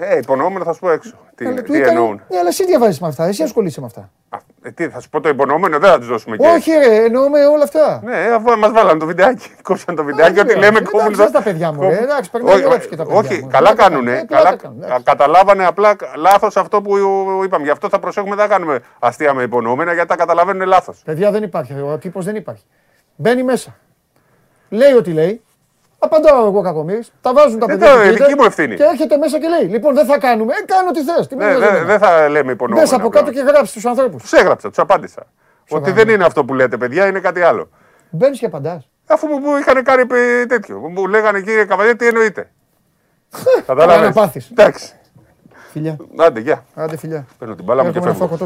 [0.00, 1.14] Ε, υπονοούμενα θα σου πω έξω.
[1.34, 2.22] Τι, τι εννοούν.
[2.28, 4.10] Ναι, αλλά εσύ διαβάζεις με αυτά, εσύ ασχολείσαι με αυτά.
[4.62, 6.46] Ε, τι, θα σου πω το υπονοούμενο, δεν θα τους δώσουμε και.
[6.46, 8.00] Όχι, ρε, εννοούμε όλα αυτά.
[8.04, 9.50] Ναι, αφού μας βάλανε το βιντεάκι.
[9.62, 11.08] Κόψαν το βιντεάκι, ότι λέμε κόμμα.
[11.08, 13.18] Δεν τα παιδιά μου, εντάξει, περνάει και τα παιδιά.
[13.18, 14.26] Όχι, καλά κάνουνε.
[15.02, 16.96] Καταλάβανε απλά λάθος αυτό που
[17.44, 17.64] είπαμε.
[17.64, 21.02] Γι' αυτό θα προσέχουμε, δεν θα κάνουμε αστεία με υπονοούμενα, γιατί τα καταλαβαίνουν λάθος.
[21.04, 22.64] Παιδιά δεν υπάρχει, ο τύπος δεν υπάρχει.
[23.16, 23.76] Μπαίνει μέσα.
[24.68, 25.42] Λέει ό,τι λέει.
[26.02, 27.02] Απαντάω εγώ κακομίρι.
[27.20, 28.04] Τα βάζουν τα παιδιά.
[28.04, 28.74] Είναι δική μου ευθύνη.
[28.74, 30.52] Και έρχεται μέσα και λέει: Λοιπόν, δεν θα κάνουμε.
[30.52, 31.28] Ε, κάνω τι θες.
[31.30, 32.80] Ναι, δεν δε θα λέμε υπονοούμενα.
[32.80, 34.22] Μέσα από κάτω και γράψει τους ανθρώπους.
[34.22, 35.26] Τους έγραψα, τους απάντησα.
[35.68, 37.68] Ότι δεν είναι αυτό που λέτε, παιδιά, είναι κάτι άλλο.
[38.10, 38.88] Μπαίνεις και απαντάς.
[39.06, 40.06] Αφού μου είχαν κάνει
[40.46, 40.78] τέτοιο.
[40.78, 42.50] Μου λέγανε κύριε Καβαλιέ, τι εννοείτε;
[43.66, 44.06] Κατάλαβε.
[44.06, 44.50] Να πάθεις.
[44.50, 44.92] Εντάξει.
[45.72, 45.96] Φιλιά.
[46.16, 46.64] Άντε, γεια.
[46.74, 47.26] Άντε, φιλιά.
[47.38, 48.38] Παίρνω την μπάλα μου και φεύγω.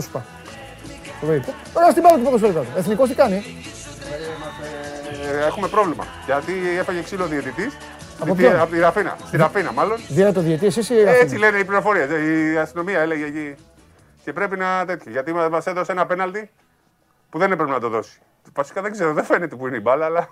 [1.73, 2.65] Ωραία, στην μπάλα του ποδοσφαίρου.
[2.77, 3.45] Εθνικός τι κάνει.
[5.35, 6.05] Ε, έχουμε πρόβλημα.
[6.25, 7.77] Γιατί έφαγε ξύλο διαιτητής.
[8.21, 9.17] Από, τη, από τη Ραφίνα.
[9.27, 9.99] Στη Ραφίνα, μάλλον.
[10.09, 12.09] Δια το διαιτή, εσύ ή Έτσι λένε οι πληροφορίες.
[12.53, 13.55] Η αστυνομία έλεγε εκεί.
[14.25, 15.11] Και πρέπει να τέτοιο.
[15.11, 16.51] Γιατί μας έδωσε ένα πέναλτι
[17.31, 18.21] που δεν έπρεπε να το δώσει.
[18.55, 20.29] Βασικά δεν ξέρω, δεν φαίνεται που είναι η μπάλα, αλλά.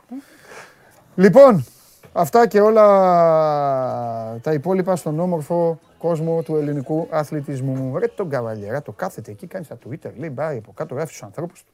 [1.14, 1.64] Λοιπόν,
[2.12, 2.86] αυτά και όλα
[4.42, 7.98] τα υπόλοιπα στον όμορφο κόσμο του ελληνικού αθλητισμού.
[7.98, 11.22] Ρε τον καβαλιέρα, το κάθεται εκεί, κάνει στα Twitter, λέει μπάει από κάτω, γράφει στους
[11.22, 11.72] ανθρώπους του.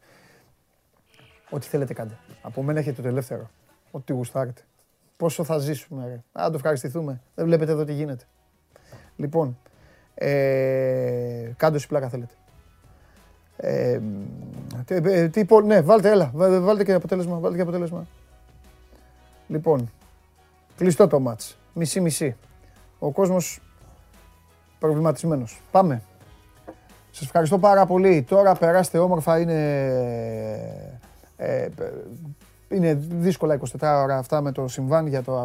[1.51, 2.19] Ό,τι θέλετε κάντε.
[2.43, 3.51] Από μένα έχετε το ελεύθερο.
[3.91, 4.63] Ό,τι γουστάρετε.
[5.17, 6.43] Πόσο θα ζήσουμε, ρε.
[6.43, 7.21] Α, το ευχαριστηθούμε.
[7.35, 8.25] Δεν βλέπετε εδώ τι γίνεται.
[9.17, 9.59] Λοιπόν,
[10.15, 12.35] ε, κάντε όσοι πλάκα θέλετε.
[13.57, 14.01] Ε,
[14.85, 18.07] τι, τι, ναι, βάλτε, έλα, βάλτε και αποτέλεσμα, βάλτε και αποτέλεσμα.
[19.49, 19.91] Λοιπόν,
[20.77, 22.37] κλειστό το μάτς, μισή-μισή.
[22.99, 23.61] Ο κόσμος
[24.79, 25.61] προβληματισμένος.
[25.71, 26.03] Πάμε.
[27.11, 28.23] Σας ευχαριστώ πάρα πολύ.
[28.23, 31.01] Τώρα περάστε όμορφα, είναι
[31.39, 31.69] ε,
[32.69, 35.37] είναι δύσκολα 24 ώρα αυτά με το συμβάν για το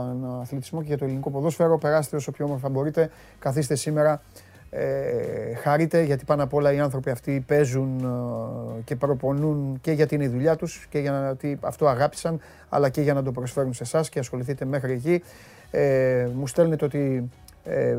[0.41, 1.77] αθλητισμό και για το ελληνικό ποδόσφαιρο.
[1.77, 3.09] Περάστε όσο πιο όμορφα μπορείτε.
[3.39, 4.21] Καθίστε σήμερα.
[4.69, 10.15] Ε, χαρείτε γιατί πάνω απ' όλα οι άνθρωποι αυτοί παίζουν ε, και προπονούν και γιατί
[10.15, 12.39] είναι η δουλειά τους και για να αυτό αγάπησαν
[12.69, 15.23] αλλά και για να το προσφέρουν σε εσάς και ασχοληθείτε μέχρι εκεί.
[15.71, 17.29] Ε, μου στέλνετε ότι
[17.63, 17.95] ε,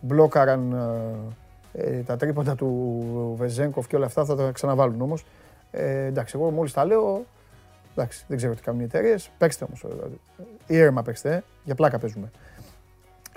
[0.00, 0.76] μπλόκαραν
[1.72, 5.24] ε, τα τρίποντα του Βεζέγκοφ και όλα αυτά θα τα ξαναβάλουν όμως.
[5.70, 7.24] Ε, εντάξει, εγώ μόλις τα λέω.
[7.92, 9.30] Εντάξει, δεν ξέρω τι κάνουν οι εταιρείες.
[9.38, 9.84] Παίξτε όμως.
[9.84, 11.34] Ε, ήρεμα παίξτε.
[11.34, 12.30] Ε, για πλάκα παίζουμε.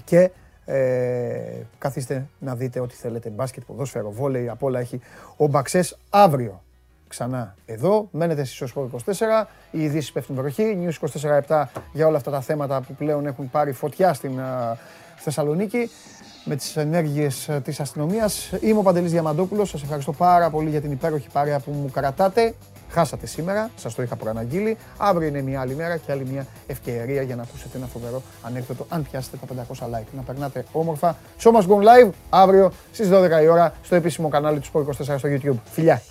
[0.04, 0.32] Και
[0.66, 3.30] ε, καθίστε να δείτε ό,τι θέλετε.
[3.30, 5.02] Μπάσκετ, ποδόσφαιρο, βόλεϊ, απ' όλα έχει
[5.38, 6.64] ο Μπαξές αύριο.
[7.08, 11.08] Ξανά εδώ, μένετε στη Σοσχό 24, οι ειδήσεις πέφτουν βροχή, News
[11.48, 14.40] 24-7 για όλα αυτά τα θέματα που πλέον έχουν πάρει φωτιά στην
[15.16, 15.90] Θεσσαλονίκη
[16.46, 18.52] με τις ενέργειες ε, της αστυνομίας.
[18.62, 22.54] Είμαι ο Παντελής Διαμαντόπουλος, σας ευχαριστώ πάρα πολύ για την υπέροχη παρέα που μου κρατάτε.
[22.92, 24.78] Χάσατε σήμερα, σας το είχα προαναγγείλει.
[24.98, 28.86] Αύριο είναι μια άλλη μέρα και άλλη μια ευκαιρία για να ακούσετε ένα φοβερό ανέκδοτο
[28.90, 30.08] αν πιάσετε τα 500 like.
[30.16, 31.18] Να περνάτε όμορφα.
[31.40, 35.18] Show must go live αύριο στις 12 η ώρα στο επίσημο κανάλι του Sport 24
[35.18, 35.58] στο YouTube.
[35.72, 36.02] Φιλιά!